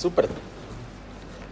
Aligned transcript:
Super. 0.00 0.28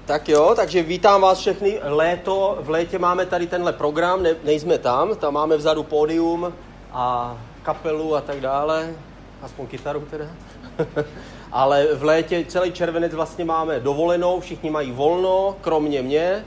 Tak 0.06 0.28
jo, 0.28 0.52
takže 0.56 0.82
vítám 0.82 1.20
vás 1.20 1.38
všechny. 1.38 1.80
Léto, 1.82 2.58
v 2.60 2.70
létě 2.70 2.98
máme 2.98 3.26
tady 3.26 3.46
tenhle 3.46 3.72
program, 3.72 4.22
ne, 4.22 4.34
nejsme 4.44 4.78
tam, 4.78 5.16
tam 5.16 5.34
máme 5.34 5.56
vzadu 5.56 5.82
pódium 5.82 6.54
a 6.92 7.36
kapelu 7.62 8.16
a 8.16 8.20
tak 8.20 8.40
dále, 8.40 8.94
aspoň 9.42 9.66
kytaru 9.66 10.06
teda. 10.10 10.24
Ale 11.52 11.94
v 11.94 12.04
létě 12.04 12.44
celý 12.48 12.72
červenec 12.72 13.14
vlastně 13.14 13.44
máme 13.44 13.80
dovolenou, 13.80 14.40
všichni 14.40 14.70
mají 14.70 14.92
volno, 14.92 15.56
kromě 15.60 16.02
mě 16.02 16.44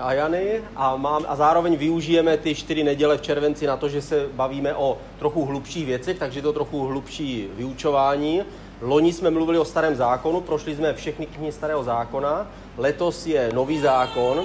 a 0.00 0.12
Jany 0.12 0.62
a, 0.76 0.96
mám, 0.96 1.24
a 1.28 1.36
zároveň 1.36 1.76
využijeme 1.76 2.36
ty 2.36 2.54
čtyři 2.54 2.84
neděle 2.84 3.18
v 3.18 3.22
červenci 3.22 3.66
na 3.66 3.76
to, 3.76 3.88
že 3.88 4.02
se 4.02 4.26
bavíme 4.32 4.74
o 4.74 4.98
trochu 5.18 5.44
hlubších 5.44 5.86
věcech, 5.86 6.18
takže 6.18 6.42
to 6.42 6.52
trochu 6.52 6.86
hlubší 6.86 7.48
vyučování. 7.56 8.42
Loni 8.80 9.12
jsme 9.12 9.30
mluvili 9.30 9.58
o 9.58 9.64
starém 9.64 9.96
zákonu, 9.96 10.40
prošli 10.40 10.76
jsme 10.76 10.94
všechny 10.94 11.26
knihy 11.26 11.52
starého 11.52 11.84
zákona, 11.84 12.46
letos 12.76 13.26
je 13.26 13.50
nový 13.54 13.78
zákon, 13.78 14.44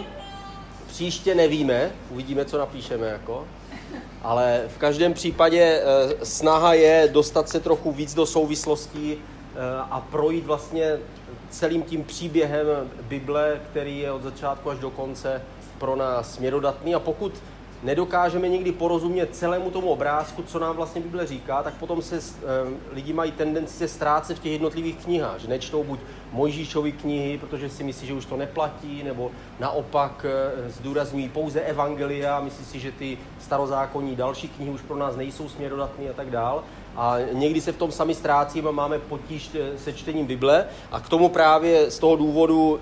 příště 0.88 1.36
nevíme, 1.36 1.92
uvidíme, 2.10 2.46
co 2.46 2.58
napíšeme 2.58 3.08
jako, 3.08 3.48
ale 4.22 4.62
v 4.68 4.78
každém 4.78 5.14
případě 5.14 5.62
eh, 5.62 6.26
snaha 6.26 6.74
je 6.74 7.10
dostat 7.12 7.50
se 7.50 7.60
trochu 7.60 7.92
víc 7.92 8.14
do 8.14 8.26
souvislostí 8.26 9.16
eh, 9.16 9.60
a 9.92 10.02
projít 10.02 10.46
vlastně 10.46 10.98
celým 11.50 11.84
tím 11.84 12.04
příběhem 12.04 12.68
Bible, 13.02 13.62
který 13.72 14.00
je 14.00 14.12
od 14.12 14.24
začátku 14.24 14.70
až 14.70 14.80
do 14.80 14.90
konce 14.90 15.42
pro 15.78 15.96
nás 15.96 16.34
směrodatný. 16.34 16.96
A 16.96 17.00
pokud 17.00 17.34
nedokážeme 17.84 18.50
nikdy 18.50 18.72
porozumět 18.72 19.36
celému 19.36 19.72
tomu 19.72 19.88
obrázku, 19.88 20.44
co 20.44 20.60
nám 20.60 20.76
vlastně 20.76 21.02
Bible 21.02 21.28
říká, 21.28 21.64
tak 21.64 21.74
potom 21.74 22.02
se 22.02 22.18
e, 22.18 22.22
lidi 22.92 23.14
mají 23.14 23.32
tendenci 23.32 23.74
se 23.74 23.88
ztrácet 23.88 24.38
v 24.38 24.42
těch 24.42 24.52
jednotlivých 24.52 24.96
knihách, 24.96 25.40
že 25.40 25.48
nečtou 25.48 25.84
buď 25.84 26.00
Mojžíšovy 26.32 26.92
knihy, 26.92 27.38
protože 27.38 27.70
si 27.70 27.84
myslí, 27.84 28.08
že 28.08 28.14
už 28.14 28.26
to 28.26 28.38
neplatí, 28.38 29.04
nebo 29.04 29.32
naopak 29.60 30.26
e, 30.26 30.70
zdůrazňují 30.70 31.30
pouze 31.30 31.62
evangelia, 31.62 32.40
myslí 32.40 32.66
si, 32.66 32.80
že 32.80 32.92
ty 32.92 33.18
starozákonní 33.40 34.16
další 34.16 34.48
knihy 34.48 34.72
už 34.72 34.82
pro 34.82 34.96
nás 34.96 35.16
nejsou 35.16 35.50
směrodatné 35.50 36.10
a 36.10 36.14
tak 36.14 36.30
dál. 36.30 36.64
A 36.96 37.18
někdy 37.32 37.62
se 37.62 37.72
v 37.72 37.78
tom 37.78 37.92
sami 37.92 38.16
ztrácíme, 38.16 38.72
máme 38.72 39.00
potíž 39.00 39.50
eh, 39.56 39.78
se 39.78 39.94
čtením 39.94 40.26
Bible 40.26 40.66
a 40.92 41.00
k 41.00 41.10
tomu 41.10 41.30
právě 41.30 41.92
z 41.92 42.00
toho 42.00 42.16
důvodu 42.16 42.80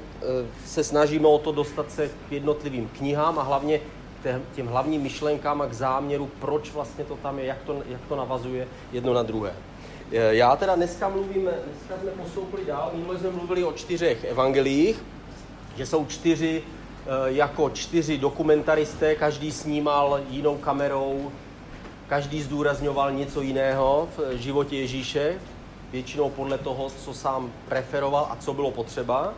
se 0.65 0.83
snažíme 0.83 1.27
o 1.27 1.37
to 1.37 1.51
dostat 1.51 1.91
se 1.91 2.07
k 2.07 2.31
jednotlivým 2.31 2.89
knihám 2.97 3.39
a 3.39 3.43
hlavně 3.43 3.79
těm 4.55 4.67
hlavním 4.67 5.01
myšlenkám 5.01 5.61
a 5.61 5.67
k 5.67 5.73
záměru, 5.73 6.29
proč 6.39 6.71
vlastně 6.71 7.03
to 7.03 7.15
tam 7.15 7.39
je, 7.39 7.45
jak 7.45 7.57
to, 7.65 7.83
jak 7.89 8.01
to 8.09 8.15
navazuje 8.15 8.67
jedno 8.91 9.13
na 9.13 9.23
druhé. 9.23 9.53
Já 10.11 10.55
teda 10.55 10.75
dneska 10.75 11.09
mluvím, 11.09 11.41
dneska 11.41 12.01
jsme 12.01 12.11
postoupili 12.11 12.65
dál, 12.65 12.91
minule 12.93 13.19
jsme 13.19 13.29
mluvili 13.29 13.63
o 13.63 13.73
čtyřech 13.73 14.23
evangeliích, 14.23 15.03
že 15.77 15.85
jsou 15.85 16.05
čtyři, 16.05 16.63
eh, 16.63 17.07
jako 17.25 17.69
čtyři 17.69 18.17
dokumentaristé, 18.17 19.15
každý 19.15 19.51
snímal 19.51 20.19
jinou 20.29 20.57
kamerou, 20.57 21.31
každý 22.07 22.41
zdůrazňoval 22.41 23.11
něco 23.11 23.41
jiného 23.41 24.07
v 24.17 24.37
životě 24.37 24.77
Ježíše, 24.77 25.35
většinou 25.91 26.29
podle 26.29 26.57
toho, 26.57 26.89
co 26.89 27.13
sám 27.13 27.51
preferoval 27.69 28.27
a 28.29 28.35
co 28.35 28.53
bylo 28.53 28.71
potřeba. 28.71 29.33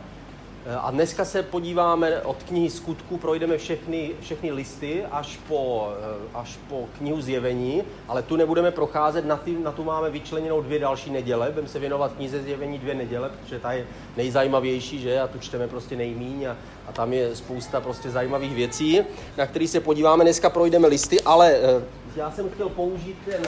A 0.80 0.90
dneska 0.90 1.24
se 1.24 1.42
podíváme 1.42 2.20
od 2.20 2.42
knihy 2.42 2.70
skutku, 2.70 3.18
projdeme 3.18 3.58
všechny, 3.58 4.10
všechny 4.20 4.52
listy 4.52 5.04
až 5.10 5.38
po, 5.48 5.88
eh, 5.98 6.28
až 6.34 6.58
po 6.68 6.88
knihu 6.98 7.20
zjevení, 7.20 7.82
ale 8.08 8.22
tu 8.22 8.36
nebudeme 8.36 8.70
procházet, 8.70 9.24
na, 9.24 9.36
ty, 9.36 9.56
na 9.62 9.72
tu 9.72 9.84
máme 9.84 10.10
vyčleněnou 10.10 10.62
dvě 10.62 10.78
další 10.78 11.10
neděle, 11.10 11.50
budeme 11.50 11.68
se 11.68 11.78
věnovat 11.78 12.12
knize 12.12 12.42
zjevení 12.42 12.78
dvě 12.78 12.94
neděle, 12.94 13.28
protože 13.28 13.58
ta 13.58 13.72
je 13.72 13.86
nejzajímavější, 14.16 15.00
že? 15.00 15.20
A 15.20 15.26
tu 15.26 15.38
čteme 15.38 15.68
prostě 15.68 15.96
nejmíň 15.96 16.44
a, 16.44 16.56
a 16.88 16.92
tam 16.92 17.12
je 17.12 17.36
spousta 17.36 17.80
prostě 17.80 18.10
zajímavých 18.10 18.54
věcí, 18.54 19.00
na 19.36 19.46
které 19.46 19.68
se 19.68 19.80
podíváme. 19.80 20.24
Dneska 20.24 20.50
projdeme 20.50 20.88
listy, 20.88 21.20
ale 21.20 21.52
eh, 21.52 21.84
já 22.16 22.30
jsem 22.30 22.50
chtěl 22.50 22.68
použít 22.68 23.16
ten 23.24 23.42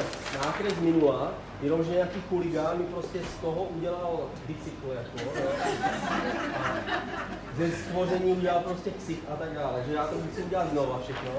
nákres 0.44 0.74
minula, 0.80 1.32
jenomže 1.62 1.90
nějaký 1.90 2.20
chuligán 2.28 2.78
mi 2.78 2.84
prostě 2.84 3.18
z 3.18 3.40
toho 3.40 3.62
udělal 3.62 4.20
bicykl, 4.46 4.86
jako, 4.94 5.30
ze 7.56 7.70
stvoření 7.70 8.32
udělal 8.32 8.60
prostě 8.60 8.90
ksich 8.90 9.18
a 9.32 9.36
tak 9.36 9.52
dále, 9.54 9.84
že 9.88 9.94
já 9.94 10.06
to 10.06 10.14
musím 10.14 10.44
udělat 10.44 10.70
znova 10.70 11.00
všechno, 11.02 11.30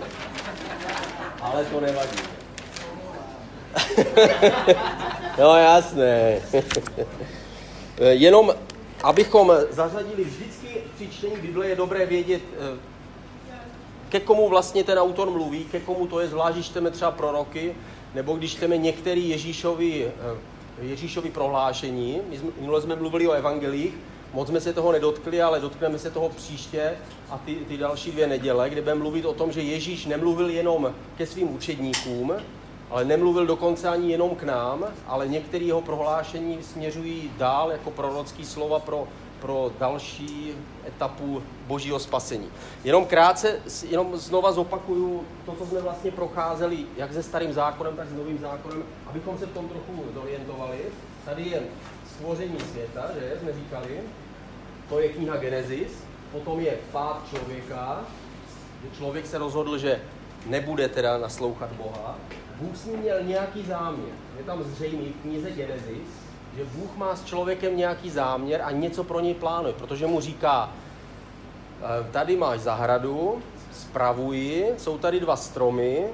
ale 1.41 1.65
to 1.65 1.81
nevadí. 1.81 2.17
no 5.39 5.55
jasné. 5.55 6.41
Jenom 7.99 8.53
abychom 9.03 9.51
zařadili 9.69 10.23
vždycky 10.23 10.67
při 10.95 11.07
čtení 11.07 11.35
Bible, 11.35 11.67
je 11.67 11.75
dobré 11.75 12.05
vědět, 12.05 12.41
eh, 12.53 12.77
ke 14.09 14.19
komu 14.19 14.49
vlastně 14.49 14.83
ten 14.83 14.99
autor 14.99 15.29
mluví, 15.29 15.65
ke 15.65 15.79
komu 15.79 16.07
to 16.07 16.19
je, 16.19 16.27
zvlášť 16.27 16.61
čteme 16.61 16.91
třeba 16.91 17.11
proroky, 17.11 17.75
nebo 18.15 18.35
když 18.35 18.51
čteme 18.51 18.77
některé 18.77 19.19
Ježíšovi, 19.19 20.05
eh, 20.07 20.85
Ježíšovi 20.85 21.31
prohlášení. 21.31 22.21
My 22.29 22.37
jsme, 22.37 22.49
minule 22.59 22.81
jsme 22.81 22.95
mluvili 22.95 23.27
o 23.27 23.31
evangelích, 23.31 23.93
moc 24.33 24.47
jsme 24.47 24.61
se 24.61 24.73
toho 24.73 24.91
nedotkli, 24.91 25.41
ale 25.41 25.59
dotkneme 25.59 25.99
se 25.99 26.11
toho 26.11 26.29
příště 26.29 26.97
a 27.29 27.37
ty, 27.37 27.55
ty 27.55 27.77
další 27.77 28.11
dvě 28.11 28.27
neděle, 28.27 28.69
kde 28.69 28.81
budeme 28.81 28.99
mluvit 28.99 29.25
o 29.25 29.33
tom, 29.33 29.51
že 29.51 29.61
Ježíš 29.61 30.05
nemluvil 30.05 30.49
jenom 30.49 30.93
ke 31.17 31.25
svým 31.25 31.55
učedníkům, 31.55 32.33
ale 32.89 33.05
nemluvil 33.05 33.45
dokonce 33.45 33.89
ani 33.89 34.11
jenom 34.11 34.35
k 34.35 34.43
nám, 34.43 34.85
ale 35.07 35.27
některé 35.27 35.65
jeho 35.65 35.81
prohlášení 35.81 36.57
směřují 36.61 37.31
dál 37.37 37.71
jako 37.71 37.91
prorocký 37.91 38.45
slova 38.45 38.79
pro 38.79 39.07
pro 39.41 39.71
další 39.79 40.53
etapu 40.87 41.43
božího 41.67 41.99
spasení. 41.99 42.47
Jenom 42.83 43.05
krátce, 43.05 43.59
jenom 43.89 44.17
znova 44.17 44.51
zopakuju 44.51 45.25
to, 45.45 45.55
co 45.55 45.65
jsme 45.65 45.81
vlastně 45.81 46.11
procházeli, 46.11 46.77
jak 46.97 47.13
se 47.13 47.23
starým 47.23 47.53
zákonem, 47.53 47.95
tak 47.95 48.07
s 48.07 48.13
novým 48.13 48.39
zákonem, 48.39 48.83
abychom 49.07 49.37
se 49.37 49.45
v 49.45 49.53
tom 49.53 49.69
trochu 49.69 50.03
zorientovali. 50.13 50.77
Tady 51.25 51.43
je 51.43 51.61
stvoření 52.15 52.59
světa, 52.71 53.05
že 53.19 53.39
jsme 53.41 53.53
říkali, 53.53 53.99
to 54.89 54.99
je 54.99 55.09
kniha 55.09 55.37
Genesis, 55.37 56.03
potom 56.31 56.59
je 56.59 56.77
pád 56.91 57.21
člověka, 57.29 58.01
že 58.83 58.97
člověk 58.97 59.25
se 59.25 59.37
rozhodl, 59.37 59.77
že 59.77 60.01
nebude 60.45 60.89
teda 60.89 61.17
naslouchat 61.17 61.71
Boha. 61.71 62.15
Bůh 62.55 62.77
s 62.77 62.85
ním 62.85 62.99
měl 62.99 63.23
nějaký 63.23 63.63
záměr. 63.63 64.13
Je 64.37 64.43
tam 64.43 64.63
zřejmý 64.63 65.13
v 65.19 65.21
knize 65.21 65.51
Genesis, 65.51 66.26
že 66.57 66.65
Bůh 66.65 66.95
má 66.95 67.15
s 67.15 67.23
člověkem 67.23 67.77
nějaký 67.77 68.09
záměr 68.09 68.61
a 68.63 68.71
něco 68.71 69.03
pro 69.03 69.19
něj 69.19 69.33
plánuje, 69.33 69.73
protože 69.73 70.07
mu 70.07 70.21
říká, 70.21 70.71
e, 71.99 72.11
tady 72.11 72.35
máš 72.37 72.59
zahradu, 72.59 73.41
spravuji, 73.71 74.73
jsou 74.77 74.97
tady 74.97 75.19
dva 75.19 75.35
stromy, 75.35 76.07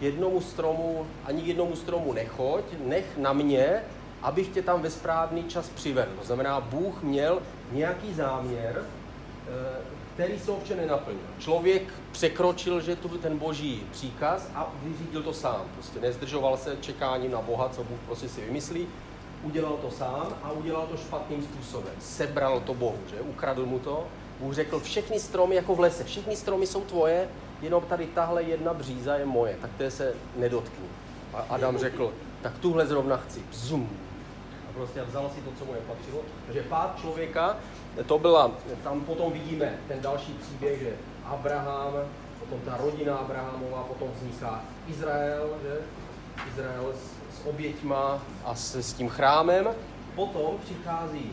jednomu 0.00 0.40
stromu, 0.40 1.06
ani 1.24 1.42
jednomu 1.42 1.76
stromu 1.76 2.12
nechoď, 2.12 2.64
nech 2.84 3.16
na 3.16 3.32
mě, 3.32 3.82
abych 4.22 4.48
tě 4.48 4.62
tam 4.62 4.82
ve 4.82 4.90
správný 4.90 5.44
čas 5.44 5.68
přivedl. 5.68 6.10
To 6.18 6.26
znamená, 6.26 6.60
Bůh 6.60 7.02
měl 7.02 7.42
nějaký 7.72 8.14
záměr, 8.14 8.82
e, 8.82 9.98
který 10.14 10.38
se 10.38 10.50
ovšem 10.50 10.76
nenaplnil. 10.76 11.22
Člověk 11.38 11.82
překročil, 12.12 12.80
že 12.80 12.96
tu 12.96 13.08
ten 13.08 13.38
boží 13.38 13.82
příkaz 13.92 14.50
a 14.54 14.72
vyřídil 14.82 15.22
to 15.22 15.32
sám. 15.32 15.62
Prostě 15.74 16.00
nezdržoval 16.00 16.56
se 16.56 16.76
čekáním 16.80 17.32
na 17.32 17.40
Boha, 17.40 17.68
co 17.68 17.84
Bůh 17.84 17.98
prostě 18.06 18.28
si 18.28 18.40
vymyslí, 18.40 18.86
udělal 19.42 19.76
to 19.76 19.90
sám 19.90 20.34
a 20.42 20.50
udělal 20.52 20.86
to 20.86 20.96
špatným 20.96 21.42
způsobem. 21.42 21.92
Sebral 22.00 22.60
to 22.60 22.74
Bohu, 22.74 22.98
že? 23.10 23.20
Ukradl 23.20 23.66
mu 23.66 23.78
to. 23.78 24.06
Bůh 24.40 24.54
řekl, 24.54 24.80
všechny 24.80 25.20
stromy 25.20 25.54
jako 25.54 25.74
v 25.74 25.80
lese, 25.80 26.04
všechny 26.04 26.36
stromy 26.36 26.66
jsou 26.66 26.80
tvoje, 26.80 27.28
jenom 27.62 27.82
tady 27.82 28.06
tahle 28.06 28.42
jedna 28.42 28.74
bříza 28.74 29.14
je 29.14 29.26
moje, 29.26 29.58
tak 29.60 29.70
té 29.78 29.90
se 29.90 30.14
nedotkni. 30.36 30.84
A 31.34 31.38
Adam 31.38 31.78
řekl, 31.78 32.12
tak 32.42 32.58
tuhle 32.58 32.86
zrovna 32.86 33.16
chci. 33.16 33.42
Zum. 33.52 33.88
A 34.68 34.72
prostě 34.72 35.02
vzal 35.02 35.30
si 35.34 35.40
to, 35.40 35.50
co 35.58 35.64
mu 35.64 35.72
nepatřilo. 35.72 36.20
Takže 36.46 36.62
pád 36.62 36.98
člověka, 37.00 37.56
to 38.06 38.18
byla, 38.18 38.50
tam 38.84 39.00
potom 39.00 39.32
vidíme 39.32 39.78
ten 39.88 40.00
další 40.00 40.32
příběh, 40.32 40.80
že 40.80 40.92
Abraham, 41.24 41.92
potom 42.40 42.60
ta 42.60 42.76
rodina 42.76 43.16
Abrahamová, 43.16 43.82
potom 43.82 44.08
vzniká 44.16 44.62
Izrael, 44.88 45.48
že? 45.62 45.78
Izrael 46.52 46.92
s 46.94 47.17
oběťma 47.48 48.22
a 48.44 48.54
s, 48.54 48.74
s 48.74 48.92
tím 48.92 49.08
chrámem. 49.08 49.68
Potom 50.14 50.54
přichází, 50.64 51.32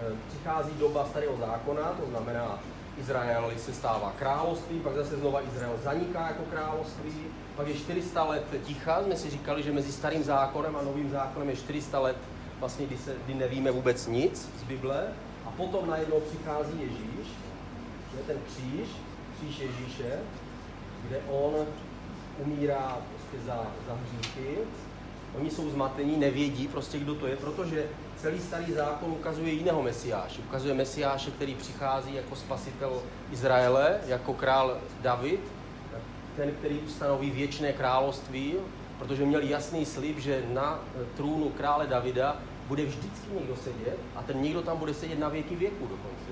eh, 0.00 0.12
přichází 0.28 0.70
doba 0.78 1.06
starého 1.06 1.36
zákona, 1.36 1.82
to 1.82 2.10
znamená, 2.10 2.58
Izrael 3.00 3.52
se 3.56 3.72
stává 3.72 4.12
království, 4.18 4.80
pak 4.80 4.94
zase 4.94 5.16
znova 5.16 5.42
Izrael 5.42 5.78
zaniká 5.84 6.26
jako 6.26 6.42
království, 6.50 7.14
pak 7.56 7.68
je 7.68 7.74
400 7.74 8.24
let 8.24 8.44
ticha, 8.64 9.02
jsme 9.02 9.16
si 9.16 9.30
říkali, 9.30 9.62
že 9.62 9.72
mezi 9.72 9.92
starým 9.92 10.24
zákonem 10.24 10.76
a 10.76 10.82
novým 10.82 11.10
zákonem 11.10 11.50
je 11.50 11.56
400 11.56 12.00
let, 12.00 12.16
vlastně, 12.60 12.86
kdy, 12.86 12.98
se, 12.98 13.14
kdy 13.24 13.34
nevíme 13.34 13.70
vůbec 13.70 14.06
nic 14.06 14.50
z 14.60 14.62
Bible, 14.62 15.06
a 15.46 15.50
potom 15.50 15.90
najednou 15.90 16.20
přichází 16.20 16.80
Ježíš, 16.80 17.28
je 18.16 18.22
ten 18.26 18.36
kříž, 18.46 18.88
kříž 19.36 19.58
Ježíše, 19.58 20.18
kde 21.08 21.20
on 21.30 21.66
umírá 22.38 22.98
prostě 23.10 23.46
za, 23.46 23.66
za 23.88 23.94
hříchy 23.94 24.58
oni 25.34 25.50
jsou 25.50 25.70
zmatení, 25.70 26.16
nevědí 26.16 26.68
prostě, 26.68 26.98
kdo 26.98 27.14
to 27.14 27.26
je, 27.26 27.36
protože 27.36 27.86
celý 28.16 28.40
starý 28.40 28.72
zákon 28.72 29.10
ukazuje 29.10 29.52
jiného 29.52 29.82
mesiáše. 29.82 30.40
Ukazuje 30.48 30.74
mesiáše, 30.74 31.30
který 31.30 31.54
přichází 31.54 32.14
jako 32.14 32.36
spasitel 32.36 33.02
Izraele, 33.32 34.00
jako 34.06 34.34
král 34.34 34.78
David, 35.00 35.40
ten, 36.36 36.50
který 36.50 36.78
ustanoví 36.78 37.30
věčné 37.30 37.72
království, 37.72 38.54
protože 38.98 39.24
měl 39.24 39.42
jasný 39.42 39.84
slib, 39.84 40.18
že 40.18 40.42
na 40.52 40.78
trůnu 41.16 41.48
krále 41.48 41.86
Davida 41.86 42.36
bude 42.68 42.84
vždycky 42.84 43.30
někdo 43.38 43.56
sedět 43.56 43.98
a 44.16 44.22
ten 44.22 44.42
někdo 44.42 44.62
tam 44.62 44.78
bude 44.78 44.94
sedět 44.94 45.18
na 45.18 45.28
věky 45.28 45.56
věku 45.56 45.82
dokonce. 45.82 46.30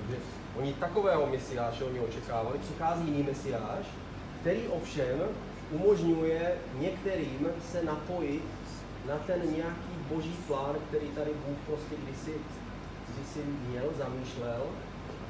Takže 0.00 0.16
oni 0.56 0.72
takového 0.72 1.26
mesiáše 1.26 1.84
oni 1.84 2.00
očekávali. 2.00 2.58
Přichází 2.58 3.04
jiný 3.06 3.22
mesiáš, 3.22 3.86
který 4.40 4.68
ovšem 4.68 5.18
umožňuje 5.70 6.54
některým 6.78 7.48
se 7.72 7.84
napojit 7.84 8.42
na 9.08 9.16
ten 9.16 9.40
nějaký 9.56 9.92
boží 10.08 10.36
plán, 10.46 10.76
který 10.88 11.06
tady 11.08 11.30
Bůh 11.46 11.58
prostě 11.66 11.94
kdysi, 12.04 12.34
kdysi 13.08 13.40
měl, 13.68 13.84
zamýšlel. 13.98 14.62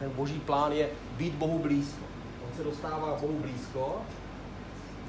Ten 0.00 0.10
boží 0.10 0.40
plán 0.40 0.72
je 0.72 0.88
být 1.16 1.34
Bohu 1.34 1.58
blízko. 1.58 2.04
On 2.44 2.56
se 2.56 2.64
dostává 2.64 3.18
Bohu 3.20 3.38
blízko. 3.38 4.02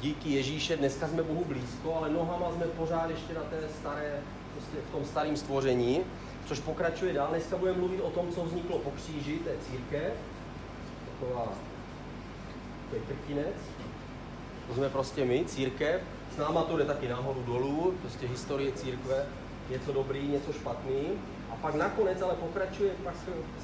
Díky 0.01 0.29
Ježíše 0.29 0.77
dneska 0.77 1.07
jsme 1.07 1.23
Bohu 1.23 1.45
blízko, 1.45 1.95
ale 1.95 2.09
nohama 2.09 2.51
jsme 2.51 2.65
pořád 2.65 3.09
ještě 3.09 3.33
na 3.33 3.41
té 3.41 3.57
staré, 3.79 4.21
prostě 4.53 4.77
v 4.89 4.91
tom 4.91 5.05
starém 5.05 5.37
stvoření, 5.37 6.01
což 6.45 6.59
pokračuje 6.59 7.13
dál. 7.13 7.27
Dneska 7.29 7.57
budeme 7.57 7.77
mluvit 7.77 8.01
o 8.01 8.09
tom, 8.09 8.31
co 8.31 8.43
vzniklo 8.43 8.79
po 8.79 8.91
kříži, 8.91 9.39
to 9.39 9.49
je 9.49 9.55
církev, 9.71 10.13
taková, 11.09 11.53
takový 12.89 13.01
krtinec, 13.07 13.55
to 14.67 14.73
jsme 14.73 14.89
prostě 14.89 15.25
my, 15.25 15.45
církev. 15.45 16.01
S 16.33 16.37
náma 16.37 16.63
to 16.63 16.77
jde 16.77 16.85
taky 16.85 17.07
nahoru 17.07 17.43
dolů, 17.43 17.93
prostě 18.01 18.27
historie 18.27 18.71
církve, 18.71 19.25
něco 19.69 19.93
dobrý, 19.93 20.27
něco 20.27 20.53
špatný. 20.53 21.01
A 21.51 21.55
pak 21.55 21.75
nakonec 21.75 22.21
ale 22.21 22.33
pokračuje, 22.33 22.91
pak 23.03 23.13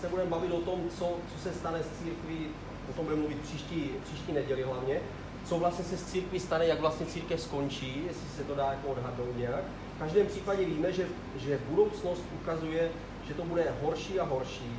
se 0.01 0.07
budeme 0.07 0.29
bavit 0.29 0.51
o 0.51 0.61
tom, 0.61 0.89
co, 0.99 1.05
co 1.33 1.43
se 1.43 1.53
stane 1.53 1.79
s 1.83 2.03
církví, 2.03 2.47
o 2.89 2.93
tom 2.93 3.05
budeme 3.05 3.21
mluvit 3.21 3.41
příští, 3.41 3.91
příští 4.03 4.31
neděli 4.31 4.63
hlavně, 4.63 5.01
co 5.45 5.57
vlastně 5.57 5.85
se 5.85 5.97
s 5.97 6.11
církví 6.11 6.39
stane, 6.39 6.65
jak 6.65 6.79
vlastně 6.79 7.05
církev 7.05 7.41
skončí, 7.41 8.03
jestli 8.07 8.29
se 8.37 8.43
to 8.43 8.55
dá 8.55 8.65
jako 8.65 8.87
odhadnout 8.87 9.37
nějak. 9.37 9.63
V 9.95 9.99
každém 9.99 10.27
případě 10.27 10.65
víme, 10.65 10.93
že, 10.93 11.07
že 11.35 11.59
budoucnost 11.69 12.23
ukazuje, 12.41 12.89
že 13.27 13.33
to 13.33 13.43
bude 13.43 13.73
horší 13.81 14.19
a 14.19 14.25
horší. 14.25 14.77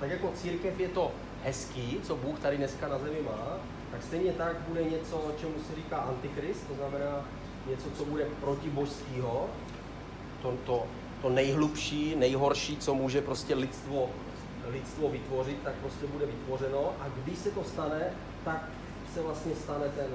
Tak 0.00 0.10
jako 0.10 0.32
církev 0.34 0.80
je 0.80 0.88
to 0.88 1.12
hezký, 1.44 2.00
co 2.02 2.16
Bůh 2.16 2.38
tady 2.38 2.56
dneska 2.56 2.88
na 2.88 2.98
zemi 2.98 3.18
má, 3.24 3.58
tak 3.96 4.04
stejně 4.04 4.32
tak 4.32 4.56
bude 4.68 4.84
něco, 4.84 5.32
čemu 5.40 5.52
se 5.68 5.74
říká 5.76 5.96
antikrist, 5.96 6.68
to 6.68 6.74
znamená 6.74 7.24
něco, 7.70 7.90
co 7.90 8.04
bude 8.04 8.26
protibožského, 8.40 9.46
to, 10.42 10.54
to, 10.66 10.86
to 11.22 11.28
nejhlubší, 11.28 12.16
nejhorší, 12.16 12.76
co 12.76 12.94
může 12.94 13.20
prostě 13.20 13.54
lidstvo, 13.54 14.10
lidstvo 14.68 15.08
vytvořit, 15.08 15.62
tak 15.64 15.74
prostě 15.74 16.06
bude 16.06 16.26
vytvořeno. 16.26 16.92
A 17.00 17.06
když 17.24 17.38
se 17.38 17.50
to 17.50 17.64
stane, 17.64 18.00
tak 18.44 18.68
se 19.14 19.22
vlastně 19.22 19.54
stane 19.54 19.88
ten, 19.88 20.10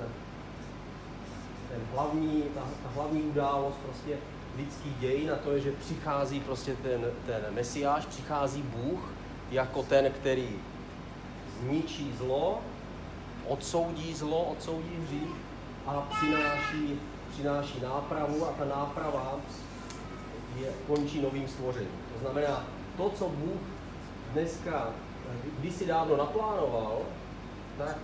ten 1.69 1.81
hlavní, 1.93 2.43
ta, 2.55 2.61
ta 2.83 2.89
hlavní 2.95 3.21
událost 3.21 3.75
prostě 3.85 4.17
lidský 4.57 4.95
dějin 4.99 5.31
a 5.31 5.35
to 5.35 5.51
je, 5.51 5.59
že 5.59 5.71
přichází 5.71 6.39
prostě 6.39 6.75
ten, 6.75 7.05
ten 7.25 7.45
mesiáš, 7.49 8.05
přichází 8.05 8.61
Bůh 8.61 9.09
jako 9.51 9.83
ten, 9.83 10.11
který 10.11 10.49
zničí 11.61 12.13
zlo, 12.17 12.61
odsoudí 13.51 14.13
zlo, 14.13 14.43
odsoudí 14.43 14.95
hřích 15.05 15.35
a 15.87 16.01
přináší, 16.01 16.99
přináší 17.33 17.79
nápravu 17.83 18.45
a 18.45 18.51
ta 18.51 18.65
náprava 18.65 19.35
je, 20.59 20.71
končí 20.87 21.21
novým 21.21 21.47
stvořením. 21.47 22.01
To 22.13 22.19
znamená, 22.19 22.65
to, 22.97 23.09
co 23.09 23.29
Bůh 23.29 23.61
dneska, 24.33 24.89
když 25.59 25.73
si 25.75 25.85
dávno 25.85 26.17
naplánoval, 26.17 26.97
tak 27.77 27.97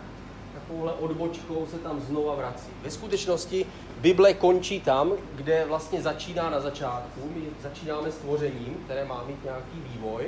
takovouhle 0.53 0.94
odbočkou 0.94 1.67
se 1.71 1.77
tam 1.77 2.01
znova 2.01 2.35
vrací. 2.35 2.69
Ve 2.83 2.91
skutečnosti 2.91 3.65
Bible 3.97 4.33
končí 4.33 4.81
tam, 4.81 5.11
kde 5.35 5.65
vlastně 5.65 6.01
začíná 6.01 6.49
na 6.49 6.59
začátku. 6.59 7.21
My 7.35 7.41
začínáme 7.61 8.11
stvořením, 8.11 8.81
které 8.85 9.05
má 9.05 9.23
mít 9.27 9.44
nějaký 9.44 9.79
vývoj 9.94 10.25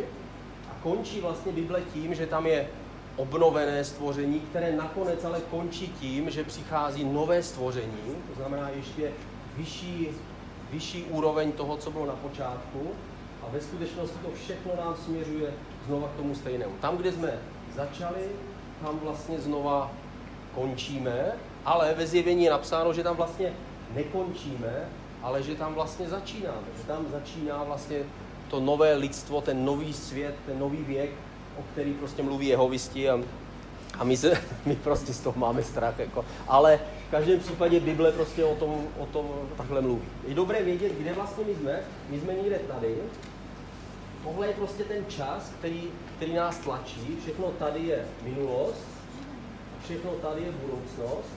a 0.72 0.84
končí 0.84 1.22
vlastně 1.22 1.52
Bible 1.52 1.82
tím, 1.94 2.16
že 2.16 2.28
tam 2.28 2.46
je 2.46 2.70
obnovené 3.20 3.84
stvoření, 3.84 4.40
které 4.40 4.72
nakonec 4.72 5.26
ale 5.26 5.42
končí 5.52 5.88
tím, 5.88 6.30
že 6.30 6.44
přichází 6.44 7.04
nové 7.04 7.44
stvoření, 7.44 8.16
to 8.30 8.36
znamená 8.36 8.70
ještě 8.70 9.12
vyšší, 9.58 10.08
vyšší 10.72 11.04
úroveň 11.04 11.52
toho, 11.52 11.78
co 11.78 11.92
bylo 11.92 12.06
na 12.06 12.14
počátku. 12.14 12.88
A 13.44 13.50
ve 13.52 13.62
skutečnosti 13.62 14.18
to 14.26 14.32
všechno 14.44 14.72
nám 14.78 14.96
směřuje 15.06 15.54
znova 15.88 16.08
k 16.08 16.18
tomu 16.18 16.36
stejnému. 16.36 16.74
Tam, 16.82 16.98
kde 16.98 17.12
jsme 17.12 17.40
začali, 17.76 18.30
tam 18.82 19.00
vlastně 19.04 19.40
znova 19.40 19.92
končíme, 20.56 21.32
ale 21.66 21.94
ve 21.94 22.08
zjevení 22.08 22.44
je 22.44 22.52
napsáno, 22.52 22.94
že 22.94 23.04
tam 23.04 23.16
vlastně 23.16 23.54
nekončíme, 23.94 24.90
ale 25.24 25.44
že 25.44 25.56
tam 25.56 25.74
vlastně 25.74 26.10
začínáme. 26.10 26.68
Že 26.78 26.84
tam 26.84 27.06
začíná 27.12 27.64
vlastně 27.64 27.98
to 28.50 28.60
nové 28.60 28.96
lidstvo, 28.96 29.42
ten 29.42 29.66
nový 29.66 29.94
svět, 29.94 30.36
ten 30.46 30.60
nový 30.60 30.84
věk, 30.84 31.12
o 31.60 31.64
který 31.72 31.94
prostě 31.94 32.24
mluví 32.24 32.48
jehovisti 32.48 33.10
a, 33.10 33.20
a 33.98 34.04
my, 34.04 34.18
se, 34.18 34.42
my 34.66 34.76
prostě 34.76 35.14
z 35.14 35.20
toho 35.20 35.40
máme 35.40 35.64
strach. 35.64 36.00
Jako. 36.00 36.26
Ale 36.48 36.80
v 37.08 37.12
každém 37.12 37.40
případě 37.40 37.80
Bible 37.80 38.12
prostě 38.12 38.46
o 38.46 38.56
tom, 38.56 38.88
o 39.00 39.06
tom 39.06 39.28
takhle 39.58 39.82
mluví. 39.82 40.06
Je 40.28 40.36
dobré 40.36 40.64
vědět, 40.64 40.92
kde 41.00 41.14
vlastně 41.14 41.46
my 41.46 41.56
jsme. 41.56 41.80
My 42.10 42.20
jsme 42.20 42.34
někde 42.34 42.60
tady. 42.60 42.96
Tohle 44.24 44.48
je 44.48 44.54
prostě 44.54 44.84
ten 44.84 45.06
čas, 45.08 45.52
který, 45.60 45.84
který 46.16 46.34
nás 46.34 46.58
tlačí. 46.58 47.18
Všechno 47.22 47.48
tady 47.48 47.80
je 47.80 48.06
minulost, 48.24 48.88
všechno 49.84 50.12
tady 50.12 50.42
je 50.42 50.52
budoucnost. 50.52 51.30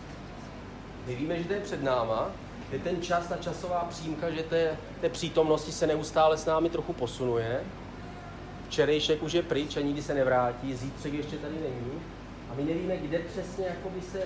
My 1.06 1.14
víme, 1.14 1.38
že 1.38 1.44
to 1.44 1.52
je 1.52 1.60
před 1.60 1.82
náma, 1.82 2.30
je 2.72 2.78
ten 2.78 3.02
čas, 3.02 3.26
ta 3.26 3.36
časová 3.36 3.86
přímka, 3.90 4.30
že 4.30 4.42
té, 4.42 4.78
té 5.00 5.08
přítomnosti 5.08 5.72
se 5.72 5.86
neustále 5.86 6.36
s 6.36 6.46
námi 6.46 6.70
trochu 6.70 6.92
posunuje 6.92 7.60
včerejšek 8.72 9.22
už 9.22 9.32
je 9.32 9.42
pryč 9.42 9.76
a 9.76 9.80
nikdy 9.80 10.02
se 10.02 10.14
nevrátí, 10.14 10.74
zítřek 10.74 11.12
ještě 11.12 11.36
tady 11.36 11.54
není 11.54 12.00
a 12.50 12.54
my 12.56 12.62
nevíme, 12.64 12.96
kde 12.96 13.18
přesně 13.18 13.64
jakoby 13.66 14.00
se 14.12 14.22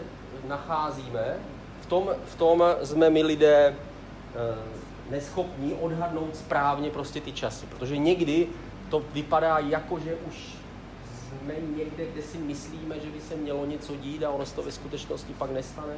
nacházíme. 0.48 1.36
V 1.80 1.86
tom, 1.86 2.10
v 2.26 2.34
tom 2.34 2.64
jsme 2.82 3.10
my 3.10 3.22
lidé 3.22 3.66
e, 3.66 3.74
neschopní 5.10 5.72
odhadnout 5.72 6.36
správně 6.36 6.90
prostě 6.90 7.20
ty 7.20 7.32
časy, 7.32 7.66
protože 7.66 7.96
někdy 7.96 8.46
to 8.90 9.02
vypadá 9.12 9.58
jako, 9.58 9.98
že 9.98 10.14
už 10.28 10.54
jsme 11.28 11.54
někde, 11.76 12.06
kde 12.12 12.22
si 12.22 12.38
myslíme, 12.38 13.00
že 13.00 13.10
by 13.10 13.20
se 13.20 13.36
mělo 13.36 13.66
něco 13.66 13.96
dít 13.96 14.24
a 14.24 14.30
ono 14.30 14.46
se 14.46 14.54
to 14.54 14.62
ve 14.62 14.72
skutečnosti 14.72 15.34
pak 15.38 15.50
nestane 15.50 15.94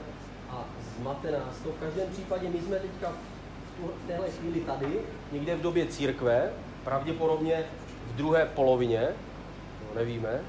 a 0.50 0.64
zmate 0.98 1.30
nás 1.30 1.58
to. 1.64 1.68
V 1.68 1.80
každém 1.80 2.08
případě 2.12 2.48
my 2.48 2.60
jsme 2.60 2.76
teďka 2.76 3.12
v 4.04 4.06
téhle 4.06 4.30
chvíli 4.30 4.60
tady, 4.60 5.00
někde 5.32 5.56
v 5.56 5.60
době 5.60 5.86
církve, 5.86 6.52
pravděpodobně 6.84 7.64
v 8.12 8.16
druhé 8.16 8.46
polovině, 8.54 9.08
no 9.88 10.00
nevíme, 10.00 10.40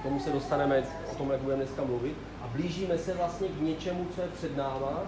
k 0.00 0.02
tomu 0.02 0.20
se 0.20 0.30
dostaneme, 0.30 0.82
o 1.12 1.14
tom, 1.14 1.30
jak 1.30 1.40
budeme 1.40 1.64
dneska 1.64 1.84
mluvit, 1.84 2.16
a 2.42 2.46
blížíme 2.46 2.98
se 2.98 3.14
vlastně 3.14 3.48
k 3.48 3.60
něčemu, 3.60 4.06
co 4.14 4.20
je 4.20 4.28
před 4.28 4.56
náma. 4.56 5.02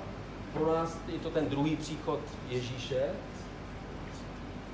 Pro 0.53 0.75
nás 0.75 0.97
je 1.13 1.19
to 1.19 1.31
ten 1.31 1.49
druhý 1.49 1.77
příchod 1.77 2.21
Ježíše 2.49 3.03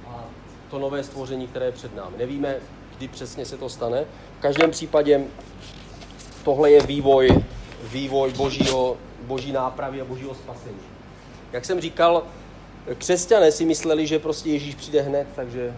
a 0.09 0.25
to 0.71 0.79
nové 0.79 1.05
stvoření, 1.05 1.47
které 1.47 1.67
je 1.67 1.73
před 1.73 1.97
námi. 1.97 2.17
Nevíme, 2.19 2.57
kdy 2.99 3.09
přesně 3.09 3.47
se 3.47 3.57
to 3.57 3.69
stane. 3.69 4.05
V 4.39 4.41
každém 4.41 4.71
případě 4.71 5.25
tohle 6.45 6.71
je 6.71 6.83
vývoj, 6.83 7.45
vývoj 7.83 8.33
božího, 8.33 8.97
boží 9.23 9.53
nápravy 9.53 10.01
a 10.01 10.05
božího 10.05 10.35
spasení. 10.35 10.81
Jak 11.53 11.65
jsem 11.65 11.81
říkal, 11.81 12.23
křesťané 12.99 13.53
si 13.53 13.65
mysleli, 13.65 14.07
že 14.07 14.19
prostě 14.19 14.51
Ježíš 14.51 14.75
přijde 14.75 15.03
hned, 15.03 15.29
takže 15.37 15.75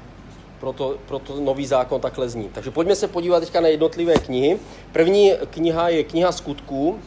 proto, 0.60 0.96
proto 1.08 1.40
nový 1.40 1.66
zákon 1.66 2.00
takhle 2.00 2.28
zní. 2.28 2.50
Takže 2.52 2.70
pojďme 2.70 2.96
se 2.96 3.08
podívat 3.08 3.40
teďka 3.40 3.60
na 3.60 3.68
jednotlivé 3.68 4.14
knihy. 4.14 4.58
První 4.92 5.32
kniha 5.50 5.88
je 5.88 6.04
kniha 6.04 6.32
skutků. 6.32 6.98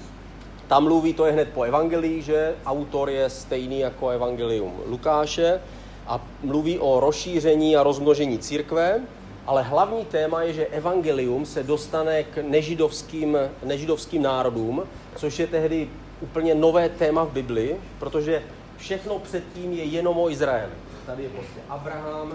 Tam 0.68 0.84
mluví, 0.84 1.14
to 1.14 1.26
je 1.26 1.32
hned 1.32 1.50
po 1.54 1.64
evangelii, 1.64 2.22
že 2.22 2.56
autor 2.66 3.10
je 3.10 3.30
stejný 3.30 3.80
jako 3.80 4.10
evangelium 4.10 4.74
Lukáše 4.86 5.62
a 6.08 6.22
mluví 6.44 6.80
o 6.80 7.00
rozšíření 7.00 7.76
a 7.76 7.84
rozmnožení 7.84 8.40
církve, 8.40 9.02
ale 9.48 9.64
hlavní 9.64 10.06
téma 10.06 10.42
je, 10.42 10.54
že 10.54 10.66
evangelium 10.66 11.46
se 11.46 11.64
dostane 11.64 12.24
k 12.24 12.38
nežidovským, 12.38 13.38
nežidovským 13.64 14.22
národům, 14.22 14.84
což 15.16 15.40
je 15.40 15.48
tehdy 15.48 15.90
úplně 16.22 16.56
nové 16.56 16.90
téma 16.90 17.24
v 17.24 17.32
Bibli, 17.32 17.76
protože 18.00 18.44
všechno 18.78 19.20
předtím 19.20 19.74
je 19.74 19.84
jenom 19.84 20.18
o 20.18 20.30
Izraeli. 20.30 20.74
Tady 21.06 21.24
je 21.24 21.30
prostě 21.30 21.60
Abraham, 21.70 22.34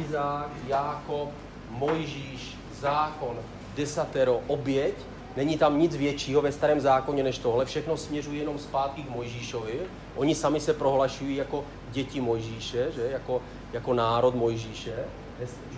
Izák, 0.00 0.50
Jákob, 0.66 1.28
Mojžíš, 1.70 2.56
zákon, 2.80 3.36
desatero, 3.76 4.40
oběť 4.46 4.94
není 5.36 5.58
tam 5.58 5.78
nic 5.78 5.96
většího 5.96 6.42
ve 6.42 6.52
starém 6.52 6.80
zákoně 6.80 7.22
než 7.22 7.38
tohle, 7.38 7.64
všechno 7.64 7.96
směřuje 7.96 8.38
jenom 8.38 8.58
zpátky 8.58 9.02
k 9.02 9.10
Mojžíšovi. 9.10 9.80
Oni 10.16 10.34
sami 10.34 10.60
se 10.60 10.74
prohlašují 10.74 11.36
jako 11.36 11.64
děti 11.90 12.20
Mojžíše, 12.20 12.92
že? 12.94 13.02
Jako, 13.10 13.42
jako 13.72 13.94
národ 13.94 14.34
Mojžíše. 14.34 14.94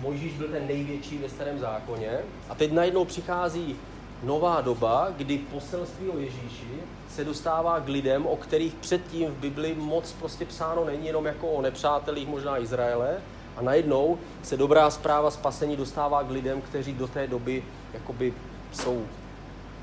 Mojžíš 0.01 0.33
byl 0.33 0.47
ten 0.47 0.67
největší 0.67 1.17
ve 1.17 1.29
starém 1.29 1.59
zákoně. 1.59 2.11
A 2.49 2.55
teď 2.55 2.71
najednou 2.71 3.05
přichází 3.05 3.75
nová 4.23 4.61
doba, 4.61 5.07
kdy 5.17 5.37
poselství 5.37 6.09
o 6.09 6.17
Ježíši 6.17 6.67
se 7.09 7.23
dostává 7.23 7.79
k 7.79 7.87
lidem, 7.87 8.25
o 8.25 8.35
kterých 8.35 8.73
předtím 8.73 9.31
v 9.31 9.37
Bibli 9.37 9.75
moc 9.75 10.11
prostě 10.11 10.45
psáno 10.45 10.85
není, 10.85 11.07
jenom 11.07 11.25
jako 11.25 11.47
o 11.47 11.61
nepřátelích 11.61 12.27
možná 12.27 12.59
Izraele. 12.59 13.17
A 13.57 13.61
najednou 13.61 14.17
se 14.43 14.57
dobrá 14.57 14.89
zpráva 14.89 15.31
spasení 15.31 15.75
dostává 15.75 16.23
k 16.23 16.31
lidem, 16.31 16.61
kteří 16.61 16.93
do 16.93 17.07
té 17.07 17.27
doby 17.27 17.63
jakoby 17.93 18.33
jsou 18.71 19.03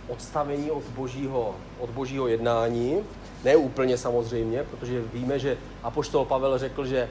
odstavení 0.08 0.70
od 0.70 0.82
božího, 0.82 1.54
od 1.78 1.90
božího 1.90 2.28
jednání. 2.28 2.98
Ne 3.44 3.56
úplně 3.56 3.98
samozřejmě, 3.98 4.64
protože 4.70 5.02
víme, 5.12 5.38
že 5.38 5.56
Apoštol 5.82 6.24
Pavel 6.24 6.58
řekl, 6.58 6.86
že 6.86 7.08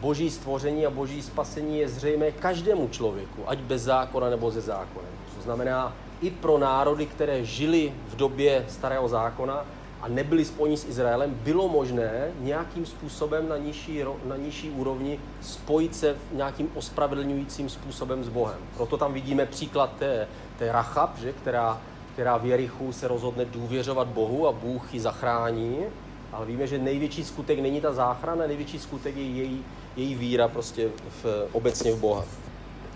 boží 0.00 0.30
stvoření 0.30 0.86
a 0.86 0.90
boží 0.90 1.22
spasení 1.22 1.78
je 1.78 1.88
zřejmé 1.88 2.30
každému 2.30 2.88
člověku, 2.88 3.42
ať 3.46 3.58
bez 3.58 3.82
zákona 3.82 4.30
nebo 4.30 4.50
ze 4.50 4.60
zákona. 4.60 5.06
To 5.36 5.42
znamená, 5.42 5.96
i 6.20 6.30
pro 6.30 6.58
národy, 6.58 7.06
které 7.06 7.44
žili 7.44 7.92
v 8.08 8.16
době 8.16 8.64
starého 8.68 9.08
zákona 9.08 9.64
a 10.02 10.08
nebyli 10.08 10.44
spojeni 10.44 10.76
s 10.76 10.84
Izraelem, 10.84 11.34
bylo 11.34 11.68
možné 11.68 12.30
nějakým 12.40 12.86
způsobem 12.86 13.48
na 13.48 13.56
nižší, 13.56 14.04
na 14.24 14.36
nižší 14.36 14.70
úrovni 14.70 15.20
spojit 15.40 15.96
se 15.96 16.16
nějakým 16.32 16.70
ospravedlňujícím 16.74 17.68
způsobem 17.68 18.24
s 18.24 18.28
Bohem. 18.28 18.58
Proto 18.76 18.96
tam 18.96 19.12
vidíme 19.12 19.46
příklad 19.46 19.92
té, 19.98 20.28
té 20.58 20.72
Rachab, 20.72 21.18
že, 21.18 21.32
která, 21.32 21.80
která 22.12 22.36
v 22.36 22.46
Jerichu 22.46 22.92
se 22.92 23.08
rozhodne 23.08 23.44
důvěřovat 23.44 24.08
Bohu 24.08 24.48
a 24.48 24.52
Bůh 24.52 24.94
ji 24.94 25.00
zachrání. 25.00 25.78
Ale 26.32 26.46
víme, 26.46 26.66
že 26.66 26.78
největší 26.78 27.24
skutek 27.24 27.58
není 27.58 27.80
ta 27.80 27.92
záchrana, 27.92 28.46
největší 28.46 28.78
skutek 28.78 29.16
je 29.16 29.22
její, 29.22 29.64
její 29.96 30.14
víra 30.14 30.48
prostě 30.48 30.88
v, 31.22 31.48
obecně 31.52 31.92
v 31.92 32.00
Boha. 32.00 32.24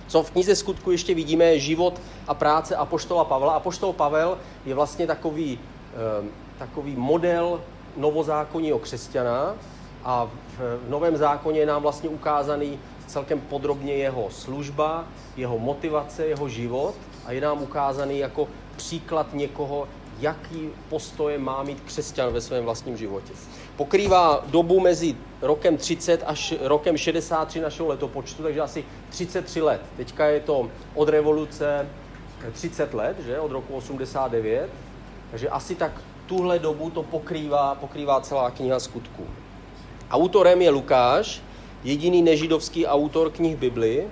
Co 0.07 0.23
v 0.23 0.31
knize 0.31 0.57
skutku 0.57 0.91
ještě 0.91 1.15
vidíme, 1.15 1.45
je 1.45 1.59
život 1.61 2.01
a 2.29 2.35
práce 2.35 2.77
Apoštola 2.77 3.25
Pavla. 3.25 3.53
Apoštol 3.53 3.93
Pavel 3.93 4.39
je 4.67 4.75
vlastně 4.75 5.07
takový, 5.07 5.59
eh, 5.95 6.46
takový 6.59 6.97
model 6.97 7.61
novozákonního 7.97 8.79
křesťana 8.79 9.55
a 10.05 10.31
v 10.59 10.81
Novém 10.89 11.17
zákoně 11.17 11.61
je 11.61 11.67
nám 11.67 11.83
vlastně 11.83 12.09
ukázaný 12.09 12.79
celkem 13.07 13.41
podrobně 13.41 13.93
jeho 13.93 14.31
služba, 14.31 15.05
jeho 15.37 15.59
motivace, 15.59 16.27
jeho 16.27 16.49
život 16.49 16.95
a 17.25 17.33
je 17.33 17.41
nám 17.41 17.63
ukázaný 17.63 18.19
jako 18.19 18.49
příklad 18.77 19.35
někoho, 19.35 19.89
jaký 20.21 20.69
postoje 20.89 21.39
má 21.39 21.63
mít 21.63 21.81
křesťan 21.81 22.33
ve 22.33 22.41
svém 22.41 22.65
vlastním 22.65 22.97
životě. 22.97 23.33
Pokrývá 23.77 24.45
dobu 24.47 24.81
mezi 24.81 25.17
rokem 25.43 25.77
30 25.77 26.23
až 26.27 26.55
rokem 26.61 26.97
63 26.97 27.61
našeho 27.61 27.89
letopočtu, 27.89 28.43
takže 28.43 28.61
asi 28.61 28.85
33 29.11 29.63
let. 29.63 29.81
Teďka 29.97 30.27
je 30.27 30.41
to 30.41 30.71
od 30.95 31.09
revoluce 31.09 31.89
30 32.53 32.95
let, 32.95 33.17
že, 33.27 33.41
od 33.41 33.51
roku 33.51 33.75
89, 33.75 34.71
takže 35.31 35.49
asi 35.49 35.75
tak 35.75 35.93
tuhle 36.27 36.59
dobu 36.59 36.91
to 36.91 37.03
pokrývá, 37.03 37.75
pokrývá 37.75 38.21
celá 38.21 38.51
kniha 38.51 38.81
skutků. 38.81 39.27
Autorem 40.11 40.63
je 40.63 40.71
Lukáš, 40.71 41.43
jediný 41.85 42.23
nežidovský 42.23 42.87
autor 42.87 43.31
knih 43.31 43.57
Bibli, 43.57 44.07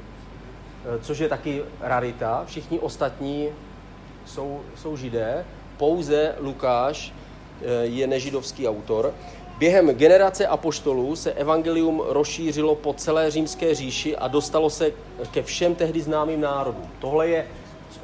což 1.00 1.18
je 1.18 1.28
taky 1.28 1.62
rarita. 1.80 2.44
Všichni 2.46 2.78
ostatní 2.78 3.48
jsou, 4.26 4.60
jsou 4.76 4.96
židé 4.96 5.44
pouze 5.76 6.34
Lukáš 6.38 7.12
eh, 7.12 7.86
je 7.86 8.06
nežidovský 8.06 8.68
autor. 8.68 9.14
Během 9.58 9.88
generace 9.88 10.46
apoštolů 10.46 11.16
se 11.16 11.32
evangelium 11.32 12.02
rozšířilo 12.06 12.74
po 12.74 12.92
celé 12.92 13.30
římské 13.30 13.74
říši 13.74 14.16
a 14.16 14.28
dostalo 14.28 14.70
se 14.70 14.92
ke 15.30 15.42
všem 15.42 15.74
tehdy 15.74 16.00
známým 16.00 16.40
národům. 16.40 16.90
Tohle 16.98 17.28
je, 17.28 17.46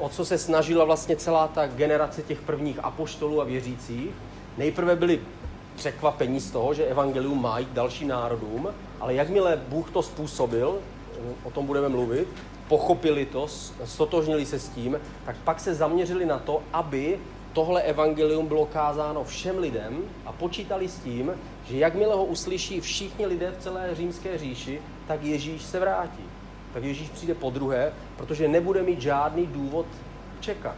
o 0.00 0.09
co 0.09 0.25
se 0.25 0.38
snažila 0.38 0.85
vlastně 0.85 1.16
celá 1.16 1.49
ta 1.49 1.66
generace 1.66 2.23
těch 2.23 2.40
prvních 2.40 2.78
apoštolů 2.83 3.40
a 3.40 3.45
věřících. 3.45 4.11
Nejprve 4.59 4.97
byli 4.97 5.21
překvapení 5.76 6.40
z 6.40 6.50
toho, 6.50 6.75
že 6.75 6.85
evangelium 6.85 7.42
má 7.42 7.59
jít 7.59 7.73
dalším 7.73 8.09
národům, 8.09 8.69
ale 9.00 9.14
jakmile 9.14 9.62
Bůh 9.69 9.90
to 9.90 10.02
způsobil, 10.02 10.78
o 11.45 11.50
tom 11.50 11.66
budeme 11.66 11.88
mluvit, 11.88 12.28
pochopili 12.69 13.26
to, 13.26 13.49
stotožnili 13.85 14.47
se 14.47 14.59
s 14.59 14.69
tím, 14.69 15.00
tak 15.26 15.37
pak 15.45 15.61
se 15.61 15.75
zaměřili 15.75 16.26
na 16.26 16.38
to, 16.38 16.62
aby 16.73 17.19
tohle 17.52 17.83
evangelium 17.83 18.47
bylo 18.47 18.66
kázáno 18.66 19.25
všem 19.25 19.59
lidem 19.59 20.02
a 20.26 20.33
počítali 20.33 20.88
s 20.88 20.99
tím, 20.99 21.33
že 21.69 21.78
jakmile 21.78 22.14
ho 22.14 22.25
uslyší 22.25 22.80
všichni 22.80 23.26
lidé 23.26 23.50
v 23.50 23.62
celé 23.62 23.95
římské 23.95 24.38
říši, 24.38 24.80
tak 25.07 25.23
Ježíš 25.23 25.62
se 25.62 25.80
vrátí. 25.80 26.25
Tak 26.75 26.85
Ježíš 26.85 27.09
přijde 27.09 27.35
po 27.35 27.50
druhé, 27.50 27.92
protože 28.20 28.48
nebude 28.48 28.82
mít 28.82 29.00
žádný 29.00 29.46
důvod 29.46 29.86
čekat. 30.40 30.74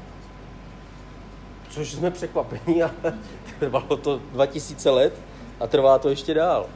Což 1.70 1.92
jsme 1.92 2.10
překvapení, 2.10 2.82
ale 2.82 2.92
trvalo 3.58 3.96
to 3.96 4.20
2000 4.32 4.90
let 4.90 5.14
a 5.60 5.66
trvá 5.66 5.98
to 5.98 6.08
ještě 6.08 6.34
dál. 6.34 6.66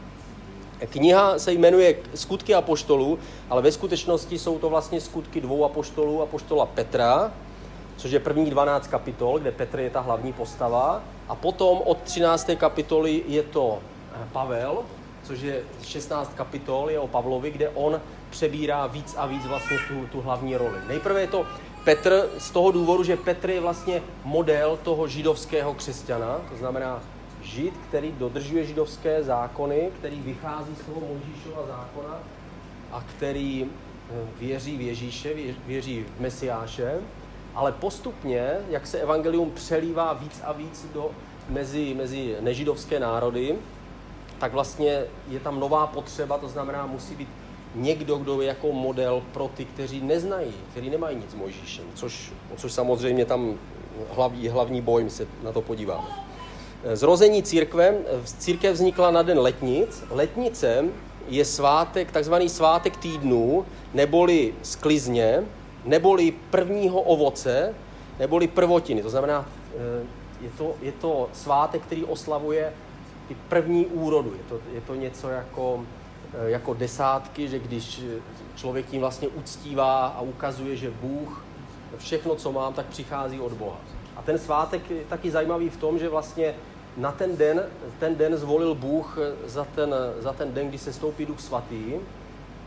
Kniha 0.91 1.39
se 1.39 1.53
jmenuje 1.53 1.97
Skutky 2.15 2.55
apoštolů, 2.55 3.19
ale 3.51 3.63
ve 3.63 3.73
skutečnosti 3.73 4.39
jsou 4.39 4.59
to 4.59 4.71
vlastně 4.71 5.01
skutky 5.01 5.41
dvou 5.41 5.65
apoštolů, 5.65 6.23
apoštola 6.23 6.67
Petra 6.67 7.33
což 7.97 8.11
je 8.11 8.21
první 8.21 8.51
12 8.51 8.87
kapitol, 8.87 9.39
kde 9.39 9.53
Petr 9.53 9.81
je 9.81 9.91
ta 9.91 10.01
hlavní 10.01 10.33
postava. 10.33 11.03
A 11.29 11.35
potom 11.35 11.79
od 11.85 11.99
13. 12.03 12.51
kapitoly 12.57 13.23
je 13.29 13.43
to 13.43 13.79
Pavel, 14.33 14.83
což 15.23 15.41
je 15.41 15.63
16 15.83 16.33
kapitol, 16.35 16.91
je 16.91 16.99
o 16.99 17.09
Pavlovi, 17.09 17.51
kde 17.51 17.69
on 17.69 18.01
přebírá 18.37 18.87
víc 18.87 19.15
a 19.19 19.27
víc 19.27 19.47
vlastně 19.47 19.79
tu, 19.89 20.07
tu 20.13 20.21
hlavní 20.21 20.57
roli. 20.57 20.79
Nejprve 20.89 21.21
je 21.21 21.27
to 21.27 21.47
Petr 21.85 22.29
z 22.39 22.51
toho 22.51 22.71
důvodu, 22.71 23.05
že 23.05 23.17
Petr 23.17 23.51
je 23.51 23.61
vlastně 23.61 24.03
model 24.25 24.79
toho 24.83 25.09
židovského 25.09 25.75
křesťana, 25.75 26.41
to 26.51 26.57
znamená 26.57 27.03
žid, 27.43 27.75
který 27.89 28.13
dodržuje 28.13 28.65
židovské 28.65 29.25
zákony, 29.25 29.91
který 29.99 30.21
vychází 30.21 30.75
z 30.83 30.87
toho 30.87 31.01
Mojžíšova 31.01 31.67
zákona 31.67 32.19
a 32.93 33.05
který 33.17 33.65
eh, 33.65 34.15
věří 34.41 34.77
v 34.77 34.81
Ježíše, 34.81 35.35
věří 35.67 36.05
v 36.17 36.21
Mesiáše 36.21 37.01
ale 37.55 37.73
postupně, 37.73 38.51
jak 38.69 38.87
se 38.87 38.99
evangelium 38.99 39.51
přelívá 39.51 40.13
víc 40.13 40.41
a 40.45 40.53
víc 40.53 40.87
do, 40.95 41.11
mezi, 41.49 41.95
mezi 41.95 42.37
nežidovské 42.41 43.01
národy, 43.01 43.57
tak 44.39 44.53
vlastně 44.53 45.05
je 45.29 45.41
tam 45.41 45.61
nová 45.61 45.87
potřeba, 45.87 46.39
to 46.39 46.49
znamená, 46.49 46.87
musí 46.87 47.15
být 47.15 47.29
někdo, 47.77 48.17
kdo 48.17 48.41
je 48.41 48.49
jako 48.49 48.73
model 48.73 49.23
pro 49.33 49.51
ty, 49.57 49.65
kteří 49.65 50.01
neznají, 50.01 50.53
kteří 50.71 50.91
nemají 50.91 51.17
nic 51.17 51.31
s 51.31 51.35
Mojžíšem, 51.35 51.85
což, 51.95 52.33
což 52.57 52.73
samozřejmě 52.73 53.25
tam 53.25 53.55
hlavní, 54.11 54.49
hlavní 54.49 54.81
boj, 54.81 55.05
my 55.05 55.11
se 55.11 55.27
na 55.43 55.53
to 55.53 55.61
podíváme. 55.63 56.09
Zrození 56.95 57.43
církve, 57.43 57.95
církev 58.25 58.75
vznikla 58.75 59.11
na 59.11 59.23
den 59.23 59.39
letnic. 59.39 60.05
Letnice 60.11 60.85
je 61.29 61.45
svátek, 61.45 62.13
takzvaný 62.13 62.49
svátek 62.49 62.97
týdnů, 62.97 63.67
neboli 63.95 64.55
sklizně, 64.63 65.45
neboli 65.85 66.33
prvního 66.51 67.01
ovoce, 67.01 67.75
neboli 68.19 68.49
prvotiny. 68.49 69.03
To 69.03 69.11
znamená, 69.11 69.49
eh, 69.75 70.07
je 70.41 70.51
to, 70.59 70.75
je 70.83 70.93
to 70.93 71.29
svátek, 71.33 71.83
který 71.83 72.05
oslavuje 72.05 72.73
ty 73.29 73.37
první 73.49 73.87
úrodu. 73.87 74.33
Je 74.33 74.45
to, 74.49 74.61
je 74.75 74.81
to 74.81 74.95
něco 74.95 75.29
jako, 75.29 75.85
jako 76.47 76.75
desátky, 76.75 77.49
že 77.49 77.59
když 77.59 78.03
člověk 78.55 78.87
tím 78.87 79.01
vlastně 79.01 79.29
uctívá 79.29 80.07
a 80.07 80.21
ukazuje, 80.21 80.77
že 80.77 80.91
Bůh 80.91 81.45
všechno, 81.99 82.35
co 82.35 82.53
mám, 82.53 82.75
tak 82.75 82.87
přichází 82.87 83.41
od 83.41 83.53
Boha. 83.53 83.81
A 84.17 84.23
ten 84.23 84.39
svátek 84.39 84.91
je 84.91 85.05
taky 85.05 85.31
zajímavý 85.31 85.71
v 85.71 85.77
tom, 85.77 85.99
že 85.99 86.09
vlastně 86.09 86.55
na 86.97 87.13
ten 87.13 87.37
den, 87.37 87.63
ten 87.99 88.17
den 88.17 88.37
zvolil 88.37 88.75
Bůh 88.75 89.19
za 89.47 89.65
ten, 89.65 89.95
za 90.19 90.33
ten 90.33 90.55
den, 90.55 90.69
kdy 90.69 90.79
se 90.79 90.93
stoupí 90.93 91.27
Duch 91.27 91.41
Svatý, 91.41 91.95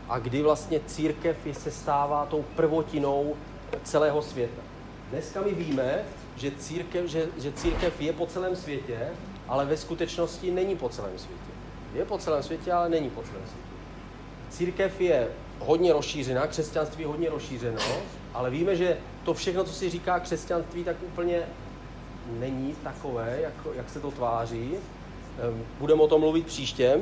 a 0.08 0.18
kdy 0.18 0.42
vlastně 0.42 0.80
církev 0.86 1.36
se 1.52 1.70
stává 1.70 2.26
tou 2.26 2.44
prvotinou 2.56 3.34
celého 3.82 4.22
světa. 4.22 4.62
Dneska 5.10 5.40
my 5.42 5.54
víme, 5.54 6.04
že 6.36 6.50
církev, 6.50 7.06
že, 7.06 7.26
že 7.38 7.52
církev 7.52 8.00
je 8.00 8.12
po 8.12 8.26
celém 8.26 8.56
světě, 8.56 9.08
ale 9.48 9.66
ve 9.66 9.76
skutečnosti 9.76 10.50
není 10.50 10.76
po 10.76 10.88
celém 10.88 11.18
světě. 11.18 11.39
Je 11.94 12.04
po 12.04 12.18
celém 12.18 12.42
světě, 12.42 12.72
ale 12.72 12.88
není 12.88 13.10
po 13.10 13.22
celém 13.22 13.42
světě. 13.42 13.70
Církev 14.50 15.00
je 15.00 15.28
hodně 15.58 15.92
rozšířená, 15.92 16.46
křesťanství 16.46 17.02
je 17.02 17.08
hodně 17.08 17.30
rozšířeno, 17.30 17.80
ale 18.34 18.50
víme, 18.50 18.76
že 18.76 18.98
to 19.24 19.34
všechno, 19.34 19.64
co 19.64 19.72
si 19.72 19.90
říká 19.90 20.20
křesťanství, 20.20 20.84
tak 20.84 20.96
úplně 21.02 21.42
není 22.38 22.76
takové, 22.82 23.38
jak, 23.42 23.54
jak 23.74 23.90
se 23.90 24.00
to 24.00 24.10
tváří. 24.10 24.74
Ehm, 25.42 25.64
budeme 25.78 26.02
o 26.02 26.08
tom 26.08 26.20
mluvit 26.20 26.46
příště 26.46 27.00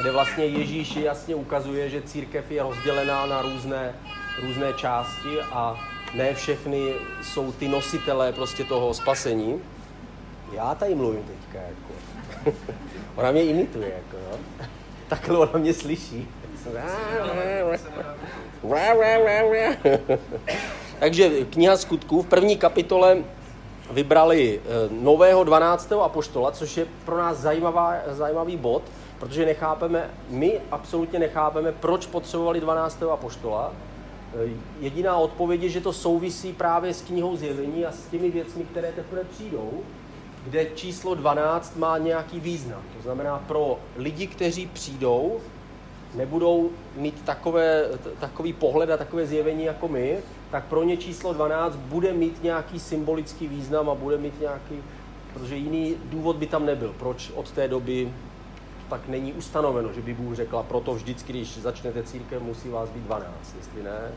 kde 0.00 0.10
vlastně 0.10 0.44
Ježíš 0.44 0.96
jasně 0.96 1.34
ukazuje, 1.34 1.90
že 1.90 2.02
církev 2.02 2.50
je 2.50 2.62
rozdělená 2.62 3.26
na 3.26 3.42
různé, 3.42 3.94
různé 4.42 4.72
části 4.72 5.40
a 5.52 5.80
ne 6.14 6.34
všechny 6.34 6.94
jsou 7.22 7.52
ty 7.52 7.68
nositelé 7.68 8.32
prostě 8.32 8.64
toho 8.64 8.94
spasení. 8.94 9.60
Já 10.52 10.74
tady 10.74 10.94
mluvím 10.94 11.22
teďka, 11.24 11.58
jako. 11.58 12.58
ona 13.16 13.30
mě 13.30 13.42
imituje, 13.42 13.92
jako, 13.96 14.16
no. 14.30 14.66
Takhle 15.08 15.38
ona 15.38 15.58
mě 15.58 15.74
slyší. 15.74 16.28
Takže 20.98 21.44
kniha 21.44 21.76
skutků 21.76 22.22
v 22.22 22.26
první 22.26 22.56
kapitole 22.56 23.18
vybrali 23.90 24.60
eh, 24.60 24.88
nového 24.90 25.44
12. 25.44 25.92
apoštola, 25.92 26.50
což 26.50 26.76
je 26.76 26.86
pro 27.04 27.18
nás 27.18 27.38
zajímavá, 27.38 27.94
zajímavý 28.06 28.56
bod, 28.56 28.82
protože 29.18 29.46
nechápeme, 29.46 30.10
my 30.28 30.60
absolutně 30.70 31.18
nechápeme, 31.18 31.72
proč 31.72 32.06
potřebovali 32.06 32.60
12. 32.60 33.02
apoštola. 33.02 33.72
Eh, 34.34 34.48
jediná 34.80 35.16
odpověď 35.16 35.62
je, 35.62 35.68
že 35.68 35.80
to 35.80 35.92
souvisí 35.92 36.52
právě 36.52 36.94
s 36.94 37.02
knihou 37.02 37.36
zjevení 37.36 37.86
a 37.86 37.92
s 37.92 38.06
těmi 38.06 38.30
věcmi, 38.30 38.64
které 38.64 38.92
teprve 38.92 39.24
přijdou, 39.24 39.70
kde 40.44 40.66
číslo 40.66 41.14
12 41.14 41.76
má 41.76 41.98
nějaký 41.98 42.40
význam. 42.40 42.82
To 42.96 43.02
znamená 43.02 43.38
pro 43.38 43.78
lidi, 43.96 44.26
kteří 44.26 44.66
přijdou, 44.66 45.40
nebudou 46.14 46.70
mít 46.96 47.22
takové, 47.24 47.84
takový 48.20 48.52
pohled 48.52 48.90
a 48.90 48.96
takové 48.96 49.26
zjevení 49.26 49.64
jako 49.64 49.88
my, 49.88 50.18
tak 50.50 50.64
pro 50.64 50.82
ně 50.82 50.96
číslo 50.96 51.32
12 51.32 51.76
bude 51.76 52.12
mít 52.12 52.42
nějaký 52.42 52.80
symbolický 52.80 53.48
význam 53.48 53.90
a 53.90 53.94
bude 53.94 54.18
mít 54.18 54.40
nějaký, 54.40 54.82
protože 55.34 55.56
jiný 55.56 55.94
důvod 56.04 56.36
by 56.36 56.46
tam 56.46 56.66
nebyl, 56.66 56.94
proč 56.98 57.30
od 57.34 57.50
té 57.50 57.68
doby 57.68 58.12
tak 58.90 59.08
není 59.08 59.32
ustanoveno, 59.32 59.92
že 59.92 60.02
by 60.02 60.14
Bůh 60.14 60.36
řekla, 60.36 60.62
proto 60.62 60.94
vždycky, 60.94 61.32
když 61.32 61.58
začnete 61.58 62.02
církev, 62.02 62.42
musí 62.42 62.68
vás 62.68 62.88
být 62.88 63.02
12, 63.02 63.54
jestli 63.56 63.82
ne, 63.82 64.12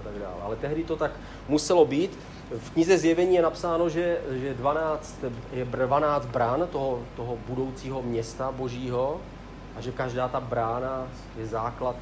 a 0.00 0.04
tak 0.04 0.18
dále. 0.18 0.34
Ale 0.42 0.56
tehdy 0.56 0.84
to 0.84 0.96
tak 0.96 1.12
muselo 1.48 1.84
být. 1.84 2.18
V 2.58 2.70
knize 2.70 2.98
Zjevení 2.98 3.34
je 3.34 3.42
napsáno, 3.42 3.88
že, 3.88 4.20
že 4.30 4.54
12, 4.54 5.24
je 5.52 5.64
12 5.64 6.26
brán 6.26 6.68
toho, 6.72 7.00
toho 7.16 7.38
budoucího 7.46 8.02
města 8.02 8.52
božího 8.52 9.20
a 9.76 9.80
že 9.80 9.92
každá 9.92 10.28
ta 10.28 10.40
brána 10.40 11.06
je 11.38 11.46
základ, 11.46 11.96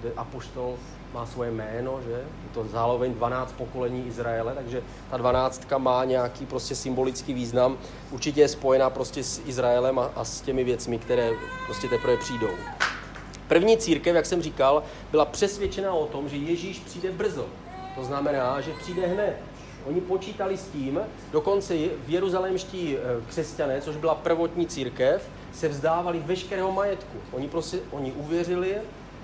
kde 0.00 0.12
apoštol 0.16 0.74
má 1.14 1.26
svoje 1.26 1.50
jméno, 1.50 2.00
že? 2.04 2.12
Je 2.12 2.50
to 2.54 2.64
zároveň 2.64 3.14
12 3.14 3.52
pokolení 3.52 4.06
Izraele, 4.06 4.54
takže 4.54 4.82
ta 5.10 5.16
dvanáctka 5.16 5.78
má 5.78 6.04
nějaký 6.04 6.46
prostě 6.46 6.74
symbolický 6.74 7.34
význam. 7.34 7.78
Určitě 8.10 8.40
je 8.40 8.48
spojená 8.48 8.90
prostě 8.90 9.24
s 9.24 9.42
Izraelem 9.46 9.98
a, 9.98 10.10
a 10.16 10.24
s 10.24 10.40
těmi 10.40 10.64
věcmi, 10.64 10.98
které 10.98 11.30
prostě 11.66 11.88
teprve 11.88 12.16
přijdou. 12.16 12.50
První 13.48 13.78
církev, 13.78 14.16
jak 14.16 14.26
jsem 14.26 14.42
říkal, 14.42 14.82
byla 15.10 15.24
přesvědčena 15.24 15.92
o 15.92 16.06
tom, 16.06 16.28
že 16.28 16.36
Ježíš 16.36 16.78
přijde 16.78 17.12
brzo. 17.12 17.46
To 17.94 18.04
znamená, 18.04 18.60
že 18.60 18.72
přijde 18.82 19.06
hned. 19.06 19.53
Oni 19.86 20.00
počítali 20.00 20.56
s 20.56 20.64
tím, 20.64 21.00
dokonce 21.32 21.74
v 22.06 22.08
jeruzalémští 22.08 22.96
eh, 22.96 23.00
křesťané, 23.28 23.80
což 23.80 23.96
byla 23.96 24.14
prvotní 24.14 24.66
církev, 24.66 25.28
se 25.52 25.68
vzdávali 25.68 26.18
veškerého 26.18 26.72
majetku. 26.72 27.18
Oni, 27.32 27.48
prostě, 27.48 27.78
oni 27.90 28.12
uvěřili 28.12 28.76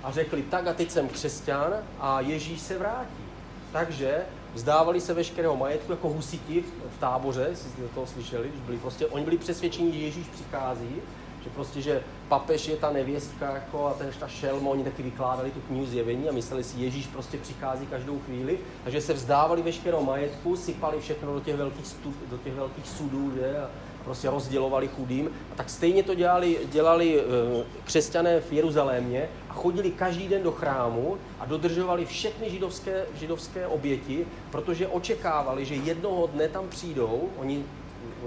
a 0.03 0.11
řekli, 0.13 0.43
tak 0.43 0.67
a 0.67 0.75
teď 0.75 0.91
jsem 0.91 1.09
křesťan 1.09 1.75
a 2.01 2.21
Ježíš 2.21 2.61
se 2.61 2.79
vrátí. 2.79 3.25
Takže 3.73 4.23
vzdávali 4.55 5.01
se 5.01 5.15
veškerého 5.15 5.57
majetku 5.57 5.93
jako 5.93 6.09
husiti 6.09 6.65
v 6.97 7.01
táboře, 7.01 7.47
jestli 7.51 7.71
jste 7.71 7.83
to 7.95 8.07
slyšeli, 8.07 8.49
když 8.49 8.61
byli 8.61 8.79
prostě, 8.79 9.07
oni 9.07 9.25
byli 9.25 9.39
přesvědčeni, 9.39 9.93
že 9.93 9.99
Ježíš 9.99 10.27
přichází, 10.27 10.97
že 11.45 11.51
prostě, 11.51 11.81
že 11.81 12.03
papež 12.29 12.69
je 12.69 12.77
ta 12.77 12.91
nevěstka 12.91 13.55
jako 13.55 13.87
a 13.87 13.95
ten, 13.95 14.11
ta 14.21 14.29
šelma, 14.29 14.71
oni 14.71 14.85
taky 14.85 15.03
vykládali 15.03 15.51
tu 15.51 15.61
knihu 15.61 15.87
zjevení 15.87 16.29
a 16.29 16.33
mysleli 16.33 16.65
si, 16.65 16.81
Ježíš 16.81 17.07
prostě 17.07 17.39
přichází 17.39 17.87
každou 17.87 18.19
chvíli, 18.19 18.59
takže 18.85 19.01
se 19.01 19.13
vzdávali 19.13 19.63
veškerého 19.63 20.03
majetku, 20.03 20.57
sypali 20.57 21.01
všechno 21.01 21.35
do 21.35 21.41
těch 21.41 21.57
velkých, 21.57 21.87
stu, 21.87 22.15
do 22.31 22.39
těch 22.39 22.55
velkých 22.55 22.89
sudů, 22.89 23.33
že, 23.37 23.59
a 23.59 23.71
prostě 24.05 24.31
rozdělovali 24.31 24.89
chudým. 24.89 25.31
A 25.53 25.55
tak 25.55 25.71
stejně 25.71 26.03
to 26.03 26.15
dělali, 26.15 26.59
dělali 26.73 27.21
eh, 27.21 27.65
křesťané 27.85 28.41
v 28.41 28.53
Jeruzalémě 28.53 29.29
a 29.49 29.53
chodili 29.53 29.91
každý 29.91 30.29
den 30.29 30.43
do 30.43 30.53
chrámu 30.53 31.19
a 31.41 31.47
dodržovali 31.47 32.07
všechny 32.07 32.51
židovské, 32.51 33.07
židovské 33.15 33.67
oběti, 33.67 34.27
protože 34.51 34.89
očekávali, 34.89 35.65
že 35.65 35.75
jednoho 35.75 36.27
dne 36.27 36.49
tam 36.49 36.69
přijdou, 36.69 37.29
oni, 37.37 37.65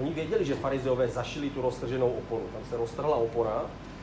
oni 0.00 0.12
věděli, 0.12 0.44
že 0.44 0.54
farizeové 0.54 1.08
zašili 1.08 1.50
tu 1.50 1.62
roztrženou 1.62 2.10
oponu, 2.10 2.42
tam 2.52 2.62
se 2.70 2.76
roztrhla 2.76 3.16
opona, 3.16 3.62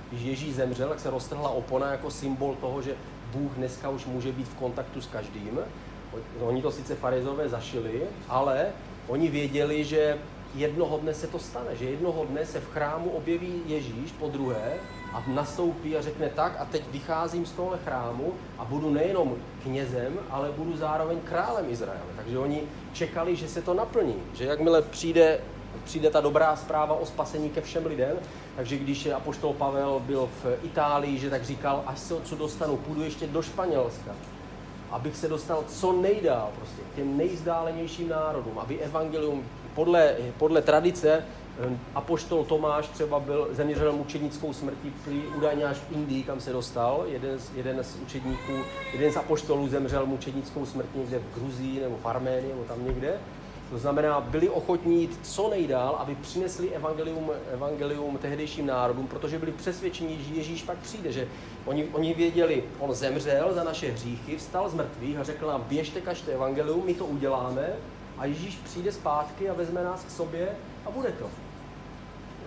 když 0.09 0.23
Ježíš 0.23 0.55
zemřel, 0.55 0.89
tak 0.89 0.99
se 0.99 1.09
roztrhla 1.09 1.49
opona 1.49 1.91
jako 1.91 2.11
symbol 2.11 2.55
toho, 2.61 2.81
že 2.81 2.95
Bůh 3.31 3.51
dneska 3.51 3.89
už 3.89 4.05
může 4.05 4.31
být 4.31 4.47
v 4.47 4.55
kontaktu 4.55 5.01
s 5.01 5.07
každým. 5.07 5.59
Oni 6.39 6.61
to 6.61 6.71
sice 6.71 6.95
farizové 6.95 7.49
zašili, 7.49 8.01
ale 8.29 8.67
oni 9.07 9.29
věděli, 9.29 9.83
že 9.83 10.17
jednoho 10.55 10.97
dne 10.97 11.13
se 11.13 11.27
to 11.27 11.39
stane, 11.39 11.75
že 11.75 11.85
jednoho 11.85 12.25
dne 12.25 12.45
se 12.45 12.59
v 12.59 12.69
chrámu 12.69 13.09
objeví 13.09 13.61
Ježíš 13.65 14.11
po 14.11 14.27
druhé 14.27 14.73
a 15.13 15.23
nastoupí 15.27 15.97
a 15.97 16.01
řekne 16.01 16.29
tak 16.29 16.55
a 16.59 16.65
teď 16.65 16.83
vycházím 16.91 17.45
z 17.45 17.51
tohle 17.51 17.77
chrámu 17.77 18.33
a 18.57 18.65
budu 18.65 18.89
nejenom 18.89 19.35
knězem, 19.63 20.19
ale 20.29 20.51
budu 20.51 20.77
zároveň 20.77 21.19
králem 21.19 21.65
Izraele. 21.69 22.11
Takže 22.15 22.39
oni 22.39 22.61
čekali, 22.93 23.35
že 23.35 23.47
se 23.47 23.61
to 23.61 23.73
naplní, 23.73 24.15
že 24.33 24.45
jakmile 24.45 24.81
přijde, 24.81 25.39
přijde 25.83 26.09
ta 26.09 26.21
dobrá 26.21 26.55
zpráva 26.55 26.95
o 26.95 27.05
spasení 27.05 27.49
ke 27.49 27.61
všem 27.61 27.85
lidem, 27.85 28.17
takže 28.55 28.77
když 28.77 29.05
apoštol 29.07 29.53
Pavel 29.53 30.01
byl 30.05 30.29
v 30.43 30.57
Itálii, 30.63 31.19
že 31.19 31.29
tak 31.29 31.43
říkal, 31.43 31.83
až 31.85 31.99
se 31.99 32.13
odsud 32.13 32.39
dostanu, 32.39 32.77
půjdu 32.77 33.03
ještě 33.03 33.27
do 33.27 33.41
Španělska, 33.41 34.11
abych 34.91 35.17
se 35.17 35.27
dostal 35.27 35.63
co 35.67 35.91
nejdál 35.91 36.49
prostě 36.57 36.81
k 36.93 36.95
těm 36.95 37.17
nejzdálenějším 37.17 38.09
národům, 38.09 38.59
aby 38.59 38.79
evangelium 38.79 39.43
podle, 39.75 40.15
podle 40.37 40.61
tradice 40.61 41.11
eh, 41.13 41.77
Apoštol 41.95 42.43
Tomáš 42.45 42.87
třeba 42.87 43.19
byl 43.19 43.47
zemřel 43.51 43.93
mučednickou 43.93 44.53
smrtí 44.53 44.93
prý 45.05 45.21
údajně 45.37 45.65
až 45.65 45.77
v 45.77 45.91
Indii, 45.91 46.23
kam 46.23 46.41
se 46.41 46.53
dostal. 46.53 47.03
Jeden 47.07 47.39
z, 47.39 47.51
jeden 47.55 47.83
z 47.83 47.95
učedníků, 47.95 48.53
jeden 48.93 49.11
z 49.11 49.17
apoštolů 49.17 49.67
zemřel 49.67 50.05
mučednickou 50.05 50.65
smrtí 50.65 50.99
někde 50.99 51.19
v 51.19 51.39
Gruzii 51.39 51.79
nebo 51.81 51.97
v 52.01 52.05
Arménii 52.05 52.51
nebo 52.51 52.63
tam 52.63 52.85
někde. 52.85 53.19
To 53.71 53.77
znamená, 53.77 54.21
byli 54.21 54.49
ochotní 54.49 55.01
jít 55.01 55.19
co 55.23 55.49
nejdál, 55.49 55.95
aby 55.99 56.15
přinesli 56.15 56.69
evangelium, 56.69 57.31
evangelium 57.53 58.17
tehdejším 58.17 58.65
národům, 58.65 59.07
protože 59.07 59.39
byli 59.39 59.51
přesvědčeni, 59.51 60.17
že 60.23 60.35
Ježíš 60.35 60.63
pak 60.63 60.77
přijde. 60.77 61.11
Že 61.11 61.27
oni, 61.65 61.85
oni 61.85 62.13
věděli, 62.13 62.63
on 62.79 62.93
zemřel 62.93 63.53
za 63.53 63.63
naše 63.63 63.91
hříchy, 63.91 64.37
vstal 64.37 64.69
z 64.69 64.73
mrtvých 64.73 65.17
a 65.17 65.23
řekl 65.23 65.47
nám, 65.47 65.65
běžte, 65.69 66.01
kažte 66.01 66.31
evangelium, 66.31 66.85
my 66.85 66.93
to 66.93 67.05
uděláme 67.05 67.69
a 68.17 68.25
Ježíš 68.25 68.59
přijde 68.63 68.91
zpátky 68.91 69.49
a 69.49 69.53
vezme 69.53 69.83
nás 69.83 70.03
k 70.03 70.11
sobě 70.11 70.49
a 70.85 70.91
bude 70.91 71.09
to. 71.11 71.29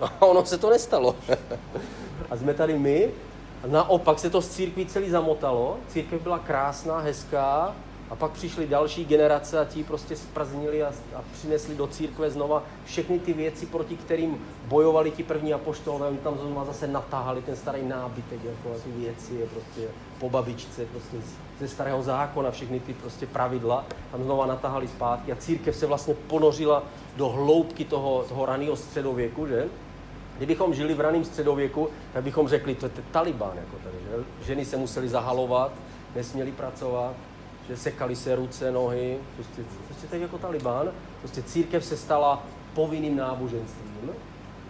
A 0.00 0.22
ono 0.22 0.44
se 0.44 0.58
to 0.58 0.70
nestalo. 0.70 1.16
a 2.30 2.36
jsme 2.36 2.54
tady 2.54 2.78
my, 2.78 3.10
a 3.64 3.66
naopak 3.66 4.18
se 4.18 4.30
to 4.30 4.42
z 4.42 4.48
církví 4.48 4.86
celý 4.86 5.10
zamotalo. 5.10 5.78
Církev 5.88 6.22
byla 6.22 6.38
krásná, 6.38 6.98
hezká, 6.98 7.74
a 8.10 8.16
pak 8.16 8.30
přišly 8.30 8.66
další 8.66 9.04
generace 9.04 9.60
a 9.60 9.64
ti 9.64 9.84
prostě 9.84 10.16
sprznili 10.16 10.82
a, 10.82 10.92
a 11.16 11.22
přinesli 11.32 11.74
do 11.74 11.86
církve 11.86 12.30
znova 12.30 12.62
všechny 12.84 13.18
ty 13.18 13.32
věci, 13.32 13.66
proti 13.66 13.96
kterým 13.96 14.38
bojovali 14.68 15.10
ti 15.10 15.22
první 15.22 15.54
apoštolové. 15.54 16.08
Oni 16.08 16.18
tam 16.18 16.38
znova 16.38 16.64
zase 16.64 16.86
natáhali 16.86 17.42
ten 17.42 17.56
starý 17.56 17.86
nábytek, 17.88 18.40
jako 18.44 18.78
ty 18.84 18.90
věci, 18.90 19.34
je 19.34 19.46
prostě 19.46 19.80
po 20.18 20.30
babičce, 20.30 20.86
prostě 20.86 21.16
ze 21.60 21.68
starého 21.68 22.02
zákona, 22.02 22.50
všechny 22.50 22.80
ty 22.80 22.94
prostě 22.94 23.26
pravidla, 23.26 23.84
tam 24.12 24.24
znova 24.24 24.46
natáhali 24.46 24.88
zpátky 24.88 25.32
a 25.32 25.36
církev 25.36 25.76
se 25.76 25.86
vlastně 25.86 26.14
ponořila 26.14 26.82
do 27.16 27.28
hloubky 27.28 27.84
toho, 27.84 28.24
toho 28.28 28.46
raného 28.46 28.76
středověku, 28.76 29.46
že? 29.46 29.64
Kdybychom 30.36 30.74
žili 30.74 30.94
v 30.94 31.00
raném 31.00 31.24
středověku, 31.24 31.88
tak 32.12 32.24
bychom 32.24 32.48
řekli, 32.48 32.74
to 32.74 32.86
je 32.86 32.92
Taliban, 33.10 33.52
jako 33.56 33.76
tady, 33.84 33.96
že? 34.04 34.44
Ženy 34.46 34.64
se 34.64 34.76
museli 34.76 35.08
zahalovat, 35.08 35.72
nesměli 36.14 36.52
pracovat, 36.52 37.14
že 37.68 37.76
sekali 37.76 38.16
se 38.16 38.36
ruce, 38.36 38.70
nohy, 38.70 39.18
prostě, 39.34 39.62
prostě 39.86 40.06
tak 40.06 40.20
jako 40.20 40.38
Taliban. 40.38 40.90
Prostě 41.20 41.42
církev 41.42 41.84
se 41.84 41.96
stala 41.96 42.42
povinným 42.74 43.16
náboženstvím, 43.16 44.10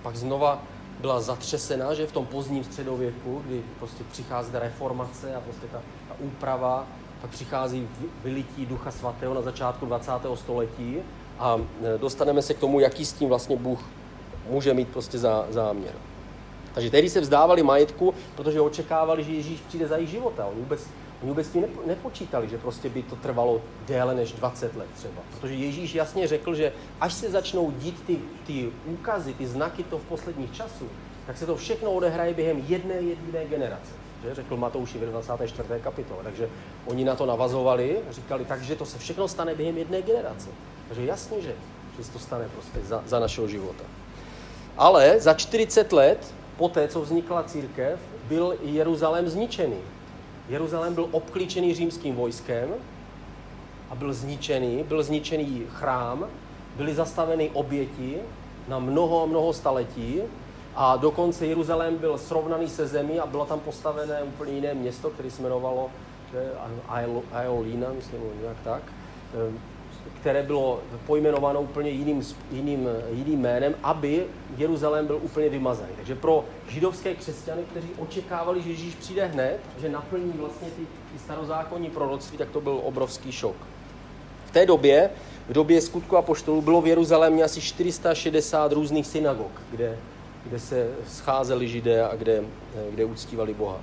pak 0.03 0.17
znova 0.17 0.63
byla 1.01 1.21
zatřesena, 1.21 1.95
že 1.95 2.07
v 2.07 2.13
tom 2.13 2.27
pozdním 2.27 2.65
středověku, 2.65 3.43
kdy 3.47 3.63
prostě 3.79 4.05
přichází 4.13 4.51
reformace 4.53 5.35
a 5.35 5.41
prostě 5.41 5.67
ta, 5.73 5.83
ta 6.09 6.15
úprava, 6.19 6.87
pak 7.21 7.31
přichází 7.31 7.89
vylití 8.25 8.67
Ducha 8.67 8.91
Svatého 8.91 9.35
na 9.35 9.43
začátku 9.43 9.87
20. 9.87 10.13
století 10.35 10.99
a 11.39 11.57
e, 11.95 11.99
dostaneme 11.99 12.43
se 12.43 12.55
k 12.55 12.59
tomu, 12.59 12.81
jaký 12.81 13.05
s 13.05 13.13
tím 13.13 13.29
vlastně 13.29 13.57
Bůh 13.57 13.85
může 14.51 14.75
mít 14.75 14.89
prostě 14.89 15.19
za, 15.19 15.47
záměr. 15.51 15.93
Takže 16.75 16.91
tehdy 16.91 17.11
se 17.11 17.21
vzdávali 17.21 17.63
majetku, 17.63 18.15
protože 18.37 18.61
očekávali, 18.61 19.25
že 19.25 19.33
Ježíš 19.33 19.61
přijde 19.61 19.89
za 19.89 19.97
jejich 19.97 20.11
života. 20.11 20.47
Oni 20.47 20.61
vůbec 20.61 20.81
Oni 21.25 21.31
vůbec 21.31 21.49
tím 21.49 21.65
nepočítali, 21.87 22.49
že 22.49 22.59
prostě 22.59 22.89
by 22.89 23.03
to 23.03 23.17
trvalo 23.17 23.61
déle 23.87 24.15
než 24.15 24.33
20 24.33 24.77
let 24.77 24.89
třeba. 24.97 25.23
Protože 25.31 25.55
Ježíš 25.55 25.95
jasně 25.95 26.27
řekl, 26.27 26.55
že 26.55 26.73
až 27.01 27.15
se 27.15 27.31
začnou 27.31 27.71
dít 27.71 28.03
ty, 28.07 28.19
ty 28.47 28.73
úkazy, 28.87 29.35
ty 29.35 29.47
znaky 29.47 29.83
to 29.83 29.99
v 29.99 30.03
posledních 30.03 30.53
časů, 30.53 30.89
tak 31.27 31.39
se 31.39 31.47
to 31.47 31.57
všechno 31.57 31.93
odehraje 31.93 32.35
během 32.35 32.65
jedné 32.69 32.95
jediné 32.95 33.45
generace. 33.45 33.93
že? 34.25 34.35
řekl 34.35 34.57
Matouši 34.57 34.99
ve 34.99 35.07
24. 35.07 35.69
kapitole. 35.81 36.25
Takže 36.25 36.49
oni 36.87 37.05
na 37.05 37.15
to 37.15 37.27
navazovali 37.27 37.99
a 38.11 38.13
říkali, 38.13 38.45
takže 38.45 38.77
to 38.77 38.87
se 38.87 38.99
všechno 38.99 39.29
stane 39.29 39.55
během 39.55 39.79
jedné 39.79 40.03
generace. 40.03 40.49
Takže 40.89 41.05
jasně, 41.05 41.41
že, 41.41 41.55
že 41.97 42.05
se 42.05 42.13
to 42.13 42.19
stane 42.19 42.49
prostě 42.55 42.81
za, 42.89 43.03
za 43.07 43.21
našeho 43.21 43.49
života. 43.49 43.85
Ale 44.77 45.21
za 45.21 45.35
40 45.35 45.93
let, 45.93 46.35
poté, 46.57 46.89
co 46.89 47.01
vznikla 47.01 47.43
církev, 47.43 48.01
byl 48.29 48.57
Jeruzalém 48.63 49.29
zničený. 49.29 49.94
Jeruzalém 50.49 50.95
byl 50.95 51.09
obklíčený 51.11 51.75
římským 51.75 52.15
vojskem 52.15 52.69
a 53.91 53.95
byl 53.95 54.13
zničený, 54.15 54.83
byl 54.83 55.03
zničený 55.03 55.63
chrám, 55.69 56.27
byly 56.77 56.95
zastaveny 56.95 57.51
oběti 57.53 58.19
na 58.69 58.79
mnoho 58.79 59.23
a 59.23 59.27
mnoho 59.27 59.53
staletí 59.53 60.21
a 60.75 60.97
dokonce 60.97 61.47
Jeruzalém 61.47 61.97
byl 61.97 62.19
srovnaný 62.19 62.69
se 62.69 62.87
zemí 62.87 63.21
a 63.21 63.27
bylo 63.27 63.47
tam 63.47 63.61
postavené 63.61 64.23
úplně 64.23 64.53
jiné 64.53 64.75
město, 64.75 65.11
které 65.11 65.31
se 65.31 65.43
jmenovalo 65.43 65.91
Aeolína, 67.33 67.89
myslím, 67.97 68.21
nějak 68.43 68.57
tak, 68.65 68.83
které 70.21 70.43
bylo 70.43 70.81
pojmenováno 71.07 71.63
úplně 71.63 71.91
jiným, 71.91 72.23
jiným, 72.53 72.89
jiným 73.13 73.41
jménem, 73.41 73.75
aby 73.83 74.27
Jeruzalém 74.57 75.07
byl 75.07 75.19
úplně 75.23 75.49
vymazaný. 75.49 75.93
Takže 75.97 76.15
pro 76.15 76.45
židovské 76.69 77.15
křesťany, 77.15 77.63
kteří 77.71 77.89
očekávali, 77.99 78.63
že 78.63 78.71
Ježíš 78.71 78.95
přijde 78.95 79.27
hned, 79.27 79.61
že 79.81 79.89
naplní 79.89 80.33
vlastně 80.33 80.69
ty, 80.69 80.83
ty 81.13 81.19
starozákonní 81.19 81.91
proroctví, 81.91 82.39
tak 82.39 82.51
to 82.51 82.61
byl 82.61 82.81
obrovský 82.83 83.33
šok. 83.33 83.57
V 84.47 84.51
té 84.51 84.67
době, 84.67 85.11
v 85.49 85.53
době 85.53 85.81
skutku 85.81 86.17
a 86.17 86.23
poštolů, 86.23 86.63
bylo 86.63 86.81
v 86.81 86.87
Jeruzalémě 86.87 87.45
asi 87.45 87.61
460 87.61 88.73
různých 88.73 89.07
synagog, 89.07 89.63
kde 89.71 89.99
kde 90.47 90.59
se 90.59 90.89
scházeli 91.09 91.69
židé 91.69 92.05
a 92.05 92.17
kde, 92.17 92.43
kde 92.91 93.05
uctívali 93.05 93.55
Boha. 93.55 93.81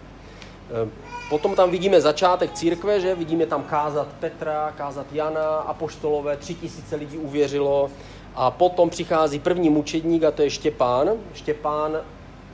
Potom 1.31 1.55
tam 1.55 1.71
vidíme 1.71 2.01
začátek 2.01 2.53
církve, 2.53 2.99
že 2.99 3.15
vidíme 3.15 3.45
tam 3.45 3.63
kázat 3.63 4.07
Petra, 4.19 4.73
kázat 4.77 5.05
Jana, 5.11 5.55
apoštolové, 5.55 6.37
tři 6.37 6.53
tisíce 6.53 6.95
lidí 6.95 7.17
uvěřilo 7.17 7.91
a 8.35 8.51
potom 8.51 8.89
přichází 8.89 9.39
první 9.39 9.69
mučedník 9.69 10.23
a 10.23 10.31
to 10.31 10.41
je 10.41 10.49
Štěpán. 10.49 11.09
Štěpán 11.33 11.97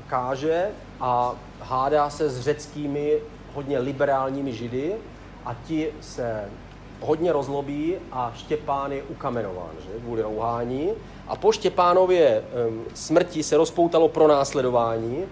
káže 0.07 0.65
a 0.99 1.35
hádá 1.61 2.09
se 2.09 2.29
s 2.29 2.39
řeckými 2.39 3.17
hodně 3.53 3.79
liberálními 3.79 4.53
židy 4.53 4.95
a 5.45 5.55
ti 5.67 5.93
se 6.01 6.49
hodně 7.01 7.33
rozlobí 7.33 7.95
a 8.11 8.31
Štěpán 8.35 8.91
je 8.91 9.03
ukamenován, 9.03 9.71
že, 9.79 9.99
kvůli 9.99 10.21
rouhání. 10.21 10.89
A 11.27 11.35
po 11.35 11.51
Štěpánově 11.51 12.43
smrti 12.93 13.43
se 13.43 13.57
rozpoutalo 13.57 14.09
pronásledování. 14.09 15.25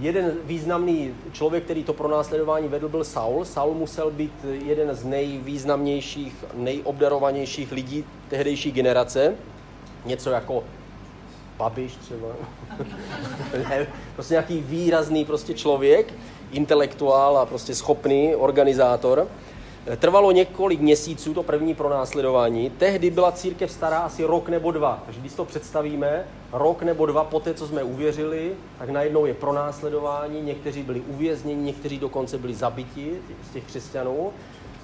Jeden 0.00 0.32
významný 0.44 1.14
člověk, 1.32 1.64
který 1.64 1.84
to 1.84 1.92
pronásledování 1.92 2.68
vedl, 2.68 2.88
byl 2.88 3.04
Saul. 3.04 3.44
Saul 3.44 3.74
musel 3.74 4.10
být 4.10 4.32
jeden 4.66 4.94
z 4.94 5.04
nejvýznamnějších, 5.04 6.44
nejobdarovanějších 6.54 7.72
lidí 7.72 8.04
tehdejší 8.28 8.72
generace. 8.72 9.34
Něco 10.04 10.30
jako 10.30 10.64
Babiš 11.58 11.96
třeba. 11.96 12.28
prostě 14.14 14.34
nějaký 14.34 14.60
výrazný 14.60 15.24
prostě 15.24 15.54
člověk, 15.54 16.14
intelektuál 16.52 17.38
a 17.38 17.46
prostě 17.46 17.74
schopný 17.74 18.36
organizátor. 18.36 19.28
Trvalo 19.96 20.32
několik 20.32 20.80
měsíců 20.80 21.34
to 21.34 21.42
první 21.42 21.74
pronásledování. 21.74 22.70
Tehdy 22.70 23.10
byla 23.10 23.32
církev 23.32 23.70
stará 23.70 23.98
asi 23.98 24.24
rok 24.24 24.48
nebo 24.48 24.70
dva. 24.70 25.02
Takže 25.04 25.20
když 25.20 25.32
to 25.32 25.44
představíme, 25.44 26.24
rok 26.52 26.82
nebo 26.82 27.06
dva 27.06 27.24
poté, 27.24 27.54
co 27.54 27.66
jsme 27.66 27.82
uvěřili, 27.82 28.52
tak 28.78 28.88
najednou 28.88 29.26
je 29.26 29.34
pronásledování. 29.34 30.40
Někteří 30.40 30.82
byli 30.82 31.00
uvězněni, 31.00 31.62
někteří 31.62 31.98
dokonce 31.98 32.38
byli 32.38 32.54
zabiti 32.54 33.12
z 33.50 33.52
těch 33.52 33.64
křesťanů. 33.64 34.32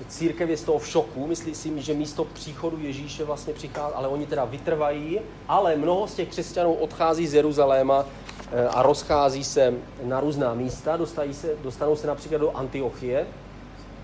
Církev 0.08 0.50
je 0.50 0.56
z 0.56 0.62
toho 0.62 0.78
v 0.78 0.88
šoku, 0.88 1.26
myslí 1.26 1.54
si, 1.54 1.82
že 1.82 1.94
místo 1.94 2.24
příchodu 2.24 2.78
Ježíše 2.80 3.24
vlastně 3.24 3.54
přichází, 3.54 3.94
ale 3.94 4.08
oni 4.08 4.26
teda 4.26 4.44
vytrvají, 4.44 5.20
ale 5.48 5.76
mnoho 5.76 6.06
z 6.06 6.14
těch 6.14 6.28
křesťanů 6.28 6.74
odchází 6.74 7.26
z 7.26 7.34
Jeruzaléma 7.34 8.06
eh, 8.52 8.68
a 8.68 8.82
rozchází 8.82 9.44
se 9.44 9.74
na 10.02 10.20
různá 10.20 10.54
místa, 10.54 10.96
dostají 10.96 11.34
se, 11.34 11.48
dostanou 11.62 11.96
se 11.96 12.06
například 12.06 12.38
do 12.38 12.56
Antiochie, 12.56 13.26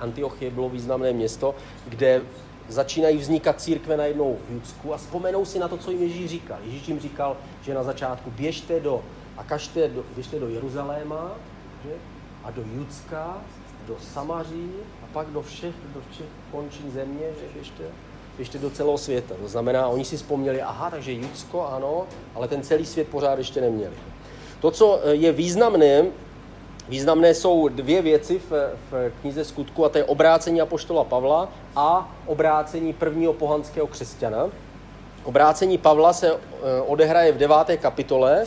Antiochie 0.00 0.50
bylo 0.50 0.68
významné 0.68 1.12
město, 1.12 1.54
kde 1.86 2.22
začínají 2.68 3.18
vznikat 3.18 3.60
církve 3.60 3.96
najednou 3.96 4.36
v 4.48 4.52
Judsku 4.52 4.94
a 4.94 4.96
vzpomenou 4.96 5.44
si 5.44 5.58
na 5.58 5.68
to, 5.68 5.76
co 5.76 5.90
jim 5.90 6.02
Ježíš 6.02 6.30
říkal. 6.30 6.58
Ježíš 6.64 6.88
jim 6.88 7.00
říkal, 7.00 7.36
že 7.62 7.74
na 7.74 7.82
začátku 7.82 8.30
běžte 8.30 8.80
do 8.80 9.02
a 9.36 9.44
kažte 9.44 9.88
do, 9.88 10.04
běžte 10.14 10.38
do 10.38 10.48
Jeruzaléma 10.48 11.32
že? 11.84 11.90
a 12.44 12.50
do 12.50 12.62
Judska, 12.74 13.38
do 13.86 13.96
Samaří 14.12 14.70
a 15.04 15.06
pak 15.12 15.26
do 15.26 15.42
všech, 15.42 15.74
do 15.94 16.00
všech 16.10 16.26
končin 16.50 16.90
země, 16.90 17.26
že 17.40 17.54
běžte, 17.54 17.84
běžte 18.36 18.58
do 18.58 18.70
celého 18.70 18.98
světa. 18.98 19.34
To 19.42 19.48
znamená, 19.48 19.88
oni 19.88 20.04
si 20.04 20.16
vzpomněli, 20.16 20.62
aha, 20.62 20.90
takže 20.90 21.12
Judsko, 21.12 21.66
ano, 21.66 22.06
ale 22.34 22.48
ten 22.48 22.62
celý 22.62 22.86
svět 22.86 23.08
pořád 23.08 23.38
ještě 23.38 23.60
neměli. 23.60 23.94
To, 24.60 24.70
co 24.70 25.00
je 25.10 25.32
významné, 25.32 26.06
Významné 26.90 27.34
jsou 27.34 27.68
dvě 27.68 28.02
věci 28.02 28.38
v, 28.38 28.50
v 28.90 29.12
knize 29.20 29.44
skutku, 29.44 29.84
a 29.84 29.88
to 29.88 29.98
je 29.98 30.04
obrácení 30.04 30.60
apoštola 30.60 31.04
Pavla 31.04 31.48
a 31.76 32.16
obrácení 32.26 32.92
prvního 32.92 33.32
pohanského 33.32 33.86
křesťana. 33.86 34.48
Obrácení 35.24 35.78
Pavla 35.78 36.12
se 36.12 36.32
eh, 36.32 36.36
odehraje 36.86 37.32
v 37.32 37.38
deváté 37.38 37.76
kapitole, 37.76 38.46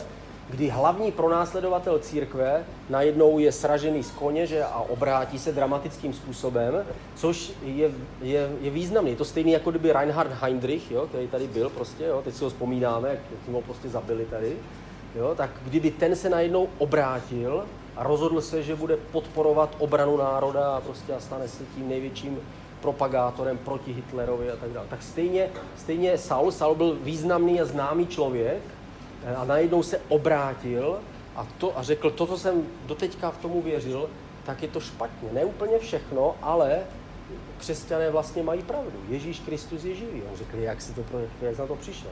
kdy 0.50 0.68
hlavní 0.68 1.12
pronásledovatel 1.12 1.98
církve 1.98 2.64
najednou 2.90 3.38
je 3.38 3.52
sražený 3.52 4.02
z 4.02 4.10
koně 4.10 4.46
že, 4.46 4.64
a 4.64 4.80
obrátí 4.88 5.38
se 5.38 5.52
dramatickým 5.52 6.12
způsobem, 6.12 6.84
což 7.16 7.52
je, 7.62 7.90
je, 8.22 8.50
je 8.60 8.70
významný. 8.70 9.10
Je 9.10 9.16
to 9.16 9.24
stejný, 9.24 9.52
jako 9.52 9.70
kdyby 9.70 9.92
Reinhard 9.92 10.32
Heinrich, 10.32 10.90
jo, 10.90 11.06
který 11.06 11.28
tady 11.28 11.46
byl 11.46 11.70
prostě, 11.70 12.04
jo, 12.04 12.22
teď 12.24 12.34
si 12.34 12.44
ho 12.44 12.50
vzpomínáme, 12.50 13.08
jak 13.08 13.54
ho 13.54 13.62
prostě 13.62 13.88
zabili 13.88 14.24
tady, 14.24 14.56
jo, 15.16 15.34
tak 15.36 15.50
kdyby 15.64 15.90
ten 15.90 16.16
se 16.16 16.30
najednou 16.30 16.68
obrátil 16.78 17.64
a 17.96 18.02
rozhodl 18.02 18.40
se, 18.40 18.62
že 18.62 18.76
bude 18.76 18.96
podporovat 18.96 19.76
obranu 19.78 20.16
národa 20.16 20.76
a 20.76 20.80
prostě 20.80 21.12
a 21.12 21.20
stane 21.20 21.48
se 21.48 21.64
tím 21.74 21.88
největším 21.88 22.38
propagátorem 22.80 23.58
proti 23.58 23.92
Hitlerovi 23.92 24.50
a 24.50 24.56
tak 24.56 24.70
dále. 24.70 24.86
Tak 24.90 25.02
stejně, 25.02 25.50
stejně 25.76 26.18
Saul, 26.18 26.52
Saul 26.52 26.74
byl 26.74 26.98
významný 27.02 27.60
a 27.60 27.64
známý 27.64 28.06
člověk 28.06 28.62
eh, 29.24 29.34
a 29.34 29.44
najednou 29.44 29.82
se 29.82 30.00
obrátil 30.08 30.98
a, 31.36 31.46
to, 31.58 31.78
a 31.78 31.82
řekl, 31.82 32.10
to, 32.10 32.26
co 32.26 32.38
jsem 32.38 32.66
doteďka 32.86 33.30
v 33.30 33.38
tomu 33.38 33.62
věřil, 33.62 34.08
tak 34.44 34.62
je 34.62 34.68
to 34.68 34.80
špatně. 34.80 35.28
Ne 35.32 35.44
úplně 35.44 35.78
všechno, 35.78 36.36
ale 36.42 36.82
křesťané 37.58 38.10
vlastně 38.10 38.42
mají 38.42 38.62
pravdu. 38.62 38.98
Ježíš 39.08 39.40
Kristus 39.40 39.84
je 39.84 39.94
živý. 39.94 40.22
On 40.30 40.36
řekl, 40.36 40.58
jak, 40.58 40.82
si 40.82 40.92
to, 40.92 41.02
jak 41.42 41.58
na 41.58 41.66
to 41.66 41.76
přišel. 41.76 42.10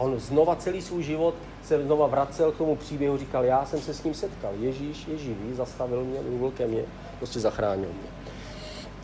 On 0.00 0.18
znova 0.18 0.56
celý 0.56 0.82
svůj 0.82 1.02
život 1.02 1.34
se 1.64 1.82
znova 1.82 2.06
vracel 2.06 2.52
k 2.52 2.56
tomu 2.56 2.76
příběhu, 2.76 3.18
říkal, 3.18 3.44
já 3.44 3.66
jsem 3.66 3.80
se 3.80 3.94
s 3.94 4.02
ním 4.02 4.14
setkal, 4.14 4.52
Ježíš 4.60 5.06
je 5.08 5.18
živý, 5.18 5.54
zastavil 5.54 6.04
mě, 6.04 6.20
mluvil 6.28 6.50
ke 6.50 6.66
mně, 6.66 6.82
prostě 7.18 7.40
zachránil 7.40 7.88
mě. 7.88 8.10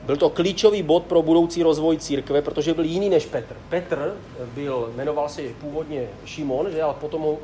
Byl 0.02 0.16
to 0.16 0.30
klíčový 0.30 0.82
bod 0.82 1.02
pro 1.02 1.22
budoucí 1.22 1.62
rozvoj 1.62 1.98
církve, 1.98 2.42
protože 2.42 2.74
byl 2.74 2.84
jiný 2.84 3.08
než 3.08 3.26
Petr. 3.26 3.56
Petr 3.68 4.16
byl, 4.54 4.92
jmenoval 4.96 5.28
se 5.28 5.42
původně 5.60 6.08
Šimon, 6.24 6.66
ale 6.82 6.94
potom 7.00 7.36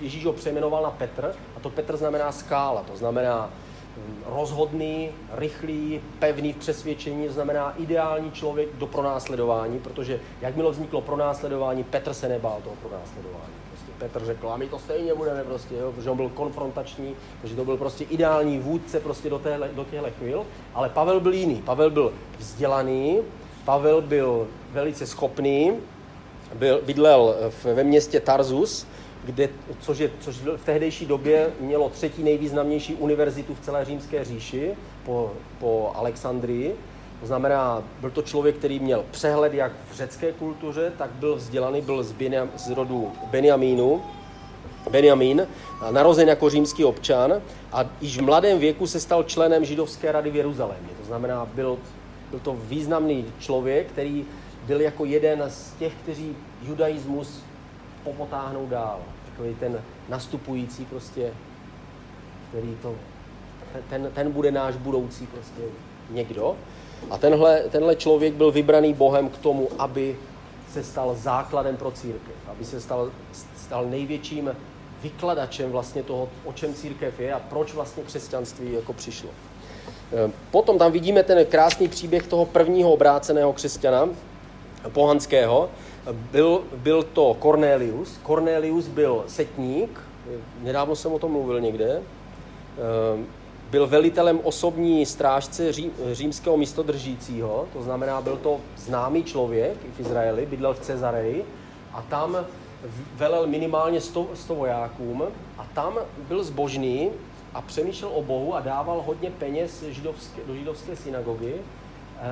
Ježíš 0.00 0.24
ho 0.24 0.32
přejmenoval 0.32 0.82
na 0.82 0.90
Petr 0.90 1.34
a 1.56 1.60
to 1.60 1.70
Petr 1.70 1.96
znamená 1.96 2.32
skála, 2.32 2.82
to 2.82 2.96
znamená 2.96 3.50
rozhodný, 4.26 5.08
rychlý, 5.32 6.00
pevný 6.18 6.52
v 6.52 6.56
přesvědčení, 6.56 7.28
znamená 7.28 7.74
ideální 7.78 8.32
člověk 8.32 8.68
do 8.78 8.86
pronásledování, 8.86 9.78
protože 9.78 10.20
jakmile 10.40 10.70
vzniklo 10.70 11.00
pronásledování, 11.00 11.84
Petr 11.84 12.14
se 12.14 12.28
nebál 12.28 12.60
toho 12.64 12.76
pronásledování. 12.76 13.52
Prostě 13.70 13.92
Petr 13.98 14.24
řekl, 14.24 14.48
a 14.48 14.56
my 14.56 14.68
to 14.68 14.78
stejně 14.78 15.14
budeme 15.14 15.44
prostě, 15.44 15.74
jo, 15.74 15.92
protože 15.92 16.10
on 16.10 16.16
byl 16.16 16.28
konfrontační, 16.28 17.14
takže 17.40 17.56
to 17.56 17.64
byl 17.64 17.76
prostě 17.76 18.04
ideální 18.04 18.58
vůdce 18.58 19.00
prostě 19.00 19.30
do, 19.30 19.38
téhle, 19.38 19.68
do 19.68 19.84
těchto 19.84 20.10
chvil, 20.18 20.46
ale 20.74 20.88
Pavel 20.88 21.20
byl 21.20 21.32
jiný. 21.32 21.62
Pavel 21.62 21.90
byl 21.90 22.12
vzdělaný, 22.38 23.18
Pavel 23.64 24.02
byl 24.02 24.46
velice 24.72 25.06
schopný, 25.06 25.72
byl, 26.54 26.80
bydlel 26.86 27.36
ve 27.74 27.84
městě 27.84 28.20
Tarzus, 28.20 28.86
kde, 29.26 29.48
což, 29.80 29.98
je, 29.98 30.10
což 30.20 30.36
v 30.36 30.64
tehdejší 30.64 31.06
době 31.06 31.50
mělo 31.60 31.88
třetí 31.88 32.22
nejvýznamnější 32.22 32.94
univerzitu 32.94 33.54
v 33.54 33.60
celé 33.60 33.84
římské 33.84 34.24
říši 34.24 34.70
po, 35.04 35.32
po 35.58 35.92
Alexandrii. 35.94 36.76
To 37.20 37.26
znamená, 37.26 37.82
byl 38.00 38.10
to 38.10 38.22
člověk, 38.22 38.56
který 38.56 38.78
měl 38.78 39.04
přehled 39.10 39.54
jak 39.54 39.72
v 39.90 39.94
řecké 39.94 40.32
kultuře, 40.32 40.92
tak 40.98 41.10
byl 41.10 41.36
vzdělaný, 41.36 41.80
byl 41.80 42.02
z, 42.02 42.12
Beniam, 42.12 42.50
z 42.56 42.70
rodu 42.70 43.12
Benjamínu, 43.30 44.02
Benjamín, 44.90 45.46
narozen 45.90 46.28
jako 46.28 46.50
římský 46.50 46.84
občan 46.84 47.42
a 47.72 47.84
již 48.00 48.18
v 48.18 48.22
mladém 48.22 48.58
věku 48.58 48.86
se 48.86 49.00
stal 49.00 49.22
členem 49.22 49.64
židovské 49.64 50.12
rady 50.12 50.30
v 50.30 50.36
Jeruzalémě. 50.36 50.90
To 51.00 51.06
znamená, 51.06 51.46
byl, 51.54 51.78
byl 52.30 52.40
to 52.40 52.56
významný 52.62 53.24
člověk, 53.38 53.86
který 53.88 54.24
byl 54.66 54.80
jako 54.80 55.04
jeden 55.04 55.44
z 55.48 55.72
těch, 55.78 55.92
kteří 56.02 56.36
judaismus 56.62 57.42
popotáhnou 58.04 58.66
dál 58.66 58.98
takový 59.36 59.54
ten 59.54 59.82
nastupující 60.08 60.84
prostě, 60.84 61.32
který 62.48 62.76
to 62.82 62.94
ten, 63.90 64.10
ten 64.14 64.32
bude 64.32 64.50
náš 64.50 64.76
budoucí 64.76 65.26
prostě 65.26 65.62
někdo. 66.10 66.56
A 67.10 67.18
tenhle, 67.18 67.62
tenhle 67.70 67.96
člověk 67.96 68.34
byl 68.34 68.52
vybraný 68.52 68.94
Bohem 68.94 69.28
k 69.28 69.38
tomu, 69.38 69.68
aby 69.78 70.16
se 70.72 70.84
stal 70.84 71.14
základem 71.14 71.76
pro 71.76 71.90
církev, 71.90 72.34
aby 72.48 72.64
se 72.64 72.80
stal, 72.80 73.10
stal 73.56 73.86
největším 73.86 74.56
vykladačem 75.02 75.70
vlastně 75.70 76.02
toho, 76.02 76.28
o 76.44 76.52
čem 76.52 76.74
církev 76.74 77.20
je 77.20 77.32
a 77.32 77.38
proč 77.38 77.74
vlastně 77.74 78.02
křesťanství 78.02 78.72
jako 78.72 78.92
přišlo. 78.92 79.28
E, 79.28 80.32
potom 80.50 80.78
tam 80.78 80.92
vidíme 80.92 81.22
ten 81.22 81.46
krásný 81.46 81.88
příběh 81.88 82.26
toho 82.26 82.46
prvního 82.46 82.92
obráceného 82.92 83.52
křesťana, 83.52 84.08
pohanského. 84.92 85.70
Byl, 86.12 86.62
byl 86.76 87.02
to 87.02 87.36
Cornelius. 87.42 88.18
Cornelius 88.26 88.88
byl 88.88 89.24
setník, 89.26 90.00
nedávno 90.62 90.96
jsem 90.96 91.12
o 91.12 91.18
tom 91.18 91.32
mluvil 91.32 91.60
někde. 91.60 91.90
E, 91.90 92.02
byl 93.70 93.86
velitelem 93.86 94.40
osobní 94.42 95.06
strážce 95.06 95.72
ří, 95.72 95.90
římského 96.12 96.56
místodržícího, 96.56 97.66
to 97.72 97.82
znamená, 97.82 98.20
byl 98.20 98.36
to 98.36 98.60
známý 98.76 99.24
člověk 99.24 99.78
v 99.96 100.00
Izraeli, 100.00 100.46
bydlel 100.46 100.74
v 100.74 100.80
Cezareji. 100.80 101.44
A 101.92 102.02
tam 102.02 102.46
velel 103.14 103.46
minimálně 103.46 104.00
100, 104.00 104.26
100 104.34 104.54
vojákům. 104.54 105.22
A 105.58 105.66
tam 105.74 105.98
byl 106.28 106.44
zbožný 106.44 107.10
a 107.54 107.62
přemýšlel 107.62 108.10
o 108.14 108.22
Bohu 108.22 108.54
a 108.54 108.60
dával 108.60 109.02
hodně 109.06 109.30
peněz 109.30 109.82
židovské, 109.82 110.40
do 110.46 110.54
židovské 110.54 110.96
synagogy 110.96 111.54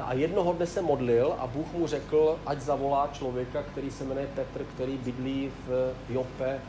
a 0.05 0.14
jednoho 0.14 0.53
dne 0.53 0.66
se 0.66 0.83
modlil 0.83 1.35
a 1.38 1.47
Bůh 1.47 1.66
mu 1.73 1.87
řekl, 1.87 2.38
ať 2.47 2.61
zavolá 2.61 3.11
člověka, 3.12 3.62
který 3.62 3.90
se 3.90 4.05
jmenuje 4.05 4.27
Petr, 4.35 4.64
který 4.64 4.99
bydlí 4.99 5.51
v 5.68 5.92
Jope, 6.09 6.61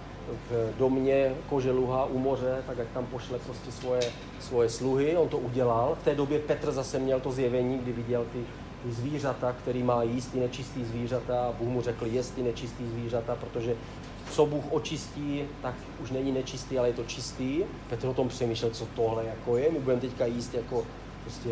v 0.50 0.78
domě 0.78 1.36
Koželuha 1.50 2.06
u 2.06 2.18
moře, 2.18 2.64
tak 2.68 2.80
ať 2.80 2.88
tam 2.94 3.06
pošle 3.06 3.40
prostě 3.40 3.72
svoje, 3.72 4.02
svoje 4.40 4.70
sluhy. 4.70 5.18
On 5.18 5.30
to 5.30 5.38
udělal. 5.38 5.98
V 6.02 6.04
té 6.04 6.16
době 6.16 6.40
Petr 6.40 6.72
zase 6.72 7.00
měl 7.00 7.20
to 7.20 7.32
zjevení, 7.32 7.78
kdy 7.78 7.92
viděl 7.92 8.26
ty, 8.34 8.40
ty 8.84 8.92
zvířata, 8.92 9.54
který 9.54 9.84
má 9.84 10.04
jíst 10.04 10.28
ty 10.28 10.40
nečistý 10.40 10.86
zvířata 10.86 11.46
a 11.46 11.52
Bůh 11.52 11.68
mu 11.68 11.82
řekl, 11.82 12.06
jest 12.06 12.36
ty 12.36 12.44
nečistý 12.44 12.88
zvířata, 12.88 13.36
protože 13.36 13.76
co 14.32 14.46
Bůh 14.46 14.64
očistí, 14.72 15.44
tak 15.62 15.76
už 16.04 16.12
není 16.12 16.32
nečistý, 16.32 16.80
ale 16.80 16.88
je 16.90 16.94
to 16.94 17.04
čistý. 17.04 17.64
Petr 17.90 18.08
o 18.08 18.14
tom 18.14 18.28
přemýšlel, 18.28 18.72
co 18.72 18.86
tohle 18.96 19.26
jako 19.26 19.58
je. 19.58 19.72
My 19.72 19.80
budeme 19.80 20.02
teďka 20.02 20.26
jíst 20.26 20.54
jako 20.54 20.84
prostě 21.24 21.50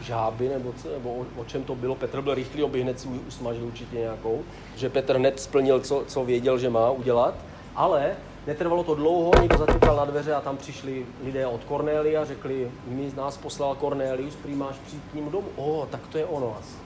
žáby, 0.00 0.48
nebo, 0.48 0.72
co, 0.72 0.88
nebo 0.92 1.14
o, 1.14 1.26
o, 1.36 1.44
čem 1.44 1.64
to 1.64 1.74
bylo. 1.74 1.94
Petr 1.94 2.20
byl 2.20 2.34
rychlý, 2.34 2.62
aby 2.62 2.82
hned 2.82 3.00
si 3.00 3.08
usmažil 3.08 3.64
určitě 3.64 3.96
nějakou. 3.96 4.42
Že 4.76 4.88
Petr 4.88 5.16
hned 5.16 5.40
splnil, 5.40 5.80
co, 5.80 6.04
co 6.06 6.24
věděl, 6.24 6.58
že 6.58 6.70
má 6.70 6.90
udělat. 6.90 7.34
Ale 7.74 8.16
netrvalo 8.46 8.84
to 8.84 8.94
dlouho, 8.94 9.32
někdo 9.40 9.58
zaťukal 9.58 9.96
na 9.96 10.04
dveře 10.04 10.34
a 10.34 10.40
tam 10.40 10.56
přišli 10.56 11.06
lidé 11.24 11.46
od 11.46 11.64
Cornélia, 11.64 12.24
řekli, 12.24 12.70
my 12.86 13.10
z 13.10 13.14
nás 13.14 13.36
poslal 13.36 13.74
Cornelius, 13.74 14.36
prý 14.36 14.54
máš 14.54 14.76
přijít 14.86 15.02
k 15.10 15.14
ním 15.14 15.30
domů. 15.30 15.48
O, 15.56 15.88
tak 15.90 16.06
to 16.06 16.18
je 16.18 16.24
ono 16.24 16.56
asi. 16.60 16.76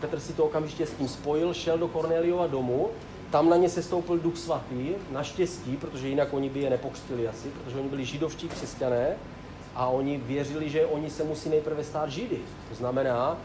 Petr 0.00 0.20
si 0.20 0.32
to 0.32 0.44
okamžitě 0.44 0.86
s 0.86 0.92
tím 0.92 1.08
spojil, 1.08 1.54
šel 1.54 1.78
do 1.78 1.88
Corneliova 1.88 2.46
domu, 2.46 2.88
tam 3.30 3.48
na 3.48 3.56
ně 3.56 3.68
se 3.68 3.82
stoupil 3.82 4.18
duch 4.18 4.36
svatý, 4.38 4.88
naštěstí, 5.10 5.76
protože 5.76 6.08
jinak 6.08 6.32
oni 6.32 6.48
by 6.48 6.60
je 6.60 6.70
nepokřtili 6.70 7.28
asi, 7.28 7.48
protože 7.48 7.78
oni 7.78 7.88
byli 7.88 8.04
židovští 8.04 8.48
křesťané 8.48 9.16
a 9.78 9.86
oni 9.86 10.16
věřili, 10.16 10.68
že 10.68 10.86
oni 10.86 11.10
se 11.10 11.24
musí 11.24 11.48
nejprve 11.48 11.84
stát 11.84 12.10
židy. 12.10 12.38
To 12.68 12.74
znamená, 12.74 13.38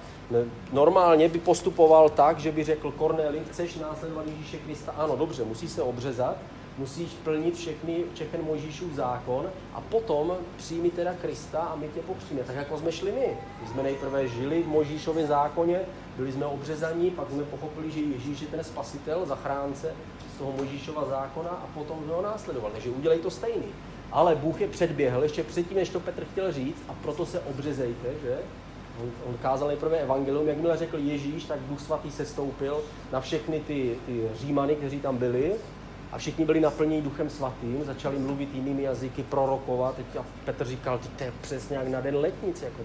normálně 0.71 1.29
by 1.29 1.39
postupoval 1.39 2.09
tak, 2.09 2.39
že 2.39 2.51
by 2.51 2.63
řekl 2.63 2.91
Korneli, 2.91 3.41
chceš 3.51 3.75
následovat 3.75 4.27
Ježíše 4.27 4.57
Krista? 4.57 4.91
Ano, 4.91 5.15
dobře, 5.15 5.43
musíš 5.43 5.71
se 5.71 5.81
obřezat, 5.81 6.37
musíš 6.77 7.11
plnit 7.23 7.55
všechny, 7.55 8.03
všechny 8.13 8.39
Mojžíšův 8.41 8.93
zákon 8.93 9.49
a 9.73 9.81
potom 9.81 10.37
přijmi 10.57 10.89
teda 10.89 11.13
Krista 11.13 11.59
a 11.59 11.75
my 11.75 11.87
tě 11.87 12.01
pokřtíme. 12.01 12.43
Tak 12.43 12.55
jako 12.55 12.77
jsme 12.77 12.91
šli 12.91 13.11
my. 13.11 13.37
My 13.61 13.67
jsme 13.67 13.83
nejprve 13.83 14.27
žili 14.27 14.63
v 14.63 14.67
Mojžíšově 14.67 15.27
zákoně, 15.27 15.79
byli 16.17 16.31
jsme 16.31 16.45
obřezaní, 16.45 17.11
pak 17.11 17.29
jsme 17.31 17.43
pochopili, 17.43 17.91
že 17.91 17.99
Ježíš 17.99 18.41
je 18.41 18.47
ten 18.47 18.63
spasitel, 18.63 19.25
zachránce 19.25 19.93
z 20.35 20.37
toho 20.37 20.51
Mojžíšova 20.51 21.05
zákona 21.05 21.49
a 21.49 21.67
potom 21.73 22.03
jsme 22.03 22.13
ho 22.13 22.21
následovali. 22.21 22.73
Takže 22.73 22.89
udělej 22.89 23.19
to 23.19 23.31
stejný. 23.31 23.67
Ale 24.13 24.35
Bůh 24.35 24.61
je 24.61 24.67
předběhl 24.67 25.23
ještě 25.23 25.43
předtím, 25.43 25.77
než 25.77 25.89
to 25.89 25.99
Petr 25.99 26.25
chtěl 26.31 26.51
říct 26.51 26.83
a 26.89 26.93
proto 26.93 27.25
se 27.25 27.39
obřezejte, 27.39 28.07
že? 28.23 28.37
On, 29.01 29.11
on 29.25 29.37
kázal 29.41 29.67
nejprve 29.67 29.97
evangelium, 29.97 30.47
jakmile 30.47 30.77
řekl 30.77 30.97
Ježíš, 30.97 31.43
tak 31.43 31.59
Duch 31.59 31.81
Svatý 31.81 32.11
se 32.11 32.25
stoupil 32.25 32.81
na 33.11 33.21
všechny 33.21 33.59
ty, 33.59 33.95
ty 34.05 34.29
římany, 34.35 34.75
kteří 34.75 34.99
tam 34.99 35.17
byli 35.17 35.53
a 36.11 36.17
všichni 36.17 36.45
byli 36.45 36.59
naplněni 36.59 37.01
Duchem 37.01 37.29
Svatým, 37.29 37.83
začali 37.85 38.19
mluvit 38.19 38.53
jinými 38.53 38.83
jazyky, 38.83 39.23
prorokovat. 39.23 39.95
A 40.19 40.25
Petr 40.45 40.65
říkal, 40.65 40.99
to 41.17 41.23
je 41.23 41.33
přesně 41.41 41.77
jak 41.77 41.87
na 41.87 42.01
den 42.01 42.15
letnice. 42.15 42.65
Jako, 42.65 42.81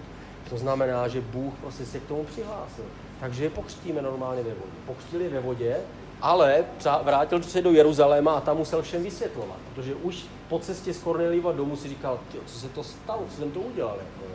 to 0.49 0.57
znamená, 0.57 1.07
že 1.07 1.21
Bůh 1.21 1.53
prostě 1.61 1.85
se 1.85 1.99
k 1.99 2.07
tomu 2.07 2.23
přihlásil. 2.23 2.85
Takže 3.19 3.43
je 3.43 3.49
pokřtíme 3.49 4.01
normálně 4.01 4.43
ve 4.43 4.49
vodě. 4.49 4.71
Pokřtili 4.85 5.29
ve 5.29 5.39
vodě, 5.39 5.77
ale 6.21 6.65
vrátil 7.03 7.43
se 7.43 7.61
do 7.61 7.71
Jeruzaléma 7.71 8.33
a 8.33 8.41
tam 8.41 8.57
musel 8.57 8.81
všem 8.81 9.03
vysvětlovat, 9.03 9.57
protože 9.75 9.95
už 9.95 10.25
po 10.49 10.59
cestě 10.59 10.93
z 10.93 11.03
Korneliova 11.03 11.51
domů 11.51 11.75
si 11.75 11.89
říkal, 11.89 12.19
co 12.45 12.59
se 12.59 12.69
to 12.69 12.83
stalo, 12.83 13.23
co 13.29 13.37
jsem 13.37 13.51
to 13.51 13.59
udělal. 13.59 13.95
Jako, 13.97 14.33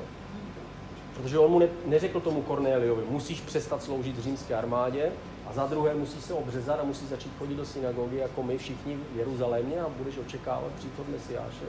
Protože 1.14 1.38
on 1.38 1.50
mu 1.50 1.58
ne, 1.58 1.68
neřekl 1.86 2.20
tomu 2.20 2.42
Korneliovi, 2.42 3.02
musíš 3.08 3.40
přestat 3.40 3.82
sloužit 3.82 4.18
římské 4.18 4.54
armádě 4.54 5.12
a 5.46 5.52
za 5.52 5.66
druhé 5.66 5.94
musíš 5.94 6.24
se 6.24 6.34
obřezat 6.34 6.80
a 6.80 6.84
musíš 6.84 7.08
začít 7.08 7.32
chodit 7.38 7.54
do 7.54 7.64
synagogy 7.64 8.16
jako 8.16 8.42
my 8.42 8.58
všichni 8.58 8.96
v 9.14 9.18
Jeruzalémě 9.18 9.80
a 9.80 9.88
budeš 9.98 10.18
očekávat 10.18 10.72
příchod 10.78 11.08
Mesiáše. 11.08 11.66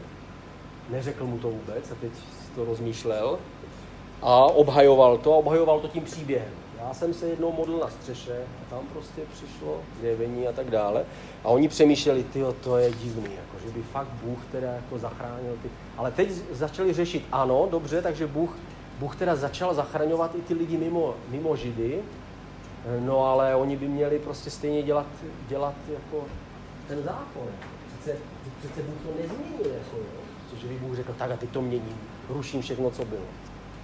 Neřekl 0.89 1.25
mu 1.25 1.37
to 1.37 1.49
vůbec 1.49 1.91
a 1.91 1.95
teď 1.95 2.11
si 2.15 2.51
to 2.55 2.65
rozmýšlel 2.65 3.39
a 4.21 4.43
obhajoval 4.43 5.17
to 5.17 5.33
a 5.33 5.37
obhajoval 5.37 5.79
to 5.79 5.87
tím 5.87 6.03
příběhem. 6.03 6.64
Já 6.87 6.93
jsem 6.93 7.13
se 7.13 7.27
jednou 7.27 7.51
modlil 7.51 7.79
na 7.79 7.89
střeše 7.89 8.37
a 8.37 8.69
tam 8.69 8.79
prostě 8.93 9.21
přišlo 9.33 9.81
zjevení 10.01 10.47
a 10.47 10.51
tak 10.51 10.69
dále. 10.69 11.05
A 11.43 11.47
oni 11.47 11.67
přemýšleli, 11.67 12.23
ty 12.23 12.43
to 12.63 12.77
je 12.77 12.91
divný, 12.91 13.29
jako, 13.35 13.65
že 13.65 13.71
by 13.71 13.83
fakt 13.83 14.07
Bůh 14.23 14.39
teda 14.51 14.71
jako 14.71 14.99
zachránil 14.99 15.57
ty. 15.61 15.69
Ale 15.97 16.11
teď 16.11 16.29
začali 16.51 16.93
řešit, 16.93 17.25
ano, 17.31 17.67
dobře, 17.71 18.01
takže 18.01 18.27
Bůh 18.27 18.57
Bůh 18.99 19.15
teda 19.15 19.35
začal 19.35 19.73
zachraňovat 19.73 20.35
i 20.35 20.41
ty 20.41 20.53
lidi 20.53 20.77
mimo, 20.77 21.15
mimo 21.29 21.55
Židy, 21.55 21.99
no 22.99 23.25
ale 23.25 23.55
oni 23.55 23.77
by 23.77 23.87
měli 23.87 24.19
prostě 24.19 24.49
stejně 24.49 24.83
dělat, 24.83 25.05
dělat 25.47 25.75
jako 25.93 26.25
ten 26.87 27.03
zákon. 27.03 27.47
Přece, 27.87 28.17
přece 28.59 28.81
Bůh 28.81 28.95
to 29.03 29.21
nezměnil, 29.21 29.73
jako, 29.73 29.97
jo. 29.97 30.21
Což 30.49 30.63
by 30.63 30.75
Bůh 30.75 30.95
řekl, 30.95 31.15
tak 31.17 31.31
a 31.31 31.37
teď 31.37 31.49
to 31.49 31.61
měním, 31.61 31.97
ruším 32.29 32.61
všechno, 32.61 32.91
co 32.91 33.05
bylo. 33.05 33.25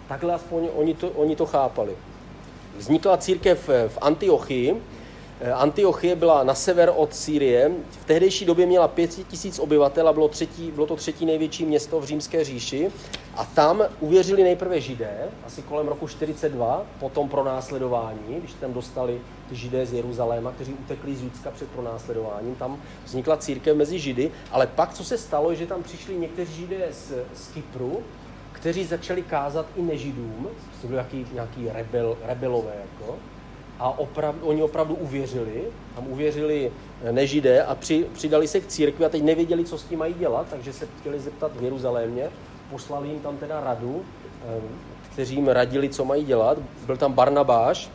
Takhle 0.07 0.33
aspoň 0.33 0.69
oni 0.75 0.93
to, 0.93 1.09
oni 1.09 1.35
to 1.35 1.45
chápali. 1.45 1.95
Vznikla 2.77 3.17
církev 3.17 3.69
v 3.87 3.97
Antiochii, 4.01 4.81
Eh, 5.43 5.51
Antiochie 5.51 6.15
byla 6.15 6.43
na 6.43 6.55
sever 6.55 6.93
od 6.95 7.15
Sýrie. 7.15 7.71
V 7.91 8.05
tehdejší 8.05 8.45
době 8.45 8.65
měla 8.65 8.87
5 8.87 9.27
tisíc 9.27 9.59
obyvatel 9.59 10.07
a 10.07 10.13
bylo, 10.13 10.27
třetí, 10.27 10.71
bylo 10.71 10.87
to 10.87 10.95
třetí 10.95 11.25
největší 11.25 11.65
město 11.65 11.99
v 11.99 12.05
římské 12.05 12.43
říši. 12.43 12.91
A 13.35 13.45
tam 13.45 13.83
uvěřili 13.99 14.43
nejprve 14.43 14.81
židé, 14.81 15.17
asi 15.45 15.61
kolem 15.61 15.87
roku 15.87 16.07
42, 16.07 16.85
potom 16.99 17.29
pro 17.29 17.43
následování, 17.43 18.35
když 18.39 18.53
tam 18.53 18.73
dostali 18.73 19.21
ty 19.49 19.55
židé 19.55 19.85
z 19.85 19.93
Jeruzaléma, 19.93 20.51
kteří 20.51 20.73
utekli 20.73 21.15
z 21.15 21.21
Judska 21.21 21.51
před 21.51 21.69
pronásledováním. 21.69 22.55
Tam 22.55 22.81
vznikla 23.05 23.37
církev 23.37 23.77
mezi 23.77 23.99
židy, 23.99 24.31
ale 24.51 24.67
pak 24.67 24.93
co 24.93 25.03
se 25.03 25.17
stalo, 25.17 25.55
že 25.55 25.67
tam 25.67 25.83
přišli 25.83 26.15
někteří 26.15 26.53
židé 26.53 26.87
z, 26.91 27.13
z 27.33 27.47
Kypru, 27.47 28.03
kteří 28.61 28.85
začali 28.85 29.21
kázat 29.21 29.65
i 29.75 29.81
nežidům, 29.81 30.47
to 30.81 30.87
byli 30.87 30.93
nějaký, 30.93 31.25
nějaký 31.33 31.69
rebel, 31.69 32.17
rebelové, 32.23 32.73
jako, 32.81 33.15
a 33.79 33.99
opravdu, 33.99 34.47
oni 34.47 34.63
opravdu 34.63 34.95
uvěřili, 34.95 35.63
tam 35.95 36.07
uvěřili 36.07 36.71
eh, 37.03 37.11
nežidé 37.11 37.63
a 37.63 37.75
při, 37.75 38.05
přidali 38.13 38.47
se 38.47 38.59
k 38.59 38.67
církvi 38.67 39.05
a 39.05 39.09
teď 39.09 39.23
nevěděli, 39.23 39.65
co 39.65 39.77
s 39.77 39.83
tím 39.83 39.99
mají 39.99 40.13
dělat, 40.13 40.47
takže 40.49 40.73
se 40.73 40.87
chtěli 40.99 41.19
zeptat 41.19 41.51
v 41.55 41.63
Jeruzalémě, 41.63 42.29
poslali 42.69 43.07
jim 43.07 43.19
tam 43.19 43.37
teda 43.37 43.59
radu, 43.59 44.05
eh, 44.45 44.61
kteří 45.13 45.35
jim 45.35 45.47
radili, 45.47 45.89
co 45.89 46.05
mají 46.05 46.25
dělat. 46.25 46.57
Byl 46.85 46.97
tam 46.97 47.13
Barnabáš, 47.13 47.89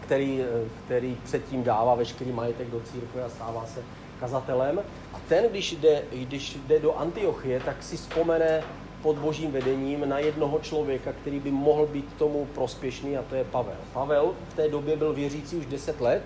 který, 0.00 0.42
eh, 0.42 0.68
který 0.84 1.16
předtím 1.24 1.62
dává 1.62 1.94
veškerý 1.94 2.32
majetek 2.32 2.70
do 2.70 2.80
církve 2.80 3.24
a 3.24 3.28
stává 3.28 3.66
se 3.66 3.82
kazatelem. 4.20 4.78
A 5.12 5.20
ten, 5.28 5.44
když 5.50 5.72
jde, 5.72 6.02
když 6.12 6.58
jde 6.66 6.78
do 6.78 6.94
Antiochie, 6.94 7.60
tak 7.60 7.82
si 7.82 7.96
vzpomene 7.96 8.62
pod 9.04 9.18
božím 9.18 9.52
vedením 9.52 10.08
na 10.08 10.18
jednoho 10.18 10.58
člověka, 10.58 11.12
který 11.12 11.40
by 11.40 11.50
mohl 11.50 11.86
být 11.86 12.14
tomu 12.18 12.48
prospěšný 12.54 13.16
a 13.16 13.22
to 13.22 13.34
je 13.34 13.44
Pavel. 13.44 13.76
Pavel 13.92 14.32
v 14.48 14.54
té 14.54 14.68
době 14.68 14.96
byl 14.96 15.12
věřící 15.12 15.56
už 15.56 15.66
10 15.66 16.00
let, 16.00 16.22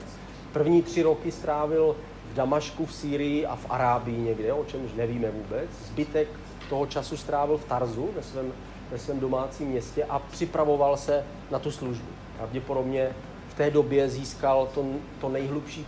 první 0.52 0.82
tři 0.82 1.02
roky 1.02 1.32
strávil 1.32 1.96
v 2.32 2.34
Damašku, 2.34 2.86
v 2.86 2.94
Sýrii 2.94 3.46
a 3.46 3.56
v 3.56 3.66
Arábii 3.68 4.18
někde, 4.18 4.52
o 4.52 4.64
čemž 4.64 4.92
nevíme 4.96 5.30
vůbec. 5.30 5.70
Zbytek 5.86 6.28
toho 6.68 6.86
času 6.86 7.16
strávil 7.16 7.58
v 7.58 7.64
Tarzu, 7.64 8.08
ve 8.16 8.22
svém, 8.22 8.52
ve 8.90 8.98
svém 8.98 9.20
domácím 9.20 9.68
městě 9.68 10.04
a 10.04 10.18
připravoval 10.18 10.96
se 10.96 11.24
na 11.50 11.58
tu 11.58 11.70
službu. 11.70 12.08
Pravděpodobně 12.36 13.10
v 13.48 13.54
té 13.54 13.70
době 13.70 14.08
získal 14.08 14.68
to, 14.74 14.84
to 15.20 15.28
nejhlubší 15.28 15.86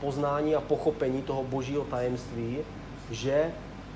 poznání 0.00 0.54
a 0.54 0.60
pochopení 0.60 1.22
toho 1.22 1.44
božího 1.44 1.84
tajemství, 1.84 2.58
že 3.10 3.52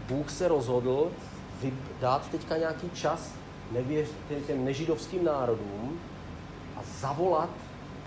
Bůh 0.08 0.30
se 0.30 0.48
rozhodl 0.48 1.10
dát 2.00 2.30
teďka 2.30 2.56
nějaký 2.56 2.90
čas 2.90 3.30
nevěř, 3.72 4.08
těm 4.46 4.64
nežidovským 4.64 5.24
národům 5.24 6.00
a 6.76 6.80
zavolat 7.00 7.50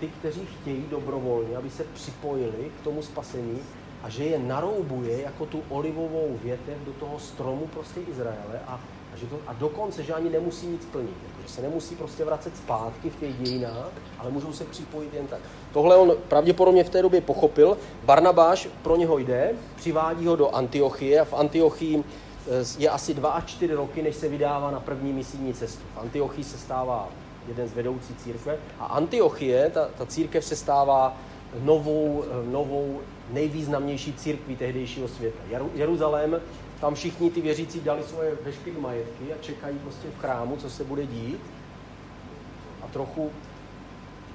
ty, 0.00 0.08
kteří 0.08 0.46
chtějí 0.60 0.84
dobrovolně, 0.90 1.56
aby 1.56 1.70
se 1.70 1.84
připojili 1.84 2.70
k 2.80 2.84
tomu 2.84 3.02
spasení 3.02 3.58
a 4.02 4.08
že 4.08 4.24
je 4.24 4.38
naroubuje 4.38 5.22
jako 5.22 5.46
tu 5.46 5.62
olivovou 5.68 6.38
větev 6.42 6.78
do 6.86 6.92
toho 6.92 7.18
stromu 7.18 7.66
prostě 7.66 8.00
Izraele 8.00 8.60
a, 8.66 8.80
a, 9.14 9.16
že 9.16 9.26
to, 9.26 9.38
a 9.46 9.52
dokonce, 9.52 10.02
že 10.02 10.14
ani 10.14 10.30
nemusí 10.30 10.66
nic 10.66 10.84
plnit, 10.84 11.16
jako, 11.28 11.42
že 11.42 11.48
se 11.48 11.62
nemusí 11.62 11.96
prostě 11.96 12.24
vracet 12.24 12.56
zpátky 12.56 13.10
v 13.10 13.16
těch 13.16 13.38
dějinách, 13.38 13.90
ale 14.18 14.30
můžou 14.30 14.52
se 14.52 14.64
připojit 14.64 15.14
jen 15.14 15.26
tak. 15.26 15.40
Tohle 15.72 15.96
on 15.96 16.12
pravděpodobně 16.28 16.84
v 16.84 16.90
té 16.90 17.02
době 17.02 17.20
pochopil. 17.20 17.76
Barnabáš 18.04 18.68
pro 18.82 18.96
něho 18.96 19.18
jde, 19.18 19.52
přivádí 19.76 20.26
ho 20.26 20.36
do 20.36 20.50
Antiochie 20.50 21.20
a 21.20 21.24
v 21.24 21.34
Antiochii 21.34 22.04
je 22.78 22.90
asi 22.90 23.14
dva 23.14 23.30
až 23.30 23.44
čtyři 23.44 23.74
roky, 23.74 24.02
než 24.02 24.16
se 24.16 24.28
vydává 24.28 24.70
na 24.70 24.80
první 24.80 25.12
misijní 25.12 25.54
cestu. 25.54 25.82
V 25.94 25.98
Antiochii 25.98 26.44
se 26.44 26.58
stává 26.58 27.08
jeden 27.48 27.68
z 27.68 27.74
vedoucí 27.74 28.14
církve 28.14 28.58
a 28.78 28.84
Antiochie, 28.84 29.70
ta, 29.70 29.88
ta 29.98 30.06
církev 30.06 30.44
se 30.44 30.56
stává 30.56 31.16
novou, 31.62 32.24
eh, 32.24 32.50
novou 32.50 33.00
nejvýznamnější 33.30 34.12
církví 34.12 34.56
tehdejšího 34.56 35.08
světa. 35.08 35.38
Jeruzalém, 35.74 36.40
tam 36.80 36.94
všichni 36.94 37.30
ty 37.30 37.40
věřící 37.40 37.80
dali 37.80 38.02
svoje 38.02 38.34
veškeré 38.44 38.80
majetky 38.80 39.32
a 39.32 39.36
čekají 39.40 39.78
prostě 39.78 40.08
v 40.08 40.20
chrámu, 40.20 40.56
co 40.56 40.70
se 40.70 40.84
bude 40.84 41.06
dít. 41.06 41.40
A 42.82 42.86
trochu 42.86 43.30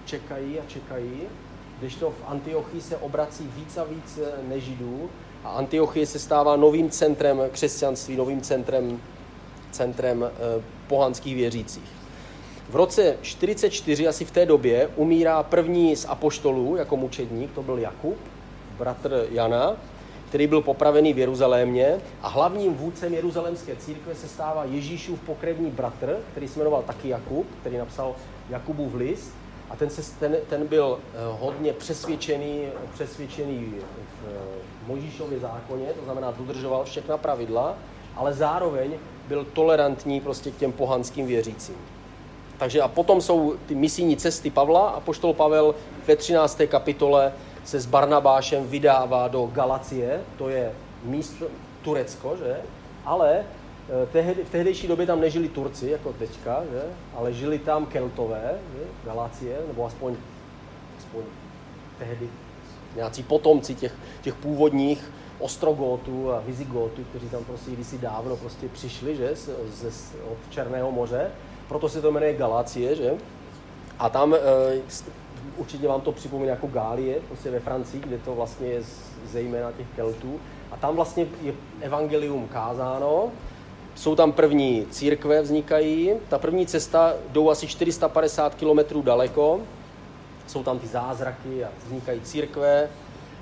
čekají 0.05 0.59
a 0.59 0.63
čekají, 0.67 1.21
když 1.79 1.95
to 1.95 2.09
v 2.09 2.23
Antiochii 2.27 2.81
se 2.81 2.97
obrací 2.97 3.49
víc 3.55 3.77
a 3.77 3.83
víc 3.83 4.19
eh, 4.23 4.47
nežidů 4.47 5.09
a 5.45 5.49
Antiochie 5.49 6.05
se 6.05 6.19
stává 6.19 6.55
novým 6.55 6.89
centrem 6.89 7.41
křesťanství, 7.51 8.15
novým 8.15 8.41
centrem, 8.41 9.01
centrem 9.71 10.23
eh, 10.23 10.63
pohanských 10.87 11.35
věřících. 11.35 11.91
V 12.69 12.75
roce 12.75 13.17
44, 13.21 14.07
asi 14.07 14.25
v 14.25 14.31
té 14.31 14.45
době, 14.45 14.89
umírá 14.95 15.43
první 15.43 15.95
z 15.95 16.05
apoštolů 16.05 16.75
jako 16.75 16.97
mučedník, 16.97 17.51
to 17.51 17.63
byl 17.63 17.77
Jakub, 17.77 18.17
bratr 18.77 19.27
Jana, 19.31 19.75
který 20.29 20.47
byl 20.47 20.61
popravený 20.61 21.13
v 21.13 21.17
Jeruzalémě 21.17 21.97
a 22.21 22.27
hlavním 22.27 22.73
vůdcem 22.73 23.13
jeruzalémské 23.13 23.75
církve 23.75 24.15
se 24.15 24.27
stává 24.27 24.65
Ježíšův 24.65 25.19
pokrevní 25.19 25.71
bratr, 25.71 26.17
který 26.31 26.47
se 26.47 26.59
jmenoval 26.59 26.83
taky 26.83 27.09
Jakub, 27.09 27.47
který 27.61 27.77
napsal 27.77 28.15
Jakubův 28.49 28.93
list 28.93 29.31
a 29.69 29.75
ten, 29.75 29.89
se, 29.89 30.19
ten, 30.19 30.37
ten 30.49 30.67
byl 30.67 30.99
eh, 30.99 31.17
hodně 31.39 31.73
přesvědčený, 31.73 32.61
přesvědčený 32.93 33.73
v 34.21 34.27
eh, 34.27 34.87
Možíšově 34.87 35.39
zákoně, 35.39 35.85
to 35.99 36.05
znamená 36.05 36.31
dodržoval 36.31 36.83
všechna 36.83 37.17
pravidla, 37.17 37.75
ale 38.15 38.33
zároveň 38.33 38.93
byl 39.27 39.45
tolerantní 39.53 40.21
prostě 40.21 40.51
k 40.51 40.57
těm 40.57 40.71
pohanským 40.71 41.27
věřícím. 41.27 41.75
Takže 42.57 42.81
a 42.81 42.87
potom 42.87 43.21
jsou 43.21 43.55
ty 43.65 43.75
misijní 43.75 44.17
cesty 44.17 44.49
Pavla 44.49 44.89
a 44.89 44.99
poštol 44.99 45.33
Pavel 45.33 45.75
ve 46.07 46.15
13. 46.15 46.61
kapitole 46.67 47.33
se 47.63 47.79
s 47.79 47.85
Barnabášem 47.85 48.67
vydává 48.67 49.27
do 49.27 49.49
Galacie, 49.53 50.21
to 50.37 50.49
je 50.49 50.71
místo 51.03 51.45
Turecko, 51.81 52.37
že? 52.37 52.57
Ale 53.05 53.43
tehdy, 54.11 54.43
v 54.43 54.49
tehdejší 54.49 54.87
době 54.87 55.05
tam 55.05 55.21
nežili 55.21 55.49
Turci, 55.49 55.89
jako 55.89 56.13
teďka, 56.13 56.63
že? 56.71 56.81
ale 57.15 57.33
žili 57.33 57.59
tam 57.59 57.85
Keltové, 57.85 58.59
že? 58.77 58.83
Galacie, 59.05 59.57
nebo 59.67 59.85
aspoň, 59.85 60.15
aspoň 60.97 61.23
tehdy 61.99 62.29
nějací 62.95 63.23
potomci 63.23 63.75
těch, 63.75 63.93
těch 64.21 64.35
původních 64.35 65.11
Ostrogotů 65.39 66.31
a 66.31 66.39
Vizigotů, 66.45 67.03
kteří 67.09 67.29
tam 67.29 67.43
prostě 67.43 67.71
kdysi 67.71 67.97
dávno 67.97 68.37
prostě 68.37 68.67
přišli, 68.67 69.15
že? 69.15 69.35
Z, 69.35 69.49
z, 69.89 70.13
od 70.31 70.37
Černého 70.49 70.91
moře. 70.91 71.31
Proto 71.67 71.89
se 71.89 72.01
to 72.01 72.11
jmenuje 72.11 72.33
Galacie, 72.33 72.95
že? 72.95 73.13
A 73.99 74.09
tam 74.09 74.33
e, 74.33 74.37
určitě 75.57 75.87
vám 75.87 76.01
to 76.01 76.11
připomíná 76.11 76.49
jako 76.49 76.67
Gálie, 76.67 77.19
prostě 77.27 77.51
ve 77.51 77.59
Francii, 77.59 78.03
kde 78.03 78.17
to 78.17 78.35
vlastně 78.35 78.67
je 78.67 78.83
zejména 79.25 79.71
těch 79.71 79.87
Keltů. 79.95 80.39
A 80.71 80.77
tam 80.77 80.95
vlastně 80.95 81.27
je 81.41 81.53
evangelium 81.81 82.47
kázáno, 82.47 83.31
jsou 83.95 84.15
tam 84.15 84.31
první 84.31 84.85
církve 84.91 85.41
vznikají, 85.41 86.11
ta 86.29 86.39
první 86.39 86.65
cesta 86.67 87.13
jdou 87.31 87.49
asi 87.49 87.67
450 87.67 88.55
km 88.55 89.01
daleko, 89.01 89.59
jsou 90.47 90.63
tam 90.63 90.79
ty 90.79 90.87
zázraky 90.87 91.63
a 91.63 91.69
vznikají 91.85 92.21
církve, 92.21 92.89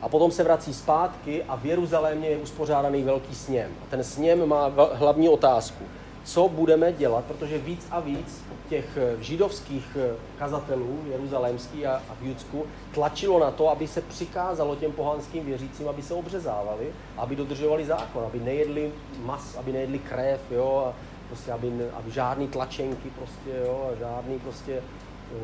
a 0.01 0.09
potom 0.09 0.31
se 0.31 0.43
vrací 0.43 0.73
zpátky 0.73 1.43
a 1.43 1.55
v 1.55 1.65
Jeruzalémě 1.65 2.27
je 2.27 2.37
uspořádaný 2.37 3.03
velký 3.03 3.35
sněm. 3.35 3.71
A 3.81 3.85
ten 3.89 4.03
sněm 4.03 4.47
má 4.47 4.71
hlavní 4.93 5.29
otázku. 5.29 5.83
Co 6.23 6.49
budeme 6.49 6.91
dělat, 6.93 7.25
protože 7.25 7.57
víc 7.57 7.87
a 7.91 7.99
víc 7.99 8.43
těch 8.69 8.97
eh, 8.97 9.23
židovských 9.23 9.97
eh, 9.99 10.15
kazatelů 10.39 10.99
jeruzalémských 11.11 11.85
a, 11.85 11.95
a 11.95 12.15
v 12.21 12.25
Judsku 12.25 12.65
tlačilo 12.93 13.39
na 13.39 13.51
to, 13.51 13.69
aby 13.69 13.87
se 13.87 14.01
přikázalo 14.01 14.75
těm 14.75 14.91
pohanským 14.91 15.45
věřícím, 15.45 15.89
aby 15.89 16.01
se 16.01 16.13
obřezávali, 16.13 16.93
aby 17.17 17.35
dodržovali 17.35 17.85
zákon, 17.85 18.23
aby 18.25 18.39
nejedli 18.39 18.91
mas, 19.25 19.55
aby 19.55 19.71
nejedli 19.71 19.99
krev, 19.99 20.41
jo, 20.51 20.85
a 20.87 20.93
prostě 21.27 21.51
aby, 21.51 21.71
aby 21.93 22.11
žádný 22.11 22.47
tlačenky 22.47 23.09
prostě, 23.09 23.51
jo, 23.65 23.91
a 23.91 23.99
žádný 23.99 24.39
prostě 24.39 24.73
eh, 24.73 25.35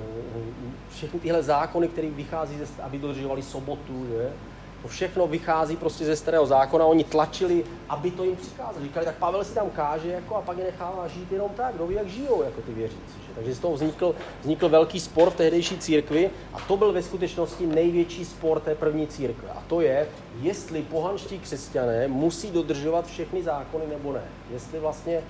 všechny 0.89 1.19
tyhle 1.19 1.43
zákony, 1.43 1.87
které 1.87 2.09
vychází, 2.09 2.55
aby 2.81 2.97
dodržovali 2.97 3.41
sobotu, 3.41 4.05
že? 4.09 4.31
To 4.81 4.87
všechno 4.87 5.27
vychází 5.27 5.75
prostě 5.75 6.05
ze 6.05 6.15
starého 6.15 6.45
zákona, 6.45 6.85
oni 6.85 7.03
tlačili, 7.03 7.63
aby 7.89 8.11
to 8.11 8.23
jim 8.23 8.35
přikázali. 8.35 8.83
Říkali, 8.83 9.05
tak 9.05 9.15
Pavel 9.15 9.43
si 9.43 9.53
tam 9.53 9.69
káže 9.69 10.11
jako, 10.11 10.35
a 10.35 10.41
pak 10.41 10.57
je 10.57 10.63
nechává 10.63 11.07
žít 11.07 11.31
jenom 11.31 11.49
tak, 11.49 11.75
kdo 11.75 11.87
ví, 11.87 11.95
jak 11.95 12.07
žijou 12.07 12.43
jako 12.43 12.61
ty 12.61 12.73
věřící. 12.73 13.19
Že? 13.27 13.33
Takže 13.35 13.55
z 13.55 13.59
toho 13.59 13.73
vznikl, 13.73 14.15
vznikl 14.41 14.69
velký 14.69 14.99
spor 14.99 15.29
v 15.29 15.35
tehdejší 15.35 15.77
církvi 15.77 16.29
a 16.53 16.59
to 16.59 16.77
byl 16.77 16.93
ve 16.93 17.03
skutečnosti 17.03 17.67
největší 17.67 18.25
spor 18.25 18.59
té 18.59 18.75
první 18.75 19.07
církve. 19.07 19.49
A 19.49 19.63
to 19.67 19.81
je, 19.81 20.07
jestli 20.41 20.81
pohanští 20.81 21.39
křesťané 21.39 22.07
musí 22.07 22.51
dodržovat 22.51 23.07
všechny 23.07 23.43
zákony 23.43 23.87
nebo 23.87 24.13
ne. 24.13 24.23
Jestli 24.51 24.79
vlastně 24.79 25.21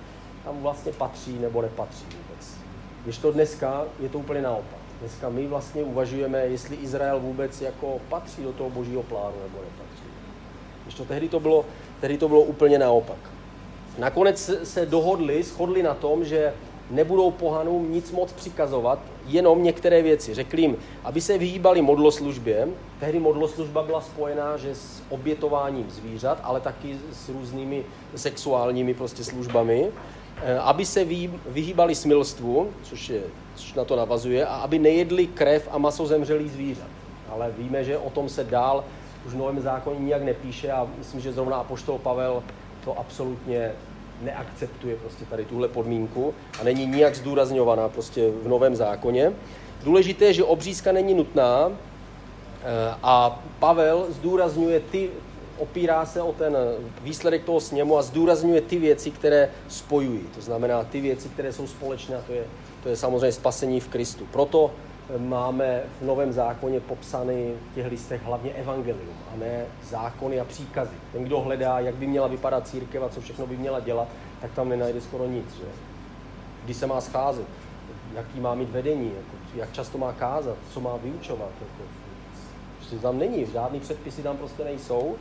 tam 0.44 0.62
vlastně 0.62 0.92
patří 0.92 1.38
nebo 1.38 1.62
nepatří 1.62 2.04
vůbec. 2.04 2.54
Když 3.04 3.18
to 3.18 3.32
dneska 3.32 3.84
je 4.00 4.08
to 4.08 4.18
úplně 4.18 4.42
naopak. 4.42 4.79
Dneska 5.00 5.28
my 5.28 5.46
vlastně 5.46 5.82
uvažujeme, 5.82 6.38
jestli 6.38 6.76
Izrael 6.76 7.20
vůbec 7.20 7.60
jako 7.60 8.00
patří 8.08 8.42
do 8.42 8.52
toho 8.52 8.70
božího 8.70 9.02
plánu 9.02 9.34
nebo 9.42 9.58
nepatří. 9.58 10.04
Když 10.82 10.94
to 10.94 11.04
tehdy 11.04 11.28
to 11.28 11.40
bylo, 11.40 11.64
tehdy 12.00 12.18
to 12.18 12.28
bylo 12.28 12.40
úplně 12.40 12.78
naopak. 12.78 13.18
Nakonec 13.98 14.50
se 14.62 14.86
dohodli, 14.86 15.42
shodli 15.42 15.82
na 15.82 15.94
tom, 15.94 16.24
že 16.24 16.52
nebudou 16.90 17.30
pohanům 17.30 17.92
nic 17.92 18.12
moc 18.12 18.32
přikazovat, 18.32 18.98
jenom 19.26 19.62
některé 19.62 20.02
věci. 20.02 20.34
Řekli 20.34 20.62
jim, 20.62 20.76
aby 21.04 21.20
se 21.20 21.38
vyhýbali 21.38 21.82
modloslužbě. 21.82 22.68
Tehdy 23.00 23.20
modloslužba 23.20 23.82
byla 23.82 24.00
spojená 24.00 24.56
že 24.56 24.74
s 24.74 25.02
obětováním 25.08 25.90
zvířat, 25.90 26.38
ale 26.42 26.60
taky 26.60 26.96
s 27.12 27.28
různými 27.28 27.84
sexuálními 28.16 28.94
prostě 28.94 29.24
službami. 29.24 29.88
Eh, 30.42 30.58
aby 30.58 30.86
se 30.86 31.04
vyhýbali 31.46 31.94
smilstvu, 31.94 32.70
což, 32.82 33.08
je, 33.08 33.22
což 33.54 33.74
na 33.74 33.84
to 33.84 33.96
navazuje, 33.96 34.46
a 34.46 34.54
aby 34.54 34.78
nejedli 34.78 35.26
krev 35.26 35.68
a 35.70 35.78
maso 35.78 36.06
zemřelých 36.06 36.52
zvířat. 36.52 36.88
Ale 37.28 37.52
víme, 37.58 37.84
že 37.84 37.98
o 37.98 38.10
tom 38.10 38.28
se 38.28 38.44
dál 38.44 38.84
už 39.26 39.32
v 39.32 39.36
Novém 39.36 39.60
zákoně 39.60 40.00
nijak 40.00 40.22
nepíše 40.22 40.72
a 40.72 40.86
myslím, 40.98 41.20
že 41.20 41.32
zrovna 41.32 41.56
Apoštol 41.56 41.98
Pavel 41.98 42.42
to 42.84 42.98
absolutně 42.98 43.72
neakceptuje 44.22 44.96
prostě 44.96 45.24
tady 45.24 45.44
tuhle 45.44 45.68
podmínku 45.68 46.34
a 46.60 46.64
není 46.64 46.86
nijak 46.86 47.14
zdůrazňovaná 47.14 47.88
prostě 47.88 48.30
v 48.42 48.48
Novém 48.48 48.76
zákoně. 48.76 49.32
Důležité 49.84 50.24
je, 50.24 50.32
že 50.32 50.44
obřízka 50.44 50.92
není 50.92 51.14
nutná 51.14 51.70
eh, 51.70 52.94
a 53.02 53.42
Pavel 53.58 54.06
zdůrazňuje 54.08 54.80
ty, 54.80 55.10
opírá 55.60 56.06
se 56.06 56.22
o 56.22 56.32
ten 56.32 56.56
výsledek 57.02 57.44
toho 57.44 57.60
sněmu 57.60 57.98
a 57.98 58.02
zdůrazňuje 58.02 58.60
ty 58.60 58.78
věci, 58.78 59.10
které 59.10 59.50
spojují. 59.68 60.20
To 60.34 60.40
znamená 60.40 60.84
ty 60.84 61.00
věci, 61.00 61.28
které 61.28 61.52
jsou 61.52 61.66
společné 61.66 62.16
a 62.16 62.22
to 62.26 62.32
je, 62.32 62.44
to 62.82 62.88
je 62.88 62.96
samozřejmě 62.96 63.32
spasení 63.32 63.80
v 63.80 63.88
Kristu. 63.88 64.26
Proto 64.32 64.70
eh, 65.14 65.18
máme 65.18 65.82
v 66.00 66.06
Novém 66.06 66.32
zákoně 66.32 66.80
popsány 66.80 67.54
v 67.70 67.74
těch 67.74 67.86
listech 67.86 68.22
hlavně 68.22 68.50
evangelium 68.50 69.16
a 69.34 69.36
ne 69.36 69.66
zákony 69.90 70.40
a 70.40 70.44
příkazy. 70.44 70.94
Ten, 71.12 71.24
kdo 71.24 71.40
hledá, 71.40 71.78
jak 71.78 71.94
by 71.94 72.06
měla 72.06 72.26
vypadat 72.26 72.68
církev 72.68 73.02
a 73.02 73.08
co 73.08 73.20
všechno 73.20 73.46
by 73.46 73.56
měla 73.56 73.80
dělat, 73.80 74.08
tak 74.40 74.52
tam 74.52 74.68
nenajde 74.68 75.00
skoro 75.00 75.26
nic. 75.26 75.54
Že? 75.56 75.64
Kdy 76.64 76.74
se 76.74 76.86
má 76.86 77.00
scházet, 77.00 77.46
jaký 78.14 78.40
má 78.40 78.54
mít 78.54 78.70
vedení, 78.70 79.06
jako, 79.06 79.36
jak 79.54 79.72
často 79.72 79.98
má 79.98 80.12
kázat, 80.12 80.56
co 80.72 80.80
má 80.80 80.96
vyučovat. 80.96 81.50
Jako, 81.60 81.90
prostě 82.76 82.96
tam 82.96 83.18
není, 83.18 83.46
žádný 83.52 83.80
předpisy 83.80 84.22
tam 84.22 84.36
prostě 84.36 84.64
nejsou. 84.64 85.16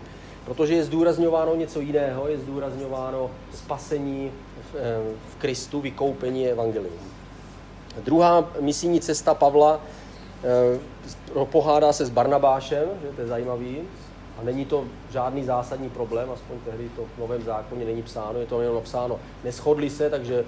Protože 0.46 0.74
je 0.74 0.84
zdůrazňováno 0.84 1.56
něco 1.56 1.80
jiného, 1.80 2.28
je 2.28 2.38
zdůrazňováno 2.38 3.32
spasení 3.54 4.32
v, 4.72 4.76
eh, 4.76 5.14
v 5.30 5.36
Kristu, 5.36 5.82
vykoupení 5.82 6.48
evangelium. 6.48 7.00
Druhá 8.04 8.50
misijní 8.60 9.02
cesta 9.02 9.34
Pavla 9.34 9.82
eh, 10.44 11.46
pohádá 11.46 11.94
se 11.94 12.06
s 12.06 12.10
Barnabášem, 12.10 12.90
že 13.02 13.08
to 13.16 13.22
je 13.22 13.28
zajímavý, 13.28 13.78
a 14.40 14.44
není 14.44 14.66
to 14.66 14.86
žádný 15.10 15.44
zásadní 15.44 15.90
problém, 15.90 16.32
aspoň 16.32 16.58
tehdy 16.66 16.90
to 16.90 17.02
v 17.16 17.20
Novém 17.20 17.44
zákoně 17.44 17.86
není 17.86 18.04
psáno, 18.04 18.40
je 18.40 18.46
to 18.46 18.62
jenom 18.62 18.76
napsáno. 18.76 19.20
Neschodli 19.44 19.90
se, 19.90 20.10
takže 20.10 20.46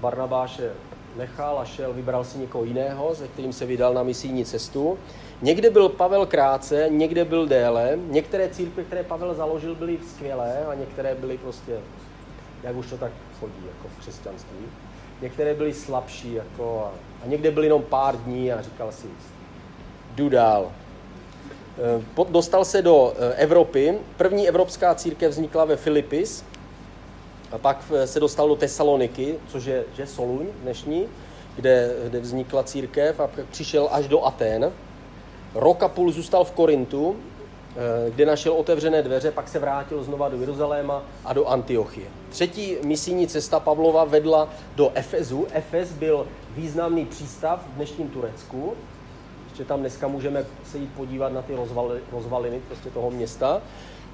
Barnabáše 0.00 0.72
nechal 1.16 1.58
a 1.58 1.64
šel, 1.64 1.92
vybral 1.92 2.24
si 2.24 2.38
někoho 2.38 2.64
jiného, 2.64 3.14
se 3.14 3.28
kterým 3.28 3.52
se 3.52 3.66
vydal 3.66 3.94
na 3.94 4.02
misijní 4.02 4.44
cestu. 4.44 4.98
Někde 5.42 5.70
byl 5.70 5.88
Pavel 5.88 6.26
krátce, 6.26 6.86
někde 6.90 7.24
byl 7.24 7.46
déle. 7.46 7.98
Některé 8.08 8.48
církve, 8.48 8.84
které 8.84 9.02
Pavel 9.02 9.34
založil, 9.34 9.74
byly 9.74 9.98
skvělé 10.08 10.66
a 10.66 10.74
některé 10.74 11.14
byly 11.14 11.38
prostě, 11.38 11.76
jak 12.62 12.76
už 12.76 12.86
to 12.86 12.96
tak 12.96 13.12
chodí, 13.40 13.66
jako 13.66 13.88
v 13.88 14.00
křesťanství. 14.00 14.58
Některé 15.22 15.54
byly 15.54 15.74
slabší 15.74 16.34
jako, 16.34 16.84
a, 16.84 16.92
a 17.24 17.26
někde 17.26 17.50
byly 17.50 17.66
jenom 17.66 17.82
pár 17.82 18.16
dní 18.16 18.52
a 18.52 18.62
říkal 18.62 18.92
si, 18.92 19.06
jdu 20.14 20.28
dál. 20.28 20.72
E, 22.22 22.24
dostal 22.30 22.64
se 22.64 22.82
do 22.82 23.14
e, 23.18 23.34
Evropy. 23.34 23.98
První 24.16 24.48
evropská 24.48 24.94
církev 24.94 25.30
vznikla 25.30 25.64
ve 25.64 25.76
Filipis, 25.76 26.44
a 27.52 27.58
pak 27.58 27.84
e, 27.94 28.06
se 28.06 28.20
dostal 28.20 28.48
do 28.48 28.56
Tesaloniky, 28.56 29.34
což 29.48 29.64
je 29.64 29.84
že 29.96 30.06
Soluň 30.06 30.46
dnešní, 30.62 31.06
kde, 31.56 31.96
kde 32.08 32.20
vznikla 32.20 32.62
církev 32.62 33.20
a 33.20 33.30
přišel 33.50 33.88
až 33.90 34.08
do 34.08 34.24
Aten. 34.24 34.72
Rok 35.54 35.82
a 35.82 35.88
půl 35.88 36.12
zůstal 36.12 36.44
v 36.44 36.50
Korintu, 36.50 37.16
eh, 37.16 38.10
kde 38.10 38.26
našel 38.26 38.52
otevřené 38.52 39.02
dveře, 39.02 39.30
pak 39.30 39.48
se 39.48 39.58
vrátil 39.58 40.02
znova 40.04 40.28
do 40.28 40.40
Jeruzaléma 40.40 41.02
a 41.24 41.32
do 41.32 41.46
Antiochie. 41.46 42.06
Třetí 42.28 42.76
misijní 42.84 43.26
cesta 43.26 43.60
Pavlova 43.60 44.04
vedla 44.04 44.48
do 44.76 44.92
Efezu. 44.94 45.46
Efez 45.52 45.92
byl 45.92 46.26
významný 46.56 47.06
přístav 47.06 47.66
v 47.72 47.76
dnešním 47.76 48.08
Turecku. 48.08 48.74
Ještě 49.48 49.64
tam 49.64 49.80
dneska 49.80 50.08
můžeme 50.08 50.44
se 50.64 50.78
jít 50.78 50.90
podívat 50.96 51.32
na 51.32 51.42
ty 51.42 51.54
rozvali, 51.54 52.00
rozvaliny 52.12 52.60
prostě 52.68 52.90
toho 52.90 53.10
města. 53.10 53.62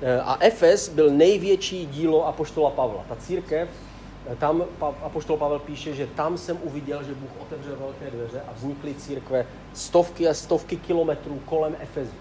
Eh, 0.03 0.21
a 0.21 0.37
Efes 0.41 0.89
byl 0.89 1.11
největší 1.11 1.87
dílo 1.87 2.27
apoštola 2.27 2.71
Pavla. 2.71 3.05
Ta 3.09 3.17
církev 3.17 3.69
tam 4.39 4.65
Apoštol 4.81 5.37
Pavel 5.37 5.59
píše, 5.59 5.95
že 5.95 6.07
tam 6.07 6.39
jsem 6.39 6.59
uviděl, 6.63 7.05
že 7.05 7.15
Bůh 7.15 7.31
otevřel 7.41 7.77
velké 7.77 8.11
dveře 8.11 8.41
a 8.49 8.53
vznikly 8.53 8.95
církve 8.95 9.47
stovky 9.73 10.29
a 10.29 10.35
stovky 10.35 10.77
kilometrů 10.77 11.41
kolem 11.45 11.77
Efezu. 11.81 12.13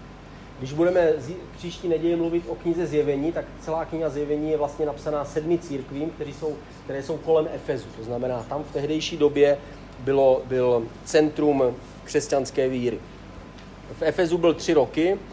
Když 0.58 0.72
budeme 0.72 1.12
příští 1.56 1.88
neděli 1.88 2.16
mluvit 2.16 2.44
o 2.48 2.54
knize 2.54 2.86
Zjevení, 2.86 3.32
tak 3.32 3.44
celá 3.60 3.84
kniha 3.84 4.08
Zjevení 4.08 4.50
je 4.50 4.56
vlastně 4.56 4.86
napsaná 4.86 5.24
sedmi 5.24 5.58
církvím, 5.58 6.10
které 6.10 6.30
jsou, 6.30 6.56
které 6.84 7.02
jsou 7.02 7.16
kolem 7.16 7.48
Efezu. 7.54 7.86
To 7.96 8.04
znamená, 8.04 8.42
tam 8.48 8.64
v 8.64 8.72
tehdejší 8.72 9.16
době 9.16 9.58
bylo, 9.98 10.42
byl 10.44 10.86
centrum 11.04 11.62
křesťanské 12.04 12.68
víry. 12.68 12.98
V 13.98 14.02
Efezu 14.02 14.38
byl 14.38 14.54
tři 14.54 14.72
roky 14.72 15.12
eh, 15.12 15.31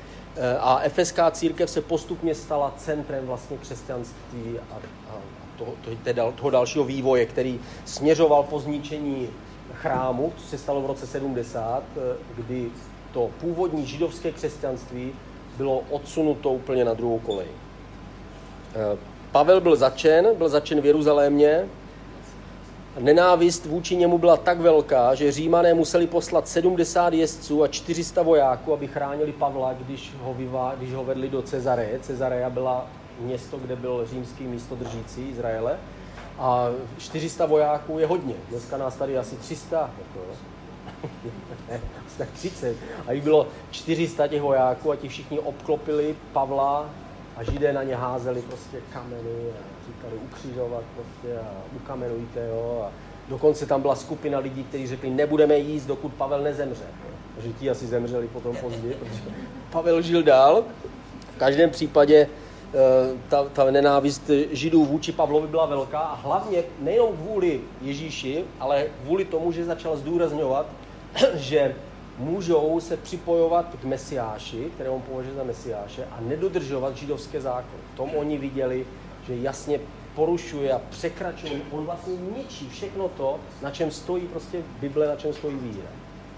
a 0.60 0.80
efeská 0.84 1.32
církev 1.32 1.70
se 1.70 1.82
postupně 1.82 2.36
stala 2.36 2.74
centrem 2.78 3.28
vlastně 3.28 3.58
křesťanství 3.58 4.60
a, 4.72 4.76
a 5.10 5.16
toho, 5.58 5.74
toho, 6.14 6.32
toho 6.32 6.50
dalšího 6.50 6.86
vývoje, 6.86 7.26
který 7.26 7.60
směřoval 7.86 8.44
po 8.44 8.60
zničení 8.60 9.30
chrámu, 9.74 10.34
co 10.38 10.48
se 10.48 10.58
stalo 10.58 10.82
v 10.82 10.86
roce 10.86 11.08
70, 11.08 11.84
eh, 11.98 12.16
kdy 12.36 12.72
to 13.14 13.30
původní 13.42 13.86
židovské 13.86 14.32
křesťanství 14.32 15.12
bylo 15.58 15.84
odsunuto 15.90 16.50
úplně 16.50 16.86
na 16.86 16.94
druhou 16.94 17.20
kolej. 17.20 17.48
Eh, 18.76 18.98
Pavel 19.32 19.62
byl 19.62 19.76
začen, 19.76 20.36
byl 20.36 20.50
začen 20.50 20.82
v 20.82 20.86
Jeruzalémě. 20.86 21.66
Nenávist 22.98 23.66
vůči 23.66 23.96
němu 23.96 24.18
byla 24.18 24.38
tak 24.38 24.60
velká, 24.60 25.16
že 25.16 25.32
římané 25.32 25.74
museli 25.74 26.08
poslat 26.08 26.48
70 26.48 27.14
jezdců 27.14 27.64
a 27.64 27.68
400 27.68 28.22
vojáků, 28.22 28.74
aby 28.74 28.88
chránili 28.88 29.32
Pavla, 29.32 29.74
když 29.74 30.14
ho, 30.22 30.34
vyvá, 30.34 30.76
když 30.78 30.94
ho 30.94 31.04
vedli 31.04 31.30
do 31.30 31.42
Cezareje. 31.42 32.00
Cezareja 32.00 32.50
byla 32.50 32.88
město, 33.20 33.58
kde 33.58 33.76
byl 33.76 34.08
římský 34.12 34.44
místodržící 34.44 35.30
Izraele. 35.30 35.78
A 36.40 36.68
400 36.98 37.46
vojáků 37.46 38.00
je 38.00 38.08
hodně. 38.08 38.36
Dneska 38.50 38.78
nás 38.78 38.96
tady 38.96 39.18
asi 39.18 39.36
300. 39.36 39.90
Jako, 39.98 40.26
ne, 41.70 41.82
tak 42.18 42.30
30. 42.32 42.78
A 43.08 43.12
jich 43.12 43.24
bylo 43.24 43.48
400 43.72 44.28
těch 44.28 44.42
vojáků 44.42 44.92
a 44.92 44.96
ti 44.96 45.10
všichni 45.10 45.40
obklopili 45.40 46.16
Pavla 46.34 46.90
a 47.40 47.44
židé 47.44 47.74
na 47.74 47.84
ně 47.84 47.96
házeli 47.96 48.42
prostě 48.42 48.78
kameny 48.94 49.50
a 49.52 49.88
říkali 49.88 50.14
ukřižovat 50.24 50.84
prostě 50.96 51.40
a 51.40 51.52
ukamenujte 51.76 52.48
jo. 52.48 52.88
A 52.88 52.92
dokonce 53.30 53.66
tam 53.66 53.82
byla 53.82 53.96
skupina 53.96 54.40
lidí, 54.40 54.64
kteří 54.64 54.88
řekli, 54.88 55.10
nebudeme 55.10 55.58
jíst, 55.58 55.86
dokud 55.86 56.14
Pavel 56.14 56.42
nezemře. 56.44 56.84
Takže 57.36 57.54
ti 57.54 57.70
asi 57.70 57.88
zemřeli 57.88 58.28
potom 58.28 58.56
později, 58.56 58.94
protože 58.94 59.22
Pavel 59.72 60.02
žil 60.02 60.24
dál. 60.24 60.64
V 61.36 61.38
každém 61.38 61.70
případě 61.70 62.28
Eh, 62.74 63.18
ta, 63.30 63.44
ta 63.44 63.72
nenávist 63.72 64.30
židů 64.52 64.86
vůči 64.86 65.12
Pavlovi 65.12 65.48
byla 65.48 65.66
velká 65.66 66.00
a 66.00 66.16
hlavně 66.16 66.64
nejenom 66.80 67.18
kvůli 67.18 67.62
Ježíši, 67.82 68.44
ale 68.60 68.86
kvůli 69.04 69.26
tomu, 69.26 69.52
že 69.52 69.66
začal 69.66 69.98
zdůrazňovat, 69.98 70.66
že 71.34 71.76
můžou 72.20 72.80
se 72.80 72.98
připojovat 72.98 73.76
k 73.82 73.84
Mesiáši, 73.84 74.72
které 74.76 74.90
on 74.90 75.02
považuje 75.02 75.36
za 75.36 75.44
Mesiáše, 75.44 76.06
a 76.06 76.18
nedodržovat 76.22 76.98
židovské 76.98 77.42
zákony. 77.42 77.82
V 77.94 77.98
tom 77.98 78.10
oni 78.16 78.38
viděli, 78.38 78.86
že 79.28 79.36
jasně 79.36 79.80
porušuje 80.16 80.74
a 80.74 80.82
překračuje. 80.90 81.62
On 81.72 81.86
vlastně 81.86 82.14
ničí 82.38 82.70
všechno 82.70 83.10
to, 83.10 83.40
na 83.62 83.72
čem 83.72 83.92
stojí 83.92 84.28
prostě 84.28 84.62
Bible, 84.80 85.08
na 85.08 85.16
čem 85.16 85.34
stojí 85.34 85.56
víra. 85.58 85.90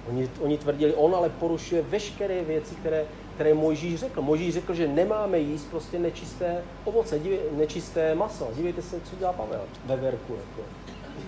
Oni, 0.10 0.30
oni 0.40 0.58
tvrdili, 0.58 0.94
on 0.94 1.16
ale 1.16 1.30
porušuje 1.30 1.82
veškeré 1.82 2.44
věci, 2.44 2.76
které 2.76 3.06
které 3.42 3.54
Mojžíš 3.54 4.00
řekl. 4.00 4.22
Mojžíš 4.22 4.54
řekl, 4.54 4.74
že 4.74 4.88
nemáme 4.88 5.40
jíst 5.40 5.70
prostě 5.70 6.00
nečisté 6.00 6.64
ovoce, 6.86 7.20
dívej, 7.20 7.40
nečisté 7.52 8.16
maso. 8.16 8.50
Dívejte 8.56 8.82
se, 8.82 9.02
co 9.02 9.16
dělá 9.16 9.34
Pavel 9.34 9.62
ve 9.86 9.96
verku. 9.96 10.34
Jako. 10.34 10.70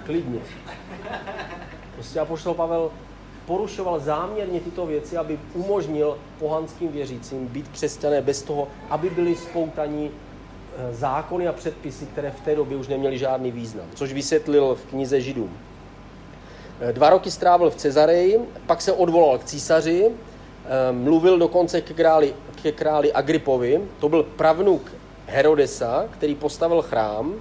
Klidně. 0.05 0.39
Prostě 1.95 2.19
apoštol 2.19 2.53
Pavel 2.53 2.91
porušoval 3.45 3.99
záměrně 3.99 4.59
tyto 4.59 4.85
věci, 4.85 5.17
aby 5.17 5.39
umožnil 5.53 6.17
pohanským 6.39 6.91
věřícím 6.91 7.47
být 7.47 7.67
křesťané 7.67 8.21
bez 8.21 8.41
toho, 8.41 8.67
aby 8.89 9.09
byli 9.09 9.35
spoutaní 9.35 10.11
eh, 10.11 10.93
zákony 10.93 11.47
a 11.47 11.53
předpisy, 11.53 12.05
které 12.05 12.31
v 12.31 12.41
té 12.41 12.55
době 12.55 12.77
už 12.77 12.87
neměly 12.87 13.17
žádný 13.17 13.51
význam, 13.51 13.85
což 13.95 14.13
vysvětlil 14.13 14.75
v 14.75 14.85
knize 14.85 15.21
Židům. 15.21 15.49
Eh, 16.81 16.93
dva 16.93 17.09
roky 17.09 17.31
strávil 17.31 17.69
v 17.69 17.75
Cezareji, 17.75 18.39
pak 18.65 18.81
se 18.81 18.93
odvolal 18.93 19.37
k 19.37 19.43
císaři, 19.43 20.11
Ehm, 20.65 21.03
mluvil 21.03 21.37
dokonce 21.37 21.81
ke 21.81 21.93
králi, 21.93 22.33
ke 22.61 22.71
králi 22.71 23.13
Agripovi. 23.13 23.81
To 23.99 24.09
byl 24.09 24.23
pravnuk 24.23 24.91
Herodesa, 25.27 26.05
který 26.11 26.35
postavil 26.35 26.81
chrám 26.81 27.33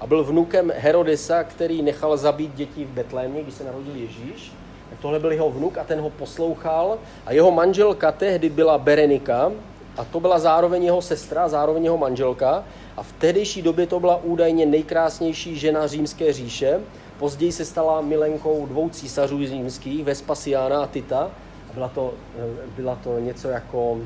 a 0.00 0.06
byl 0.06 0.24
vnukem 0.24 0.72
Herodesa, 0.76 1.44
který 1.44 1.82
nechal 1.82 2.16
zabít 2.16 2.54
děti 2.54 2.84
v 2.84 2.88
Betlémě, 2.88 3.42
když 3.42 3.54
se 3.54 3.64
narodil 3.64 3.96
Ježíš. 3.96 4.52
Tak 4.90 4.98
tohle 4.98 5.18
byl 5.18 5.32
jeho 5.32 5.50
vnuk 5.50 5.78
a 5.78 5.84
ten 5.84 6.00
ho 6.00 6.10
poslouchal. 6.10 6.98
A 7.26 7.32
jeho 7.32 7.50
manželka 7.50 8.12
tehdy 8.12 8.48
byla 8.48 8.78
Berenika 8.78 9.52
a 9.96 10.04
to 10.04 10.20
byla 10.20 10.38
zároveň 10.38 10.84
jeho 10.84 11.02
sestra, 11.02 11.48
zároveň 11.48 11.84
jeho 11.84 11.98
manželka. 11.98 12.64
A 12.96 13.02
v 13.02 13.12
tehdejší 13.12 13.62
době 13.62 13.86
to 13.86 14.00
byla 14.00 14.16
údajně 14.16 14.66
nejkrásnější 14.66 15.58
žena 15.58 15.86
římské 15.86 16.32
říše. 16.32 16.80
Později 17.18 17.52
se 17.52 17.64
stala 17.64 18.00
milenkou 18.00 18.66
dvou 18.66 18.88
císařů 18.88 19.46
římských, 19.46 20.04
Vespasiána 20.04 20.82
a 20.82 20.86
Tita 20.86 21.30
byla 21.74 21.88
to, 21.88 22.14
eh, 22.38 22.66
byla 22.76 22.98
to 23.04 23.18
něco 23.18 23.48
jako, 23.48 23.98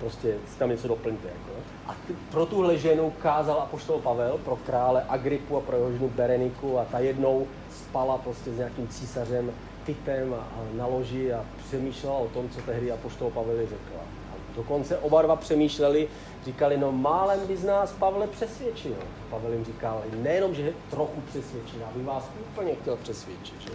prostě 0.00 0.34
si 0.52 0.58
tam 0.58 0.70
něco 0.70 0.88
doplňte. 0.88 1.28
Jako. 1.28 1.60
A 1.86 1.94
ty, 2.06 2.14
pro 2.30 2.46
tuhle 2.46 2.78
ženu 2.78 3.12
kázal 3.22 3.60
apoštol 3.60 3.98
Pavel, 3.98 4.38
pro 4.44 4.56
krále 4.56 5.04
Agripu 5.08 5.56
a 5.56 5.60
pro 5.60 5.76
jeho 5.76 5.92
ženu 5.92 6.08
Bereniku 6.08 6.78
a 6.78 6.84
ta 6.84 6.98
jednou 6.98 7.46
spala 7.88 8.18
prostě 8.18 8.50
s 8.50 8.56
nějakým 8.56 8.88
císařem 8.88 9.52
Titem 9.86 10.36
na 10.72 10.86
loži 10.86 11.32
a 11.32 11.44
přemýšlela 11.66 12.18
o 12.18 12.28
tom, 12.28 12.48
co 12.48 12.60
tehdy 12.60 12.92
apoštol 12.92 13.30
Pavel 13.30 13.56
řekl. 13.56 13.92
A 13.98 14.34
dokonce 14.56 14.98
oba 14.98 15.22
dva 15.22 15.36
přemýšleli, 15.36 16.08
říkali, 16.44 16.76
no 16.76 16.92
málem 16.92 17.46
by 17.46 17.56
z 17.56 17.64
nás 17.64 17.92
Pavle 17.92 18.26
přesvědčil. 18.26 18.96
Pavel 19.30 19.52
jim 19.52 19.64
říkal, 19.64 20.02
nejenom, 20.22 20.54
že 20.54 20.72
trochu 20.90 21.20
přesvědčil, 21.20 21.80
aby 21.94 22.04
vás 22.04 22.30
úplně 22.52 22.74
chtěl 22.74 22.96
přesvědčit. 22.96 23.60
Že? 23.60 23.70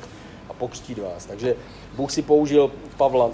a 0.49 0.53
pokřtít 0.53 0.97
vás. 0.97 1.25
Takže 1.25 1.55
Bůh 1.95 2.11
si 2.11 2.21
použil 2.21 2.71
Pavla. 2.97 3.29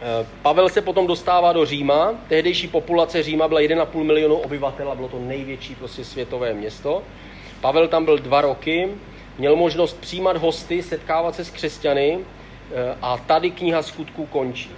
Eh, 0.00 0.26
Pavel 0.42 0.68
se 0.68 0.80
potom 0.80 1.06
dostává 1.06 1.52
do 1.52 1.66
Říma. 1.66 2.14
Tehdejší 2.28 2.68
populace 2.68 3.22
Říma 3.22 3.48
byla 3.48 3.60
1,5 3.60 4.04
milionu 4.04 4.36
obyvatel 4.36 4.90
a 4.90 4.94
bylo 4.94 5.08
to 5.08 5.18
největší 5.18 5.74
prostě 5.74 6.04
světové 6.04 6.54
město. 6.54 7.02
Pavel 7.60 7.88
tam 7.88 8.04
byl 8.04 8.18
dva 8.18 8.40
roky, 8.40 8.88
měl 9.38 9.56
možnost 9.56 10.00
přijímat 10.00 10.36
hosty, 10.36 10.82
setkávat 10.82 11.34
se 11.34 11.44
s 11.44 11.50
křesťany 11.50 12.18
eh, 12.18 12.96
a 13.02 13.18
tady 13.18 13.50
kniha 13.50 13.82
skutků 13.82 14.26
končí. 14.26 14.70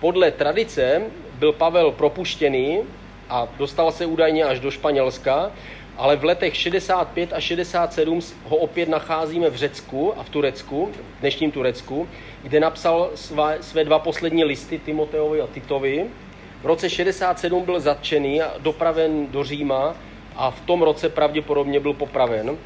Podle 0.00 0.30
tradice 0.30 1.02
byl 1.38 1.52
Pavel 1.52 1.92
propuštěný 1.92 2.78
a 3.28 3.48
dostal 3.58 3.92
se 3.92 4.06
údajně 4.06 4.44
až 4.44 4.60
do 4.60 4.70
Španělska, 4.70 5.50
ale 5.96 6.16
v 6.16 6.24
letech 6.24 6.56
65 6.56 7.32
a 7.32 7.40
67 7.40 8.20
ho 8.44 8.56
opět 8.56 8.88
nacházíme 8.88 9.50
v 9.50 9.56
Řecku 9.56 10.18
a 10.18 10.22
v 10.22 10.28
Turecku, 10.28 10.90
v 11.16 11.20
dnešním 11.20 11.50
Turecku, 11.50 12.08
kde 12.42 12.60
napsal 12.60 13.10
své, 13.14 13.58
své 13.60 13.84
dva 13.84 13.98
poslední 13.98 14.44
listy 14.44 14.78
Timoteovi 14.78 15.40
a 15.40 15.46
Titovi 15.46 16.06
V 16.62 16.66
roce 16.66 16.90
67 16.90 17.64
byl 17.64 17.80
zatčený 17.80 18.42
a 18.42 18.52
dopraven 18.58 19.26
do 19.26 19.44
Říma 19.44 19.96
a 20.36 20.50
v 20.50 20.60
tom 20.60 20.82
roce 20.82 21.08
pravděpodobně 21.08 21.80
byl 21.80 21.92
popraven. 21.92 22.58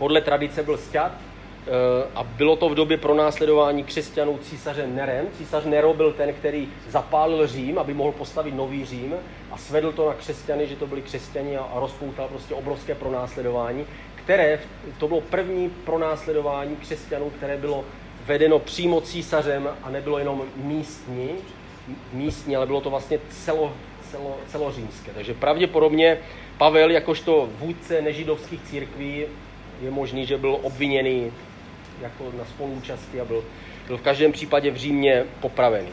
Podle 0.00 0.20
tradice 0.20 0.62
byl 0.62 0.78
sťat 0.78 1.12
eh, 1.12 1.70
a 2.14 2.22
bylo 2.22 2.56
to 2.56 2.68
v 2.68 2.74
době 2.74 2.96
pronásledování 2.96 3.84
křesťanů 3.84 4.38
císařem 4.38 4.96
Nerem. 4.96 5.26
Císař 5.38 5.64
Nero 5.64 5.94
byl 5.94 6.12
ten, 6.12 6.32
který 6.32 6.68
zapálil 6.88 7.46
Řím, 7.46 7.78
aby 7.78 7.94
mohl 7.94 8.12
postavit 8.12 8.54
nový 8.54 8.84
Řím 8.84 9.14
a 9.50 9.58
svedl 9.58 9.92
to 9.92 10.06
na 10.06 10.14
křesťany, 10.14 10.66
že 10.66 10.76
to 10.76 10.86
byli 10.86 11.02
křesťani 11.02 11.56
a 11.56 11.68
rozpoutal 11.74 12.28
prostě 12.28 12.54
obrovské 12.54 12.94
pronásledování, 12.94 13.86
které, 14.14 14.60
to 14.98 15.08
bylo 15.08 15.20
první 15.20 15.70
pronásledování 15.70 16.76
křesťanů, 16.76 17.30
které 17.30 17.56
bylo 17.56 17.84
vedeno 18.26 18.58
přímo 18.58 19.00
císařem 19.00 19.68
a 19.82 19.90
nebylo 19.90 20.18
jenom 20.18 20.42
místní, 20.56 21.30
místní, 22.12 22.56
ale 22.56 22.66
bylo 22.66 22.80
to 22.80 22.90
vlastně 22.90 23.18
celo, 23.30 23.72
celo, 24.10 24.36
celořímské. 24.46 25.10
Takže 25.14 25.34
pravděpodobně 25.34 26.18
Pavel, 26.58 26.90
jakožto 26.90 27.48
vůdce 27.58 28.02
nežidovských 28.02 28.62
církví, 28.62 29.26
je 29.80 29.90
možný, 29.90 30.26
že 30.26 30.38
byl 30.38 30.58
obviněný 30.62 31.32
jako 32.00 32.32
na 32.38 32.44
spoluúčasti 32.44 33.20
a 33.20 33.24
byl, 33.24 33.44
byl 33.86 33.98
v 33.98 34.02
každém 34.02 34.32
případě 34.32 34.70
v 34.70 34.76
Římě 34.76 35.24
popravený. 35.40 35.92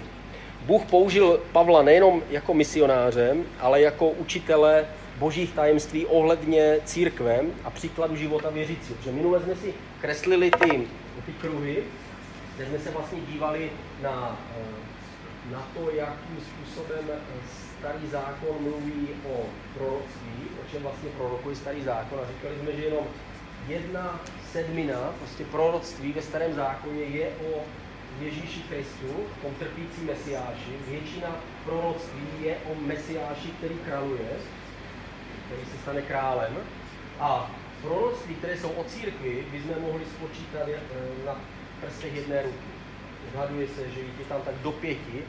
Bůh 0.65 0.85
použil 0.85 1.39
Pavla 1.51 1.81
nejenom 1.81 2.23
jako 2.29 2.53
misionářem, 2.53 3.45
ale 3.59 3.81
jako 3.81 4.09
učitele 4.09 4.85
božích 5.19 5.53
tajemství 5.53 6.05
ohledně 6.05 6.77
církvem 6.85 7.51
a 7.63 7.69
příkladu 7.69 8.15
života 8.15 8.49
věřícího. 8.49 8.97
Že 9.03 9.11
minule 9.11 9.39
jsme 9.39 9.55
si 9.55 9.73
kreslili 10.01 10.51
ty, 10.51 10.87
ty 11.25 11.31
kruhy, 11.41 11.83
kde 12.55 12.65
jsme 12.65 12.79
se 12.79 12.91
vlastně 12.91 13.19
dívali 13.31 13.71
na, 14.01 14.39
eh, 14.59 15.51
na 15.51 15.67
to, 15.75 15.91
jakým 15.91 16.37
způsobem 16.41 17.05
starý 17.79 18.07
zákon 18.11 18.55
mluví 18.59 19.07
o 19.29 19.45
proroctví, 19.77 20.43
o 20.61 20.71
čem 20.71 20.83
vlastně 20.83 21.09
prorokuje 21.09 21.55
starý 21.55 21.83
zákon 21.83 22.19
a 22.19 22.27
říkali 22.27 22.55
jsme, 22.59 22.71
že 22.81 22.83
jenom 22.83 23.03
jedna 23.67 24.19
sedmina 24.51 25.13
prostě 25.19 25.43
proroctví 25.43 26.13
ve 26.13 26.21
starém 26.21 26.53
zákoně 26.53 27.01
je 27.03 27.29
o 27.29 27.63
Ježíši 28.21 28.59
Kristu, 28.59 29.07
tom 29.41 29.53
trpící 29.59 30.01
mesiáši. 30.01 30.71
Většina 30.87 31.35
proroctví 31.65 32.27
je 32.41 32.57
o 32.71 32.75
mesiáši, 32.75 33.47
který 33.57 33.75
králuje, 33.85 34.29
který 35.45 35.61
se 35.71 35.77
stane 35.81 36.01
králem. 36.01 36.57
A 37.19 37.51
proroctví, 37.81 38.35
které 38.35 38.57
jsou 38.57 38.69
o 38.69 38.83
církvi, 38.83 39.45
bychom 39.51 39.81
mohli 39.81 40.05
spočítat 40.05 40.67
eh, 40.67 40.79
na 41.25 41.41
prstech 41.81 42.15
jedné 42.15 42.41
ruky. 42.41 42.67
Odhaduje 43.33 43.67
se, 43.67 43.89
že 43.89 43.99
je 43.99 44.25
tam 44.29 44.41
tak 44.41 44.55
do 44.63 44.71
pěti, 44.71 45.23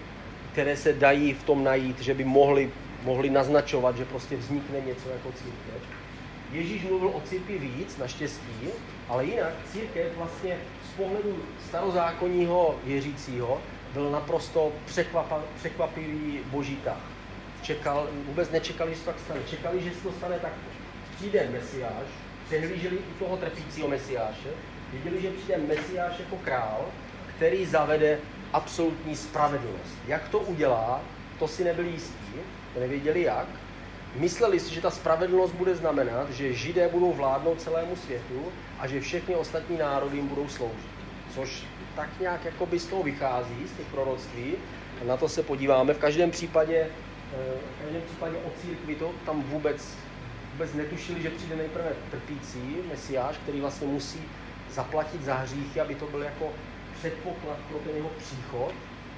které 0.52 0.76
se 0.76 0.92
dají 0.92 1.32
v 1.34 1.42
tom 1.42 1.64
najít, 1.64 2.00
že 2.00 2.14
by 2.14 2.24
mohli, 2.24 2.70
mohli 3.02 3.30
naznačovat, 3.30 3.96
že 3.96 4.04
prostě 4.04 4.36
vznikne 4.36 4.80
něco 4.80 5.08
jako 5.08 5.32
církev. 5.32 5.97
Ježíš 6.52 6.84
mluvil 6.84 7.08
o 7.08 7.20
církvi 7.20 7.58
víc, 7.58 7.96
naštěstí, 7.96 8.68
ale 9.08 9.24
jinak 9.24 9.52
církev 9.72 10.16
vlastně 10.16 10.56
z 10.92 10.96
pohledu 10.96 11.44
starozákonního 11.68 12.76
věřícího 12.84 13.60
byl 13.92 14.10
naprosto 14.10 14.72
překvapivý 15.56 16.40
boží 16.50 16.76
tah. 16.76 17.10
Čekal, 17.62 18.08
vůbec 18.26 18.50
nečekali, 18.50 18.90
že 18.90 18.98
se 18.98 19.04
tak 19.04 19.18
stane. 19.18 19.40
Čekali, 19.50 19.82
že 19.82 19.90
se 19.90 20.02
to 20.02 20.12
stane 20.12 20.38
takto. 20.38 20.70
Přijde 21.16 21.48
Mesiáš, 21.52 22.06
přehlíželi 22.46 22.98
u 22.98 23.24
toho 23.24 23.36
trpícího 23.36 23.88
Mesiáše, 23.88 24.48
viděli, 24.92 25.22
že 25.22 25.30
přijde 25.30 25.58
Mesiáš 25.58 26.18
jako 26.18 26.36
král, 26.36 26.84
který 27.36 27.66
zavede 27.66 28.18
absolutní 28.52 29.16
spravedlnost. 29.16 29.94
Jak 30.06 30.28
to 30.28 30.38
udělá, 30.38 31.00
to 31.38 31.48
si 31.48 31.64
nebyli 31.64 31.88
jistí, 31.88 32.32
nevěděli 32.80 33.22
jak. 33.22 33.48
Mysleli 34.14 34.60
si, 34.60 34.74
že 34.74 34.80
ta 34.80 34.90
spravedlnost 34.90 35.54
bude 35.54 35.74
znamenat, 35.74 36.30
že 36.30 36.52
Židé 36.52 36.88
budou 36.88 37.12
vládnout 37.12 37.60
celému 37.60 37.96
světu 37.96 38.52
a 38.78 38.86
že 38.86 39.00
všechny 39.00 39.36
ostatní 39.36 39.78
národy 39.78 40.16
jim 40.16 40.28
budou 40.28 40.48
sloužit. 40.48 40.90
Což 41.34 41.66
tak 41.96 42.20
nějak 42.20 42.44
jakoby 42.44 42.78
z 42.78 42.86
toho 42.86 43.02
vychází, 43.02 43.68
z 43.68 43.76
těch 43.76 43.86
proroctví. 43.86 44.54
A 45.00 45.04
na 45.04 45.16
to 45.16 45.28
se 45.28 45.42
podíváme. 45.42 45.94
V 45.94 45.98
každém 45.98 46.30
případě, 46.30 46.76
eh, 46.76 47.58
v 47.76 47.82
každém 47.82 48.02
případě 48.02 48.36
o 48.36 48.50
církvi 48.60 48.94
to 48.94 49.14
tam 49.26 49.42
vůbec, 49.42 49.96
vůbec 50.52 50.74
netušili, 50.74 51.22
že 51.22 51.30
přijde 51.30 51.56
nejprve 51.56 51.92
trpící 52.10 52.76
mesiáš, 52.88 53.36
který 53.36 53.60
vlastně 53.60 53.86
musí 53.86 54.20
zaplatit 54.68 55.22
za 55.22 55.34
hříchy, 55.34 55.80
aby 55.80 55.94
to 55.94 56.06
byl 56.06 56.22
jako 56.22 56.52
předpoklad 56.98 57.58
pro 57.68 57.78
ten 57.78 57.96
jeho 57.96 58.08
příchod, 58.08 58.72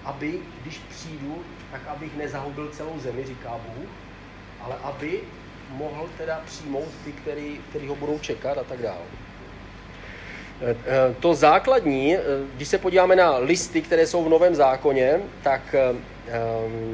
aby, 0.04 0.40
když 0.62 0.78
přijdu, 0.78 1.44
tak 1.70 1.80
abych 1.88 2.16
nezahubil 2.16 2.68
celou 2.68 2.98
zemi, 2.98 3.24
říká 3.24 3.58
Bůh, 3.58 3.88
ale 4.62 4.74
aby 4.82 5.20
mohl 5.70 6.08
teda 6.18 6.42
přijmout 6.46 6.88
ty, 7.04 7.12
který, 7.12 7.60
který 7.70 7.88
ho 7.88 7.94
budou 7.94 8.18
čekat 8.18 8.58
a 8.58 8.64
tak 8.64 8.82
dále. 8.82 9.02
E, 10.60 10.70
e, 10.70 11.14
to 11.20 11.34
základní, 11.34 12.16
e, 12.16 12.20
když 12.56 12.68
se 12.68 12.78
podíváme 12.78 13.16
na 13.16 13.38
listy, 13.38 13.82
které 13.82 14.06
jsou 14.06 14.24
v 14.24 14.28
Novém 14.28 14.54
zákoně, 14.54 15.20
tak 15.42 15.74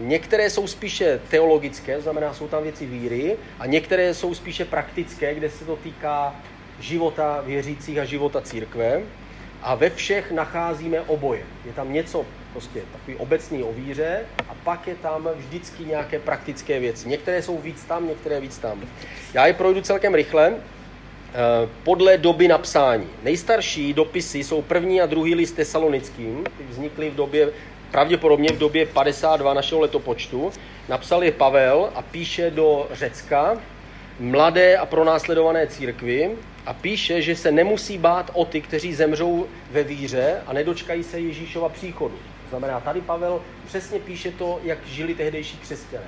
některé 0.00 0.50
jsou 0.50 0.66
spíše 0.66 1.20
teologické, 1.30 2.00
znamená, 2.00 2.34
jsou 2.34 2.48
tam 2.48 2.62
věci 2.62 2.86
víry, 2.86 3.36
a 3.58 3.66
některé 3.66 4.14
jsou 4.14 4.34
spíše 4.34 4.64
praktické, 4.64 5.34
kde 5.34 5.50
se 5.50 5.64
to 5.64 5.76
týká 5.76 6.34
života 6.80 7.42
věřících 7.46 7.98
a 7.98 8.04
života 8.04 8.40
církve. 8.40 9.02
A 9.62 9.74
ve 9.74 9.90
všech 9.90 10.32
nacházíme 10.32 11.00
oboje. 11.00 11.42
Je 11.64 11.72
tam 11.72 11.92
něco 11.92 12.26
prostě 12.56 12.82
takový 12.92 13.16
obecný 13.16 13.62
o 13.62 13.72
víře 13.72 14.20
a 14.48 14.54
pak 14.64 14.86
je 14.86 14.94
tam 14.94 15.28
vždycky 15.36 15.84
nějaké 15.84 16.18
praktické 16.18 16.80
věci. 16.80 17.08
Některé 17.08 17.42
jsou 17.42 17.58
víc 17.58 17.84
tam, 17.84 18.08
některé 18.08 18.40
víc 18.40 18.58
tam. 18.58 18.82
Já 19.34 19.46
je 19.46 19.52
projdu 19.52 19.80
celkem 19.80 20.14
rychle. 20.14 20.54
Eh, 20.54 21.68
podle 21.84 22.18
doby 22.18 22.48
napsání. 22.48 23.06
Nejstarší 23.22 23.92
dopisy 23.92 24.44
jsou 24.44 24.62
první 24.62 25.00
a 25.00 25.06
druhý 25.06 25.34
list 25.34 25.52
tesalonickým, 25.52 26.44
ty 26.58 26.64
vznikly 26.70 27.10
v 27.10 27.14
době, 27.14 27.48
pravděpodobně 27.90 28.48
v 28.52 28.58
době 28.58 28.86
52 28.86 29.54
našeho 29.54 29.80
letopočtu. 29.80 30.52
Napsal 30.88 31.24
je 31.24 31.32
Pavel 31.32 31.90
a 31.94 32.02
píše 32.02 32.50
do 32.50 32.88
Řecka, 32.92 33.60
mladé 34.20 34.76
a 34.76 34.86
pronásledované 34.86 35.66
církvi 35.66 36.30
a 36.66 36.72
píše, 36.72 37.22
že 37.22 37.36
se 37.36 37.52
nemusí 37.52 37.98
bát 37.98 38.30
o 38.32 38.44
ty, 38.44 38.60
kteří 38.60 38.94
zemřou 38.94 39.46
ve 39.70 39.82
víře 39.82 40.42
a 40.46 40.52
nedočkají 40.52 41.02
se 41.02 41.20
Ježíšova 41.20 41.68
příchodu. 41.68 42.18
To 42.46 42.50
znamená, 42.50 42.80
tady 42.80 43.00
Pavel 43.00 43.42
přesně 43.66 43.98
píše 43.98 44.30
to, 44.30 44.60
jak 44.62 44.86
žili 44.86 45.14
tehdejší 45.14 45.58
křesťané. 45.58 46.06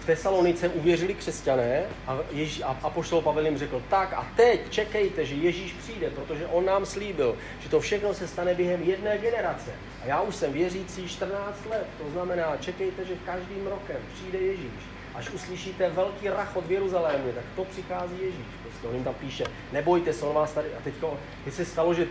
V 0.00 0.06
Tesalonice 0.06 0.68
uvěřili 0.68 1.14
křesťané 1.14 1.84
a, 2.06 2.18
Ježí, 2.32 2.64
a 2.64 2.78
apoštol 2.82 3.22
Pavel 3.22 3.46
jim 3.46 3.58
řekl, 3.58 3.82
tak 3.90 4.12
a 4.12 4.26
teď 4.36 4.70
čekejte, 4.70 5.26
že 5.26 5.34
Ježíš 5.34 5.72
přijde, 5.72 6.10
protože 6.10 6.46
on 6.46 6.64
nám 6.64 6.86
slíbil, 6.86 7.36
že 7.60 7.68
to 7.68 7.80
všechno 7.80 8.14
se 8.14 8.28
stane 8.28 8.54
během 8.54 8.82
jedné 8.82 9.18
generace. 9.18 9.70
A 10.02 10.06
já 10.06 10.20
už 10.20 10.34
jsem 10.34 10.52
věřící 10.52 11.08
14 11.08 11.66
let, 11.70 11.86
to 12.04 12.10
znamená, 12.10 12.56
čekejte, 12.60 13.04
že 13.04 13.14
každým 13.26 13.66
rokem 13.66 13.96
přijde 14.14 14.38
Ježíš 14.38 14.82
až 15.14 15.30
uslyšíte 15.30 15.90
velký 15.90 16.28
rachot 16.28 16.66
v 16.66 16.72
Jeruzalémě, 16.72 17.32
tak 17.32 17.44
to 17.56 17.64
přichází 17.64 18.14
Ježíš. 18.20 18.46
Prostě 18.62 18.88
on 18.88 18.94
jim 18.94 19.04
tam 19.04 19.14
píše, 19.14 19.44
nebojte 19.72 20.12
se, 20.12 20.26
on 20.26 20.34
vás 20.34 20.52
tady. 20.52 20.68
A 20.74 20.80
teď 20.84 20.94
se 21.50 21.64
stalo, 21.64 21.94
že 21.94 22.06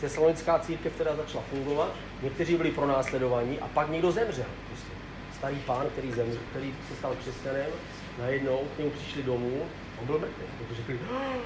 thessalonická 0.00 0.58
církev 0.58 0.96
teda 0.98 1.16
začala 1.16 1.44
fungovat, 1.50 1.94
někteří 2.22 2.56
byli 2.56 2.70
pronásledovaní 2.70 3.58
a 3.60 3.68
pak 3.68 3.90
někdo 3.90 4.12
zemřel. 4.12 4.46
Prostě. 4.68 4.92
Starý 5.36 5.56
pán, 5.56 5.86
který, 5.92 6.12
zemřel, 6.12 6.40
který 6.50 6.74
se 6.88 6.96
stal 6.96 7.14
křesťanem, 7.20 7.70
najednou 8.18 8.58
k 8.74 8.78
němu 8.78 8.90
přišli 8.90 9.22
domů, 9.22 9.62
on 10.00 10.06
byl 10.06 10.18
mrtvý. 10.18 10.44
Protože 10.58 10.76
řekli, 10.76 10.98
ah, 11.16 11.36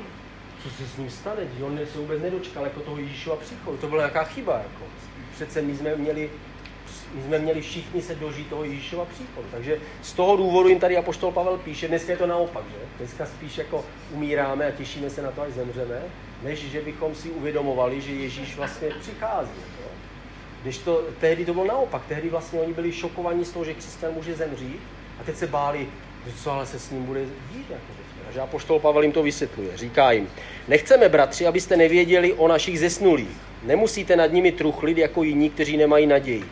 co 0.62 0.70
se 0.70 0.88
s 0.88 0.96
ním 0.96 1.10
stane, 1.10 1.42
on 1.62 1.78
se 1.92 1.98
vůbec 1.98 2.22
nedočkal 2.22 2.64
jako 2.64 2.80
toho 2.80 2.98
Ježíšova 2.98 3.36
příchodu. 3.36 3.76
To 3.76 3.88
byla 3.88 4.02
jaká 4.02 4.24
chyba. 4.24 4.52
Jako. 4.52 4.84
Přece 5.32 5.62
my 5.62 5.76
jsme 5.76 5.96
měli 5.96 6.30
my 7.16 7.22
jsme 7.22 7.38
měli 7.38 7.60
všichni 7.60 8.02
se 8.02 8.14
dožít 8.14 8.48
toho 8.48 8.64
Ježíšova 8.64 9.04
příchodu. 9.04 9.46
Takže 9.50 9.78
z 10.02 10.12
toho 10.12 10.36
důvodu 10.36 10.68
jim 10.68 10.80
tady 10.80 10.96
Apoštol 10.96 11.32
Pavel 11.32 11.58
píše, 11.58 11.88
dneska 11.88 12.12
je 12.12 12.18
to 12.18 12.26
naopak, 12.26 12.64
že? 12.70 12.86
Dneska 12.98 13.26
spíš 13.26 13.58
jako 13.58 13.84
umíráme 14.12 14.66
a 14.66 14.70
těšíme 14.70 15.10
se 15.10 15.22
na 15.22 15.30
to, 15.30 15.42
až 15.42 15.52
zemřeme, 15.52 16.02
než 16.42 16.58
že 16.58 16.80
bychom 16.80 17.14
si 17.14 17.30
uvědomovali, 17.30 18.00
že 18.00 18.12
Ježíš 18.12 18.56
vlastně 18.56 18.88
přichází. 19.00 19.50
Jo? 19.80 19.88
Když 20.62 20.78
to, 20.78 21.02
tehdy 21.20 21.44
to 21.44 21.54
bylo 21.54 21.66
naopak, 21.66 22.02
tehdy 22.08 22.28
vlastně 22.28 22.60
oni 22.60 22.72
byli 22.72 22.92
šokovaní 22.92 23.44
z 23.44 23.52
toho, 23.52 23.64
že 23.64 23.74
křesťan 23.74 24.12
může 24.12 24.34
zemřít 24.34 24.80
a 25.20 25.24
teď 25.24 25.36
se 25.36 25.46
báli, 25.46 25.86
že 26.26 26.32
co 26.42 26.50
ale 26.50 26.66
se 26.66 26.78
s 26.78 26.90
ním 26.90 27.04
bude 27.04 27.20
dít. 27.24 27.70
Jako 27.70 27.84
takže 28.26 28.40
Apoštol 28.40 28.78
Pavel 28.78 29.02
jim 29.02 29.12
to 29.12 29.22
vysvětluje. 29.22 29.76
Říká 29.76 30.12
jim, 30.12 30.28
nechceme, 30.68 31.08
bratři, 31.08 31.46
abyste 31.46 31.76
nevěděli 31.76 32.32
o 32.32 32.48
našich 32.48 32.80
zesnulých. 32.80 33.36
Nemusíte 33.62 34.16
nad 34.16 34.32
nimi 34.32 34.52
truchlit 34.52 34.98
jako 34.98 35.22
jiní, 35.22 35.50
kteří 35.50 35.76
nemají 35.76 36.06
naději. 36.06 36.44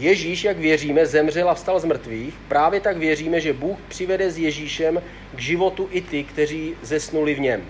Ježíš, 0.00 0.44
jak 0.44 0.58
věříme, 0.58 1.06
zemřel 1.06 1.50
a 1.50 1.54
vstal 1.54 1.80
z 1.80 1.84
mrtvých, 1.84 2.34
právě 2.48 2.80
tak 2.80 2.96
věříme, 2.96 3.40
že 3.40 3.52
Bůh 3.52 3.78
přivede 3.88 4.30
s 4.30 4.38
Ježíšem 4.38 5.02
k 5.34 5.38
životu 5.38 5.88
i 5.92 6.00
ty, 6.00 6.24
kteří 6.24 6.74
zesnuli 6.82 7.34
v 7.34 7.40
něm. 7.40 7.62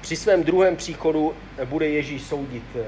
Při 0.00 0.16
svém 0.16 0.44
druhém 0.44 0.76
příchodu 0.76 1.34
bude 1.64 1.88
Ježíš 1.88 2.22
soudit 2.22 2.62
eh, 2.76 2.84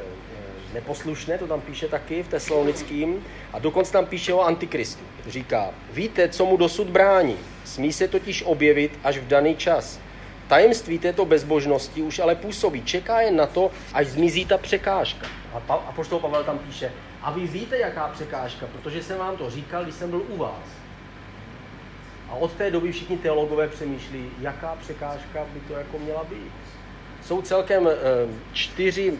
neposlušné, 0.74 1.38
to 1.38 1.46
tam 1.46 1.60
píše 1.60 1.88
taky 1.88 2.22
v 2.22 2.28
tesalonickým, 2.28 3.24
a 3.52 3.58
dokonce 3.58 3.92
tam 3.92 4.06
píše 4.06 4.34
o 4.34 4.40
antikristu. 4.40 5.04
Říká, 5.26 5.70
víte, 5.92 6.28
co 6.28 6.46
mu 6.46 6.56
dosud 6.56 6.86
brání, 6.86 7.36
smí 7.64 7.92
se 7.92 8.08
totiž 8.08 8.42
objevit 8.42 8.98
až 9.04 9.18
v 9.18 9.26
daný 9.26 9.56
čas. 9.56 10.00
Tajemství 10.48 10.98
této 10.98 11.24
bezbožnosti 11.24 12.02
už 12.02 12.18
ale 12.18 12.34
působí, 12.34 12.82
čeká 12.82 13.20
jen 13.20 13.36
na 13.36 13.46
to, 13.46 13.70
až 13.92 14.06
zmizí 14.06 14.44
ta 14.46 14.58
překážka. 14.58 15.26
A, 15.54 15.60
pa, 15.60 15.74
a 15.74 15.92
poštol 15.92 16.18
Pavel 16.18 16.44
tam 16.44 16.58
píše, 16.58 16.92
a 17.22 17.30
vy 17.30 17.46
víte, 17.46 17.78
jaká 17.78 18.08
překážka, 18.08 18.66
protože 18.66 19.02
jsem 19.02 19.18
vám 19.18 19.36
to 19.36 19.50
říkal, 19.50 19.82
když 19.82 19.94
jsem 19.94 20.10
byl 20.10 20.22
u 20.28 20.36
vás. 20.36 20.86
A 22.30 22.34
od 22.34 22.52
té 22.52 22.70
doby 22.70 22.92
všichni 22.92 23.18
teologové 23.18 23.68
přemýšlí, 23.68 24.30
jaká 24.40 24.76
překážka 24.80 25.44
by 25.54 25.60
to 25.60 25.72
jako 25.72 25.98
měla 25.98 26.24
být. 26.24 26.52
Jsou 27.22 27.42
celkem 27.42 27.88
eh, 27.88 27.92
čtyři, 28.52 29.18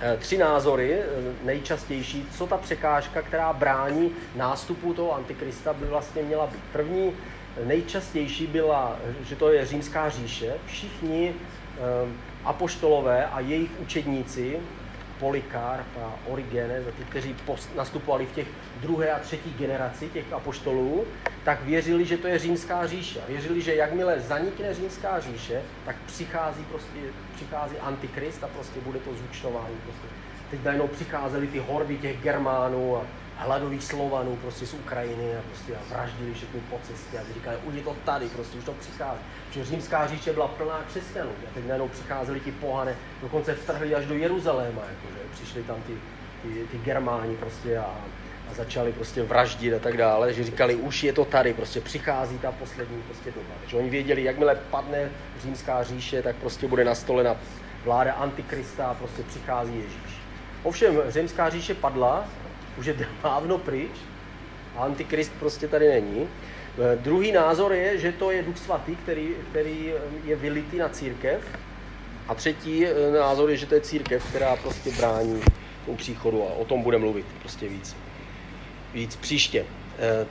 eh, 0.00 0.16
tři 0.16 0.38
názory 0.38 0.92
eh, 0.94 1.04
nejčastější, 1.44 2.26
co 2.38 2.46
ta 2.46 2.56
překážka, 2.56 3.22
která 3.22 3.52
brání 3.52 4.10
nástupu 4.34 4.94
toho 4.94 5.14
antikrista, 5.14 5.72
by 5.72 5.86
vlastně 5.86 6.22
měla 6.22 6.46
být. 6.46 6.60
První 6.72 7.12
nejčastější 7.64 8.46
byla, 8.46 8.96
že 9.24 9.36
to 9.36 9.52
je 9.52 9.66
římská 9.66 10.08
říše. 10.08 10.54
Všichni 10.66 11.34
apoštolové 12.44 13.26
a 13.26 13.40
jejich 13.40 13.70
učedníci 13.80 14.58
Polikarp 15.20 15.86
a 15.96 16.18
Origenes 16.26 16.86
a 16.86 16.90
ty, 16.90 17.04
kteří 17.04 17.36
nastupovali 17.76 18.26
v 18.26 18.32
těch 18.32 18.46
druhé 18.80 19.12
a 19.12 19.18
třetí 19.18 19.54
generaci 19.58 20.08
těch 20.08 20.32
apoštolů, 20.32 21.04
tak 21.44 21.62
věřili, 21.64 22.04
že 22.04 22.16
to 22.16 22.26
je 22.26 22.38
římská 22.38 22.86
říše. 22.86 23.20
Věřili, 23.28 23.60
že 23.60 23.74
jakmile 23.74 24.20
zanikne 24.20 24.74
římská 24.74 25.20
říše, 25.20 25.62
tak 25.84 25.96
přichází, 26.06 26.64
prostě, 26.64 26.98
přichází 27.34 27.76
antikrist 27.78 28.44
a 28.44 28.48
prostě 28.48 28.80
bude 28.80 28.98
to 28.98 29.14
zúčtování. 29.14 29.76
Prostě. 29.84 30.06
Teď 30.50 30.64
najednou 30.64 30.88
přicházely 30.88 31.46
ty 31.46 31.58
hordy 31.58 31.98
těch 31.98 32.22
Germánů 32.22 32.96
a 32.96 33.06
hladových 33.36 33.84
Slovanů 33.84 34.36
prostě 34.36 34.66
z 34.66 34.74
Ukrajiny 34.74 35.36
a 35.36 35.42
prostě 35.42 35.76
a 35.76 35.94
vraždili 35.94 36.34
všechny 36.34 36.60
po 36.60 36.80
cestě 36.82 37.18
a 37.18 37.34
říkali, 37.34 37.56
už 37.64 37.74
je 37.74 37.82
to 37.82 37.96
tady, 38.04 38.28
prostě 38.28 38.58
už 38.58 38.64
to 38.64 38.72
přichází. 38.72 39.20
Že 39.56 39.64
římská 39.64 40.06
říše 40.06 40.32
byla 40.32 40.48
plná 40.48 40.84
křesťanů 40.88 41.30
a 41.50 41.54
teď 41.54 41.64
najednou 41.66 41.88
přicházeli 41.88 42.40
ti 42.40 42.52
pohane, 42.52 42.96
dokonce 43.22 43.54
vtrhli 43.54 43.94
až 43.94 44.06
do 44.06 44.14
Jeruzaléma, 44.14 44.82
jakože 44.82 45.18
přišli 45.32 45.62
tam 45.62 45.76
ty, 45.82 45.92
ty, 46.42 46.66
ty 46.72 46.78
Germáni 46.78 47.36
prostě 47.36 47.78
a, 47.78 47.94
a 48.50 48.54
začali 48.54 48.92
prostě 48.92 49.22
vraždit 49.22 49.74
a 49.74 49.78
tak 49.78 49.96
dále, 49.96 50.34
že 50.34 50.44
říkali, 50.44 50.74
už 50.74 51.04
je 51.04 51.12
to 51.12 51.24
tady, 51.24 51.54
prostě 51.54 51.80
přichází 51.80 52.38
ta 52.38 52.52
poslední 52.52 53.02
prostě 53.02 53.30
doba. 53.30 53.54
Takže 53.60 53.76
oni 53.76 53.90
věděli, 53.90 54.24
jakmile 54.24 54.54
padne 54.54 55.10
římská 55.42 55.82
říše, 55.82 56.22
tak 56.22 56.36
prostě 56.36 56.68
bude 56.68 56.84
nastolena 56.84 57.36
vláda 57.84 58.12
Antikrista 58.12 58.86
a 58.86 58.94
prostě 58.94 59.22
přichází 59.22 59.76
Ježíš. 59.76 60.20
Ovšem, 60.62 61.02
římská 61.08 61.50
říše 61.50 61.74
padla, 61.74 62.24
už 62.78 62.86
je 62.86 62.96
dávno 63.22 63.58
pryč, 63.58 63.90
a 64.76 64.82
antikrist 64.84 65.32
prostě 65.38 65.68
tady 65.68 65.88
není. 65.88 66.28
Eh, 66.78 66.96
druhý 66.96 67.32
názor 67.32 67.72
je, 67.72 67.98
že 67.98 68.12
to 68.12 68.30
je 68.30 68.42
Duch 68.42 68.58
Svatý, 68.58 68.96
který, 68.96 69.28
který 69.50 69.92
je 70.24 70.36
vylitý 70.36 70.78
na 70.78 70.88
církev. 70.88 71.40
A 72.28 72.34
třetí 72.34 72.86
eh, 72.86 73.12
názor 73.18 73.50
je, 73.50 73.56
že 73.56 73.66
to 73.66 73.74
je 73.74 73.80
církev, 73.80 74.24
která 74.28 74.56
prostě 74.56 74.90
brání 74.90 75.40
tomu 75.86 75.96
příchodu 75.96 76.42
a 76.42 76.52
o 76.52 76.64
tom 76.64 76.82
bude 76.82 76.98
mluvit 76.98 77.26
prostě 77.40 77.68
víc, 77.68 77.96
víc 78.94 79.16
příště. 79.16 79.64
Eh, 79.98 80.26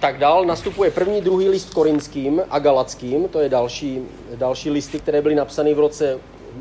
tak 0.00 0.18
dál 0.18 0.44
nastupuje 0.44 0.90
první, 0.90 1.20
druhý 1.20 1.48
list 1.48 1.74
korinským 1.74 2.42
a 2.50 2.58
galackým, 2.58 3.28
to 3.28 3.40
je 3.40 3.48
další, 3.48 4.02
další 4.34 4.70
listy, 4.70 4.98
které 4.98 5.22
byly 5.22 5.34
napsány 5.34 5.74
v 5.74 5.78
roce 5.78 6.18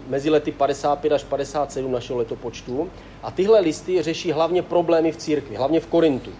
mezi 0.07 0.29
lety 0.29 0.51
55 0.51 1.13
až 1.13 1.23
57 1.23 1.91
našeho 1.91 2.19
letopočtu. 2.19 2.89
A 3.23 3.31
tyhle 3.31 3.59
listy 3.59 4.01
řeší 4.01 4.31
hlavně 4.31 4.61
problémy 4.61 5.11
v 5.11 5.17
církvi, 5.17 5.55
hlavně 5.55 5.79
v 5.79 5.87
Korintu. 5.87 6.31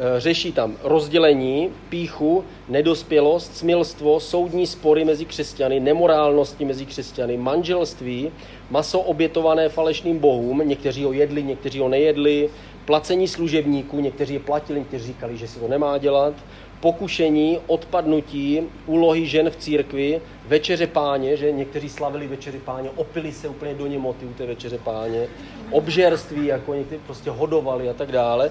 E, 0.00 0.20
řeší 0.20 0.52
tam 0.52 0.76
rozdělení, 0.82 1.68
píchu, 1.88 2.44
nedospělost, 2.68 3.56
smilstvo, 3.56 4.20
soudní 4.20 4.66
spory 4.66 5.04
mezi 5.04 5.24
křesťany, 5.24 5.80
nemorálnosti 5.80 6.64
mezi 6.64 6.86
křesťany, 6.86 7.36
manželství, 7.36 8.30
maso 8.70 9.00
obětované 9.00 9.68
falešným 9.68 10.18
bohům, 10.18 10.62
někteří 10.64 11.04
ho 11.04 11.12
jedli, 11.12 11.42
někteří 11.42 11.78
ho 11.78 11.88
nejedli, 11.88 12.50
placení 12.84 13.28
služebníků, 13.28 14.00
někteří 14.00 14.34
je 14.34 14.40
platili, 14.40 14.78
někteří 14.78 15.06
říkali, 15.06 15.36
že 15.36 15.48
se 15.48 15.60
to 15.60 15.68
nemá 15.68 15.98
dělat, 15.98 16.34
pokušení, 16.80 17.58
odpadnutí, 17.66 18.60
úlohy 18.86 19.26
žen 19.26 19.50
v 19.50 19.56
církvi, 19.56 20.20
večeře 20.46 20.86
páně, 20.86 21.36
že 21.36 21.52
někteří 21.52 21.88
slavili 21.88 22.26
večeři 22.26 22.58
páně, 22.58 22.90
opili 22.96 23.32
se 23.32 23.48
úplně 23.48 23.74
do 23.74 23.86
němoty 23.86 24.26
u 24.26 24.32
té 24.32 24.46
večeře 24.46 24.78
páně, 24.78 25.26
obžerství, 25.70 26.46
jako 26.46 26.74
někteří 26.74 27.00
prostě 27.06 27.30
hodovali 27.30 27.88
a 27.88 27.92
tak 27.92 28.12
dále. 28.12 28.50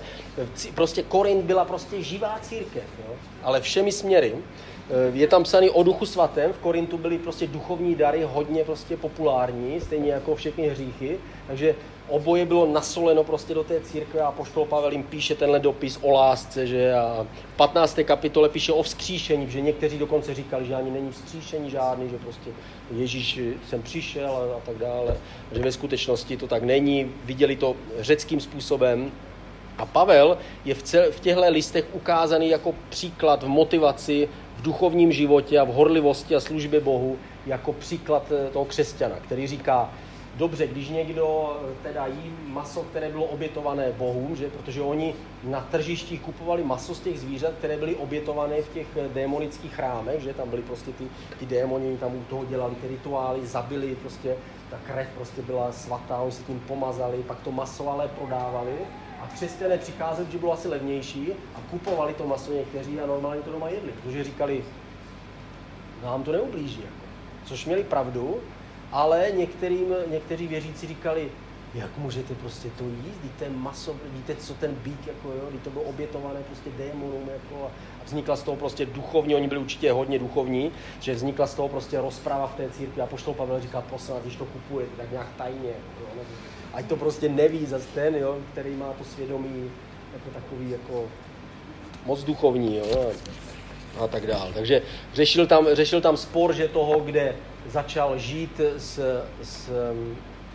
Prostě 0.76 1.04
Korint 1.04 1.46
byla 1.46 1.66
prostě 1.66 2.04
živá 2.04 2.40
církev, 2.42 2.84
jo? 3.08 3.14
ale 3.44 3.62
všemi 3.62 3.92
směry. 3.92 4.36
Je 5.14 5.28
tam 5.28 5.44
psaný 5.44 5.70
o 5.70 5.84
duchu 5.84 6.06
svatém, 6.06 6.54
v 6.54 6.58
Korintu 6.58 6.98
byly 6.98 7.18
prostě 7.18 7.48
duchovní 7.48 7.96
dary 7.96 8.24
hodně 8.24 8.64
prostě 8.64 8.98
populární, 8.98 9.82
stejně 9.82 10.12
jako 10.12 10.36
všechny 10.36 10.68
hříchy, 10.68 11.18
takže 11.48 11.76
oboje 12.10 12.46
bylo 12.46 12.66
nasoleno 12.66 13.24
prostě 13.24 13.54
do 13.54 13.64
té 13.64 13.82
církve 13.82 14.22
a 14.22 14.32
poštol 14.32 14.66
Pavel 14.66 14.92
jim 14.92 15.04
píše 15.04 15.36
tenhle 15.36 15.60
dopis 15.60 16.00
o 16.02 16.12
lásce, 16.12 16.68
že 16.68 16.94
a 16.94 17.26
v 17.54 17.58
15. 17.58 18.00
kapitole 18.04 18.50
píše 18.50 18.72
o 18.72 18.84
vzkříšení, 18.84 19.52
že 19.52 19.62
někteří 19.62 19.98
dokonce 19.98 20.34
říkali, 20.34 20.66
že 20.66 20.76
ani 20.76 20.92
není 20.92 21.12
vzkříšení 21.12 21.70
žádný, 21.70 22.10
že 22.10 22.18
prostě 22.18 22.50
Ježíš 22.92 23.40
sem 23.70 23.82
přišel 23.82 24.30
a, 24.30 24.58
a 24.58 24.60
tak 24.66 24.78
dále, 24.78 25.18
že 25.52 25.62
ve 25.62 25.72
skutečnosti 25.72 26.38
to 26.38 26.48
tak 26.48 26.64
není, 26.64 27.12
viděli 27.26 27.56
to 27.56 27.76
řeckým 28.00 28.40
způsobem. 28.40 29.12
A 29.78 29.86
Pavel 29.86 30.38
je 30.66 30.74
v, 30.76 30.84
cel, 30.84 31.12
v 31.12 31.20
těchto 31.20 31.50
listech 31.50 31.86
ukázaný 31.94 32.50
jako 32.50 32.76
příklad 32.90 33.44
v 33.44 33.48
motivaci, 33.48 34.30
v 34.58 34.62
duchovním 34.62 35.12
životě 35.12 35.60
a 35.60 35.64
v 35.64 35.68
horlivosti 35.68 36.36
a 36.36 36.40
službě 36.40 36.80
Bohu, 36.80 37.18
jako 37.46 37.74
příklad 37.74 38.24
eh, 38.32 38.50
toho 38.50 38.66
křesťana, 38.66 39.16
který 39.16 39.48
říká, 39.48 39.90
dobře, 40.40 40.68
když 40.68 40.90
někdo 40.90 41.58
eh, 41.62 41.84
teda 41.84 42.08
jí 42.08 42.34
maso, 42.48 42.84
které 42.84 43.10
bylo 43.10 43.26
obětované 43.26 43.92
bohům, 43.92 44.36
že? 44.36 44.50
protože 44.50 44.82
oni 44.82 45.16
na 45.44 45.62
tržištích 45.72 46.22
kupovali 46.22 46.64
maso 46.64 46.96
z 46.96 47.00
těch 47.00 47.20
zvířat, 47.20 47.54
které 47.58 47.78
byly 47.78 47.96
obětované 47.96 48.62
v 48.62 48.74
těch 48.74 48.88
eh, 48.98 49.10
démonických 49.14 49.76
chrámech, 49.76 50.22
že 50.22 50.34
tam 50.34 50.50
byly 50.50 50.62
prostě 50.62 50.92
ty, 50.92 51.04
ty 51.40 51.46
démoni, 51.46 51.98
tam 51.98 52.16
u 52.16 52.24
toho 52.30 52.46
dělali 52.46 52.76
ty 52.76 52.88
rituály, 52.88 53.48
zabili 53.48 53.96
prostě, 53.96 54.36
ta 54.70 54.78
krev 54.88 55.08
prostě 55.16 55.42
byla 55.42 55.72
svatá, 55.72 56.18
oni 56.18 56.32
se 56.32 56.44
tím 56.44 56.60
pomazali, 56.60 57.18
pak 57.28 57.40
to 57.40 57.52
maso 57.52 57.90
ale 57.90 58.08
prodávali 58.08 58.76
a 59.22 59.28
křesťané 59.28 59.78
přicházeli, 59.78 60.32
že 60.32 60.38
bylo 60.38 60.54
asi 60.54 60.68
levnější 60.68 61.28
a 61.56 61.60
kupovali 61.72 62.14
to 62.14 62.28
maso 62.28 62.54
někteří 62.54 63.00
a 63.00 63.08
normálně 63.08 63.42
to 63.42 63.52
doma 63.52 63.70
jedli, 63.70 63.92
protože 63.92 64.24
říkali, 64.24 64.64
nám 66.04 66.24
to 66.24 66.32
neublíží. 66.32 66.82
Jako. 66.82 67.10
Což 67.46 67.66
měli 67.66 67.84
pravdu, 67.84 68.40
ale 68.92 69.28
některým, 69.36 69.96
někteří 70.12 70.48
věřící 70.48 70.88
říkali, 70.88 71.30
jak 71.74 71.98
můžete 71.98 72.36
prostě 72.36 72.70
to 72.78 72.84
jíst, 72.84 73.24
víte 73.24 73.50
maso, 73.50 73.96
víte, 74.06 74.36
co 74.36 74.54
ten 74.54 74.76
bík, 74.84 75.08
jako 75.08 75.28
jo, 75.28 75.42
když 75.50 75.62
to 75.62 75.70
bylo 75.70 75.84
obětované 75.84 76.40
prostě 76.40 76.70
démonům, 76.78 77.30
jako 77.34 77.66
a 78.02 78.06
vznikla 78.06 78.36
z 78.36 78.44
toho 78.44 78.58
prostě 78.58 78.86
duchovní, 78.86 79.36
oni 79.36 79.48
byli 79.48 79.62
určitě 79.62 79.92
hodně 79.92 80.20
duchovní, 80.20 80.72
že 81.00 81.14
vznikla 81.14 81.48
z 81.48 81.54
toho 81.54 81.70
prostě 81.70 82.02
rozprava 82.02 82.48
v 82.48 82.56
té 82.56 82.70
církvi 82.70 83.02
a 83.02 83.06
poštol 83.06 83.34
Pavel 83.34 83.62
říká, 83.62 83.82
poslat, 83.82 84.22
když 84.22 84.36
to 84.36 84.46
kupujete, 84.46 84.92
tak 84.98 85.12
nějak 85.12 85.28
tajně, 85.38 85.70
jako, 85.70 86.18
jo, 86.18 86.24
ať 86.74 86.86
to 86.86 86.96
prostě 86.96 87.30
neví 87.30 87.66
zase 87.66 87.88
ten, 87.94 88.16
jo, 88.16 88.38
který 88.52 88.76
má 88.76 88.94
to 88.94 89.04
svědomí 89.04 89.72
jako 90.14 90.30
takový 90.30 90.72
jako 90.72 91.06
moc 92.06 92.24
duchovní, 92.24 92.78
jo, 92.78 93.12
a 94.00 94.08
tak 94.08 94.28
dále. 94.28 94.54
Takže 94.54 94.82
řešil 95.14 95.48
tam, 95.48 95.68
řešil 95.72 96.02
tam 96.02 96.18
spor, 96.18 96.54
že 96.54 96.68
toho, 96.68 97.00
kde 97.00 97.36
začal 97.68 98.18
žít 98.18 98.62
s, 98.78 99.00
s 99.44 99.70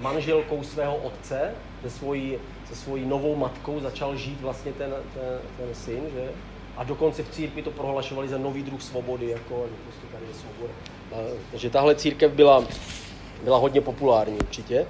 manželkou 0.00 0.62
svého 0.62 0.96
otce, 0.96 1.50
se 1.82 1.90
svojí, 1.90 2.38
se 2.68 2.76
svojí 2.76 3.06
novou 3.06 3.36
matkou, 3.36 3.80
začal 3.80 4.16
žít 4.16 4.40
vlastně 4.40 4.72
ten, 4.72 4.94
ten, 5.14 5.38
ten 5.56 5.74
syn, 5.74 6.00
že? 6.14 6.28
A 6.76 6.84
dokonce 6.84 7.22
v 7.22 7.30
církvi 7.30 7.62
to 7.62 7.70
prohlašovali 7.70 8.28
za 8.28 8.38
nový 8.38 8.62
druh 8.62 8.82
svobody, 8.82 9.30
jako 9.30 9.66
prostě 9.84 10.06
tady 10.12 10.24
je 10.28 10.34
svoboda. 10.34 10.72
Takže 11.50 11.70
tahle 11.70 11.94
církev 11.94 12.32
byla, 12.32 12.64
byla 13.44 13.58
hodně 13.58 13.80
populární 13.80 14.36
určitě. 14.36 14.86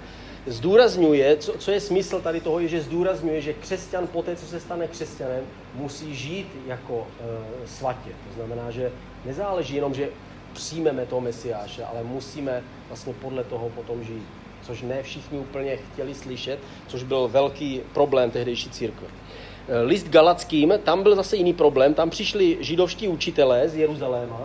Zdůrazňuje, 0.47 1.37
co, 1.37 1.53
co 1.59 1.71
je 1.71 1.81
smysl 1.81 2.21
tady 2.21 2.41
toho, 2.41 2.61
je, 2.61 2.69
že 2.69 2.81
zdůrazňuje, 2.81 3.41
že 3.41 3.53
křesťan 3.53 4.07
po 4.07 4.23
té, 4.23 4.37
co 4.37 4.47
se 4.47 4.61
stane 4.61 4.89
křesťanem, 4.89 5.45
musí 5.75 6.15
žít 6.15 6.47
jako 6.67 7.07
e, 7.21 7.67
svatě. 7.69 8.11
To 8.29 8.35
znamená, 8.35 8.71
že 8.71 8.93
nezáleží 9.25 9.75
jenom, 9.75 9.95
že 9.95 10.09
přijmeme 10.53 11.07
toho 11.07 11.21
Mesiáše, 11.21 11.85
ale 11.85 12.03
musíme 12.03 12.63
vlastně 12.89 13.15
podle 13.23 13.45
toho 13.45 13.69
potom 13.69 14.05
žít. 14.05 14.23
Což 14.63 14.83
ne 14.83 15.03
všichni 15.03 15.39
úplně 15.39 15.77
chtěli 15.77 16.15
slyšet, 16.15 16.59
což 16.89 17.03
byl 17.03 17.29
velký 17.29 17.81
problém 17.95 18.31
tehdejší 18.31 18.71
církve. 18.71 19.09
Eh, 19.69 19.81
list 19.81 20.09
Galackým, 20.09 20.75
tam 20.85 21.03
byl 21.03 21.17
zase 21.17 21.37
jiný 21.37 21.53
problém, 21.53 21.95
tam 21.95 22.11
přišli 22.11 22.57
židovští 22.61 23.09
učitelé 23.09 23.69
z 23.69 23.77
Jeruzaléma, 23.77 24.41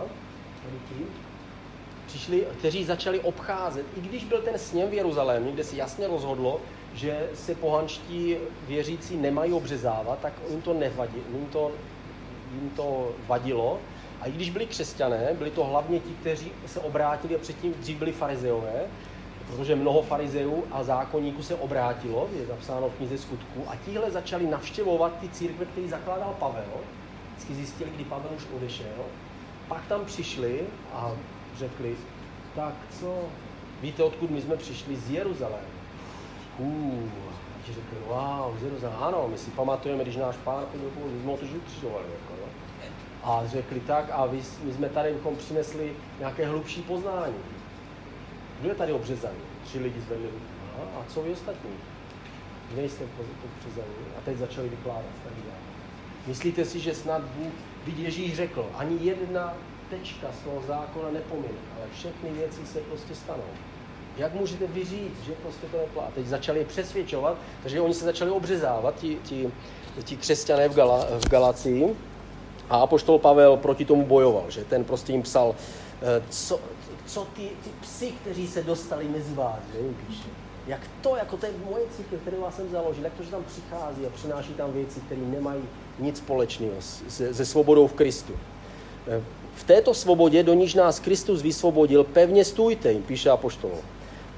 přišli, 2.20 2.46
kteří 2.58 2.84
začali 2.84 3.20
obcházet, 3.20 3.86
i 3.96 4.00
když 4.00 4.24
byl 4.24 4.42
ten 4.42 4.58
sněm 4.58 4.90
v 4.90 4.94
Jeruzalémě, 4.94 5.52
kde 5.52 5.64
se 5.64 5.76
jasně 5.76 6.06
rozhodlo, 6.06 6.60
že 6.94 7.28
se 7.34 7.54
pohanští 7.54 8.36
věřící 8.68 9.16
nemají 9.16 9.52
obřezávat, 9.52 10.18
tak 10.18 10.32
jim 10.50 10.62
to 10.62 10.74
nevadí, 10.74 11.16
jim 11.32 11.46
to, 11.46 11.72
jim 12.52 12.70
to 12.70 13.12
vadilo. 13.26 13.78
A 14.20 14.26
i 14.26 14.32
když 14.32 14.50
byli 14.50 14.66
křesťané, 14.66 15.30
byli 15.38 15.50
to 15.50 15.64
hlavně 15.64 16.00
ti, 16.00 16.10
kteří 16.20 16.52
se 16.66 16.80
obrátili 16.80 17.36
a 17.36 17.38
předtím 17.38 17.74
dřív 17.74 17.98
byli 17.98 18.12
farizeové, 18.12 18.84
protože 19.46 19.76
mnoho 19.76 20.02
farizeů 20.02 20.64
a 20.70 20.82
zákonníků 20.82 21.42
se 21.42 21.54
obrátilo, 21.54 22.28
je 22.40 22.46
zapsáno 22.46 22.88
v 22.88 22.94
knize 22.94 23.18
skutků, 23.18 23.64
a 23.68 23.76
tihle 23.84 24.10
začali 24.10 24.46
navštěvovat 24.46 25.12
ty 25.20 25.28
církve, 25.28 25.64
které 25.64 25.88
zakládal 25.88 26.36
Pavel. 26.38 26.72
Vždycky 27.32 27.54
zjistili, 27.54 27.90
kdy 27.90 28.04
Pavel 28.04 28.30
už 28.36 28.46
odešel. 28.56 29.04
Pak 29.68 29.86
tam 29.86 30.04
přišli 30.04 30.60
a 30.92 31.12
řekli, 31.60 31.96
tak 32.54 32.74
co, 33.00 33.28
víte, 33.82 34.02
odkud 34.02 34.30
my 34.30 34.40
jsme 34.42 34.56
přišli? 34.56 34.96
Z 34.96 35.10
Jeruzaléma. 35.10 35.80
Uh, 36.58 37.08
a 37.28 37.66
ti 37.66 37.72
řekli, 37.72 37.96
wow, 38.06 38.58
z 38.58 38.62
Jeruzaléma. 38.62 39.06
Ano, 39.06 39.28
my 39.30 39.38
si 39.38 39.50
pamatujeme, 39.50 40.02
když 40.02 40.16
náš 40.16 40.36
pán 40.36 40.64
chodil, 40.72 40.90
my 41.12 41.20
jsme 41.20 41.48
to 41.48 41.56
ukřižovali. 41.56 42.04
Jako, 42.04 42.32
no. 42.40 42.48
A 43.24 43.46
řekli 43.46 43.80
tak, 43.80 44.04
a 44.12 44.26
vy, 44.26 44.42
my 44.64 44.72
jsme 44.72 44.88
tady 44.88 45.12
bychom 45.12 45.36
přinesli 45.36 45.92
nějaké 46.18 46.46
hlubší 46.46 46.82
poznání. 46.82 47.42
Kdo 48.60 48.68
je 48.68 48.74
tady 48.74 48.92
obřezaný? 48.92 49.38
Tři 49.64 49.78
lidi 49.78 50.00
zvedli 50.00 50.28
A 51.00 51.04
co 51.08 51.22
vy 51.22 51.32
ostatní? 51.32 51.70
Nejste 52.76 53.04
obřezaní. 53.44 53.94
A 54.18 54.20
teď 54.24 54.38
začali 54.38 54.68
vykládat. 54.68 55.04
Myslíte 56.26 56.64
si, 56.64 56.80
že 56.80 56.94
snad 56.94 57.22
Bůh, 57.22 57.52
když 57.84 57.98
Ježíš 57.98 58.36
řekl, 58.36 58.70
ani 58.74 58.98
jedna 59.00 59.54
tečka 59.90 60.26
z 60.40 60.44
toho 60.44 60.62
zákona 60.68 61.10
nepomine, 61.10 61.60
ale 61.76 61.86
všechny 61.92 62.30
věci 62.30 62.66
se 62.66 62.78
prostě 62.78 63.14
stanou. 63.14 63.50
Jak 64.16 64.34
můžete 64.34 64.66
vy 64.66 64.84
říct, 64.84 65.24
že 65.26 65.32
prostě 65.32 65.66
to 65.66 65.76
neplatí? 65.76 66.12
Teď 66.14 66.26
začali 66.26 66.58
je 66.58 66.64
přesvědčovat, 66.64 67.36
takže 67.62 67.80
oni 67.80 67.94
se 67.94 68.04
začali 68.04 68.30
obřezávat, 68.30 68.94
ti, 68.94 69.18
ti, 69.22 69.50
ti 70.04 70.16
křesťané 70.16 70.68
v, 70.68 70.74
Gala, 70.74 71.06
v 71.18 71.28
Galacii. 71.28 71.96
A 72.70 72.76
apoštol 72.76 73.18
Pavel 73.18 73.56
proti 73.56 73.84
tomu 73.84 74.06
bojoval, 74.06 74.50
že 74.50 74.64
ten 74.64 74.84
prostě 74.84 75.12
jim 75.12 75.22
psal, 75.22 75.54
eh, 76.02 76.22
co, 76.30 76.60
co 77.06 77.26
ty, 77.34 77.42
ty 77.64 77.70
psy, 77.80 78.12
kteří 78.20 78.48
se 78.48 78.62
dostali 78.62 79.08
mezi 79.08 79.34
vás, 79.34 79.58
že 79.72 79.78
jim 79.78 79.96
píše. 80.06 80.28
Jak 80.66 80.80
to, 81.00 81.16
jako 81.16 81.36
to 81.36 81.46
je 81.46 81.52
moje 81.70 81.84
církev, 81.96 82.20
kterou 82.20 82.46
jsem 82.50 82.70
založil, 82.70 83.04
jak 83.04 83.12
to, 83.12 83.22
že 83.22 83.30
tam 83.30 83.44
přichází 83.44 84.06
a 84.06 84.10
přináší 84.10 84.54
tam 84.54 84.72
věci, 84.72 85.00
které 85.00 85.20
nemají 85.20 85.62
nic 85.98 86.18
společného 86.18 86.74
se, 87.08 87.34
se 87.34 87.44
svobodou 87.44 87.86
v 87.86 87.92
Kristu. 87.92 88.32
V 89.60 89.64
této 89.64 89.94
svobodě, 89.94 90.42
do 90.42 90.54
níž 90.54 90.74
nás 90.74 91.00
Kristus 91.00 91.42
vysvobodil, 91.42 92.04
pevně 92.04 92.44
stůjte, 92.44 92.92
jim 92.92 93.02
píše 93.02 93.30
apoštol. 93.30 93.70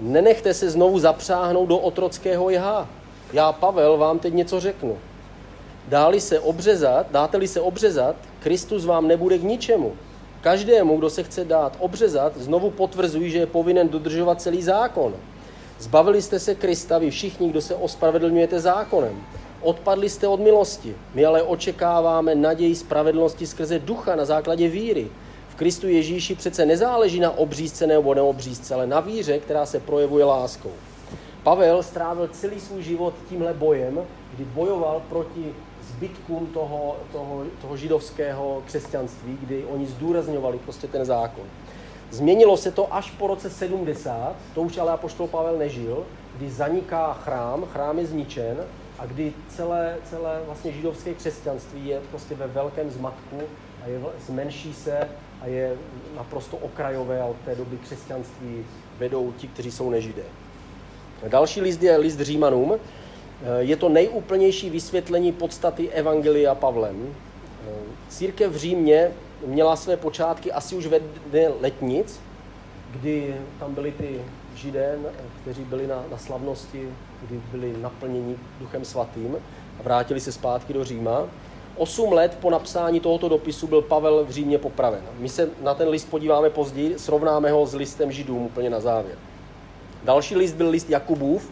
Nenechte 0.01 0.55
se 0.55 0.71
znovu 0.71 0.99
zapřáhnout 0.99 1.69
do 1.69 1.79
otrockého 1.79 2.51
jehá. 2.51 2.89
Já, 3.33 3.53
Pavel, 3.53 3.97
vám 3.97 4.19
teď 4.19 4.35
něco 4.35 4.61
řeknu. 4.61 4.99
Dáli 5.89 6.21
se 6.21 6.41
obřezat, 6.41 7.07
dáte-li 7.11 7.49
se 7.49 7.61
obřezat, 7.61 8.17
Kristus 8.41 8.85
vám 8.85 9.09
nebude 9.09 9.39
k 9.39 9.43
ničemu. 9.43 9.93
Každému, 10.41 10.97
kdo 10.97 11.11
se 11.11 11.23
chce 11.23 11.45
dát 11.45 11.77
obřezat, 11.79 12.33
znovu 12.37 12.71
potvrzují, 12.71 13.31
že 13.31 13.39
je 13.39 13.47
povinen 13.47 13.89
dodržovat 13.89 14.43
celý 14.43 14.63
zákon. 14.63 15.15
Zbavili 15.79 16.23
jste 16.23 16.39
se 16.39 16.55
Krista, 16.55 16.99
vy 16.99 17.11
všichni, 17.11 17.49
kdo 17.49 17.61
se 17.61 17.75
ospravedlňujete 17.75 18.61
zákonem. 18.61 19.23
Odpadli 19.63 20.09
jste 20.09 20.29
od 20.29 20.41
milosti. 20.41 20.97
My 21.15 21.25
ale 21.25 21.43
očekáváme 21.43 22.35
naději 22.35 22.75
spravedlnosti 22.75 23.47
skrze 23.47 23.79
ducha 23.79 24.17
na 24.17 24.25
základě 24.25 24.69
víry. 24.69 25.09
V 25.49 25.55
Kristu 25.55 25.89
Ježíši 25.89 26.35
přece 26.35 26.67
nezáleží 26.67 27.21
na 27.21 27.31
obřízce 27.31 27.87
nebo 27.87 28.15
neobřízce, 28.15 28.75
ale 28.75 28.87
na 28.87 29.01
víře, 29.01 29.39
která 29.39 29.67
se 29.67 29.81
projevuje 29.81 30.25
láskou. 30.25 30.73
Pavel 31.43 31.83
strávil 31.83 32.29
celý 32.29 32.61
svůj 32.61 32.83
život 32.83 33.15
tímhle 33.29 33.55
bojem, 33.55 34.01
kdy 34.35 34.45
bojoval 34.45 35.03
proti 35.09 35.55
zbytkům 35.89 36.47
toho, 36.47 36.97
toho, 37.13 37.45
toho 37.61 37.77
židovského 37.77 38.63
křesťanství, 38.67 39.39
kdy 39.43 39.65
oni 39.65 39.87
zdůrazňovali 39.87 40.59
prostě 40.59 40.87
ten 40.87 41.05
zákon. 41.05 41.45
Změnilo 42.11 42.57
se 42.57 42.71
to 42.71 42.95
až 42.95 43.11
po 43.11 43.27
roce 43.27 43.51
70, 43.51 44.37
to 44.55 44.63
už 44.63 44.79
ale 44.79 44.93
apoštol 44.93 45.27
Pavel 45.27 45.59
nežil, 45.59 46.07
kdy 46.37 46.51
zaniká 46.51 47.13
chrám, 47.13 47.65
chrám 47.73 47.99
je 47.99 48.07
zničen 48.07 48.57
a 49.03 49.07
kdy 49.07 49.33
celé, 49.49 49.97
celé 50.11 50.41
vlastně 50.47 50.73
židovské 50.73 51.15
křesťanství 51.15 51.87
je 51.87 52.01
prostě 52.11 52.35
ve 52.35 52.47
velkém 52.47 52.91
zmatku 52.91 53.41
a 53.85 53.89
je, 53.89 54.01
zmenší 54.27 54.75
se 54.75 55.09
a 55.41 55.47
je 55.47 55.77
naprosto 56.17 56.57
okrajové 56.57 57.21
a 57.21 57.25
od 57.25 57.37
té 57.45 57.55
doby 57.55 57.77
křesťanství 57.77 58.65
vedou 58.99 59.33
ti, 59.33 59.49
kteří 59.49 59.71
jsou 59.71 59.91
nežidé. 59.91 60.23
Další 61.29 61.61
list 61.61 61.83
je 61.83 61.97
list 61.97 62.21
Římanům. 62.21 62.75
Je 63.59 63.77
to 63.77 63.89
nejúplnější 63.89 64.71
vysvětlení 64.71 65.33
podstaty 65.33 65.91
Evangelia 65.91 66.55
Pavlem. 66.55 67.15
Církev 68.09 68.53
v 68.53 68.57
Římě 68.57 69.11
měla 69.47 69.77
své 69.77 69.97
počátky 69.97 70.53
asi 70.53 70.75
už 70.75 70.87
ve 70.87 71.01
dne 71.01 71.49
letnic, 71.61 72.21
kdy 72.93 73.35
tam 73.59 73.75
byli 73.75 73.93
ty 73.93 74.21
židé, 74.55 74.99
kteří 75.43 75.65
byli 75.65 75.87
na, 75.87 76.05
na 76.11 76.19
slavnosti, 76.19 76.89
kdy 77.27 77.41
byli 77.53 77.75
naplněni 77.81 78.37
Duchem 78.61 78.85
Svatým 78.85 79.37
a 79.81 79.83
vrátili 79.83 80.21
se 80.21 80.33
zpátky 80.33 80.73
do 80.73 80.85
Říma. 80.85 81.29
Osm 81.77 82.13
let 82.13 82.39
po 82.41 82.51
napsání 82.51 83.01
tohoto 83.01 83.29
dopisu 83.29 83.67
byl 83.67 83.83
Pavel 83.83 84.25
v 84.25 84.31
Římě 84.31 84.59
popraven. 84.59 85.03
My 85.19 85.29
se 85.29 85.51
na 85.63 85.75
ten 85.75 85.89
list 85.89 86.11
podíváme 86.11 86.51
později, 86.51 86.99
srovnáme 86.99 87.51
ho 87.51 87.67
s 87.67 87.75
listem 87.75 88.13
Židům 88.13 88.43
úplně 88.43 88.71
na 88.71 88.81
závěr. 88.81 89.19
Další 90.05 90.37
list 90.37 90.53
byl 90.53 90.69
list 90.69 90.91
Jakubův, 90.91 91.51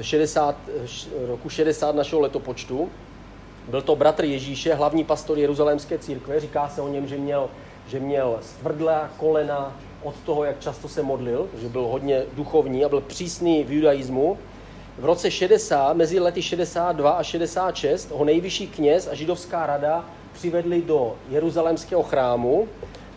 60, 0.00 0.56
roku 1.26 1.48
60 1.48 1.94
našeho 1.94 2.20
letopočtu. 2.20 2.88
Byl 3.68 3.82
to 3.82 3.96
bratr 3.96 4.24
Ježíše, 4.24 4.74
hlavní 4.74 5.04
pastor 5.04 5.38
Jeruzalémské 5.38 5.98
církve. 5.98 6.40
Říká 6.40 6.68
se 6.68 6.80
o 6.80 6.88
něm, 6.88 7.06
že 7.06 7.16
měl, 7.16 7.48
že 7.88 8.00
měl 8.00 8.38
stvrdlá 8.42 9.10
kolena 9.16 9.76
od 10.02 10.14
toho, 10.24 10.44
jak 10.44 10.60
často 10.60 10.88
se 10.88 11.02
modlil, 11.02 11.48
že 11.60 11.68
byl 11.68 11.82
hodně 11.82 12.22
duchovní 12.32 12.84
a 12.84 12.88
byl 12.88 13.00
přísný 13.00 13.64
v 13.64 13.72
judaismu. 13.72 14.38
V 14.98 15.04
roce 15.04 15.30
60, 15.30 15.96
mezi 15.96 16.20
lety 16.20 16.42
62 16.42 17.10
a 17.10 17.22
66, 17.22 18.10
ho 18.10 18.24
nejvyšší 18.24 18.66
kněz 18.66 19.08
a 19.12 19.14
židovská 19.14 19.66
rada 19.66 20.04
přivedli 20.32 20.82
do 20.82 21.14
jeruzalémského 21.28 22.02
chrámu 22.02 22.68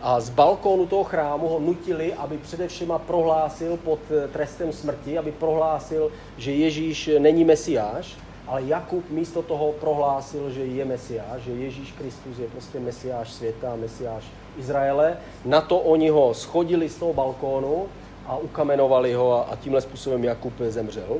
a 0.02 0.20
z 0.20 0.30
balkónu 0.30 0.86
toho 0.86 1.04
chrámu 1.04 1.48
ho 1.48 1.60
nutili, 1.60 2.14
aby 2.14 2.38
především 2.38 2.92
prohlásil 3.06 3.76
pod 3.76 3.98
trestem 4.32 4.72
smrti, 4.72 5.18
aby 5.18 5.32
prohlásil, 5.32 6.12
že 6.36 6.52
Ježíš 6.52 7.10
není 7.18 7.44
mesiáš, 7.44 8.16
ale 8.46 8.62
Jakub 8.62 9.10
místo 9.10 9.42
toho 9.42 9.72
prohlásil, 9.72 10.50
že 10.50 10.64
je 10.64 10.84
mesiáš, 10.84 11.42
že 11.42 11.50
Ježíš 11.50 11.92
Kristus 11.92 12.38
je 12.38 12.48
prostě 12.48 12.80
mesiáš 12.80 13.32
světa, 13.32 13.76
mesiáš 13.76 14.24
Izraele. 14.58 15.16
Na 15.44 15.60
to 15.60 15.78
oni 15.78 16.08
ho 16.08 16.34
schodili 16.34 16.88
z 16.88 16.96
toho 16.96 17.12
balkónu 17.12 17.86
a 18.26 18.36
ukamenovali 18.36 19.12
ho 19.12 19.52
a 19.52 19.56
tímhle 19.56 19.80
způsobem 19.80 20.24
Jakub 20.24 20.52
zemřel. 20.68 21.18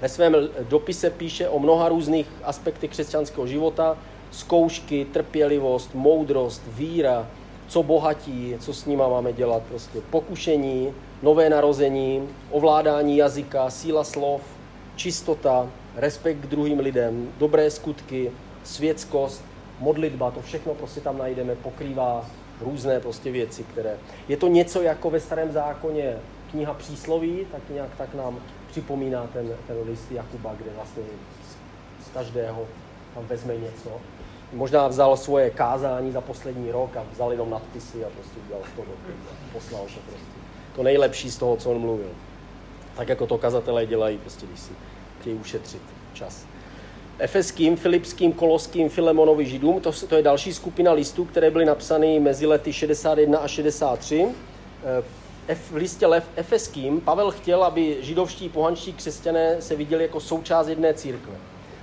Ve 0.00 0.08
svém 0.08 0.36
dopise 0.68 1.10
píše 1.10 1.48
o 1.48 1.58
mnoha 1.58 1.88
různých 1.88 2.26
aspektech 2.44 2.90
křesťanského 2.90 3.46
života, 3.46 3.98
zkoušky, 4.30 5.04
trpělivost, 5.12 5.94
moudrost, 5.94 6.62
víra, 6.68 7.28
co 7.68 7.82
bohatí, 7.82 8.54
co 8.60 8.74
s 8.74 8.86
nima 8.86 9.08
máme 9.08 9.32
dělat, 9.32 9.62
prostě. 9.68 10.00
Pokušení, 10.10 10.94
nové 11.22 11.50
narození, 11.50 12.28
ovládání 12.50 13.16
jazyka, 13.16 13.70
síla 13.70 14.04
slov, 14.04 14.40
čistota, 14.96 15.70
respekt 15.96 16.38
k 16.38 16.46
druhým 16.46 16.78
lidem, 16.78 17.28
dobré 17.38 17.70
skutky, 17.70 18.32
světskost, 18.64 19.44
modlitba, 19.80 20.30
to 20.30 20.42
všechno 20.42 20.74
prostě 20.74 21.00
tam 21.00 21.18
najdeme, 21.18 21.54
pokrývá 21.54 22.26
různé 22.60 23.00
prostě 23.00 23.30
věci, 23.32 23.64
které... 23.64 23.96
Je 24.28 24.36
to 24.36 24.48
něco 24.48 24.82
jako 24.82 25.10
ve 25.10 25.20
starém 25.20 25.52
zákoně 25.52 26.16
kniha 26.50 26.74
přísloví, 26.74 27.46
tak 27.52 27.62
nějak 27.70 27.90
tak 27.98 28.14
nám 28.14 28.40
připomíná 28.70 29.26
ten, 29.32 29.56
ten 29.66 29.76
list 29.88 30.12
Jakuba, 30.12 30.54
kde 30.54 30.70
vlastně 30.76 31.02
z 32.06 32.14
každého 32.14 32.66
tam 33.14 33.26
vezme 33.26 33.56
něco. 33.56 33.90
Možná 34.52 34.88
vzal 34.88 35.16
svoje 35.16 35.50
kázání 35.50 36.12
za 36.12 36.20
poslední 36.20 36.70
rok 36.70 36.96
a 36.96 37.04
vzal 37.12 37.32
jenom 37.32 37.50
nadpisy 37.50 38.04
a 38.04 38.08
prostě 38.08 38.38
udělal 38.44 38.62
z 38.72 38.76
toho 38.76 38.86
poslal 39.52 39.82
to 39.82 40.00
prostě. 40.00 40.40
To 40.76 40.82
nejlepší 40.82 41.30
z 41.30 41.38
toho, 41.38 41.56
co 41.56 41.70
on 41.70 41.78
mluvil. 41.78 42.10
Tak 42.96 43.08
jako 43.08 43.26
to 43.26 43.38
kazatelé 43.38 43.86
dělají, 43.86 44.18
prostě, 44.18 44.46
když 44.46 44.60
si 44.60 44.72
chtějí 45.20 45.36
ušetřit 45.36 45.82
čas. 46.12 46.46
Efeským, 47.18 47.76
Filipským, 47.76 48.32
Koloským, 48.32 48.88
Filemonovi 48.88 49.46
Židům, 49.46 49.80
to, 49.80 49.92
to 49.92 50.16
je 50.16 50.22
další 50.22 50.54
skupina 50.54 50.92
listů, 50.92 51.24
které 51.24 51.50
byly 51.50 51.64
napsány 51.64 52.20
mezi 52.20 52.46
lety 52.46 52.72
61 52.72 53.38
a 53.38 53.48
63. 53.48 54.26
V 55.48 55.74
listě 55.74 56.06
Lev 56.06 56.24
Efeským 56.36 57.00
Pavel 57.00 57.30
chtěl, 57.30 57.64
aby 57.64 57.96
židovští 58.00 58.48
pohanští 58.48 58.92
křesťané 58.92 59.62
se 59.62 59.76
viděli 59.76 60.02
jako 60.02 60.20
součást 60.20 60.68
jedné 60.68 60.94
církve. 60.94 61.34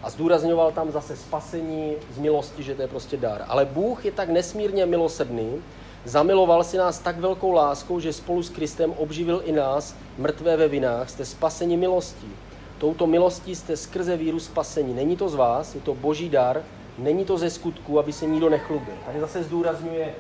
A 0.04 0.10
zdůrazňoval 0.10 0.72
tam 0.72 0.92
zase 0.92 1.16
spasení 1.16 1.94
z 2.14 2.18
milosti, 2.18 2.64
že 2.64 2.76
to 2.76 2.82
je 2.82 2.88
prostě 2.88 3.18
dar. 3.18 3.46
Ale 3.48 3.66
Bůh 3.66 4.06
je 4.06 4.12
tak 4.12 4.30
nesmírně 4.30 4.86
milosrdný, 4.86 5.62
zamiloval 6.06 6.64
si 6.64 6.78
nás 6.78 7.00
tak 7.00 7.20
velkou 7.20 7.52
láskou, 7.52 8.00
že 8.00 8.14
spolu 8.14 8.44
s 8.44 8.50
Kristem 8.50 8.94
obživil 8.98 9.42
i 9.46 9.52
nás, 9.52 9.96
mrtvé 10.18 10.58
ve 10.58 10.68
vinách, 10.68 11.10
jste 11.10 11.26
spaseni 11.26 11.78
milostí. 11.78 12.32
touto 12.78 13.08
milostí 13.08 13.56
jste 13.56 13.78
skrze 13.78 14.18
víru 14.18 14.40
spasení. 14.40 14.94
Není 14.94 15.18
to 15.18 15.30
z 15.30 15.36
vás, 15.36 15.76
je 15.76 15.82
to 15.82 15.96
boží 15.96 16.30
dar, 16.30 16.64
není 16.98 17.26
to 17.26 17.38
ze 17.38 17.50
skutku, 17.50 18.00
aby 18.00 18.14
se 18.14 18.26
nikdo 18.26 18.50
nechlubil. 18.50 18.94
Tady 19.06 19.20
zase 19.20 19.44
zdůrazňuje, 19.44 20.16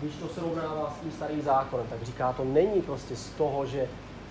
když 0.00 0.16
to 0.16 0.28
srovnává 0.28 0.94
s 0.96 1.02
tím 1.02 1.12
starým 1.12 1.42
zákonem, 1.42 1.86
tak 1.90 2.02
říká, 2.02 2.32
to 2.32 2.44
není 2.44 2.82
prostě 2.82 3.16
z 3.16 3.30
toho, 3.30 3.66
že 3.66 3.88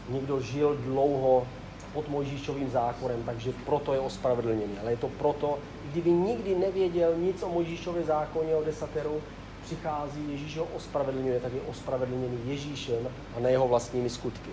někdo 0.09 0.41
žil 0.41 0.76
dlouho 0.76 1.47
pod 1.93 2.09
Mojžíšovým 2.09 2.72
zákonem, 2.72 3.24
takže 3.26 3.53
proto 3.66 3.93
je 3.93 3.99
ospravedlněný. 3.99 4.78
Ale 4.82 4.91
je 4.91 4.97
to 4.97 5.07
proto, 5.07 5.59
kdyby 5.91 6.11
nikdy 6.11 6.55
nevěděl 6.55 7.16
nic 7.18 7.43
o 7.43 7.49
Mojžíšově 7.49 8.03
zákoně, 8.03 8.55
o 8.55 8.63
desateru, 8.63 9.22
přichází, 9.66 10.32
Ježíš 10.32 10.57
ho 10.57 10.68
ospravedlňuje, 10.76 11.39
tak 11.39 11.53
je 11.53 11.61
ospravedlněný 11.61 12.39
Ježíšem 12.45 13.07
a 13.38 13.39
ne 13.39 13.51
jeho 13.51 13.68
vlastními 13.68 14.09
skutky. 14.09 14.49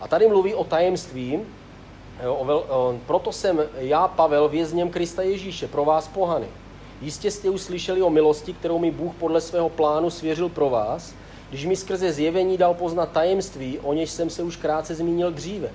A 0.00 0.08
tady 0.08 0.28
mluví 0.28 0.54
o 0.54 0.64
tajemství, 0.64 1.40
o 2.26 2.44
vel, 2.44 2.64
o, 2.68 2.94
proto 3.06 3.32
jsem 3.32 3.60
já, 3.74 4.08
Pavel, 4.08 4.48
vězněm 4.48 4.90
Krista 4.90 5.22
Ježíše, 5.22 5.68
pro 5.68 5.84
vás 5.84 6.08
pohany. 6.08 6.46
Jistě 7.02 7.30
jste 7.30 7.50
už 7.50 7.60
slyšeli 7.60 8.02
o 8.02 8.10
milosti, 8.10 8.52
kterou 8.52 8.78
mi 8.78 8.90
Bůh 8.90 9.14
podle 9.14 9.40
svého 9.40 9.68
plánu 9.68 10.10
svěřil 10.10 10.48
pro 10.48 10.70
vás, 10.70 11.14
když 11.50 11.66
mi 11.66 11.76
skrze 11.76 12.12
zjevení 12.12 12.58
dal 12.58 12.74
poznat 12.74 13.12
tajemství, 13.12 13.78
o 13.78 13.92
něž 13.92 14.10
jsem 14.10 14.30
se 14.30 14.42
už 14.42 14.56
krátce 14.56 14.94
zmínil 14.94 15.30
dříve. 15.30 15.70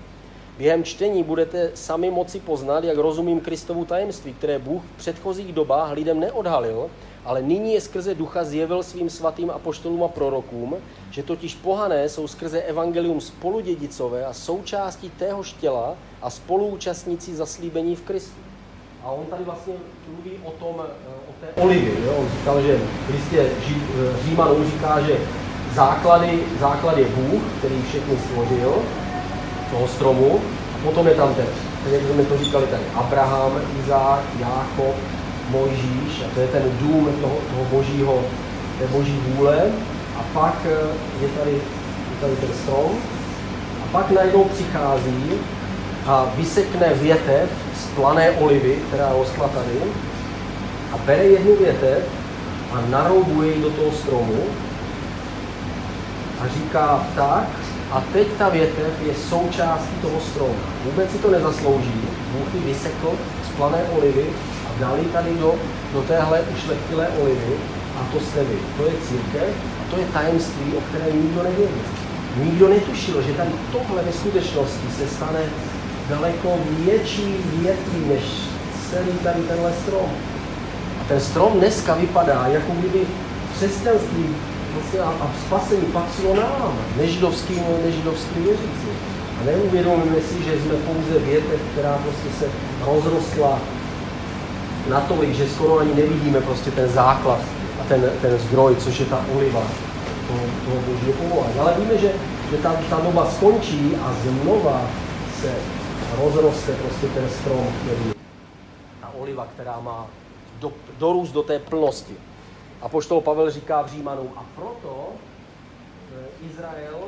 Během 0.58 0.84
čtení 0.84 1.24
budete 1.24 1.72
sami 1.74 2.12
moci 2.12 2.40
poznat, 2.40 2.84
jak 2.84 2.98
rozumím 2.98 3.40
Kristovu 3.40 3.86
tajemství, 3.86 4.34
které 4.34 4.60
Bůh 4.60 4.82
v 4.84 4.98
předchozích 4.98 5.54
dobách 5.54 5.92
lidem 5.92 6.20
neodhalil, 6.20 6.90
ale 7.26 7.42
nyní 7.42 7.74
je 7.74 7.82
skrze 7.82 8.16
ducha 8.16 8.44
zjevil 8.44 8.84
svým 8.84 9.10
svatým 9.10 9.50
apoštolům 9.50 10.04
a 10.04 10.08
prorokům, 10.08 10.76
že 11.12 11.24
totiž 11.24 11.56
pohané 11.56 12.10
jsou 12.10 12.28
skrze 12.28 12.62
evangelium 12.62 13.22
spoludědicové 13.22 14.26
a 14.26 14.34
součástí 14.34 15.10
téhož 15.10 15.54
těla 15.54 15.96
a 16.22 16.30
spoluúčastnící 16.30 17.36
zaslíbení 17.36 17.96
v 17.96 18.02
Kristu. 18.02 18.49
A 19.04 19.12
on 19.12 19.26
tady 19.26 19.44
vlastně 19.44 19.74
mluví 20.08 20.32
o 20.44 20.52
tom, 20.52 20.76
o 21.30 21.32
té 21.42 21.62
olivy. 21.62 21.94
Jo? 22.06 22.14
On 22.20 22.26
říkal, 22.40 22.62
že 22.62 22.78
v 23.08 23.14
listě 23.14 23.50
Římanů 24.26 24.66
říká, 24.66 25.02
že 25.02 25.18
základy, 25.76 26.40
základ 26.60 26.98
je 26.98 27.06
Bůh, 27.06 27.42
který 27.58 27.82
všechny 27.82 28.18
stvořil, 28.18 28.74
toho 29.72 29.88
stromu, 29.88 30.40
a 30.76 30.78
potom 30.84 31.08
je 31.08 31.16
tam 31.16 31.36
ten, 31.36 31.46
ten 31.84 31.94
jak 31.94 32.04
jsme 32.04 32.24
to 32.24 32.38
říkali 32.38 32.68
tady, 32.68 32.84
Abraham, 32.96 33.52
Izák, 33.80 34.24
Jákob, 34.40 34.96
Mojžíš, 35.50 36.24
a 36.26 36.34
to 36.34 36.40
je 36.42 36.48
ten 36.48 36.64
dům 36.80 37.16
toho, 37.22 37.38
toho 37.52 37.66
božího, 37.72 38.24
té 38.80 38.88
boží 38.88 39.20
vůle, 39.28 39.62
a 40.18 40.22
pak 40.34 40.56
eh, 40.66 40.70
je 41.22 41.28
tady, 41.28 41.52
je 41.52 42.18
tady 42.22 42.36
ten 42.36 42.50
strom, 42.64 42.92
a 43.84 43.88
pak 43.92 44.12
najednou 44.12 44.44
přichází 44.44 45.32
a 46.10 46.26
vysekne 46.36 46.94
větev 46.94 47.50
z 47.78 47.86
plané 47.96 48.32
olivy, 48.32 48.76
která 48.88 49.10
rostla 49.14 49.48
tady, 49.48 49.80
a 50.94 50.98
bere 50.98 51.24
jednu 51.24 51.56
větev 51.56 52.04
a 52.72 52.82
naroubuje 52.90 53.54
ji 53.54 53.62
do 53.62 53.70
toho 53.70 53.92
stromu 53.92 54.44
a 56.42 56.48
říká 56.48 57.08
tak, 57.16 57.48
a 57.92 58.04
teď 58.14 58.28
ta 58.38 58.50
větev 58.50 58.94
je 59.08 59.14
součástí 59.30 59.96
toho 60.02 60.20
stromu. 60.32 60.56
Vůbec 60.86 61.12
si 61.12 61.18
to 61.18 61.32
nezaslouží. 61.32 62.02
Bůh 62.32 62.54
ji 62.54 62.60
vysekl 62.60 63.12
z 63.48 63.56
plané 63.58 63.84
olivy 63.98 64.26
a 64.68 64.80
dal 64.80 64.98
ji 64.98 65.06
tady 65.06 65.36
do, 65.36 65.56
do 65.94 66.02
téhle 66.02 66.42
ušlechtilé 66.42 67.08
olivy 67.22 67.54
a 68.00 68.14
to 68.14 68.20
jste 68.20 68.44
vy. 68.44 68.58
To 68.78 68.84
je 68.86 68.94
církev 69.08 69.50
a 69.82 69.92
to 69.92 70.00
je 70.00 70.06
tajemství, 70.06 70.74
o 70.78 70.82
kterém 70.82 71.24
nikdo 71.24 71.44
nevěděl. 71.44 71.86
Nikdo 72.44 72.70
netušil, 72.70 73.22
že 73.22 73.34
tady 73.34 73.52
tohle 73.72 74.04
ve 74.04 74.12
skutečnosti 74.12 74.88
se 74.98 75.08
stane 75.08 75.40
daleko 76.10 76.58
větší 76.86 77.36
větví 77.54 78.06
než 78.08 78.24
celý 78.90 79.12
tady 79.24 79.42
tenhle 79.42 79.74
strom. 79.84 80.10
A 81.02 81.04
ten 81.08 81.20
strom 81.20 81.54
dneska 81.54 81.96
vypadá, 81.96 82.46
jako 82.48 82.72
kdyby 82.72 83.00
křesťanství 83.56 84.26
vlastně 84.74 85.00
a, 85.00 85.32
spasení 85.48 85.82
patřilo 85.82 86.36
nám, 86.36 86.78
nežidovským, 86.98 87.64
nežidovským 87.86 88.44
věřícím. 88.44 88.96
A 89.42 89.46
neuvědomíme 89.46 90.22
si, 90.30 90.44
že 90.44 90.62
jsme 90.62 90.74
pouze 90.74 91.20
větev, 91.20 91.60
která 91.72 91.98
prostě 92.04 92.30
se 92.40 92.46
rozrostla 92.86 93.60
natolik, 94.90 95.34
že 95.34 95.50
skoro 95.50 95.80
ani 95.80 95.96
nevidíme 95.96 96.42
prostě 96.42 96.72
ten 96.72 96.90
základ 96.90 97.40
a 97.82 97.84
ten, 97.88 98.12
ten 98.22 98.40
zdroj, 98.40 98.76
což 98.76 99.00
je 99.00 99.06
ta 99.06 99.26
oliva 99.36 99.62
toho, 100.28 100.40
toho 100.66 100.78
božího 100.88 101.14
povolání. 101.14 101.60
Ale 101.60 101.74
víme, 101.80 101.98
že, 102.02 102.12
že 102.52 102.58
ta, 102.58 102.76
ta 102.90 103.00
doba 103.00 103.32
skončí 103.32 103.96
a 104.02 104.14
znova 104.24 104.82
se 105.42 105.50
rozroste 106.18 106.74
prostě 106.74 107.08
ten 107.08 107.30
strom, 107.30 107.68
který 107.82 108.14
ta 109.02 109.10
oliva, 109.10 109.46
která 109.46 109.80
má 109.80 110.08
do, 110.60 110.74
dorůst 110.98 111.34
do 111.34 111.44
té 111.44 111.60
plnosti. 111.60 112.16
A 112.82 112.90
poštol 112.90 113.22
Pavel 113.22 113.52
říká 113.52 113.82
v 113.82 113.92
Římanům, 113.92 114.34
a 114.36 114.46
proto 114.56 115.08
eh, 115.10 116.46
Izrael 116.52 117.00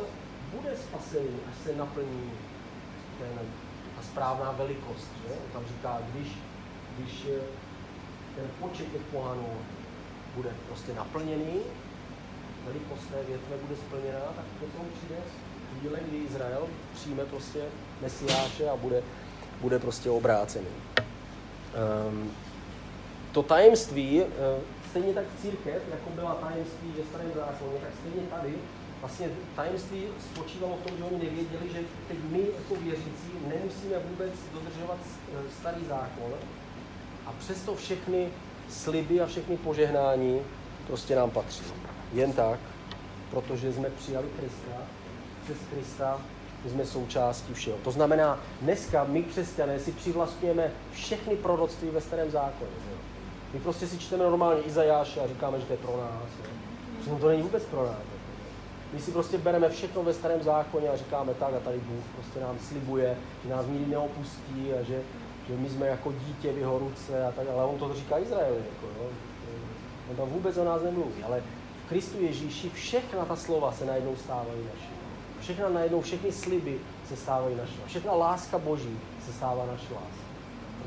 bude 0.53 0.75
spasený, 0.75 1.37
až 1.49 1.55
se 1.63 1.75
naplní 1.75 2.31
ten, 3.19 3.47
ta 3.95 4.01
správná 4.03 4.51
velikost. 4.51 5.07
Že? 5.27 5.33
Tam 5.53 5.63
říká, 5.67 5.97
když, 6.13 6.27
když 6.97 7.27
eh, 7.29 7.41
ten 8.35 8.45
počet 8.59 8.91
těch 8.91 9.01
pohanů 9.01 9.49
bude 10.35 10.49
prostě 10.67 10.93
naplněný, 10.93 11.59
velikost 12.65 13.07
té 13.11 13.23
větve 13.27 13.57
bude 13.67 13.75
splněná, 13.75 14.19
tak 14.35 14.45
potom 14.59 14.85
přijde 14.97 15.15
chvíle, 15.79 15.99
kdy 16.07 16.17
Izrael 16.17 16.67
přijme 16.93 17.25
prostě 17.25 17.59
Mesiáše 18.01 18.69
a 18.69 18.75
bude, 18.75 19.03
bude 19.61 19.79
prostě 19.79 20.09
obrácený. 20.09 20.67
Um, 22.09 22.31
to 23.31 23.43
tajemství, 23.43 24.21
uh, 24.21 24.27
stejně 24.89 25.13
tak 25.13 25.23
církev, 25.41 25.83
jako 25.91 26.09
byla 26.09 26.35
tajemství 26.35 26.93
ve 26.97 27.03
starém 27.03 27.31
zákoně, 27.35 27.79
tak 27.81 27.91
stejně 27.99 28.27
tady 28.27 28.53
vlastně 29.01 29.29
tajemství 29.55 30.03
spočívalo 30.33 30.77
v 30.77 30.87
tom, 30.87 30.97
že 30.97 31.03
oni 31.03 31.23
nevěděli, 31.23 31.69
že 31.73 31.79
teď 32.07 32.17
my 32.29 32.39
jako 32.39 32.81
věřící 32.81 33.31
nemusíme 33.47 33.95
vůbec 34.09 34.31
dodržovat 34.53 34.97
eh, 35.03 35.51
starý 35.59 35.85
zákon 35.89 36.31
a 37.25 37.31
přesto 37.39 37.75
všechny 37.75 38.29
sliby 38.69 39.21
a 39.21 39.25
všechny 39.25 39.57
požehnání 39.57 40.41
prostě 40.87 41.15
nám 41.15 41.31
patří. 41.31 41.63
Jen 42.13 42.33
tak, 42.33 42.59
protože 43.31 43.73
jsme 43.73 43.89
přijali 43.89 44.27
Krista, 44.39 44.77
přes 45.43 45.57
Krista 45.73 46.21
my 46.63 46.69
jsme 46.69 46.85
součástí 46.85 47.53
všeho. 47.53 47.77
To 47.83 47.91
znamená, 47.91 48.39
dneska 48.61 49.03
my 49.03 49.23
křesťané 49.23 49.79
si 49.79 49.91
přivlastňujeme 49.91 50.71
všechny 50.91 51.35
proroctví 51.35 51.89
ve 51.89 52.01
starém 52.01 52.31
zákoně. 52.31 52.71
My 53.53 53.59
prostě 53.59 53.87
si 53.87 53.99
čteme 53.99 54.23
normálně 54.23 54.61
Izajáše 54.61 55.19
a 55.19 55.27
říkáme, 55.27 55.59
že 55.59 55.65
to 55.65 55.73
je 55.73 55.77
pro 55.77 55.97
nás. 55.97 56.29
Přitom 56.99 57.19
to 57.19 57.27
není 57.27 57.41
vůbec 57.41 57.63
pro 57.63 57.85
nás. 57.85 58.01
My 58.93 58.99
si 58.99 59.11
prostě 59.11 59.37
bereme 59.37 59.69
všechno 59.69 60.03
ve 60.03 60.13
starém 60.13 60.43
zákoně 60.43 60.89
a 60.89 60.97
říkáme 60.97 61.33
tak 61.33 61.53
a 61.53 61.59
tady 61.59 61.77
Bůh 61.77 62.03
prostě 62.15 62.39
nám 62.39 62.59
slibuje, 62.59 63.17
že 63.43 63.49
nás 63.49 63.65
nikdy 63.65 63.91
neopustí 63.91 64.73
a 64.73 64.83
že, 64.83 65.01
že 65.47 65.57
my 65.57 65.69
jsme 65.69 65.87
jako 65.87 66.11
dítě 66.11 66.53
v 66.53 66.57
jeho 66.57 66.79
ruce 66.79 67.25
a 67.25 67.31
tak, 67.31 67.47
ale 67.53 67.65
on 67.65 67.79
to 67.79 67.93
říká 67.93 68.19
Izraeli. 68.19 68.57
Jako, 68.57 69.03
jo. 69.03 69.09
On 70.09 70.15
tam 70.15 70.29
vůbec 70.29 70.57
o 70.57 70.63
nás 70.63 70.81
nemluví, 70.83 71.23
ale 71.23 71.43
v 71.85 71.89
Kristu 71.89 72.21
Ježíši 72.21 72.69
všechna 72.69 73.25
ta 73.25 73.35
slova 73.35 73.71
se 73.71 73.85
najednou 73.85 74.15
stávají 74.15 74.59
naši. 74.73 74.90
Všechna 75.41 75.69
najednou, 75.69 76.01
všechny 76.01 76.31
sliby 76.31 76.77
se 77.09 77.15
stávají 77.15 77.55
naši. 77.55 77.73
Všechna 77.85 78.13
láska 78.13 78.57
Boží 78.57 78.99
se 79.25 79.33
stává 79.33 79.65
naší 79.65 79.93
láskou 79.93 80.31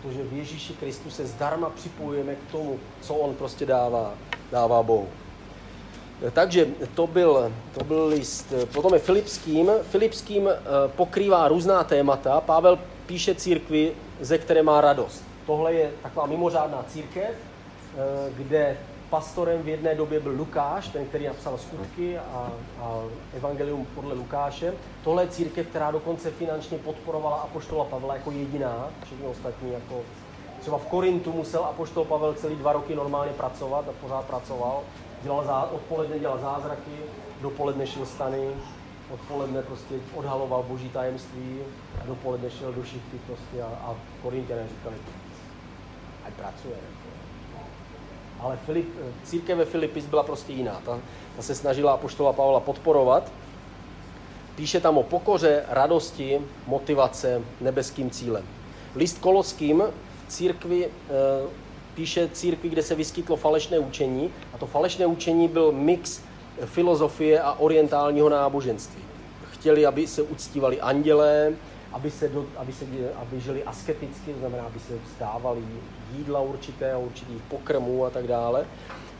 protože 0.04 0.24
v 0.24 0.32
Ježíši 0.32 0.72
Kristu 0.72 1.10
se 1.10 1.26
zdarma 1.26 1.70
připojujeme 1.70 2.34
k 2.34 2.52
tomu, 2.52 2.78
co 3.00 3.14
on 3.14 3.34
prostě 3.34 3.66
dává, 3.66 4.14
dává 4.52 4.82
Bohu. 4.82 5.08
Takže 6.32 6.66
to 6.94 7.06
byl, 7.06 7.52
to 7.78 7.84
byl 7.84 8.06
list. 8.06 8.52
Potom 8.72 8.94
je 8.94 9.00
Filipským. 9.00 9.70
Filipským 9.82 10.48
eh, 10.48 10.54
pokrývá 10.96 11.48
různá 11.48 11.84
témata. 11.84 12.40
Pavel 12.40 12.78
píše 13.06 13.34
církvi, 13.34 13.92
ze 14.20 14.38
které 14.38 14.62
má 14.62 14.80
radost. 14.80 15.24
Tohle 15.46 15.72
je 15.74 15.90
taková 16.02 16.26
mimořádná 16.26 16.84
církev, 16.88 17.30
eh, 17.30 18.32
kde 18.36 18.76
pastorem 19.14 19.62
v 19.62 19.68
jedné 19.68 19.94
době 19.94 20.20
byl 20.20 20.32
Lukáš, 20.32 20.88
ten, 20.88 21.06
který 21.06 21.26
napsal 21.26 21.58
skutky 21.58 22.18
a, 22.18 22.52
a 22.80 23.02
evangelium 23.36 23.86
podle 23.94 24.14
Lukáše. 24.14 24.74
Tohle 25.04 25.22
je 25.22 25.28
církev, 25.28 25.66
která 25.66 25.90
dokonce 25.90 26.30
finančně 26.30 26.78
podporovala 26.78 27.36
apoštola 27.36 27.84
Pavla 27.84 28.14
jako 28.14 28.30
jediná, 28.30 28.90
všechny 29.04 29.26
ostatní 29.26 29.72
jako 29.72 30.00
třeba 30.60 30.78
v 30.78 30.86
Korintu 30.86 31.32
musel 31.32 31.64
apoštol 31.64 32.04
Pavel 32.04 32.34
celý 32.34 32.56
dva 32.56 32.72
roky 32.72 32.94
normálně 32.94 33.32
pracovat 33.32 33.88
a 33.88 33.92
pořád 34.00 34.24
pracoval. 34.24 34.80
Dělal 35.22 35.44
zá, 35.44 35.68
odpoledne 35.72 36.18
dělal 36.18 36.38
zázraky, 36.38 36.96
dopoledne 37.40 37.86
šel 37.86 38.06
stany, 38.06 38.50
odpoledne 39.10 39.62
prostě 39.62 39.94
odhaloval 40.14 40.62
boží 40.62 40.88
tajemství 40.88 41.60
a 42.02 42.06
dopoledne 42.06 42.50
šel 42.50 42.72
do 42.72 42.84
šichty 42.84 43.18
prostě 43.26 43.62
a, 43.62 43.66
a 43.66 43.94
Korintěné 44.22 44.68
říkali, 44.68 44.96
ať 46.26 46.32
pracuje. 46.32 46.76
Ale 48.44 48.58
Filip, 48.66 48.88
církev 49.24 49.58
ve 49.58 49.64
Filipis 49.64 50.06
byla 50.06 50.22
prostě 50.22 50.52
jiná. 50.52 50.80
Ta, 50.84 51.00
ta 51.36 51.42
se 51.42 51.54
snažila 51.54 51.92
apoštola 51.92 52.32
Pavla 52.32 52.60
podporovat. 52.60 53.32
Píše 54.56 54.80
tam 54.80 54.98
o 54.98 55.02
pokoře, 55.02 55.64
radosti, 55.68 56.40
motivace, 56.66 57.42
nebeským 57.60 58.10
cílem. 58.10 58.44
List 58.96 59.18
Koloským 59.18 59.82
v 60.26 60.28
církvi 60.28 60.86
eh, 60.86 60.90
píše 61.94 62.28
církvi, 62.28 62.68
kde 62.68 62.82
se 62.82 62.94
vyskytlo 62.94 63.36
falešné 63.36 63.78
učení 63.78 64.30
a 64.52 64.58
to 64.58 64.66
falešné 64.66 65.06
učení 65.06 65.48
byl 65.48 65.72
mix 65.72 66.20
filozofie 66.64 67.40
a 67.40 67.52
orientálního 67.52 68.28
náboženství. 68.28 69.02
Chtěli, 69.52 69.86
aby 69.86 70.06
se 70.06 70.22
uctívali 70.22 70.80
andělé, 70.80 71.52
aby, 71.94 72.10
se 72.10 72.28
do, 72.28 72.46
aby, 72.56 72.72
se, 72.72 72.84
aby 73.16 73.40
žili 73.40 73.64
asketicky, 73.64 74.32
to 74.32 74.38
znamená, 74.38 74.64
aby 74.64 74.80
se 74.80 74.94
vstávali 75.04 75.62
jídla 76.16 76.40
určitého, 76.40 77.00
určitých 77.00 77.42
pokrmů 77.42 78.04
a 78.04 78.10
tak 78.10 78.26
dále. 78.26 78.66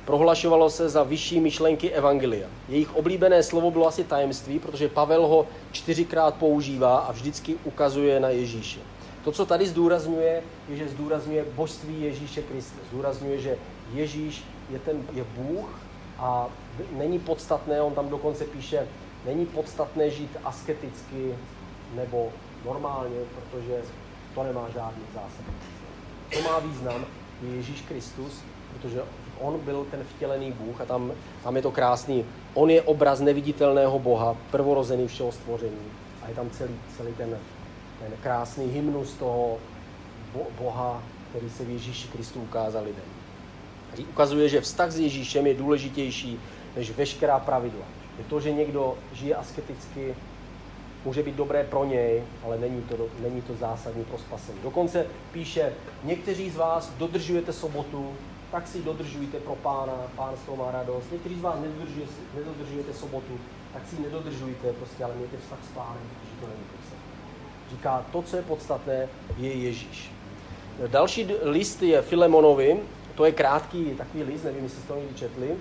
Prohlašovalo 0.05 0.71
se 0.71 0.89
za 0.89 1.03
vyšší 1.03 1.41
myšlenky 1.41 1.91
Evangelia. 1.91 2.49
Jejich 2.69 2.97
oblíbené 2.97 3.43
slovo 3.43 3.71
bylo 3.71 3.87
asi 3.87 4.05
tajemství, 4.05 4.59
protože 4.59 4.89
Pavel 4.89 5.27
ho 5.27 5.47
čtyřikrát 5.73 6.35
používá 6.35 6.99
a 6.99 7.13
vždycky 7.13 7.55
ukazuje 7.65 8.21
na 8.21 8.29
Ježíše. 8.29 8.81
To, 9.25 9.33
co 9.33 9.47
tady 9.47 9.67
zdůrazňuje, 9.67 10.43
je, 10.69 10.77
že 10.77 10.89
zdůrazňuje 10.89 11.45
božství 11.57 12.03
Ježíše 12.03 12.43
Krista. 12.43 12.77
Zdůrazňuje, 12.89 13.41
že 13.41 13.57
Ježíš 13.93 14.45
je, 14.71 14.79
ten, 14.79 15.03
je 15.13 15.25
Bůh 15.37 15.81
a 16.19 16.49
není 16.93 17.19
podstatné, 17.19 17.83
on 17.83 17.95
tam 17.95 18.09
dokonce 18.09 18.45
píše, 18.45 18.89
není 19.27 19.47
podstatné 19.47 20.11
žít 20.11 20.37
asketicky 20.45 21.35
nebo 21.95 22.33
normálně, 22.65 23.17
protože 23.35 23.83
to 24.35 24.43
nemá 24.43 24.69
žádný 24.75 25.03
zásad. 25.15 25.45
To 26.33 26.43
má 26.43 26.59
význam, 26.59 27.05
je 27.43 27.57
Ježíš 27.57 27.81
Kristus, 27.81 28.43
protože 28.73 29.03
on 29.41 29.61
byl 29.61 29.87
ten 29.91 30.05
vtělený 30.17 30.53
Bůh 30.53 30.81
a 30.81 30.85
tam, 30.85 31.13
tam 31.43 31.57
je 31.57 31.63
to 31.63 31.71
krásný. 31.71 32.25
On 32.55 32.71
je 32.71 32.83
obraz 32.83 33.21
neviditelného 33.21 33.99
Boha, 33.99 34.37
prvorozený 34.51 35.09
všeho 35.09 35.33
stvoření. 35.33 35.87
A 36.23 36.29
je 36.29 36.35
tam 36.35 36.51
celý, 36.51 36.75
celý 36.97 37.13
ten, 37.13 37.39
ten 38.01 38.13
krásný 38.23 38.67
hymnus 38.67 39.13
toho 39.13 39.59
Boha, 40.61 41.03
který 41.31 41.51
se 41.51 41.65
v 41.65 41.71
Ježíši 41.71 42.09
Kristu 42.09 42.41
ukázal 42.41 42.85
lidem. 42.85 43.05
Ukazuje, 44.11 44.49
že 44.49 44.61
vztah 44.61 44.91
s 44.91 44.99
Ježíšem 44.99 45.47
je 45.47 45.55
důležitější 45.55 46.41
než 46.77 46.91
veškerá 46.91 47.39
pravidla. 47.39 47.87
Je 48.19 48.25
to, 48.25 48.41
že 48.41 48.53
někdo 48.53 48.95
žije 49.13 49.35
asketicky, 49.35 50.15
může 51.05 51.23
být 51.23 51.35
dobré 51.35 51.65
pro 51.65 51.85
něj, 51.85 52.23
ale 52.45 52.59
není 52.59 52.83
to, 52.83 52.97
není 53.21 53.43
to 53.43 53.55
zásadní 53.55 54.05
pro 54.05 54.19
spasení. 54.19 54.59
Dokonce 54.63 55.07
píše, 55.33 55.73
někteří 56.05 56.51
z 56.51 56.57
vás 56.57 56.93
dodržujete 56.99 57.53
sobotu, 57.53 58.13
tak 58.51 58.69
si 58.69 58.83
dodržujte 58.83 59.39
pro 59.39 59.55
pána, 59.55 59.93
pán 60.17 60.37
z 60.37 60.47
toho 60.47 60.57
má 60.57 60.71
radost. 60.71 61.13
Někteří 61.13 61.39
z 61.39 61.43
vás 61.43 61.57
nedodržujete, 61.61 62.13
nedodržujete 62.35 62.93
sobotu, 62.93 63.41
tak 63.73 63.83
si 63.89 64.03
nedodržujte, 64.03 64.73
prostě, 64.73 65.05
ale 65.05 65.15
mějte 65.15 65.37
vztah 65.37 65.59
s 65.71 65.75
pánem, 65.75 66.03
protože 66.21 66.41
to 66.41 66.47
není 66.47 66.65
podstatné. 66.77 67.15
Říká, 67.71 68.05
to, 68.13 68.23
co 68.23 68.37
je 68.37 68.43
podstatné, 68.43 69.09
je 69.39 69.53
Ježíš. 69.53 70.11
Další 70.87 71.29
list 71.43 71.83
je 71.83 72.03
Filemonovi, 72.03 72.81
to 73.15 73.25
je 73.25 73.33
krátký 73.33 73.85
takový 73.85 74.23
list, 74.23 74.45
nevím, 74.45 74.65
jestli 74.65 74.79
jste 74.79 74.93
to 74.93 74.99
někdy 75.01 75.15
četli, 75.15 75.57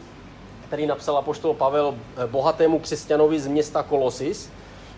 který 0.67 0.85
napsal 0.85 1.17
apoštol 1.17 1.53
Pavel 1.53 1.95
bohatému 2.27 2.79
křesťanovi 2.79 3.39
z 3.39 3.47
města 3.47 3.83
Kolosis, 3.83 4.49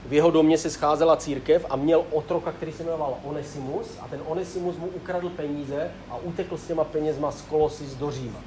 v 0.08 0.14
jeho 0.14 0.32
domě 0.32 0.58
se 0.58 0.70
scházela 0.70 1.16
církev 1.16 1.66
a 1.70 1.76
měl 1.76 2.04
otroka, 2.12 2.52
který 2.52 2.72
se 2.72 2.84
jmenoval 2.84 3.18
Onesimus 3.24 3.98
a 4.02 4.08
ten 4.08 4.22
Onesimus 4.26 4.78
mu 4.78 4.88
ukradl 4.88 5.30
peníze 5.30 5.92
a 6.10 6.18
utekl 6.18 6.58
s 6.58 6.68
těma 6.68 6.84
penězma 6.84 7.32
z 7.32 7.42
Kolosis 7.42 7.96
do 7.96 8.12
Říma. 8.12 8.40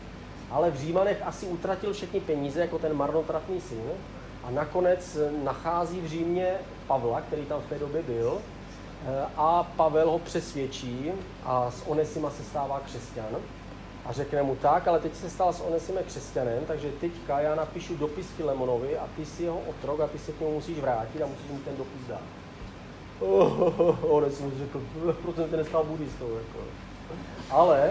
Ale 0.50 0.70
v 0.70 0.76
Římanech 0.76 1.22
asi 1.24 1.46
utratil 1.46 1.92
všechny 1.92 2.20
peníze 2.20 2.60
jako 2.60 2.78
ten 2.78 2.96
marnotratný 2.96 3.60
syn 3.60 3.90
a 4.44 4.50
nakonec 4.50 5.18
nachází 5.44 6.00
v 6.00 6.06
Římě 6.06 6.54
Pavla, 6.86 7.20
který 7.20 7.42
tam 7.42 7.60
v 7.60 7.68
té 7.68 7.78
době 7.78 8.02
byl 8.02 8.38
eh, 8.38 9.26
a 9.36 9.62
Pavel 9.76 10.10
ho 10.10 10.18
přesvědčí 10.18 11.12
a 11.44 11.70
z 11.70 11.82
Onesima 11.86 12.30
se 12.30 12.42
stává 12.42 12.80
křesťan 12.80 13.36
a 14.08 14.12
řekne 14.12 14.42
mu 14.42 14.56
tak, 14.56 14.88
ale 14.88 15.00
teď 15.00 15.14
se 15.14 15.30
stal 15.30 15.52
s 15.52 15.60
Onesime 15.60 16.02
křesťanem, 16.02 16.64
takže 16.66 16.88
teďka 17.00 17.40
já 17.40 17.54
napíšu 17.54 17.96
dopis 17.96 18.26
Filemonovi 18.26 18.98
a 18.98 19.08
ty 19.16 19.26
si 19.26 19.42
jeho 19.42 19.60
otrok 19.60 20.00
a 20.00 20.06
ty 20.06 20.18
se 20.18 20.32
k 20.32 20.40
němu 20.40 20.52
musíš 20.52 20.78
vrátit 20.78 21.22
a 21.22 21.26
musíš 21.26 21.50
mu 21.50 21.58
ten 21.58 21.76
dopis 21.76 22.06
dát. 22.08 22.20
Oh, 23.20 23.62
oh, 23.62 23.80
oh, 23.80 23.96
Onesimus 24.02 24.54
řekl, 24.54 24.82
proč 25.22 25.36
jsem 25.36 25.50
tě 25.50 25.56
nestal 25.56 25.84
buddhistou. 25.84 26.34
Jako. 26.34 26.58
Ale 27.50 27.90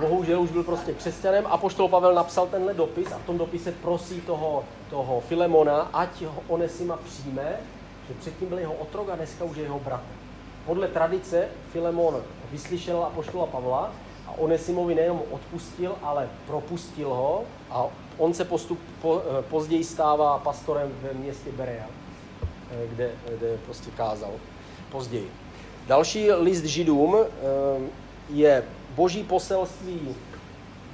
bohužel 0.00 0.40
už 0.40 0.50
byl 0.50 0.64
prostě 0.64 0.92
křesťanem 0.92 1.44
a 1.46 1.56
poštol 1.56 1.88
Pavel 1.88 2.14
napsal 2.14 2.46
tenhle 2.46 2.74
dopis 2.74 3.12
a 3.12 3.18
v 3.18 3.26
tom 3.26 3.38
dopise 3.38 3.72
prosí 3.72 4.20
toho, 4.20 4.64
toho 4.90 5.20
Filemona, 5.20 5.80
ať 5.92 6.22
ho 6.22 6.42
Onesima 6.48 6.96
přijme, 6.96 7.56
že 8.08 8.14
předtím 8.14 8.48
byl 8.48 8.58
jeho 8.58 8.74
otrok 8.74 9.08
a 9.08 9.16
dneska 9.16 9.44
už 9.44 9.56
je 9.56 9.62
jeho 9.62 9.78
bratr. 9.80 10.12
Podle 10.66 10.88
tradice 10.88 11.48
Filemon 11.72 12.22
vyslyšel 12.52 13.04
apoštola 13.04 13.46
Pavla 13.46 13.92
a 14.26 14.32
Onesimovi 14.38 14.94
nejenom 14.94 15.22
odpustil, 15.30 15.94
ale 16.02 16.28
propustil 16.46 17.08
ho 17.08 17.44
a 17.70 17.86
on 18.18 18.34
se 18.34 18.44
postup, 18.44 18.78
po, 19.02 19.22
eh, 19.38 19.42
později 19.42 19.84
stává 19.84 20.38
pastorem 20.38 20.92
ve 21.02 21.12
městě 21.12 21.52
Berea, 21.52 21.86
eh, 22.70 22.86
kde, 22.86 23.10
kde 23.38 23.58
prostě 23.64 23.90
kázal 23.90 24.30
později. 24.90 25.30
Další 25.86 26.32
list 26.32 26.64
židům 26.64 27.16
eh, 27.16 27.26
je 28.30 28.64
boží 28.96 29.22
poselství 29.22 30.16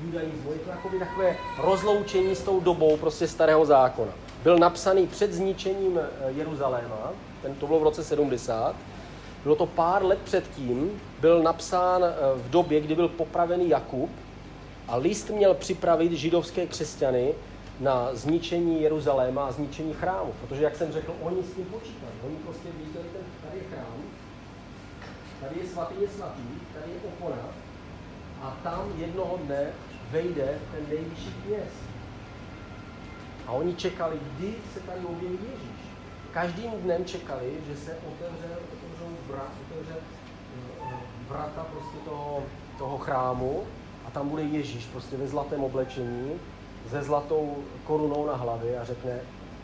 judaismu. 0.05 0.53
Je 0.53 0.59
to 0.59 0.71
takové, 0.71 0.99
takové 0.99 1.37
rozloučení 1.59 2.37
s 2.37 2.43
tou 2.43 2.61
dobou 2.61 2.97
prostě 2.97 3.29
starého 3.29 3.67
zákona. 3.67 4.13
Byl 4.43 4.59
napsaný 4.59 5.07
před 5.07 5.33
zničením 5.33 6.01
Jeruzaléma, 6.27 7.13
ten 7.43 7.55
to 7.55 7.67
bylo 7.67 7.81
v 7.81 7.83
roce 7.83 8.05
70, 8.05 8.77
bylo 9.43 9.57
to 9.57 9.67
pár 9.67 10.05
let 10.05 10.19
předtím, 10.25 11.01
byl 11.21 11.43
napsán 11.43 12.05
eh, 12.05 12.15
v 12.35 12.51
době, 12.51 12.81
kdy 12.81 12.95
byl 12.95 13.09
popravený 13.09 13.69
Jakub 13.69 14.11
a 14.89 14.97
list 14.97 15.31
měl 15.31 15.55
připravit 15.55 16.13
židovské 16.13 16.67
křesťany 16.67 17.35
na 17.81 18.15
zničení 18.15 18.83
Jeruzaléma 18.83 19.47
a 19.47 19.53
zničení 19.53 19.93
chrámu. 19.93 20.33
Protože, 20.41 20.65
jak 20.65 20.77
jsem 20.77 20.93
řekl, 20.93 21.13
oni 21.21 21.43
s 21.43 21.55
tím 21.55 21.65
počítali. 21.65 22.13
Oni 22.27 22.37
prostě 22.37 22.69
viděli, 22.79 23.05
tady 23.43 23.59
je 23.59 23.65
chrám, 23.71 24.03
tady 25.41 25.61
je 25.61 25.67
svatý 25.67 25.95
je 26.01 26.09
svatý, 26.09 26.43
tady 26.75 26.93
je 26.93 26.99
opona 27.09 27.49
a 28.43 28.57
tam 28.63 28.93
jednoho 28.99 29.39
dne 29.45 29.67
vejde 30.11 30.59
ten 30.75 30.89
nejvyšší 30.89 31.35
kněz. 31.47 31.73
A 33.47 33.53
oni 33.53 33.75
čekali, 33.75 34.19
kdy 34.37 34.55
se 34.75 34.81
tady 34.81 35.01
objeví 35.01 35.39
Ježíš. 35.53 35.83
Každým 36.33 36.71
dnem 36.71 37.05
čekali, 37.05 37.53
že 37.69 37.77
se 37.77 37.97
otevře 38.09 38.49
otevře 39.31 39.95
eh, 39.97 40.85
vrata 41.29 41.67
prostě 41.73 41.97
toho, 42.05 42.43
toho 42.79 42.99
chrámu 42.99 43.63
a 44.07 44.11
tam 44.11 44.29
bude 44.29 44.43
Ježíš 44.43 44.85
prostě 44.85 45.17
ve 45.17 45.29
zlatém 45.29 45.65
oblečení, 45.65 46.33
se 46.91 47.03
zlatou 47.03 47.57
korunou 47.85 48.27
na 48.27 48.35
hlavě 48.35 48.81
a 48.81 48.85
řekne, 48.85 49.21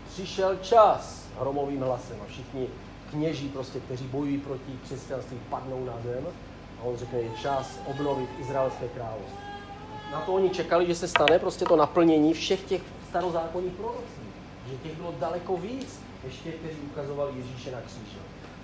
přišel 0.08 0.56
čas 0.56 1.28
hromovým 1.40 1.80
hlasem 1.80 2.16
a 2.22 2.24
všichni 2.28 2.66
kněží 3.10 3.48
prostě, 3.48 3.80
kteří 3.80 4.04
bojují 4.04 4.38
proti 4.38 4.78
křesťanství, 4.84 5.40
padnou 5.50 5.84
na 5.84 5.92
zem 6.04 6.26
a 6.80 6.82
on 6.82 6.96
řekne, 6.96 7.18
je 7.18 7.30
čas 7.42 7.80
obnovit 7.86 8.28
Izraelské 8.38 8.88
království. 8.88 9.38
Na 10.12 10.20
to 10.20 10.32
oni 10.32 10.50
čekali, 10.50 10.86
že 10.86 10.94
se 10.94 11.08
stane 11.08 11.38
prostě 11.38 11.64
to 11.64 11.76
naplnění 11.76 12.34
všech 12.34 12.62
těch 12.62 12.82
starozákonních 13.08 13.72
proroctví. 13.72 14.28
Že 14.70 14.76
těch 14.76 14.96
bylo 14.96 15.14
daleko 15.20 15.56
víc, 15.56 16.00
těch, 16.44 16.54
kteří 16.54 16.78
ukazovali 16.92 17.32
Ježíše 17.36 17.70
na 17.70 17.80
kříži. 17.80 18.18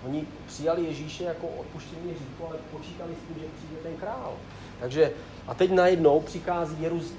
Oni 0.06 0.26
přijali 0.46 0.84
Ježíše 0.84 1.24
jako 1.24 1.46
odpuštění 1.46 2.10
hříchu, 2.10 2.46
ale 2.48 2.56
počítali 2.72 3.14
s 3.14 3.28
tím, 3.28 3.42
že 3.42 3.48
přijde 3.56 3.82
ten 3.82 3.96
král. 3.96 4.32
Takže 4.80 5.12
a 5.46 5.54
teď 5.54 5.70
najednou 5.70 6.20
přichází 6.20 6.82
Jeruz, 6.82 7.12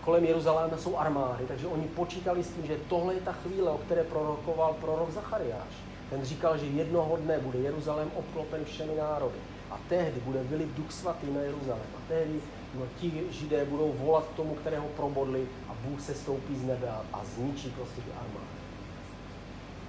kolem 0.00 0.24
Jeruzaléma 0.24 0.76
jsou 0.76 0.96
armády, 0.96 1.44
takže 1.48 1.66
oni 1.66 1.84
počítali 1.84 2.44
s 2.44 2.50
tím, 2.50 2.66
že 2.66 2.76
tohle 2.88 3.14
je 3.14 3.20
ta 3.20 3.32
chvíle, 3.32 3.70
o 3.70 3.78
které 3.78 4.04
prorokoval 4.04 4.74
prorok 4.80 5.10
Zachariáš. 5.10 5.74
Ten 6.10 6.24
říkal, 6.24 6.58
že 6.58 6.66
jednoho 6.66 7.16
dne 7.16 7.38
bude 7.38 7.58
Jeruzalém 7.58 8.10
obklopen 8.14 8.64
všemi 8.64 8.92
národy. 8.98 9.38
A 9.70 9.80
tehdy 9.88 10.20
bude 10.20 10.42
vylit 10.42 10.68
duch 10.68 10.92
svatý 10.92 11.26
na 11.30 11.40
Jeruzalém. 11.40 11.86
A 11.96 11.98
tehdy 12.08 12.40
no, 12.74 12.86
ti 13.00 13.22
židé 13.30 13.64
budou 13.64 13.92
volat 13.98 14.24
tomu, 14.36 14.54
kterého 14.54 14.86
probodli 14.88 15.48
a 15.68 15.74
Bůh 15.84 16.00
se 16.00 16.14
stoupí 16.14 16.56
z 16.56 16.64
nebe 16.64 16.88
a, 16.88 17.02
a 17.12 17.24
zničí 17.24 17.70
prostě 17.70 18.00
ty 18.00 18.10
armády. 18.10 18.54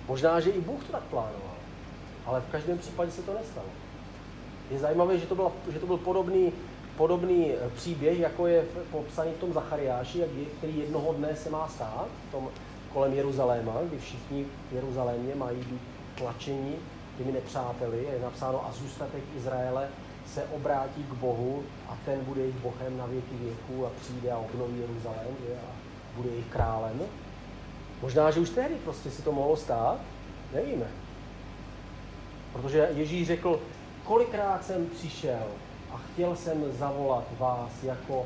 Možná, 0.07 0.39
že 0.39 0.49
i 0.49 0.61
Bůh 0.61 0.83
to 0.83 0.91
tak 0.91 1.03
plánoval 1.03 1.54
ale 2.25 2.41
v 2.41 2.51
každém 2.51 2.77
případě 2.77 3.11
se 3.11 3.21
to 3.21 3.33
nestalo. 3.33 3.67
Je 4.71 4.79
zajímavé, 4.79 5.17
že 5.17 5.25
to, 5.25 5.35
byl, 5.35 5.51
že 5.73 5.79
to 5.79 5.85
byl 5.85 5.97
podobný, 5.97 6.53
podobný 6.97 7.51
eh, 7.51 7.69
příběh, 7.75 8.19
jako 8.19 8.47
je 8.47 8.65
popsaný 8.91 9.31
v 9.31 9.39
tom 9.39 9.53
Zachariáši, 9.53 10.23
který 10.57 10.79
jednoho 10.79 11.13
dne 11.13 11.35
se 11.35 11.49
má 11.49 11.67
stát, 11.67 12.07
v 12.29 12.31
tom 12.31 12.49
kolem 12.93 13.13
Jeruzaléma, 13.13 13.73
kdy 13.87 13.97
všichni 13.97 14.45
v 14.71 14.75
Jeruzalémě 14.75 15.35
mají 15.35 15.57
být 15.57 15.81
tlačení 16.15 16.75
těmi 17.17 17.31
nepřáteli. 17.31 18.07
Je 18.13 18.19
napsáno 18.23 18.65
a 18.65 18.71
zůstatek 18.71 19.23
Izraele 19.37 19.87
se 20.27 20.43
obrátí 20.43 21.03
k 21.03 21.13
Bohu 21.13 21.63
a 21.89 21.97
ten 22.05 22.19
bude 22.25 22.41
jejich 22.41 22.55
Bohem 22.55 22.97
na 22.97 23.05
věky 23.05 23.35
věku 23.41 23.85
a 23.85 23.89
přijde 24.01 24.31
a 24.31 24.37
obnoví 24.37 24.79
Jeruzalém 24.79 25.35
že, 25.47 25.53
a 25.53 25.71
bude 26.15 26.29
jejich 26.29 26.45
králem. 26.45 27.01
Možná, 28.01 28.31
že 28.31 28.39
už 28.39 28.49
tehdy 28.49 28.75
prostě 28.75 29.11
si 29.11 29.21
to 29.21 29.31
mohlo 29.31 29.57
stát, 29.57 29.99
nevíme. 30.53 31.04
Protože 32.61 32.89
Ježíš 32.93 33.27
řekl, 33.27 33.59
kolikrát 34.03 34.65
jsem 34.65 34.85
přišel 34.85 35.43
a 35.91 35.97
chtěl 35.97 36.35
jsem 36.35 36.71
zavolat 36.71 37.23
vás 37.39 37.83
jako 37.83 38.25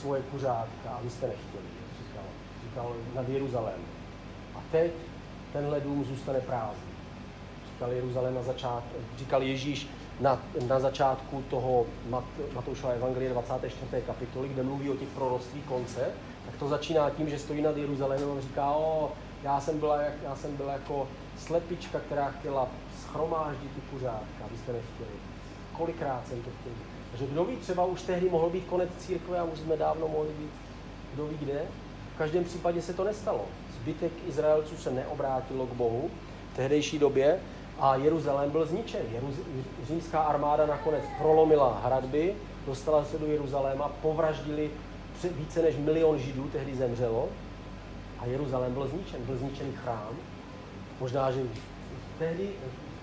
svoje 0.00 0.22
kuřátka 0.22 0.90
a 0.90 1.00
vy 1.02 1.10
jste 1.10 1.26
nechtěli, 1.26 1.64
říkal, 1.98 2.24
říkal 2.64 2.92
nad 3.14 3.28
Jeruzalém. 3.28 3.80
A 4.54 4.58
teď 4.72 4.92
tenhle 5.52 5.80
dům 5.80 6.04
zůstane 6.04 6.40
prázdný. 6.40 6.92
Říkal 7.72 7.92
Jeruzalém 7.92 8.34
na 8.34 8.42
začátku, 8.42 8.96
říkal 9.18 9.42
Ježíš 9.42 9.88
na, 10.20 10.40
na 10.68 10.80
začátku 10.80 11.42
toho 11.50 11.86
Mat, 12.08 12.24
Matoušova 12.54 12.92
evangelie 12.92 13.30
24. 13.30 14.02
kapitoly, 14.06 14.48
kde 14.48 14.62
mluví 14.62 14.90
o 14.90 14.96
těch 14.96 15.08
proroctví 15.08 15.62
konce, 15.62 16.10
tak 16.46 16.56
to 16.58 16.68
začíná 16.68 17.10
tím, 17.10 17.28
že 17.28 17.38
stojí 17.38 17.62
nad 17.62 17.76
Jeruzalémem 17.76 18.38
a 18.38 18.40
říká, 18.40 18.70
o, 18.70 19.12
já 19.42 19.60
jsem 19.60 19.78
byla, 19.78 20.02
já 20.02 20.36
jsem 20.36 20.56
byla 20.56 20.72
jako 20.72 21.08
slepička, 21.38 22.00
která 22.00 22.30
chtěla 22.30 22.68
schromáždit 23.12 23.70
ty 23.74 23.80
kuřátka, 23.80 24.44
abyste 24.44 24.72
nechtěli. 24.72 25.16
Kolikrát 25.76 26.28
jsem 26.28 26.42
to 26.42 26.50
chtěl. 26.60 26.72
Takže 27.10 27.26
kdo 27.26 27.44
ví, 27.44 27.56
třeba 27.56 27.84
už 27.84 28.02
tehdy 28.02 28.30
mohl 28.30 28.50
být 28.50 28.64
konec 28.66 28.90
církve 28.98 29.38
a 29.38 29.44
už 29.44 29.58
jsme 29.58 29.76
dávno 29.76 30.08
mohli 30.08 30.28
být 30.28 30.50
kdo 31.14 31.26
ví 31.26 31.36
kde. 31.36 31.62
V 32.14 32.18
každém 32.18 32.44
případě 32.44 32.82
se 32.82 32.94
to 32.94 33.04
nestalo. 33.04 33.44
Zbytek 33.82 34.12
Izraelců 34.28 34.76
se 34.76 34.90
neobrátilo 34.90 35.66
k 35.66 35.72
Bohu 35.72 36.10
v 36.52 36.56
tehdejší 36.56 36.98
době 36.98 37.40
a 37.78 37.96
Jeruzalém 37.96 38.50
byl 38.50 38.66
zničen. 38.66 39.00
Jeruz- 39.12 39.64
římská 39.86 40.20
armáda 40.20 40.66
nakonec 40.66 41.04
prolomila 41.18 41.80
hradby, 41.84 42.34
dostala 42.66 43.04
se 43.04 43.18
do 43.18 43.26
Jeruzaléma, 43.26 43.88
povraždili 44.02 44.70
více 45.24 45.62
než 45.62 45.76
milion 45.76 46.18
židů, 46.18 46.48
tehdy 46.52 46.76
zemřelo 46.76 47.28
a 48.18 48.26
Jeruzalém 48.26 48.74
byl 48.74 48.88
zničen. 48.88 49.24
Byl 49.24 49.36
zničený 49.36 49.72
chrám. 49.72 50.16
Možná, 51.00 51.30
že 51.30 51.42
tehdy 52.18 52.48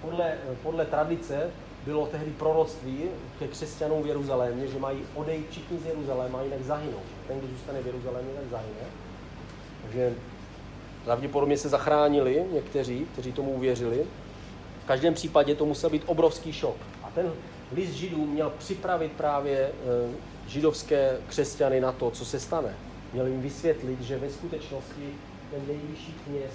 podle, 0.02 0.34
podle 0.64 0.86
tradice 0.86 1.52
bylo 1.86 2.08
tehdy 2.08 2.32
proroctví 2.32 3.04
ke 3.40 3.48
křesťanům 3.48 4.04
v 4.04 4.08
Jeruzalémě, 4.08 4.68
že 4.68 4.80
mají 4.80 5.00
odejít 5.16 5.50
všichni 5.50 5.80
z 5.80 5.86
Jeruzaléma, 5.86 6.42
jinak 6.42 6.64
zahynou. 6.64 7.00
Ten, 7.28 7.40
kdo 7.40 7.48
zůstane 7.48 7.82
v 7.82 7.86
Jeruzalémě, 7.86 8.32
tak 8.34 8.50
zahyne. 8.52 8.88
Takže 9.82 10.14
pravděpodobně 11.04 11.58
se 11.58 11.70
zachránili 11.70 12.46
někteří, 12.52 13.08
kteří 13.14 13.34
tomu 13.34 13.52
uvěřili. 13.52 14.06
V 14.84 14.88
každém 14.88 15.14
případě 15.14 15.56
to 15.56 15.66
musel 15.66 15.90
být 15.90 16.04
obrovský 16.06 16.54
šok. 16.54 16.76
A 17.04 17.10
ten 17.16 17.34
list 17.72 17.92
židů 17.92 18.26
měl 18.26 18.54
připravit 18.58 19.12
právě 19.12 19.58
e, 19.60 19.72
židovské 20.48 21.18
křesťany 21.28 21.82
na 21.82 21.92
to, 21.92 22.12
co 22.12 22.26
se 22.26 22.40
stane. 22.40 22.76
Měl 23.14 23.28
jim 23.28 23.42
vysvětlit, 23.42 24.02
že 24.02 24.18
ve 24.18 24.30
skutečnosti 24.30 25.10
ten 25.52 25.62
nejvyšší 25.68 26.16
kněz 26.26 26.52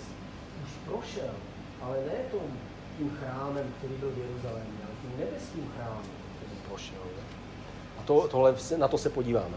už 0.65 0.71
prošel, 0.85 1.35
ale 1.83 1.97
ne 1.97 2.19
tom 2.31 2.59
tím 2.99 3.17
chrámem, 3.21 3.75
který 3.79 3.95
byl 3.95 4.11
v 4.11 4.19
Jeruzalémě, 4.19 4.79
ale 4.87 4.95
tím 5.03 5.11
nebeským 5.19 5.73
chrámem, 5.77 6.05
který 6.37 6.61
prošel. 6.69 6.99
A 7.99 8.03
to, 8.03 8.29
tohle, 8.29 8.55
na 8.77 8.89
to 8.89 8.99
se 8.99 9.11
podíváme. 9.11 9.57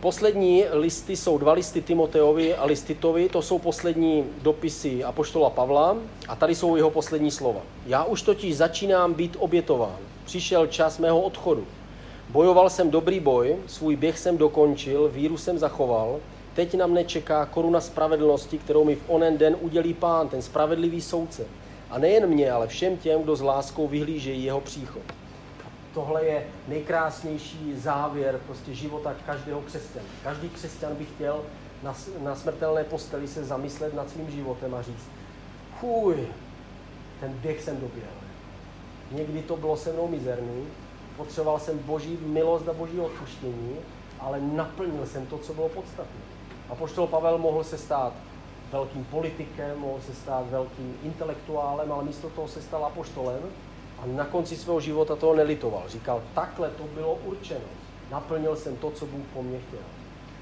Poslední 0.00 0.64
listy 0.72 1.16
jsou 1.16 1.38
dva 1.38 1.52
listy 1.52 1.82
Timoteovi 1.82 2.54
a 2.54 2.64
list 2.64 2.82
Titovi, 2.82 3.28
to 3.28 3.42
jsou 3.42 3.58
poslední 3.58 4.24
dopisy 4.42 5.04
Apoštola 5.04 5.50
Pavla 5.50 5.96
a 6.28 6.36
tady 6.36 6.54
jsou 6.54 6.76
jeho 6.76 6.90
poslední 6.90 7.30
slova. 7.30 7.60
Já 7.86 8.04
už 8.04 8.22
totiž 8.22 8.56
začínám 8.56 9.14
být 9.14 9.36
obětován. 9.38 9.96
Přišel 10.24 10.66
čas 10.66 10.98
mého 10.98 11.20
odchodu. 11.20 11.66
Bojoval 12.28 12.70
jsem 12.70 12.90
dobrý 12.90 13.20
boj, 13.20 13.56
svůj 13.66 13.96
běh 13.96 14.18
jsem 14.18 14.38
dokončil, 14.38 15.08
víru 15.08 15.36
jsem 15.36 15.58
zachoval, 15.58 16.20
teď 16.54 16.74
na 16.74 16.86
mne 16.86 17.04
čeká 17.04 17.46
koruna 17.46 17.80
spravedlnosti, 17.80 18.58
kterou 18.58 18.84
mi 18.84 18.94
v 18.94 19.02
onen 19.06 19.38
den 19.38 19.56
udělí 19.60 19.94
pán, 19.94 20.28
ten 20.28 20.42
spravedlivý 20.42 21.00
soudce. 21.00 21.46
A 21.90 21.98
nejen 21.98 22.26
mě, 22.26 22.50
ale 22.50 22.66
všem 22.66 22.96
těm, 22.96 23.22
kdo 23.22 23.36
s 23.36 23.40
láskou 23.40 23.88
vyhlížejí 23.88 24.44
jeho 24.44 24.60
příchod. 24.60 25.02
Tohle 25.94 26.24
je 26.24 26.46
nejkrásnější 26.68 27.74
závěr 27.76 28.40
prostě 28.46 28.74
života 28.74 29.14
každého 29.26 29.60
křesťana. 29.60 30.06
Každý 30.24 30.48
křesťan 30.48 30.94
by 30.94 31.04
chtěl 31.04 31.40
na, 31.82 31.94
na 32.22 32.34
smrtelné 32.34 32.84
posteli 32.84 33.28
se 33.28 33.44
zamyslet 33.44 33.94
nad 33.94 34.10
svým 34.10 34.30
životem 34.30 34.74
a 34.74 34.82
říct, 34.82 35.08
chuj, 35.80 36.26
ten 37.20 37.32
běh 37.32 37.62
jsem 37.62 37.80
doběhl. 37.80 38.10
Někdy 39.12 39.42
to 39.42 39.56
bylo 39.56 39.76
se 39.76 39.92
mnou 39.92 40.08
mizerný, 40.08 40.66
potřeboval 41.16 41.58
jsem 41.58 41.78
boží 41.78 42.18
milost 42.26 42.68
a 42.68 42.72
boží 42.72 43.00
odpuštění, 43.00 43.76
ale 44.20 44.40
naplnil 44.40 45.06
jsem 45.06 45.26
to, 45.26 45.38
co 45.38 45.54
bylo 45.54 45.68
podstatné. 45.68 46.20
A 46.70 46.74
poštol 46.74 47.06
Pavel 47.06 47.38
mohl 47.38 47.64
se 47.64 47.78
stát 47.78 48.12
velkým 48.72 49.04
politikem, 49.04 49.78
mohl 49.78 50.00
se 50.00 50.14
stát 50.14 50.50
velkým 50.50 50.98
intelektuálem, 51.02 51.92
ale 51.92 52.04
místo 52.04 52.30
toho 52.30 52.48
se 52.48 52.62
stal 52.62 52.84
apoštolem 52.84 53.40
a 53.98 54.06
na 54.06 54.24
konci 54.24 54.56
svého 54.56 54.80
života 54.80 55.16
toho 55.16 55.34
nelitoval. 55.34 55.82
Říkal, 55.88 56.22
takhle 56.34 56.70
to 56.70 56.82
bylo 56.94 57.14
určeno. 57.14 57.66
Naplnil 58.10 58.56
jsem 58.56 58.76
to, 58.76 58.90
co 58.90 59.06
Bůh 59.06 59.26
po 59.34 59.42
mně 59.42 59.58
chtěl. 59.58 59.80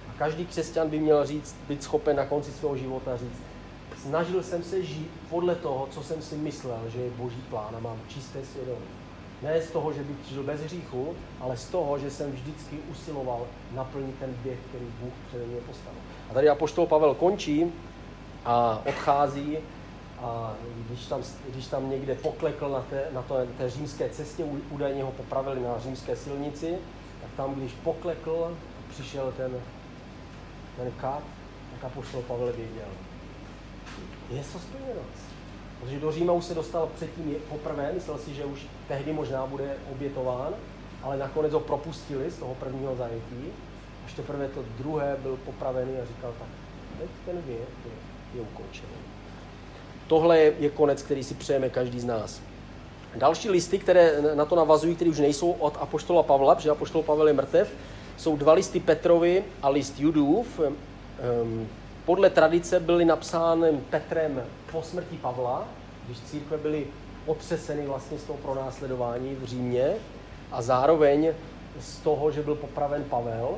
A 0.09 0.19
každý 0.19 0.47
křesťan 0.47 0.91
by 0.91 0.99
měl 0.99 1.27
říct, 1.27 1.57
být 1.69 1.83
schopen 1.83 2.17
na 2.17 2.27
konci 2.27 2.53
svého 2.53 2.77
života 2.77 3.17
říct, 3.17 3.43
snažil 4.03 4.43
jsem 4.43 4.63
se 4.63 4.83
žít 4.83 5.11
podle 5.31 5.55
toho, 5.55 5.89
co 5.91 6.03
jsem 6.03 6.23
si 6.23 6.37
myslel, 6.37 6.81
že 6.89 7.01
je 7.01 7.11
boží 7.11 7.43
plán 7.51 7.77
a 7.77 7.81
mám 7.81 8.01
čisté 8.09 8.45
svědomí. 8.45 8.87
Ne 9.43 9.63
z 9.63 9.71
toho, 9.71 9.93
že 9.93 10.03
bych 10.03 10.17
žil 10.29 10.43
bez 10.43 10.61
hříchu, 10.61 11.15
ale 11.41 11.57
z 11.57 11.69
toho, 11.69 11.99
že 11.99 12.11
jsem 12.11 12.33
vždycky 12.33 12.79
usiloval 12.91 13.47
naplnit 13.75 14.15
ten 14.21 14.37
běh, 14.43 14.59
který 14.69 14.85
Bůh 15.01 15.13
přede 15.29 15.47
mě 15.47 15.57
postavil. 15.57 16.01
A 16.31 16.35
tady 16.35 16.49
apoštol 16.49 16.87
Pavel 16.87 17.15
končí 17.15 17.73
a 18.45 18.83
odchází 18.87 19.59
a 20.19 20.55
když 20.87 21.07
tam, 21.07 21.23
když 21.49 21.67
tam 21.67 21.91
někde 21.91 22.15
poklekl 22.15 22.69
na 22.69 22.81
té, 22.81 23.05
na 23.13 23.23
té, 23.23 23.47
té 23.59 23.71
římské 23.71 24.09
cestě, 24.09 24.45
údajně 24.71 25.03
ho 25.05 25.13
popravili 25.13 25.61
na 25.61 25.79
římské 25.79 26.17
silnici, 26.17 26.79
tak 27.23 27.31
tam, 27.37 27.55
když 27.55 27.73
poklekl, 27.73 28.57
přišel 28.89 29.33
ten, 29.37 29.53
ten 30.77 30.93
kat, 31.01 31.23
tak 31.73 31.85
apoštol 31.85 32.23
Pavel 32.23 32.53
věděl. 32.53 32.89
Je 34.31 34.45
to 34.53 34.59
splněno. 34.59 35.01
Protože 35.81 36.01
do 36.01 36.13
Říma 36.13 36.33
už 36.33 36.45
se 36.45 36.55
dostal 36.55 36.89
předtím 36.95 37.35
poprvé, 37.49 37.93
myslel 37.93 38.19
si, 38.19 38.35
že 38.35 38.45
už 38.45 38.67
tehdy 38.89 39.13
možná 39.13 39.47
bude 39.47 39.77
obětován, 39.93 40.55
ale 41.03 41.17
nakonec 41.17 41.53
ho 41.53 41.61
propustili 41.61 42.31
z 42.31 42.37
toho 42.37 42.55
prvního 42.55 42.97
zajetí. 42.97 43.53
Až 44.07 44.13
teprve 44.13 44.49
to 44.49 44.65
druhé 44.79 45.17
byl 45.23 45.37
popravený 45.37 45.93
a 45.97 46.05
říkal, 46.05 46.35
tak 46.39 46.49
teď 46.99 47.11
ten 47.25 47.43
věk 47.43 47.69
je, 47.85 48.14
je 48.35 48.41
ukončený. 48.41 48.93
Tohle 50.07 50.39
je, 50.39 50.71
konec, 50.71 51.03
který 51.03 51.25
si 51.25 51.35
přejeme 51.35 51.71
každý 51.71 52.01
z 52.01 52.05
nás. 52.05 52.41
Další 53.17 53.51
listy, 53.51 53.79
které 53.79 54.23
na 54.35 54.45
to 54.45 54.57
navazují, 54.57 54.95
které 54.95 55.11
už 55.11 55.19
nejsou 55.19 55.51
od 55.51 55.79
Apoštola 55.81 56.23
Pavla, 56.23 56.55
protože 56.55 56.71
Apoštol 56.71 57.03
Pavel 57.03 57.29
je 57.29 57.35
mrtev, 57.35 57.73
jsou 58.17 58.37
dva 58.37 58.53
listy 58.53 58.81
Petrovi 58.81 59.45
a 59.63 59.69
list 59.69 60.01
Judův. 60.01 60.61
Ehm, 60.61 61.69
podle 62.05 62.31
tradice 62.31 62.81
byly 62.81 63.05
napsány 63.05 63.81
Petrem 63.91 64.43
po 64.73 64.83
smrti 64.83 65.17
Pavla, 65.17 65.69
když 66.07 66.21
církve 66.21 66.57
byly 66.57 66.87
otřeseny 67.27 67.87
vlastně 67.87 68.19
z 68.19 68.25
toho 68.25 68.39
pronásledování 68.39 69.35
v 69.35 69.45
Římě 69.45 69.95
a 70.53 70.63
zároveň 70.63 71.33
z 71.81 71.97
toho, 71.97 72.31
že 72.31 72.43
byl 72.43 72.55
popraven 72.55 73.05
Pavel. 73.05 73.49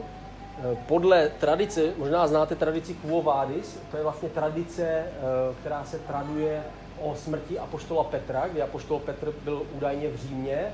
Eh, 0.59 0.77
podle 0.89 1.29
tradice, 1.29 1.93
možná 1.97 2.27
znáte 2.27 2.55
tradici 2.55 2.95
Quo 2.95 3.23
Vadis, 3.23 3.79
to 3.91 3.97
je 3.97 4.03
vlastně 4.03 4.29
tradice, 4.29 4.83
eh, 4.83 5.13
která 5.61 5.85
se 5.85 5.99
traduje 5.99 6.63
o 7.01 7.15
smrti 7.15 7.59
Apoštola 7.59 8.05
Petra, 8.05 8.49
kdy 8.49 8.63
Apoštol 8.63 8.99
Petr 8.99 9.33
byl 9.45 9.63
údajně 9.73 10.09
v 10.09 10.17
Římě 10.17 10.57
eh, 10.57 10.73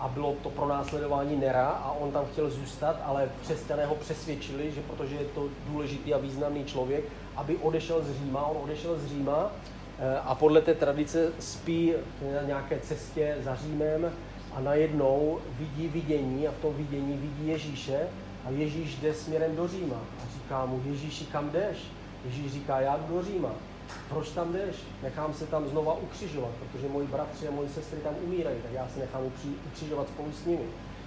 a 0.00 0.08
bylo 0.08 0.34
to 0.42 0.50
pro 0.50 0.68
následování 0.68 1.36
Nera 1.36 1.68
a 1.68 1.92
on 2.00 2.12
tam 2.12 2.24
chtěl 2.32 2.50
zůstat, 2.50 2.96
ale 3.04 3.28
křesťané 3.42 3.86
ho 3.86 3.94
přesvědčili, 3.94 4.72
že 4.72 4.80
protože 4.80 5.14
je 5.14 5.24
to 5.24 5.48
důležitý 5.66 6.14
a 6.14 6.18
významný 6.18 6.64
člověk, 6.64 7.04
aby 7.36 7.56
odešel 7.56 8.02
z 8.02 8.12
Říma. 8.12 8.46
On 8.46 8.56
odešel 8.64 8.98
z 8.98 9.06
Říma 9.06 9.52
a 10.24 10.34
podle 10.34 10.60
té 10.60 10.74
tradice 10.74 11.32
spí 11.38 11.92
na 12.34 12.42
nějaké 12.42 12.78
cestě 12.78 13.36
za 13.44 13.54
Římem 13.54 14.12
a 14.54 14.60
najednou 14.60 15.38
vidí 15.58 15.88
vidění 15.88 16.48
a 16.48 16.50
v 16.50 16.62
tom 16.62 16.74
vidění 16.74 17.16
vidí 17.16 17.48
Ježíše 17.48 18.08
a 18.44 18.50
Ježíš 18.50 18.96
jde 18.96 19.14
směrem 19.14 19.56
do 19.56 19.68
Říma 19.68 19.96
a 19.96 20.32
říká 20.34 20.66
mu, 20.66 20.82
Ježíši, 20.84 21.24
kam 21.24 21.50
jdeš? 21.50 21.76
Ježíš 22.24 22.52
říká, 22.52 22.80
já 22.80 22.96
jdu 22.96 23.14
do 23.14 23.22
Říma. 23.22 23.50
Proč 24.08 24.30
tam 24.30 24.52
jdeš? 24.52 24.76
Nechám 25.02 25.34
se 25.34 25.46
tam 25.46 25.68
znova 25.68 25.94
ukřižovat, 25.94 26.50
protože 26.50 26.88
moji 26.88 27.06
bratři 27.06 27.48
a 27.48 27.50
moji 27.50 27.68
sestry 27.68 27.98
tam 27.98 28.14
umírají, 28.24 28.56
tak 28.62 28.72
já 28.72 28.88
se 28.88 29.00
nechám 29.00 29.22
ukřižovat 29.66 30.08
spolu 30.08 30.32
s 30.32 30.46
nimi. 30.46 30.64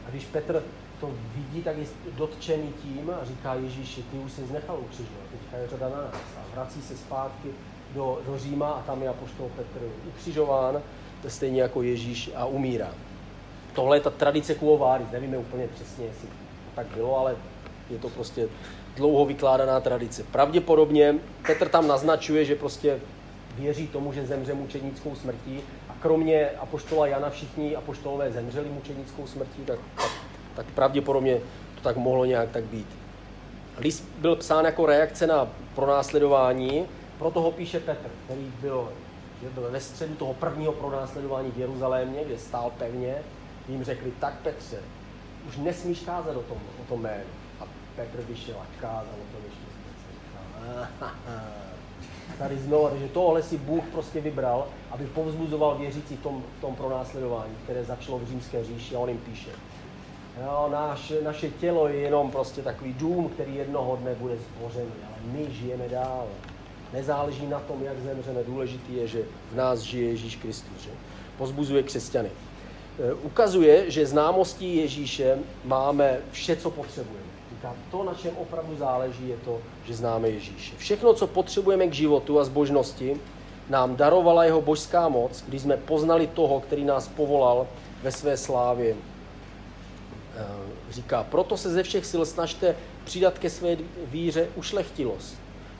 A 0.07 0.09
když 0.09 0.25
Petr 0.25 0.63
to 0.99 1.11
vidí, 1.35 1.61
tak 1.63 1.77
je 1.77 1.85
dotčený 2.17 2.73
tím 2.83 3.11
a 3.21 3.25
říká 3.25 3.53
Ježíši, 3.53 4.03
ty 4.03 4.17
už 4.17 4.31
jsi 4.31 4.41
nechal 4.53 4.79
ukřižovat, 4.79 5.23
teďka 5.31 5.57
je 5.57 5.67
řada 5.67 5.89
nás. 5.89 6.15
A 6.37 6.55
vrací 6.55 6.81
se 6.81 6.97
zpátky 6.97 7.49
do, 7.93 8.21
do 8.25 8.39
Říma 8.39 8.71
a 8.71 8.81
tam 8.81 9.01
je 9.01 9.09
apoštol 9.09 9.49
Petr 9.55 9.85
ukřižován, 10.07 10.81
stejně 11.27 11.61
jako 11.61 11.81
Ježíš 11.81 12.31
a 12.35 12.45
umírá. 12.45 12.89
Tohle 13.73 13.97
je 13.97 14.01
ta 14.01 14.09
tradice 14.09 14.55
Kuováris, 14.55 15.11
nevíme 15.11 15.37
úplně 15.37 15.67
přesně, 15.67 16.05
jestli 16.05 16.27
tak 16.75 16.87
bylo, 16.95 17.19
ale 17.19 17.35
je 17.89 17.97
to 17.97 18.09
prostě 18.09 18.47
dlouho 18.95 19.25
vykládaná 19.25 19.79
tradice. 19.79 20.23
Pravděpodobně 20.23 21.15
Petr 21.47 21.69
tam 21.69 21.87
naznačuje, 21.87 22.45
že 22.45 22.55
prostě 22.55 22.99
věří 23.55 23.87
tomu, 23.87 24.13
že 24.13 24.27
zemře 24.27 24.53
mučednickou 24.53 25.15
smrtí 25.15 25.61
a 25.89 25.93
kromě 26.01 26.49
apoštola 26.49 27.07
Jana 27.07 27.29
všichni 27.29 27.75
apoštolové 27.75 28.31
zemřeli 28.31 28.69
mučenickou 28.69 29.27
smrtí, 29.27 29.61
tak, 29.65 29.79
tak, 29.95 30.11
tak 30.55 30.65
pravděpodobně 30.65 31.39
to 31.75 31.81
tak 31.81 31.97
mohlo 31.97 32.25
nějak 32.25 32.49
tak 32.51 32.63
být. 32.63 32.87
List 33.77 34.07
byl 34.17 34.35
psán 34.35 34.65
jako 34.65 34.85
reakce 34.85 35.27
na 35.27 35.47
pronásledování, 35.75 36.85
proto 37.19 37.41
ho 37.41 37.51
píše 37.51 37.79
Petr, 37.79 38.09
který 38.25 38.51
byl, 38.61 38.89
že 39.41 39.49
byl 39.49 39.71
ve 39.71 39.79
středu 39.79 40.15
toho 40.15 40.33
prvního 40.33 40.71
pronásledování 40.71 41.51
v 41.51 41.57
Jeruzalémě, 41.57 42.23
kde 42.25 42.37
stál 42.37 42.71
pevně. 42.77 43.15
Jim 43.69 43.83
řekli, 43.83 44.11
tak 44.19 44.33
Petře, 44.43 44.77
už 45.47 45.57
nesmíš 45.57 45.99
kázat 45.99 46.35
o 46.35 46.41
tom, 46.41 46.57
o 46.81 46.89
tom 46.89 47.01
jménu. 47.01 47.23
A 47.61 47.63
Petr 47.95 48.21
vyšel 48.21 48.55
a 48.59 48.81
kázal 48.81 49.13
o 49.13 49.35
tom 49.35 49.41
ještě. 49.45 49.65
Tady 52.37 52.57
znovu, 52.57 52.89
že 52.99 53.07
tohle 53.07 53.43
si 53.43 53.57
Bůh 53.57 53.83
prostě 53.91 54.21
vybral, 54.21 54.67
aby 54.91 55.05
povzbuzoval 55.05 55.77
věřící 55.77 56.15
v 56.15 56.23
tom, 56.23 56.43
v 56.57 56.61
tom 56.61 56.75
pronásledování, 56.75 57.53
které 57.63 57.83
začalo 57.83 58.19
v 58.19 58.27
římské 58.27 58.63
říši 58.63 58.95
a 58.95 58.99
on 58.99 59.09
jim 59.09 59.17
píše. 59.17 59.49
Jo, 60.41 60.69
náš, 60.71 61.13
naše 61.23 61.49
tělo 61.49 61.87
je 61.87 61.95
jenom 61.95 62.31
prostě 62.31 62.61
takový 62.61 62.93
dům, 62.93 63.29
který 63.29 63.55
jednoho 63.55 63.95
dne 63.95 64.15
bude 64.15 64.35
zbořený, 64.37 64.91
ale 65.07 65.15
my 65.25 65.47
žijeme 65.51 65.89
dál. 65.89 66.27
Nezáleží 66.93 67.47
na 67.47 67.59
tom, 67.59 67.83
jak 67.83 67.99
zemřeme. 67.99 68.43
Důležitý 68.43 68.95
je, 68.95 69.07
že 69.07 69.21
v 69.51 69.55
nás 69.55 69.79
žije 69.79 70.09
Ježíš 70.09 70.35
Kristus. 70.35 70.81
Že? 70.83 70.89
Pozbuzuje 71.37 71.83
křesťany. 71.83 72.29
E, 72.99 73.13
ukazuje, 73.13 73.91
že 73.91 74.05
známostí 74.05 74.77
Ježíše 74.77 75.37
máme 75.63 76.17
vše, 76.31 76.55
co 76.55 76.71
potřebujeme. 76.71 77.25
Říká, 77.55 77.75
to, 77.91 78.03
na 78.03 78.13
čem 78.13 78.31
opravdu 78.37 78.75
záleží, 78.75 79.29
je 79.29 79.37
to, 79.45 79.59
že 79.85 79.93
známe 79.93 80.29
Ježíše. 80.29 80.75
Všechno, 80.77 81.13
co 81.13 81.27
potřebujeme 81.27 81.87
k 81.87 81.93
životu 81.93 82.39
a 82.39 82.43
zbožnosti, 82.43 83.21
nám 83.69 83.95
darovala 83.95 84.43
jeho 84.43 84.61
božská 84.61 85.09
moc, 85.09 85.43
když 85.47 85.61
jsme 85.61 85.77
poznali 85.77 86.27
toho, 86.27 86.59
který 86.59 86.83
nás 86.83 87.07
povolal 87.07 87.67
ve 88.03 88.11
své 88.11 88.37
slávě 88.37 88.95
Eh, 90.37 90.43
říká, 90.91 91.23
proto 91.23 91.57
se 91.57 91.69
ze 91.69 91.83
všech 91.83 92.05
sil 92.11 92.23
snažte 92.25 92.75
přidat 93.03 93.39
ke 93.39 93.49
své 93.49 93.77
víře 94.05 94.47
ušlechtilost. 94.55 95.35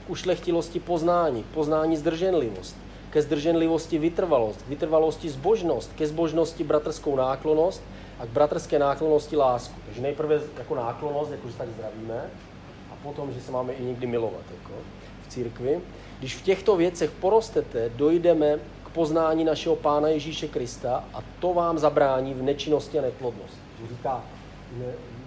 Ušlechtilosti 0.08 0.80
poznání, 0.80 1.44
poznání 1.54 1.96
zdrženlivost, 1.96 2.76
ke 3.10 3.22
zdrženlivosti 3.22 3.98
vytrvalost, 3.98 4.62
k 4.62 4.68
vytrvalosti 4.68 5.30
zbožnost, 5.30 5.92
ke 5.92 6.06
zbožnosti 6.06 6.64
bratrskou 6.64 7.16
náklonost 7.16 7.82
a 8.18 8.26
k 8.26 8.28
bratrské 8.28 8.78
náklonosti 8.78 9.36
lásku. 9.36 9.74
Takže 9.86 10.00
nejprve 10.00 10.40
jako 10.58 10.74
náklonost, 10.74 11.30
jako 11.30 11.48
že 11.48 11.54
tak 11.54 11.68
zdravíme, 11.68 12.30
a 12.92 12.96
potom, 13.02 13.32
že 13.32 13.40
se 13.40 13.52
máme 13.52 13.72
i 13.72 13.84
někdy 13.84 14.06
milovat 14.06 14.44
jako 14.50 14.72
v 15.26 15.28
církvi. 15.28 15.80
Když 16.18 16.36
v 16.36 16.42
těchto 16.42 16.76
věcech 16.76 17.10
porostete, 17.10 17.90
dojdeme 17.96 18.58
k 18.84 18.88
poznání 18.88 19.44
našeho 19.44 19.76
Pána 19.76 20.08
Ježíše 20.08 20.48
Krista 20.48 21.04
a 21.14 21.22
to 21.40 21.54
vám 21.54 21.78
zabrání 21.78 22.34
v 22.34 22.42
nečinnosti 22.42 22.98
a 22.98 23.02
neplodnosti. 23.02 23.60
Říká, 23.88 24.24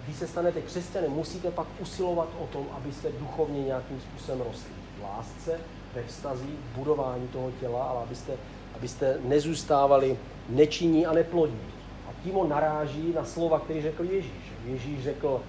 když 0.04 0.16
se 0.16 0.26
stanete 0.26 0.60
křesťanem, 0.60 1.10
musíte 1.10 1.50
pak 1.50 1.66
usilovat 1.80 2.28
o 2.40 2.46
tom, 2.46 2.66
abyste 2.72 3.08
duchovně 3.12 3.62
nějakým 3.62 4.00
způsobem 4.00 4.40
rostli. 4.40 4.72
V 4.98 5.02
lásce, 5.02 5.60
ve 5.94 6.02
vztazí, 6.02 6.58
v 6.72 6.78
budování 6.78 7.28
toho 7.28 7.50
těla, 7.60 7.84
ale 7.84 8.02
abyste, 8.02 8.32
abyste 8.74 9.18
nezůstávali 9.24 10.18
nečinní 10.48 11.06
a 11.06 11.12
neplodní. 11.12 11.70
A 12.08 12.10
tím 12.24 12.36
on 12.36 12.48
naráží 12.48 13.12
na 13.12 13.24
slova, 13.24 13.58
který 13.60 13.82
řekl 13.82 14.04
Ježíš. 14.04 14.52
Ježíš 14.64 15.02
řekl, 15.04 15.42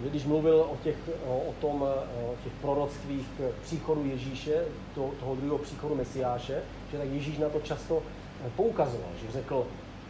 když 0.00 0.24
mluvil 0.24 0.56
o, 0.60 0.76
těch, 0.84 0.96
o, 1.26 1.54
tom, 1.60 1.82
o 1.82 2.34
těch 2.44 2.52
proroctvích 2.60 3.26
příchodu 3.62 4.04
Ježíše, 4.04 4.64
to, 4.94 5.10
toho 5.20 5.34
druhého 5.34 5.58
příchodu 5.58 5.94
Mesiáše, 5.94 6.62
že 6.92 6.98
tak 6.98 7.08
Ježíš 7.08 7.38
na 7.38 7.48
to 7.48 7.60
často 7.60 8.02
poukazoval, 8.56 9.10
že 9.22 9.32
řekl, 9.32 9.66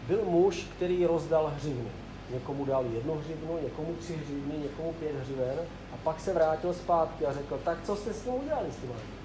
byl 0.07 0.25
muž, 0.25 0.67
který 0.77 1.07
rozdal 1.07 1.53
hřivny 1.57 1.91
Někomu 2.31 2.65
dal 2.65 2.85
jednu 2.95 3.15
hřivnu, 3.15 3.59
někomu 3.63 3.95
tři 3.95 4.17
hřivny, 4.17 4.59
někomu 4.59 4.93
pět 4.93 5.17
hřiven 5.17 5.59
a 5.93 5.97
pak 6.05 6.21
se 6.21 6.35
vrátil 6.35 6.75
zpátky 6.75 7.27
a 7.27 7.33
řekl, 7.33 7.61
tak 7.65 7.79
co 7.85 7.97
jste 7.97 8.13
s 8.13 8.23
tím 8.23 8.35
udělali 8.35 8.73
s 8.73 8.77
těma 8.77 8.93
To 8.93 9.18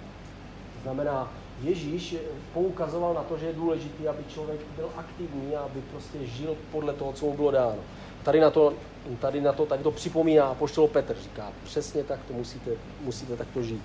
znamená, 0.84 1.32
Ježíš 1.62 2.16
poukazoval 2.54 3.14
na 3.14 3.24
to, 3.24 3.38
že 3.38 3.46
je 3.46 3.54
důležité, 3.54 4.10
aby 4.10 4.24
člověk 4.28 4.60
byl 4.76 4.90
aktivní 4.98 5.56
a 5.56 5.60
aby 5.60 5.82
prostě 5.92 6.26
žil 6.26 6.58
podle 6.72 6.94
toho, 6.94 7.14
co 7.14 7.26
mu 7.26 7.34
bylo 7.34 7.52
dáno. 7.52 7.76
Tady 8.24 8.40
na 8.40 8.50
to, 8.50 8.74
tady 9.20 9.42
na 9.42 9.54
to, 9.54 9.66
tady 9.66 9.84
to 9.84 9.92
připomíná 9.92 10.54
poštol 10.54 10.88
Petr, 10.88 11.16
říká, 11.24 11.52
přesně 11.64 12.04
tak 12.04 12.20
to 12.28 12.34
musíte, 12.34 12.72
musíte 13.02 13.38
takto 13.38 13.62
žít. 13.62 13.82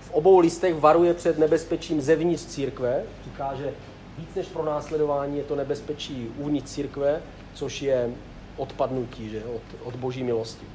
V 0.00 0.10
obou 0.10 0.38
listech 0.38 0.74
varuje 0.74 1.14
před 1.14 1.38
nebezpečím 1.38 2.00
zevnitř 2.00 2.46
církve, 2.46 3.02
říká, 3.24 3.54
že 3.54 3.74
víc 4.18 4.34
než 4.36 4.46
pro 4.46 4.64
následování 4.64 5.38
je 5.38 5.44
to 5.44 5.56
nebezpečí 5.56 6.30
uvnitř 6.38 6.70
církve, 6.70 7.22
což 7.54 7.82
je 7.82 8.10
odpadnutí 8.56 9.30
že, 9.30 9.44
od, 9.44 9.62
od 9.84 9.96
boží 9.96 10.22
milosti. 10.22 10.66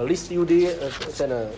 List 0.00 0.30
Judy, 0.30 0.76
ten 1.18 1.48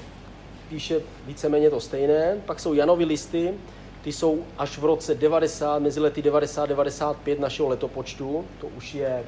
píše 0.69 1.01
víceméně 1.27 1.70
to 1.70 1.81
stejné. 1.81 2.36
Pak 2.47 2.61
jsou 2.61 2.74
Janovi 2.74 3.05
listy, 3.05 3.55
ty 4.03 4.12
jsou 4.12 4.45
až 4.59 4.78
v 4.78 4.85
roce 4.85 5.15
90, 5.15 5.78
mezi 5.78 6.01
lety 6.01 6.23
90-95 6.23 7.41
našeho 7.41 7.69
letopočtu. 7.69 8.45
To 8.61 8.66
už 8.66 8.95
je 8.95 9.24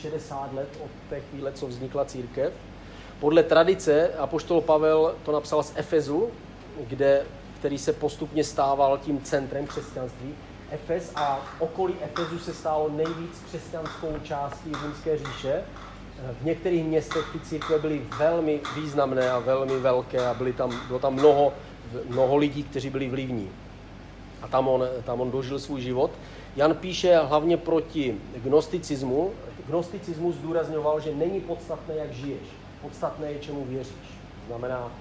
60 0.00 0.52
let 0.54 0.68
od 0.84 0.90
té 1.10 1.20
chvíle, 1.20 1.52
co 1.52 1.66
vznikla 1.66 2.04
církev. 2.04 2.52
Podle 3.20 3.42
tradice 3.42 4.08
apoštol 4.18 4.60
Pavel 4.60 5.14
to 5.24 5.32
napsal 5.32 5.62
z 5.62 5.72
Efezu, 5.76 6.30
kde, 6.80 7.22
který 7.58 7.78
se 7.78 7.92
postupně 7.92 8.44
stával 8.44 8.98
tím 8.98 9.20
centrem 9.20 9.66
křesťanství. 9.66 10.34
Efes 10.70 11.12
a 11.16 11.40
okolí 11.58 11.94
Efezu 12.00 12.38
se 12.38 12.54
stalo 12.54 12.88
nejvíc 12.88 13.42
křesťanskou 13.46 14.14
částí 14.22 14.72
Římské 14.82 15.18
říše. 15.18 15.62
V 16.40 16.44
některých 16.44 16.84
městech 16.84 17.24
ty 17.32 17.40
církve 17.40 17.78
byly 17.78 18.02
velmi 18.18 18.60
významné 18.76 19.30
a 19.30 19.38
velmi 19.38 19.78
velké 19.78 20.26
a 20.26 20.34
byly 20.34 20.52
tam, 20.52 20.80
bylo 20.86 20.98
tam 20.98 21.14
mnoho, 21.14 21.52
mnoho 22.08 22.36
lidí, 22.36 22.62
kteří 22.62 22.90
byli 22.90 23.08
vlivní. 23.08 23.50
A 24.42 24.48
tam 24.48 24.68
on, 24.68 24.84
tam 25.04 25.20
on 25.20 25.30
dožil 25.30 25.58
svůj 25.58 25.80
život. 25.80 26.10
Jan 26.56 26.74
píše 26.74 27.18
hlavně 27.18 27.56
proti 27.56 28.16
gnosticismu. 28.36 29.30
Gnosticismus 29.66 30.34
zdůrazňoval, 30.34 31.00
že 31.00 31.14
není 31.14 31.40
podstatné, 31.40 31.94
jak 31.94 32.12
žiješ. 32.12 32.48
Podstatné 32.82 33.32
je, 33.32 33.38
čemu 33.38 33.64
věříš. 33.64 34.18
Znamená, 34.48 34.92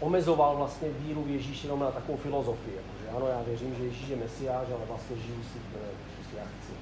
omezoval 0.00 0.56
vlastně 0.56 0.88
víru 0.98 1.22
v 1.22 1.30
Ježíše 1.30 1.66
jenom 1.66 1.80
na 1.80 1.90
takovou 1.90 2.18
filozofii. 2.18 2.74
Jako 2.76 3.16
ano, 3.16 3.26
já 3.26 3.42
věřím, 3.46 3.74
že 3.74 3.84
Ježíš 3.84 4.08
je 4.08 4.16
mesiáš, 4.16 4.66
ale 4.68 4.86
vlastně 4.88 5.16
žiju 5.16 5.42
si, 5.52 5.58
prostě 6.16 6.36
já 6.36 6.42
chci. 6.42 6.72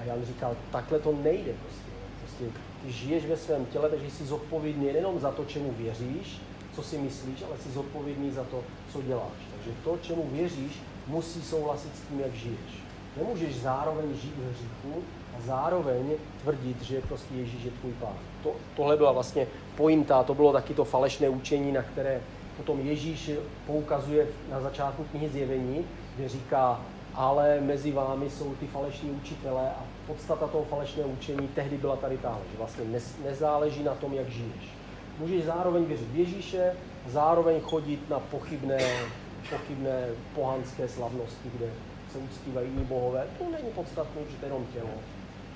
A 0.00 0.04
Jan 0.04 0.24
říkal, 0.24 0.56
takhle 0.72 0.98
to 0.98 1.12
nejde 1.22 1.52
prostě. 1.62 1.90
prostě 2.20 2.71
žiješ 2.86 3.26
ve 3.26 3.36
svém 3.36 3.66
těle, 3.66 3.88
takže 3.88 4.10
jsi 4.10 4.24
zodpovědný 4.24 4.86
nejenom 4.86 5.20
za 5.20 5.30
to, 5.30 5.44
čemu 5.44 5.74
věříš, 5.78 6.40
co 6.74 6.82
si 6.82 6.98
myslíš, 6.98 7.42
ale 7.42 7.58
jsi 7.58 7.70
zodpovědný 7.70 8.30
za 8.30 8.44
to, 8.44 8.60
co 8.92 9.02
děláš. 9.02 9.38
Takže 9.54 9.70
to, 9.84 9.98
čemu 10.02 10.28
věříš, 10.32 10.80
musí 11.06 11.42
souhlasit 11.42 11.96
s 11.96 12.08
tím, 12.08 12.20
jak 12.20 12.34
žiješ. 12.34 12.82
Nemůžeš 13.16 13.56
zároveň 13.56 14.14
žít 14.14 14.34
v 14.36 14.50
hříchu 14.50 15.02
a 15.36 15.40
zároveň 15.46 16.12
tvrdit, 16.42 16.82
že 16.82 17.00
prostě 17.00 17.34
Ježíš 17.34 17.64
je 17.64 17.70
tvůj 17.70 17.92
pán. 17.92 18.16
To, 18.42 18.52
tohle 18.76 18.96
byla 18.96 19.12
vlastně 19.12 19.46
pointa, 19.76 20.22
to 20.22 20.34
bylo 20.34 20.52
taky 20.52 20.74
to 20.74 20.84
falešné 20.84 21.28
učení, 21.28 21.72
na 21.72 21.82
které 21.82 22.20
potom 22.56 22.80
Ježíš 22.80 23.30
poukazuje 23.66 24.26
na 24.50 24.60
začátku 24.60 25.04
knihy 25.04 25.28
Zjevení, 25.28 25.84
kde 26.16 26.28
říká, 26.28 26.80
ale 27.14 27.60
mezi 27.60 27.92
vámi 27.92 28.30
jsou 28.30 28.54
ty 28.54 28.66
falešní 28.66 29.10
učitelé 29.10 29.70
a 29.70 29.84
podstata 30.06 30.46
toho 30.46 30.64
falešného 30.64 31.08
učení 31.08 31.48
tehdy 31.48 31.76
byla 31.76 31.96
tady 31.96 32.18
tahle, 32.18 32.40
že 32.52 32.58
vlastně 32.58 32.84
nezáleží 33.24 33.82
na 33.82 33.94
tom, 33.94 34.12
jak 34.12 34.28
žiješ. 34.28 34.64
Můžeš 35.18 35.44
zároveň 35.44 35.84
věřit 35.84 36.08
v 36.12 36.16
Ježíše, 36.16 36.76
zároveň 37.06 37.60
chodit 37.60 38.10
na 38.10 38.18
pochybné, 38.18 38.78
pochybné 39.50 40.08
pohanské 40.34 40.88
slavnosti, 40.88 41.50
kde 41.56 41.66
se 42.12 42.18
uctívají 42.18 42.68
jiní 42.68 42.84
bohové. 42.84 43.26
To 43.38 43.44
není 43.44 43.70
podstatné, 43.74 44.20
že 44.30 44.36
to 44.36 44.44
je 44.44 44.48
jenom 44.48 44.66
tělo. 44.72 44.90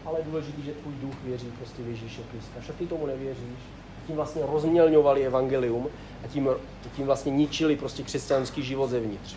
Ale 0.04 0.20
je 0.20 0.24
důležité, 0.24 0.62
že 0.62 0.72
tvůj 0.72 0.94
duch 0.94 1.14
věří 1.24 1.52
prostě 1.58 1.82
v 1.82 1.88
Ježíše 1.88 2.22
Krista. 2.30 2.60
Však 2.60 2.76
ty 2.76 2.86
tomu 2.86 3.06
nevěříš, 3.06 3.58
tím 4.06 4.16
vlastně 4.16 4.42
rozmělňovali 4.46 5.26
evangelium 5.26 5.88
a 6.24 6.26
tím, 6.26 6.48
tím 6.96 7.06
vlastně 7.06 7.32
ničili 7.32 7.76
prostě 7.76 8.02
křesťanský 8.02 8.62
život 8.62 8.90
zevnitř. 8.90 9.36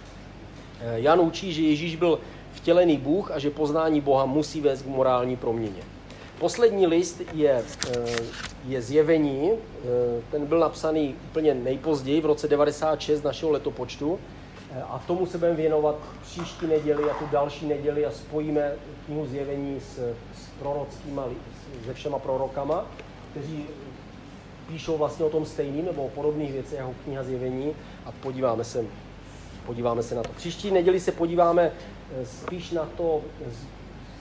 Eh, 0.81 0.99
Jan 0.99 1.19
učí, 1.19 1.53
že 1.53 1.61
Ježíš 1.61 1.95
byl 1.95 2.19
vtělený 2.60 2.98
Bůh 2.98 3.31
a 3.31 3.40
že 3.40 3.49
poznání 3.49 4.02
Boha 4.02 4.26
musí 4.26 4.61
vést 4.61 4.81
k 4.81 4.86
morální 4.86 5.36
proměně. 5.36 5.81
Poslední 6.40 6.88
list 6.88 7.22
je, 7.34 7.64
eh, 7.90 8.06
je 8.68 8.81
zjevení, 8.81 9.52
eh, 9.52 9.88
ten 10.31 10.45
byl 10.45 10.60
napsaný 10.60 11.15
úplně 11.31 11.53
nejpozději, 11.53 12.22
v 12.22 12.26
roce 12.26 12.48
96 12.48 13.23
našeho 13.23 13.52
letopočtu 13.52 14.19
a 14.90 14.99
tomu 15.07 15.26
se 15.26 15.38
budeme 15.38 15.56
věnovat 15.56 15.95
příští 16.22 16.68
neděli 16.68 17.03
a 17.10 17.14
tu 17.14 17.26
další 17.31 17.65
neděli 17.68 18.06
a 18.06 18.11
spojíme 18.11 18.72
knihu 19.06 19.26
zjevení 19.26 19.80
s, 19.80 19.95
s 20.36 20.49
prorockýma, 20.60 21.26
se 21.86 21.94
všema 21.94 22.19
prorokama, 22.19 22.86
kteří 23.31 23.65
píšou 24.68 24.98
vlastně 24.98 25.26
o 25.26 25.30
tom 25.30 25.45
stejným 25.45 25.86
nebo 25.86 26.06
o 26.06 26.10
podobných 26.10 26.53
věcech 26.53 26.77
jako 26.77 26.94
kniha 27.03 27.23
zjevení 27.23 27.73
a 28.06 28.11
podíváme 28.11 28.64
se, 28.64 28.86
podíváme 29.65 30.03
se 30.03 30.15
na 30.15 30.23
to. 30.23 30.30
Příští 30.30 30.72
neděli 30.72 30.99
se 30.99 31.11
podíváme 31.11 31.64
eh, 31.64 31.98
spíš 32.23 32.72
na 32.72 32.86
to, 32.86 33.22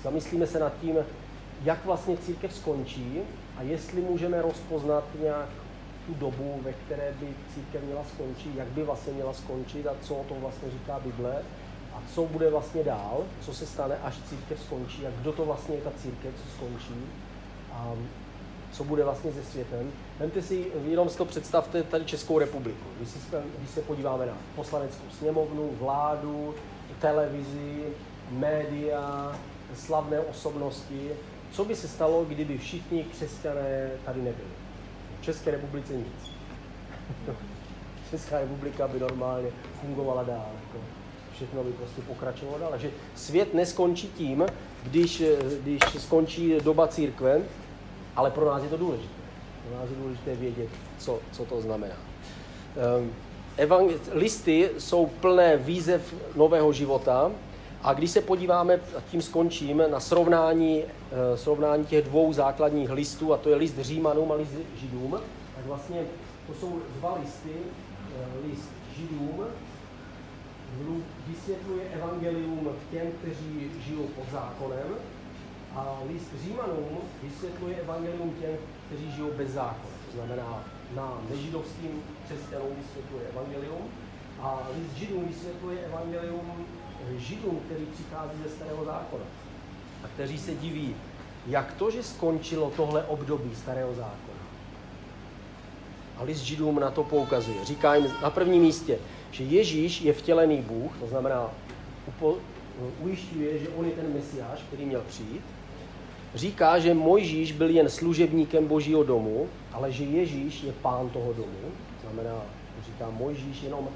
zamyslíme 0.03 0.47
se 0.47 0.59
nad 0.59 0.73
tím, 0.81 0.97
jak 1.65 1.85
vlastně 1.85 2.17
církev 2.17 2.55
skončí 2.55 3.21
a 3.57 3.63
jestli 3.63 4.01
můžeme 4.01 4.43
rozpoznat 4.43 5.05
nějak 5.23 5.49
tu 6.07 6.15
dobu, 6.15 6.61
ve 6.63 6.73
které 6.73 7.15
by 7.21 7.27
církev 7.55 7.83
měla 7.83 8.05
skončit, 8.15 8.57
jak 8.57 8.69
by 8.69 8.83
vlastně 8.83 9.13
měla 9.13 9.33
skončit 9.33 9.87
a 9.87 9.95
co 10.03 10.15
o 10.15 10.25
tom 10.25 10.41
vlastně 10.41 10.71
říká 10.71 11.01
Bible 11.05 11.43
a 11.95 12.03
co 12.15 12.23
bude 12.23 12.51
vlastně 12.51 12.85
dál, 12.85 13.25
co 13.41 13.55
se 13.55 13.67
stane, 13.67 13.97
až 14.03 14.15
církev 14.29 14.61
skončí 14.61 15.07
a 15.07 15.11
kdo 15.21 15.33
to 15.33 15.45
vlastně 15.45 15.75
je 15.75 15.81
ta 15.81 15.91
církev, 16.03 16.35
co 16.43 16.57
skončí 16.57 17.05
a 17.73 17.93
co 18.73 18.85
bude 18.85 19.05
vlastně 19.05 19.33
se 19.33 19.45
světem. 19.45 19.93
Vemte 20.19 20.43
si, 20.43 20.67
jenom 20.89 21.09
si 21.09 21.19
to 21.19 21.25
představte 21.25 21.83
tady 21.83 22.05
Českou 22.05 22.39
republiku. 22.39 22.85
Když, 22.97 23.09
si, 23.09 23.19
když 23.59 23.71
se 23.71 23.83
podíváme 23.83 24.27
na 24.27 24.37
poslaneckou 24.57 25.05
sněmovnu, 25.19 25.71
vládu, 25.81 26.55
televizi, 27.01 27.83
média, 28.31 29.33
slavné 29.75 30.21
osobnosti, 30.21 31.11
co 31.53 31.65
by 31.65 31.77
se 31.77 31.89
stalo, 31.89 32.25
kdyby 32.25 32.59
všichni 32.59 33.05
křesťané 33.05 33.91
tady 34.05 34.19
nebyli? 34.19 34.49
V 35.21 35.25
České 35.25 35.51
republice 35.51 35.93
nic. 35.93 36.33
Česká 38.11 38.41
republika 38.41 38.89
by 38.89 39.01
normálně 39.01 39.49
fungovala 39.81 40.23
dál. 40.23 40.47
Jako 40.67 40.85
všechno 41.33 41.65
by 41.65 41.73
prostě 41.73 42.03
pokračovalo 42.03 42.59
dál. 42.59 42.71
Takže 42.71 42.91
svět 43.15 43.55
neskončí 43.55 44.09
tím, 44.09 44.47
když, 44.83 45.23
když 45.63 45.83
skončí 45.99 46.55
doba 46.65 46.89
církve, 46.89 47.43
ale 48.17 48.31
pro 48.31 48.47
nás 48.47 48.63
je 48.63 48.69
to 48.69 48.77
důležité. 48.77 49.15
Pro 49.69 49.81
nás 49.81 49.91
je 49.91 49.97
důležité 49.97 50.35
vědět, 50.35 50.69
co, 50.99 51.19
co 51.33 51.45
to 51.45 51.61
znamená. 51.61 51.95
Um, 52.99 53.13
evangel- 53.59 53.99
listy 54.13 54.71
jsou 54.79 55.07
plné 55.07 55.57
výzev 55.57 56.15
nového 56.37 56.73
života, 56.73 57.31
a 57.83 57.93
když 57.93 58.11
se 58.11 58.21
podíváme, 58.21 58.75
a 58.75 59.01
tím 59.11 59.23
skončím, 59.23 59.83
na 59.91 60.01
srovnání, 60.01 60.85
eh, 60.85 61.37
srovnání 61.37 61.87
těch 61.87 62.05
dvou 62.05 62.33
základních 62.33 62.91
listů, 62.91 63.33
a 63.33 63.37
to 63.37 63.49
je 63.51 63.57
list 63.57 63.79
Římanům 63.79 64.33
a 64.33 64.35
list 64.35 64.53
Židům, 64.77 65.11
tak 65.57 65.67
vlastně 65.67 66.01
to 66.47 66.55
jsou 66.61 66.81
dva 66.99 67.19
listy, 67.23 67.53
eh, 68.19 68.49
list 68.49 68.71
Židům, 68.97 69.45
vysvětluje 71.27 71.83
evangelium 71.95 72.69
těm, 72.91 73.07
kteří 73.23 73.71
žijou 73.87 74.03
pod 74.03 74.25
zákonem, 74.33 74.95
a 75.77 75.99
list 76.13 76.29
Římanům 76.45 76.99
vysvětluje 77.23 77.77
evangelium 77.77 78.35
těm, 78.41 78.57
kteří 78.87 79.11
žijou 79.11 79.31
bez 79.37 79.51
zákona. 79.51 79.95
To 80.07 80.17
znamená, 80.17 80.65
na 80.97 81.19
nežidovským 81.31 82.03
křesťanům 82.25 82.77
vysvětluje 82.77 83.25
evangelium 83.33 83.89
a 84.41 84.69
list 84.77 84.97
Židům 84.97 85.29
vysvětluje 85.29 85.79
evangelium 85.79 86.67
Židům, 87.17 87.61
který 87.67 87.87
přichází 87.87 88.39
ze 88.43 88.51
starého 88.51 88.85
zákona 88.85 89.25
a 90.05 90.09
kteří 90.09 90.39
se 90.39 90.55
diví, 90.55 90.97
jak 91.47 91.73
to, 91.73 91.91
že 91.91 92.03
skončilo 92.03 92.73
tohle 92.77 93.05
období 93.05 93.55
starého 93.55 93.95
zákona. 93.95 94.39
A 96.17 96.23
list 96.23 96.41
Židům 96.41 96.81
na 96.81 96.91
to 96.91 97.05
poukazuje. 97.05 97.65
Říká 97.65 97.95
jim 97.95 98.07
na 98.23 98.31
prvním 98.31 98.63
místě, 98.63 98.99
že 99.31 99.45
Ježíš 99.45 100.01
je 100.01 100.13
vtělený 100.13 100.63
Bůh, 100.63 100.93
to 101.01 101.07
znamená, 101.07 101.51
ujišťuje, 103.01 103.59
že 103.59 103.69
on 103.69 103.85
je 103.85 103.91
ten 103.91 104.15
mesiáš, 104.15 104.63
který 104.69 104.85
měl 104.85 105.03
přijít. 105.09 105.43
Říká, 106.35 106.79
že 106.79 106.95
Mojžíš 106.95 107.53
byl 107.53 107.71
jen 107.71 107.89
služebníkem 107.89 108.67
božího 108.67 109.05
domu, 109.05 109.49
ale 109.73 109.93
že 109.93 110.05
Ježíš 110.05 110.63
je 110.63 110.73
pán 110.73 111.09
toho 111.09 111.33
domu. 111.33 111.73
Znamená, 112.03 112.43
říká, 112.87 113.11
Mojžíš 113.11 113.63
jenom 113.63 113.89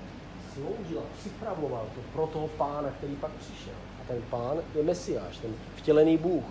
sloužil 0.54 0.98
a 0.98 1.18
připravoval 1.18 1.86
to 1.94 2.00
pro 2.12 2.26
toho 2.26 2.48
pána, 2.48 2.88
který 2.98 3.16
pak 3.16 3.30
přišel. 3.30 3.72
A 4.00 4.08
ten 4.08 4.22
pán 4.30 4.56
je 4.74 4.82
Mesiáš, 4.82 5.36
ten 5.36 5.50
vtělený 5.76 6.18
Bůh. 6.18 6.44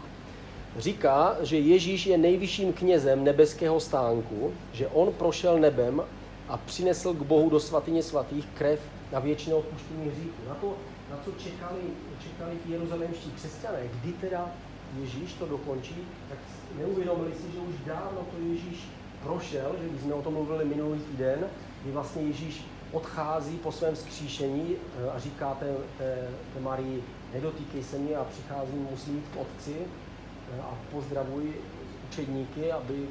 Říká, 0.78 1.38
že 1.42 1.60
Ježíš 1.60 2.06
je 2.06 2.18
nejvyšším 2.18 2.74
knězem 2.74 3.24
nebeského 3.24 3.80
stánku, 3.80 4.54
že 4.74 4.88
on 4.88 5.14
prošel 5.14 5.60
nebem 5.60 6.04
a 6.50 6.58
přinesl 6.58 7.14
k 7.14 7.22
Bohu 7.22 7.50
do 7.50 7.60
svatyně 7.60 8.04
svatých 8.04 8.46
krev 8.54 8.80
na 9.12 9.20
věčné 9.20 9.54
odpuštění 9.54 10.10
hříchu. 10.10 10.48
Na 10.48 10.56
to, 10.56 10.74
na 11.12 11.20
co 11.26 11.32
čekali, 11.32 11.82
čekali 12.24 12.58
ti 12.66 12.72
jeruzalémští 12.72 13.32
křesťané, 13.32 13.80
kdy 14.02 14.14
teda 14.14 14.52
Ježíš 15.00 15.34
to 15.34 15.46
dokončí, 15.46 15.96
tak 16.30 16.38
neuvědomili 16.78 17.32
si, 17.36 17.52
že 17.54 17.60
už 17.60 17.76
dávno 17.86 18.20
to 18.32 18.38
Ježíš 18.48 18.88
prošel, 19.24 19.76
že 19.82 19.90
když 19.90 20.02
jsme 20.02 20.14
o 20.14 20.22
tom 20.22 20.34
mluvili 20.34 20.66
minulý 20.66 21.00
týden, 21.00 21.40
kdy 21.84 21.92
vlastně 21.92 22.22
Ježíš 22.22 22.66
odchází 22.92 23.58
po 23.58 23.72
svém 23.72 23.96
skříšení 23.96 24.76
eh, 24.76 25.10
a 25.12 25.20
říká 25.20 25.54
té, 25.54 25.76
té, 25.98 26.28
té 26.54 26.60
Marii, 26.60 27.04
nedotýkej 27.34 27.84
se 27.84 27.98
mě 27.98 28.16
a 28.16 28.24
přicházím, 28.24 28.88
musím 28.92 29.16
jít 29.16 29.26
k 29.34 29.42
otci 29.42 29.76
eh, 29.78 30.62
a 30.62 30.78
pozdravuji 30.92 31.62
učedníky, 32.10 32.72
aby, 32.72 33.08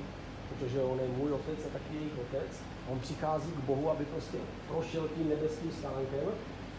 protože 0.48 0.82
on 0.82 0.98
je 1.00 1.08
můj 1.16 1.32
otec 1.32 1.58
a 1.66 1.72
taky 1.72 1.94
jejich 1.94 2.18
otec. 2.18 2.60
On 2.92 3.00
přichází 3.00 3.52
k 3.52 3.64
Bohu, 3.64 3.90
aby 3.90 4.04
prostě 4.04 4.38
prošel 4.68 5.08
tím 5.16 5.28
nebeským 5.28 5.72
stánkem. 5.72 6.28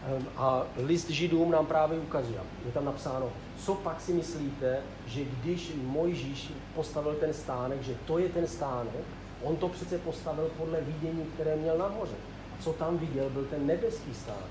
Ehm, 0.06 0.26
a 0.36 0.62
list 0.76 1.10
Židům 1.10 1.50
nám 1.50 1.66
právě 1.66 1.98
ukazuje, 1.98 2.40
je 2.66 2.72
tam 2.72 2.84
napsáno, 2.84 3.32
co 3.58 3.74
pak 3.74 4.00
si 4.00 4.12
myslíte, 4.12 4.80
že 5.06 5.24
když 5.24 5.72
Mojžíš 5.82 6.52
postavil 6.74 7.14
ten 7.14 7.34
stánek, 7.34 7.82
že 7.82 7.94
to 8.06 8.18
je 8.18 8.28
ten 8.28 8.46
stánek, 8.46 9.04
on 9.42 9.56
to 9.56 9.68
přece 9.68 9.98
postavil 9.98 10.50
podle 10.58 10.80
vidění, 10.80 11.24
které 11.34 11.56
měl 11.56 11.78
nahoře 11.78 12.16
co 12.62 12.72
tam 12.72 12.98
viděl, 12.98 13.30
byl 13.30 13.44
ten 13.44 13.66
nebeský 13.66 14.14
stát. 14.14 14.46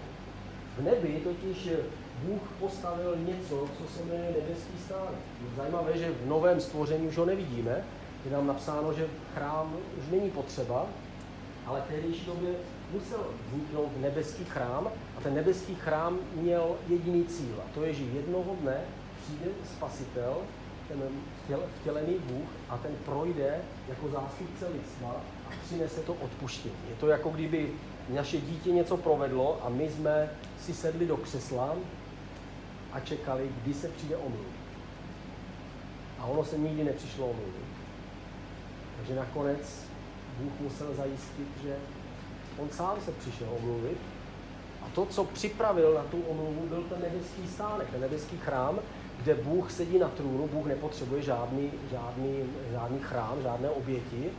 V 0.77 0.83
nebi 0.83 1.21
totiž 1.23 1.69
Bůh 2.23 2.41
postavil 2.59 3.17
něco, 3.25 3.67
co 3.77 3.93
se 3.93 4.03
jmenuje 4.03 4.35
nebeský 4.41 4.77
stát. 4.85 5.13
Zajímavé, 5.57 5.97
že 5.97 6.11
v 6.11 6.27
novém 6.27 6.61
stvoření 6.61 7.07
už 7.07 7.17
ho 7.17 7.25
nevidíme. 7.25 7.83
Je 8.25 8.31
nám 8.31 8.47
napsáno, 8.47 8.93
že 8.93 9.07
chrám 9.33 9.73
už 9.97 10.11
není 10.11 10.29
potřeba, 10.29 10.85
ale 11.65 11.81
v 11.81 11.87
tehdejší 11.87 12.25
době 12.25 12.49
musel 12.93 13.25
vzniknout 13.47 13.91
nebeský 13.97 14.45
chrám 14.45 14.87
a 15.17 15.21
ten 15.21 15.35
nebeský 15.35 15.75
chrám 15.75 16.19
měl 16.33 16.75
jediný 16.87 17.25
cíl 17.25 17.55
a 17.65 17.73
to 17.73 17.83
je, 17.83 17.93
že 17.93 18.03
jednoho 18.03 18.55
dne 18.61 18.81
přijde 19.23 19.51
spasitel, 19.75 20.37
ten 20.87 21.01
vtělený 21.81 22.15
Bůh 22.19 22.49
a 22.69 22.77
ten 22.77 22.91
projde 23.05 23.61
jako 23.89 24.09
zástupce 24.09 24.67
lidstva 24.67 25.21
a 25.47 25.49
přinese 25.65 26.01
to 26.01 26.13
odpuštění. 26.13 26.75
Je 26.89 26.95
to 26.95 27.07
jako 27.07 27.29
kdyby 27.29 27.71
naše 28.09 28.41
dítě 28.41 28.71
něco 28.71 28.97
provedlo 28.97 29.65
a 29.65 29.69
my 29.69 29.89
jsme 29.89 30.29
si 30.59 30.73
sedli 30.73 31.07
do 31.07 31.17
křesla 31.17 31.75
a 32.91 32.99
čekali, 32.99 33.49
kdy 33.63 33.73
se 33.73 33.87
přijde 33.87 34.17
omluvit. 34.17 34.61
A 36.19 36.25
ono 36.25 36.45
se 36.45 36.57
nikdy 36.57 36.83
nepřišlo 36.83 37.27
omluvit. 37.27 37.71
Takže 38.97 39.15
nakonec 39.15 39.85
Bůh 40.39 40.51
musel 40.59 40.93
zajistit, 40.93 41.47
že 41.63 41.75
on 42.57 42.69
sám 42.69 42.95
se 43.05 43.11
přišel 43.11 43.47
omluvit. 43.59 43.97
A 44.81 44.85
to, 44.95 45.05
co 45.05 45.23
připravil 45.23 45.93
na 45.93 46.03
tu 46.03 46.21
omluvu, 46.21 46.67
byl 46.69 46.83
ten 46.83 47.01
nebeský 47.01 47.47
stánek, 47.47 47.89
ten 47.91 48.01
nebeský 48.01 48.37
chrám, 48.37 48.79
kde 49.23 49.35
Bůh 49.35 49.71
sedí 49.71 49.99
na 49.99 50.07
trůnu, 50.07 50.47
Bůh 50.47 50.65
nepotřebuje 50.65 51.21
žádný, 51.21 51.71
žádný, 51.91 52.43
žádný 52.71 52.99
chrám, 52.99 53.41
žádné 53.41 53.69
oběti, 53.69 54.29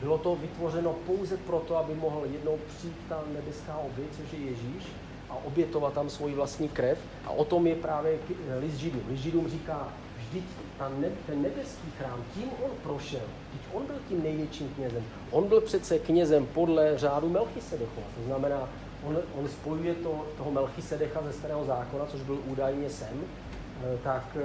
bylo 0.00 0.18
to 0.18 0.36
vytvořeno 0.36 0.92
pouze 0.92 1.36
proto, 1.36 1.76
aby 1.76 1.94
mohl 1.94 2.26
jednou 2.32 2.58
přijít 2.68 2.96
ta 3.08 3.22
nebeská 3.32 3.76
oběť, 3.76 4.08
což 4.16 4.32
je 4.32 4.38
Ježíš, 4.38 4.86
a 5.30 5.36
obětovat 5.44 5.92
tam 5.92 6.10
svoji 6.10 6.34
vlastní 6.34 6.68
krev. 6.68 6.98
A 7.26 7.30
o 7.30 7.44
tom 7.44 7.66
je 7.66 7.74
právě 7.74 8.18
list 8.60 8.76
Židům. 8.76 9.02
List 9.08 9.20
Židům 9.20 9.48
říká, 9.48 9.88
vždyť 10.28 10.44
ta 10.78 10.88
ne, 10.88 11.08
ten 11.26 11.42
nebeský 11.42 11.90
chrám, 11.98 12.24
tím 12.34 12.50
on 12.64 12.70
prošel, 12.82 13.26
vždyť 13.48 13.62
on 13.72 13.86
byl 13.86 13.96
tím 14.08 14.22
největším 14.22 14.68
knězem. 14.68 15.04
On 15.30 15.48
byl 15.48 15.60
přece 15.60 15.98
knězem 15.98 16.46
podle 16.46 16.98
řádu 16.98 17.28
Melchisedechova. 17.28 18.06
To 18.16 18.22
znamená, 18.24 18.68
on, 19.04 19.18
on 19.38 19.48
spojuje 19.48 19.94
to, 19.94 20.26
toho 20.36 20.50
Melchisedecha 20.50 21.22
ze 21.22 21.32
starého 21.32 21.64
zákona, 21.64 22.06
což 22.06 22.22
byl 22.22 22.38
údajně 22.46 22.90
sem, 22.90 23.20
eh, 23.20 23.98
tak 24.04 24.36
eh, 24.36 24.40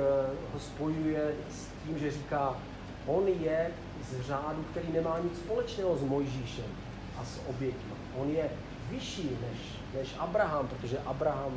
ho 0.53 0.59
spojuje 0.59 1.33
s 1.51 1.85
tím, 1.85 1.99
že 1.99 2.11
říká, 2.11 2.57
on 3.07 3.27
je 3.27 3.71
z 4.09 4.21
řádu, 4.21 4.65
který 4.71 4.91
nemá 4.93 5.19
nic 5.23 5.37
společného 5.37 5.97
s 5.97 6.01
Mojžíšem 6.01 6.65
a 7.17 7.25
s 7.25 7.39
oběťmi. 7.49 7.93
On 8.17 8.29
je 8.29 8.49
vyšší 8.89 9.37
než, 9.41 9.59
než 9.97 10.15
Abraham, 10.19 10.67
protože 10.67 10.99
Abraham 11.05 11.53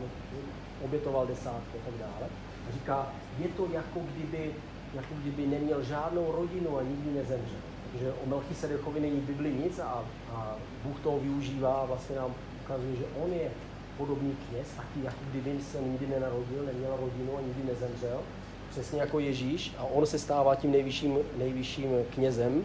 obětoval 0.85 1.27
desátku 1.27 1.79
a 1.83 1.91
tak 1.91 1.99
dále. 1.99 2.31
Říká, 2.73 3.07
je 3.39 3.49
to 3.49 3.69
jako 3.73 4.01
kdyby, 4.13 4.55
jako 4.95 5.15
kdyby 5.23 5.47
neměl 5.47 5.83
žádnou 5.83 6.33
rodinu 6.33 6.79
a 6.79 6.83
nikdy 6.83 7.11
nezemřel. 7.11 7.61
Protože 7.93 8.13
o 8.13 8.27
Melchisedechovi 8.27 9.01
není 9.01 9.21
Bibli 9.21 9.55
nic 9.65 9.79
a, 9.79 10.05
a 10.35 10.57
Bůh 10.85 11.01
toho 11.01 11.19
využívá 11.19 11.75
a 11.75 11.85
vlastně 11.85 12.17
nám 12.17 12.35
ukazuje, 12.65 12.97
že 12.97 13.05
on 13.25 13.33
je 13.33 13.51
podobný 13.97 14.37
kněz, 14.49 14.67
taky 14.77 15.05
jako 15.05 15.21
kdyby 15.31 15.63
se 15.63 15.81
nikdy 15.81 16.07
nenarodil, 16.07 16.65
neměl 16.67 16.97
rodinu 17.01 17.39
a 17.39 17.41
nikdy 17.41 17.63
nezemřel 17.65 18.19
přesně 18.71 19.01
jako 19.01 19.19
Ježíš, 19.19 19.73
a 19.79 19.85
on 19.85 20.07
se 20.07 20.19
stává 20.19 20.55
tím 20.55 20.73
nejvyšším, 20.73 21.19
nejvyšším 21.39 21.91
knězem. 22.15 22.65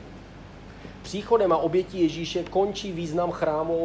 Příchodem 1.04 1.52
a 1.52 1.58
obětí 1.58 2.02
Ježíše 2.02 2.44
končí 2.44 2.92
význam 2.92 3.32
chrámu 3.32 3.78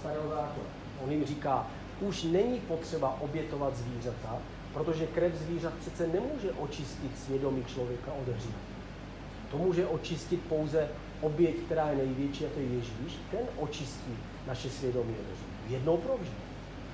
starého 0.00 0.28
zákona. 0.28 0.68
On 1.04 1.12
jim 1.12 1.24
říká, 1.24 1.66
už 2.00 2.22
není 2.22 2.60
potřeba 2.60 3.16
obětovat 3.20 3.76
zvířata, 3.76 4.38
protože 4.72 5.06
krev 5.06 5.34
zvířat 5.34 5.74
přece 5.74 6.06
nemůže 6.06 6.52
očistit 6.52 7.18
svědomí 7.18 7.64
člověka 7.64 8.12
od 8.12 8.28
hříchu. 8.28 8.58
To 9.50 9.58
může 9.58 9.86
očistit 9.86 10.40
pouze 10.48 10.88
oběť, 11.20 11.56
která 11.56 11.90
je 11.90 11.96
největší, 11.96 12.46
a 12.46 12.48
to 12.54 12.60
je 12.60 12.66
Ježíš. 12.66 13.18
Ten 13.30 13.40
očistí 13.56 14.12
naše 14.46 14.70
svědomí 14.70 15.14
od 15.20 15.26
hříchu. 15.26 15.74
Jednou 15.74 15.96
provždy. 15.96 16.36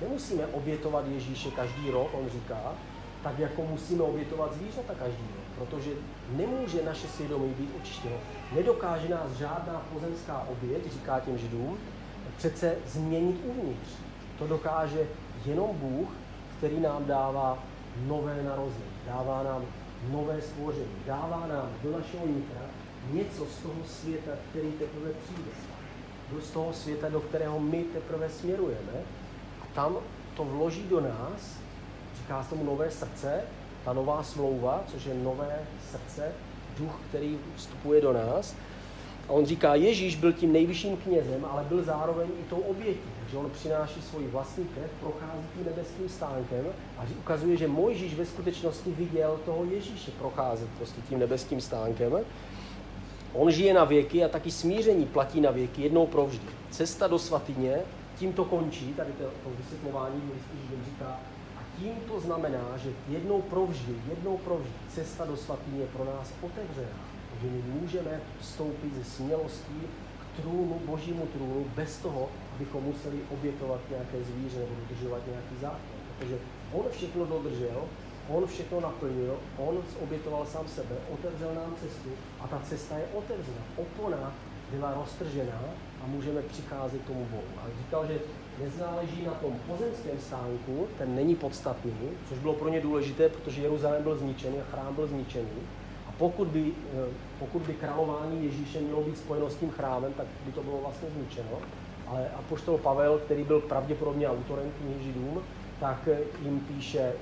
Nemusíme 0.01 0.47
obětovat 0.47 1.07
Ježíše 1.07 1.51
každý 1.51 1.91
rok, 1.91 2.09
on 2.13 2.29
říká, 2.29 2.73
tak 3.23 3.39
jako 3.39 3.61
musíme 3.61 4.03
obětovat 4.03 4.53
zvířata 4.53 4.93
každý 4.93 5.23
rok, 5.35 5.67
protože 5.67 5.91
nemůže 6.35 6.83
naše 6.83 7.07
svědomí 7.07 7.53
být 7.53 7.69
očištěno. 7.81 8.15
Nedokáže 8.51 9.09
nás 9.09 9.31
žádná 9.31 9.85
pozemská 9.93 10.47
oběť, 10.51 10.93
říká 10.93 11.19
těm 11.19 11.37
židům, 11.37 11.77
přece 12.37 12.75
změnit 12.87 13.41
uvnitř. 13.45 13.89
To 14.39 14.47
dokáže 14.47 15.07
jenom 15.45 15.69
Bůh, 15.73 16.09
který 16.57 16.79
nám 16.79 17.05
dává 17.05 17.59
nové 18.07 18.43
narození, 18.43 18.95
dává 19.07 19.43
nám 19.43 19.65
nové 20.11 20.41
stvoření, 20.41 20.95
dává 21.05 21.47
nám 21.47 21.69
do 21.83 21.91
našeho 21.91 22.27
nitra 22.27 22.61
něco 23.11 23.45
z 23.45 23.57
toho 23.57 23.83
světa, 23.85 24.31
který 24.49 24.71
teprve 24.71 25.11
přijde. 25.23 25.51
Z 26.41 26.51
toho 26.51 26.73
světa, 26.73 27.09
do 27.09 27.19
kterého 27.19 27.59
my 27.59 27.83
teprve 27.83 28.29
směrujeme. 28.29 28.93
A 29.61 29.65
tam 29.75 29.95
to 30.37 30.45
vloží 30.45 30.83
do 30.83 31.01
nás, 31.01 31.57
říká 32.17 32.43
se 32.43 32.49
tomu 32.49 32.63
nové 32.63 32.91
srdce, 32.91 33.41
ta 33.85 33.93
nová 33.93 34.23
smlouva, 34.23 34.83
což 34.87 35.05
je 35.05 35.13
nové 35.13 35.59
srdce, 35.91 36.31
duch, 36.77 36.99
který 37.09 37.37
vstupuje 37.55 38.01
do 38.01 38.13
nás. 38.13 38.55
A 39.29 39.31
on 39.31 39.45
říká, 39.45 39.75
Ježíš 39.75 40.15
byl 40.15 40.33
tím 40.33 40.53
nejvyšším 40.53 40.97
knězem, 40.97 41.45
ale 41.51 41.63
byl 41.63 41.83
zároveň 41.83 42.27
i 42.39 42.43
tou 42.49 42.57
obětí. 42.57 43.14
Takže 43.35 43.45
on 43.45 43.51
přináší 43.51 44.01
svoji 44.01 44.27
vlastní 44.27 44.65
krev, 44.65 44.91
prochází 44.99 45.47
tím 45.55 45.65
nebeským 45.65 46.09
stánkem 46.09 46.65
a 46.97 47.03
ukazuje, 47.19 47.57
že 47.57 47.67
Mojžíš 47.67 48.15
ve 48.15 48.25
skutečnosti 48.25 48.91
viděl 48.91 49.39
toho 49.45 49.65
Ježíše 49.65 50.11
procházet 50.11 50.69
prostě 50.77 51.01
tím 51.09 51.19
nebeským 51.19 51.61
stánkem. 51.61 52.13
On 53.33 53.51
žije 53.51 53.73
na 53.73 53.83
věky 53.83 54.23
a 54.23 54.27
taky 54.27 54.51
smíření 54.51 55.05
platí 55.05 55.41
na 55.41 55.51
věky 55.51 55.81
jednou 55.81 56.07
provždy. 56.07 56.47
Cesta 56.69 57.07
do 57.07 57.19
svatyně 57.19 57.79
tím 58.17 58.33
to 58.33 58.45
končí, 58.45 58.93
tady 58.93 59.11
to, 59.11 59.23
to 59.23 59.49
vysvětlování 59.57 60.21
Židům 60.61 60.85
říká, 60.85 61.19
a 61.57 61.79
tím 61.79 61.93
to 62.07 62.19
znamená, 62.19 62.77
že 62.77 62.89
jednou 63.09 63.41
provždy, 63.41 63.95
jednou 64.09 64.37
provždy 64.37 64.73
cesta 64.89 65.25
do 65.25 65.37
svatyně 65.37 65.79
je 65.79 65.87
pro 65.87 66.05
nás 66.05 66.33
otevřená. 66.41 66.99
Že 67.41 67.47
my 67.47 67.61
můžeme 67.81 68.21
vstoupit 68.39 68.95
ze 68.95 69.03
smělostí 69.03 69.81
trůnu, 70.41 70.81
božímu 70.85 71.25
trůnu, 71.25 71.65
bez 71.75 71.97
toho, 71.97 72.29
abychom 72.55 72.83
museli 72.83 73.19
obětovat 73.33 73.79
nějaké 73.89 74.23
zvíře 74.23 74.59
nebo 74.59 74.71
dodržovat 74.79 75.21
nějaký 75.27 75.55
zákon. 75.61 75.95
Protože 76.19 76.37
on 76.73 76.85
všechno 76.91 77.25
dodržel, 77.25 77.83
on 78.29 78.47
všechno 78.47 78.81
naplnil, 78.81 79.37
on 79.57 79.77
obětoval 80.03 80.45
sám 80.45 80.67
sebe, 80.67 80.95
otevřel 81.13 81.55
nám 81.55 81.75
cestu 81.81 82.09
a 82.39 82.47
ta 82.47 82.61
cesta 82.69 82.97
je 82.97 83.05
otevřena. 83.13 83.61
Opona 83.75 84.33
byla 84.71 84.93
roztržená 84.93 85.61
a 86.03 86.07
můžeme 86.07 86.41
přicházet 86.41 87.01
k 87.01 87.07
tomu 87.07 87.25
Bohu. 87.25 87.43
A 87.57 87.61
říkal, 87.83 88.07
že 88.07 88.19
nezáleží 88.63 89.23
na 89.25 89.31
tom 89.31 89.53
pozemském 89.67 90.19
stánku, 90.19 90.87
ten 90.97 91.15
není 91.15 91.35
podstatný, 91.35 91.93
což 92.29 92.39
bylo 92.39 92.53
pro 92.53 92.69
ně 92.69 92.81
důležité, 92.81 93.29
protože 93.29 93.61
Jeruzalém 93.61 94.03
byl 94.03 94.17
zničený 94.17 94.59
a 94.59 94.71
chrám 94.71 94.95
byl 94.95 95.07
zničený. 95.07 95.61
A 96.07 96.11
pokud 96.17 96.47
by, 96.47 96.71
eh, 96.93 97.05
pokud 97.39 97.61
by 97.61 97.73
králování 97.73 98.45
Ježíše 98.45 98.79
mělo 98.79 99.01
být 99.01 99.17
spojeno 99.17 99.49
s 99.49 99.55
tím 99.55 99.69
chrámem, 99.69 100.13
tak 100.13 100.25
by 100.45 100.51
to 100.51 100.63
bylo 100.63 100.77
vlastně 100.81 101.09
zničeno. 101.09 101.57
Ale 102.07 102.29
apoštol 102.35 102.77
Pavel, 102.77 103.17
který 103.17 103.43
byl 103.43 103.59
pravděpodobně 103.59 104.29
autorem 104.29 104.71
knihy 104.79 105.03
Židům, 105.03 105.41
tak 105.79 106.09
jim 106.43 106.59
píše, 106.59 107.13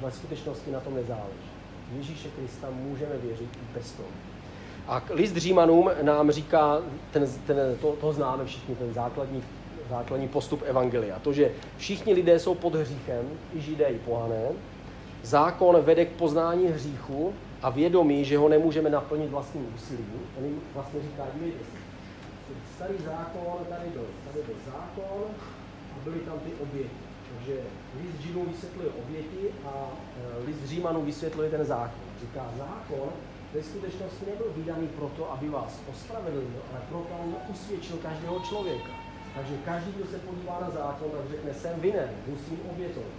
ve 0.00 0.10
skutečnosti 0.10 0.70
na 0.70 0.80
tom 0.80 0.94
nezáleží. 0.94 1.50
Ježíše 1.96 2.28
Krista 2.28 2.66
můžeme 2.70 3.16
věřit 3.16 3.48
i 3.56 3.74
bez 3.74 3.92
toho. 3.92 4.08
A 4.88 5.02
list 5.10 5.36
Římanům 5.36 5.90
nám 6.02 6.30
říká, 6.30 6.78
ten, 7.10 7.26
ten, 7.46 7.56
to, 7.80 7.92
to 8.00 8.12
známe 8.12 8.44
všichni, 8.44 8.74
ten 8.74 8.94
základní, 8.94 9.42
základní 9.90 10.28
postup 10.28 10.62
Evangelia. 10.66 11.18
To, 11.18 11.32
že 11.32 11.52
všichni 11.76 12.14
lidé 12.14 12.38
jsou 12.38 12.54
pod 12.54 12.74
hříchem, 12.74 13.24
i 13.54 13.60
židé, 13.60 13.84
i 13.84 13.98
pohané. 13.98 14.48
Zákon 15.22 15.80
vede 15.80 16.04
k 16.04 16.12
poznání 16.12 16.66
hříchu 16.66 17.32
a 17.62 17.70
vědomí, 17.70 18.24
že 18.24 18.38
ho 18.38 18.48
nemůžeme 18.48 18.90
naplnit 18.90 19.30
vlastním 19.30 19.74
úsilím. 19.74 20.12
On 20.38 20.44
jim 20.44 20.60
vlastně 20.74 21.00
říká, 21.02 21.22
dívejte 21.34 21.58
se, 21.58 21.78
starý 22.76 22.94
zákon, 23.04 23.66
tady 23.68 23.90
byl, 23.90 24.06
tady 24.32 24.44
byl 24.46 24.54
zákon 24.66 25.24
a 25.94 26.04
byly 26.04 26.18
tam 26.18 26.38
ty 26.38 26.50
oběti. 26.62 27.08
Takže 27.34 27.60
list 28.02 28.20
Židů 28.20 28.44
vysvětluje 28.44 28.88
oběti 28.88 29.44
a 29.64 29.72
e, 30.40 30.46
list 30.46 30.64
Římanů 30.64 31.02
vysvětluje 31.02 31.50
ten 31.50 31.64
zákon. 31.64 32.04
Říká, 32.20 32.46
zákon 32.58 33.08
ve 33.54 33.62
skutečnosti 33.62 34.26
nebyl 34.26 34.52
vydaný 34.56 34.88
proto, 34.88 35.32
aby 35.32 35.48
vás 35.48 35.80
ospravedlnil, 35.90 36.62
ale 36.70 36.80
proto, 36.88 37.14
aby 37.22 37.32
usvědčil 37.48 37.96
každého 37.96 38.40
člověka. 38.40 38.92
Takže 39.34 39.54
každý, 39.64 39.92
kdo 39.92 40.06
se 40.06 40.18
podívá 40.18 40.58
na 40.60 40.70
zákon, 40.70 41.10
tak 41.10 41.30
řekne, 41.30 41.54
jsem 41.54 41.80
vinen, 41.80 42.10
musím 42.26 42.58
obětovat. 42.70 43.14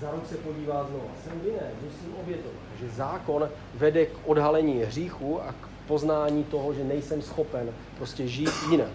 Za 0.00 0.10
rok 0.10 0.26
se 0.26 0.36
podívá 0.36 0.84
znovu, 0.84 1.10
jsem 1.24 1.40
vinen, 1.40 1.70
musím 1.84 2.14
obětovat. 2.20 2.67
Takže 2.78 2.94
zákon 2.96 3.48
vede 3.74 4.06
k 4.06 4.12
odhalení 4.26 4.78
hříchu 4.82 5.42
a 5.42 5.52
k 5.52 5.68
poznání 5.86 6.44
toho, 6.44 6.74
že 6.74 6.84
nejsem 6.84 7.22
schopen 7.22 7.70
prostě 7.98 8.28
žít 8.28 8.50
jinak. 8.70 8.90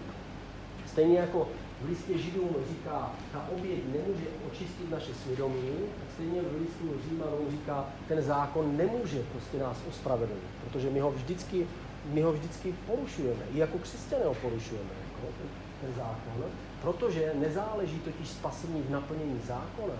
Stejně 0.86 1.18
jako 1.18 1.48
v 1.82 1.88
listě 1.88 2.18
Židům 2.18 2.48
říká, 2.70 3.12
ta 3.32 3.46
oběť 3.56 3.80
nemůže 3.92 4.24
očistit 4.46 4.90
naše 4.90 5.14
svědomí, 5.14 5.70
tak 5.98 6.08
stejně 6.14 6.42
v 6.42 6.60
listu 6.60 7.00
Římanům 7.08 7.50
říká, 7.50 7.86
ten 8.08 8.22
zákon 8.22 8.76
nemůže 8.76 9.22
prostě 9.32 9.58
nás 9.58 9.76
ospravedlnit, 9.88 10.50
protože 10.64 10.90
my 10.90 11.00
ho 11.00 11.10
vždycky, 11.10 11.66
my 12.04 12.22
ho 12.22 12.32
vždycky 12.32 12.74
porušujeme, 12.86 13.44
i 13.54 13.58
jako 13.58 13.78
křesťané 13.78 14.24
ho 14.24 14.34
porušujeme, 14.34 14.90
jako 15.12 15.32
ten 15.80 15.94
zákon, 15.96 16.44
protože 16.82 17.32
nezáleží 17.34 17.98
totiž 17.98 18.28
spasení 18.28 18.82
v 18.82 18.90
naplnění 18.90 19.40
zákona, 19.46 19.94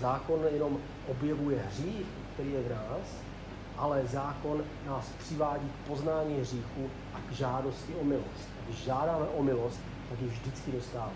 zákon 0.00 0.40
jenom 0.52 0.78
objevuje 1.08 1.58
hřích, 1.70 2.06
který 2.38 2.52
je 2.52 2.62
v 2.62 2.70
nás, 2.70 3.06
ale 3.76 4.02
zákon 4.06 4.64
nás 4.86 5.10
přivádí 5.18 5.68
k 5.68 5.88
poznání 5.88 6.40
hříchu 6.40 6.90
a 7.14 7.18
k 7.28 7.32
žádosti 7.32 7.94
o 7.94 8.04
milost. 8.04 8.48
A 8.60 8.66
když 8.66 8.84
žádáme 8.84 9.26
o 9.36 9.42
milost, 9.42 9.80
tak 10.10 10.20
ji 10.20 10.28
vždycky 10.28 10.72
dostává. 10.72 11.12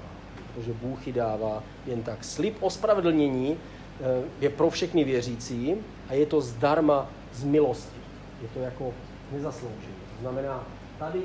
Protože 0.54 0.72
Bůh 0.72 1.06
ji 1.06 1.12
dává 1.12 1.62
jen 1.86 2.02
tak. 2.02 2.24
Slib 2.24 2.56
ospravedlnění 2.60 3.56
eh, 3.56 4.24
je 4.40 4.50
pro 4.50 4.70
všechny 4.70 5.04
věřící 5.04 5.76
a 6.08 6.14
je 6.14 6.26
to 6.26 6.40
zdarma 6.40 7.10
z 7.32 7.44
milosti. 7.44 8.00
Je 8.42 8.48
to 8.48 8.60
jako 8.60 8.94
nezasloužené. 9.32 10.02
To 10.16 10.20
znamená, 10.20 10.66
tady 10.98 11.18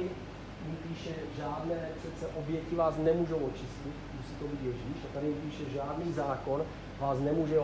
mi 0.67 0.75
píše, 0.87 1.09
žádné 1.37 1.89
přece 1.99 2.27
oběti 2.35 2.75
vás 2.75 2.93
nemůžou 2.97 3.37
očistit, 3.37 3.93
musí 4.17 4.35
to 4.39 4.45
být 4.45 4.65
Ježíš, 4.65 5.03
a 5.09 5.13
tady 5.13 5.27
mi 5.27 5.33
píše, 5.33 5.63
žádný 5.73 6.13
zákon 6.13 6.63
vás 6.99 7.19
nemůže 7.19 7.59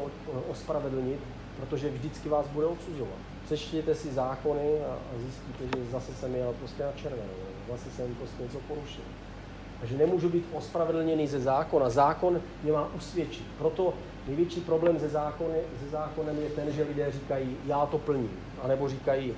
ospravedlnit, 0.49 1.19
protože 1.59 1.89
vždycky 1.89 2.29
vás 2.29 2.47
bude 2.47 2.65
odsuzovat. 2.65 3.19
Přečtěte 3.45 3.95
si 3.95 4.13
zákony 4.13 4.79
a, 4.89 4.97
zjistíte, 5.17 5.77
že 5.77 5.91
zase 5.91 6.13
jsem 6.13 6.35
jel 6.35 6.53
prostě 6.59 6.83
na 6.83 6.91
červenou, 6.91 7.33
zase 7.71 7.91
jsem 7.91 8.15
prostě 8.15 8.43
něco 8.43 8.59
porušil. 8.67 9.03
Takže 9.79 9.97
nemůžu 9.97 10.29
být 10.29 10.45
ospravedlněný 10.53 11.27
ze 11.27 11.39
zákona. 11.39 11.89
Zákon 11.89 12.41
mě 12.63 12.71
má 12.71 12.89
usvědčit. 12.95 13.45
Proto 13.57 13.93
největší 14.27 14.59
problém 14.59 14.99
ze, 14.99 15.09
zákony, 15.09 15.55
ze 15.83 15.89
zákonem 15.89 16.37
je 16.37 16.49
ten, 16.49 16.71
že 16.71 16.83
lidé 16.83 17.11
říkají, 17.11 17.57
já 17.65 17.85
to 17.85 17.97
plním. 17.97 18.31
A 18.61 18.67
nebo 18.67 18.89
říkají, 18.89 19.33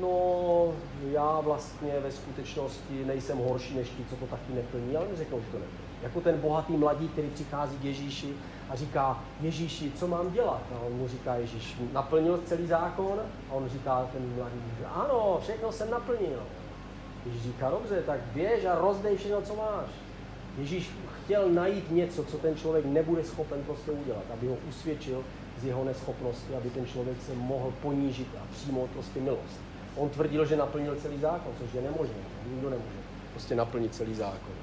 no 0.00 0.72
já 1.12 1.40
vlastně 1.40 1.92
ve 2.00 2.12
skutečnosti 2.12 3.04
nejsem 3.04 3.38
horší 3.38 3.76
než 3.76 3.88
ti, 3.88 4.04
co 4.10 4.16
to 4.16 4.26
taky 4.26 4.52
neplní, 4.54 4.96
ale 4.96 5.08
neřeknou, 5.08 5.40
že 5.40 5.46
to 5.52 5.58
neplní. 5.58 5.84
Jako 6.02 6.20
ten 6.20 6.38
bohatý 6.40 6.76
mladík, 6.76 7.12
který 7.12 7.28
přichází 7.28 7.76
k 7.78 7.84
Ježíši 7.84 8.28
a 8.70 8.76
říká, 8.76 9.24
Ježíši, 9.40 9.92
co 9.92 10.06
mám 10.06 10.32
dělat? 10.32 10.62
A 10.74 10.86
on 10.86 10.92
mu 10.92 11.08
říká, 11.08 11.34
Ježíš, 11.34 11.76
naplnil 11.92 12.40
celý 12.44 12.66
zákon? 12.66 13.20
A 13.50 13.52
on 13.52 13.68
říká, 13.68 14.08
ten 14.12 14.34
mladý, 14.36 14.56
ano, 14.94 15.38
všechno 15.42 15.72
jsem 15.72 15.90
naplnil. 15.90 16.42
Ježíš 17.26 17.42
říká, 17.42 17.70
dobře, 17.70 18.02
tak 18.06 18.20
běž 18.20 18.64
a 18.64 18.78
rozdej 18.78 19.16
všechno, 19.16 19.42
co 19.42 19.56
máš. 19.56 19.90
Ježíš 20.58 20.90
chtěl 21.24 21.48
najít 21.48 21.90
něco, 21.90 22.24
co 22.24 22.38
ten 22.38 22.56
člověk 22.56 22.84
nebude 22.84 23.24
schopen 23.24 23.62
prostě 23.62 23.90
udělat, 23.90 24.24
aby 24.32 24.48
ho 24.48 24.56
usvědčil 24.68 25.24
z 25.58 25.64
jeho 25.64 25.84
neschopnosti, 25.84 26.54
aby 26.54 26.70
ten 26.70 26.86
člověk 26.86 27.22
se 27.22 27.34
mohl 27.34 27.72
ponížit 27.82 28.28
a 28.42 28.42
přijmout 28.52 28.90
prostě 28.90 29.20
milost. 29.20 29.60
On 29.96 30.08
tvrdil, 30.08 30.46
že 30.46 30.56
naplnil 30.56 30.96
celý 30.96 31.20
zákon, 31.20 31.52
což 31.58 31.74
je 31.74 31.82
nemožné. 31.82 32.14
Nikdo 32.50 32.70
nemůže 32.70 32.98
prostě 33.32 33.54
naplnit 33.54 33.94
celý 33.94 34.14
zákon. 34.14 34.54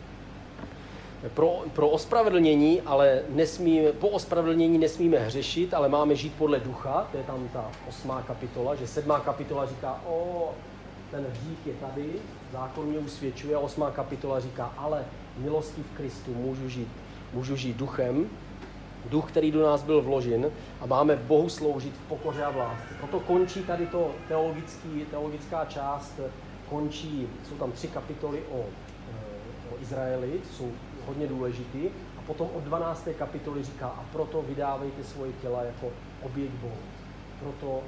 Pro, 1.30 1.64
pro 1.74 1.90
ospravedlnění, 1.90 2.82
ale 2.82 3.22
nesmíme, 3.30 3.92
po 3.92 4.08
ospravedlnění 4.10 4.78
nesmíme 4.78 5.20
hřešit, 5.20 5.74
ale 5.74 5.90
máme 5.90 6.16
žít 6.16 6.34
podle 6.38 6.60
ducha, 6.60 7.08
to 7.12 7.18
je 7.18 7.24
tam 7.24 7.50
ta 7.54 7.72
osmá 7.90 8.22
kapitola, 8.22 8.76
že 8.76 8.88
sedmá 8.88 9.20
kapitola 9.20 9.66
říká, 9.66 10.02
o, 10.08 10.50
ten 11.12 11.26
hřích 11.30 11.68
je 11.68 11.74
tady, 11.74 12.06
zákon 12.54 12.86
mě 12.86 13.00
usvědčuje, 13.00 13.58
osmá 13.58 13.92
kapitola 13.92 14.40
říká, 14.40 14.74
ale 14.78 15.06
milosti 15.38 15.84
v 15.84 15.98
Kristu 15.98 16.34
můžu 16.34 16.70
žít, 16.70 16.88
můžu 17.34 17.56
žít 17.56 17.78
duchem. 17.78 18.30
duch, 19.10 19.32
který 19.32 19.52
do 19.52 19.64
nás 19.64 19.84
byl 19.84 20.02
vložen 20.02 20.52
a 20.82 20.86
máme 20.86 21.16
Bohu 21.16 21.50
sloužit 21.50 21.94
v 21.94 22.08
pokoře 22.08 22.44
a 22.44 22.50
v 22.50 22.58
lásce. 22.58 22.94
Proto 22.98 23.20
končí 23.20 23.64
tady 23.64 23.88
to 23.88 24.12
teologický, 24.28 25.06
teologická 25.12 25.66
část, 25.66 26.20
končí, 26.70 27.28
jsou 27.50 27.56
tam 27.56 27.72
tři 27.72 27.88
kapitoly 27.88 28.40
o, 28.52 28.60
eh, 28.60 29.76
o 29.76 29.82
Izraeli, 29.82 30.32
jsou 30.52 30.72
hodně 31.06 31.28
důležitý, 31.28 31.90
a 32.18 32.22
potom 32.28 32.50
od 32.54 32.64
12. 32.64 33.08
kapitoly 33.18 33.64
říká, 33.64 33.88
a 33.88 34.04
proto 34.12 34.42
vydávejte 34.42 35.04
svoje 35.04 35.32
těla 35.42 35.64
jako 35.64 35.90
oběť 36.22 36.52
Bohu. 36.52 36.78
Proto 37.40 37.84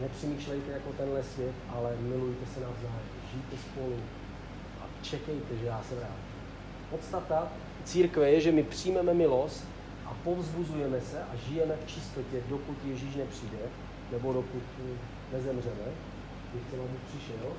nepřemýšlejte 0.00 0.72
jako 0.72 0.92
tenhle 0.92 1.22
svět, 1.22 1.54
ale 1.76 1.96
milujte 2.00 2.46
se 2.46 2.60
navzájem, 2.60 3.08
žijte 3.32 3.56
spolu 3.56 3.96
a 4.80 4.84
čekejte, 5.02 5.56
že 5.56 5.66
já 5.66 5.82
se 5.88 5.94
vrátím. 5.94 6.38
Podstata 6.90 7.48
církve 7.84 8.30
je, 8.30 8.40
že 8.40 8.52
my 8.52 8.62
přijmeme 8.62 9.14
milost 9.14 9.64
a 10.06 10.14
povzbuzujeme 10.24 11.00
se 11.00 11.22
a 11.22 11.36
žijeme 11.48 11.74
v 11.84 11.88
čistotě, 11.88 12.40
dokud 12.48 12.76
Ježíš 12.84 13.14
nepřijde, 13.14 13.58
nebo 14.12 14.32
dokud 14.32 14.62
nezemřeme, 15.32 15.88
když 16.52 16.64
chceme, 16.66 16.82
aby 16.82 16.98
přišel, 17.08 17.52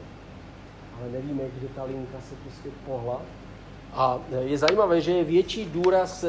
ale 0.99 1.09
nevíme, 1.11 1.43
kde 1.59 1.67
ta 1.67 1.83
linka 1.83 2.17
se 2.29 2.35
prostě 2.35 2.69
pohla. 2.85 3.21
A 3.93 4.19
je 4.39 4.57
zajímavé, 4.57 5.01
že 5.01 5.11
je 5.11 5.23
větší 5.23 5.65
důraz 5.65 6.25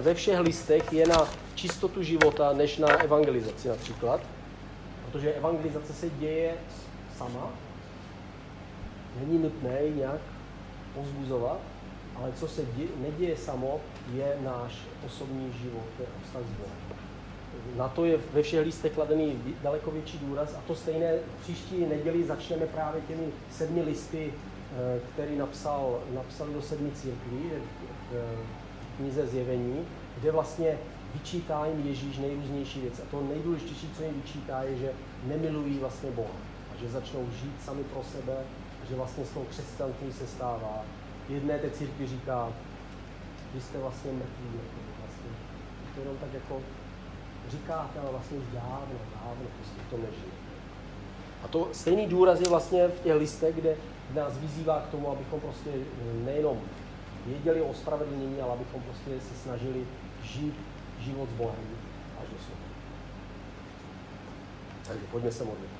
ve 0.00 0.14
všech 0.14 0.40
listech 0.40 0.92
je 0.92 1.06
na 1.06 1.28
čistotu 1.54 2.02
života, 2.02 2.52
než 2.52 2.78
na 2.78 2.88
evangelizaci 2.88 3.68
například. 3.68 4.20
Protože 5.06 5.32
evangelizace 5.32 5.92
se 5.92 6.10
děje 6.10 6.54
sama, 7.16 7.50
není 9.20 9.38
nutné 9.38 9.82
ji 9.84 9.94
nějak 9.94 10.20
pozbuzovat, 10.94 11.58
ale 12.16 12.32
co 12.32 12.48
se 12.48 12.62
dě, 12.64 12.84
neděje 12.96 13.36
samo, 13.36 13.80
je 14.14 14.36
náš 14.40 14.78
osobní 15.06 15.52
život, 15.62 15.88
je 16.00 16.06
vztah 16.24 16.42
s 16.42 16.58
Bohem. 16.58 17.00
Na 17.76 17.88
to 17.88 18.04
je 18.04 18.18
ve 18.32 18.42
všech 18.42 18.64
listech 18.64 18.92
kladený 18.92 19.42
daleko 19.62 19.90
větší 19.90 20.18
důraz 20.18 20.54
a 20.54 20.60
to 20.66 20.74
stejné 20.74 21.14
příští 21.42 21.86
neděli 21.86 22.24
začneme 22.24 22.66
právě 22.66 23.02
těmi 23.08 23.26
sedmi 23.50 23.82
listy, 23.82 24.32
eh, 24.34 24.49
který 25.14 25.38
napsal, 25.38 26.00
napsal 26.14 26.46
do 26.46 26.62
sedmi 26.62 26.90
církví 26.90 27.50
v 28.10 28.96
knize 28.96 29.26
Zjevení, 29.26 29.86
kde 30.20 30.32
vlastně 30.32 30.78
vyčítá 31.14 31.66
jim 31.66 31.86
Ježíš 31.86 32.18
nejrůznější 32.18 32.80
věci. 32.80 33.02
A 33.02 33.10
to 33.10 33.20
nejdůležitější, 33.20 33.90
co 33.96 34.02
jim 34.02 34.14
vyčítá, 34.14 34.62
je, 34.62 34.76
že 34.76 34.92
nemilují 35.24 35.78
vlastně 35.78 36.10
Boha. 36.10 36.34
A 36.74 36.80
že 36.80 36.88
začnou 36.88 37.26
žít 37.42 37.62
sami 37.64 37.84
pro 37.84 38.02
sebe, 38.04 38.36
a 38.82 38.86
že 38.90 38.96
vlastně 38.96 39.24
s 39.24 39.30
tou 39.30 39.44
křesťanství 39.50 40.12
se 40.12 40.26
stává. 40.26 40.84
Jedné 41.28 41.58
té 41.58 41.70
církvi 41.70 42.06
říká, 42.06 42.48
vy 43.54 43.60
jste 43.60 43.78
vlastně 43.78 44.12
mrtví. 44.12 44.46
Jako 44.54 44.80
vlastně. 45.00 45.30
To 45.94 46.00
jenom 46.00 46.16
tak 46.16 46.32
jako 46.34 46.60
říkáte, 47.50 48.00
ale 48.00 48.10
vlastně 48.10 48.38
už 48.38 48.44
dávno, 48.52 48.94
dávno 49.14 49.44
prostě 49.56 49.80
to 49.90 49.96
nežije. 49.96 50.32
A 51.44 51.48
to 51.48 51.68
stejný 51.72 52.06
důraz 52.06 52.40
je 52.40 52.48
vlastně 52.48 52.88
v 52.88 53.00
těch 53.00 53.14
listech, 53.14 53.54
kde 53.54 53.76
nás 54.14 54.38
vyzývá 54.38 54.80
k 54.80 54.90
tomu, 54.90 55.10
abychom 55.10 55.40
prostě 55.40 55.70
nejenom 56.24 56.60
věděli 57.26 57.62
o 57.62 57.74
spravedlnění, 57.74 58.40
ale 58.40 58.52
abychom 58.52 58.82
prostě 58.82 59.10
se 59.20 59.34
snažili 59.42 59.86
žít 60.22 60.54
život 61.00 61.28
s 61.28 61.32
Bohem 61.32 61.64
až 62.22 62.28
do 62.28 62.36
smrti. 62.38 62.70
Takže 64.88 65.04
pojďme 65.10 65.32
se 65.32 65.44
modlit. 65.44 65.79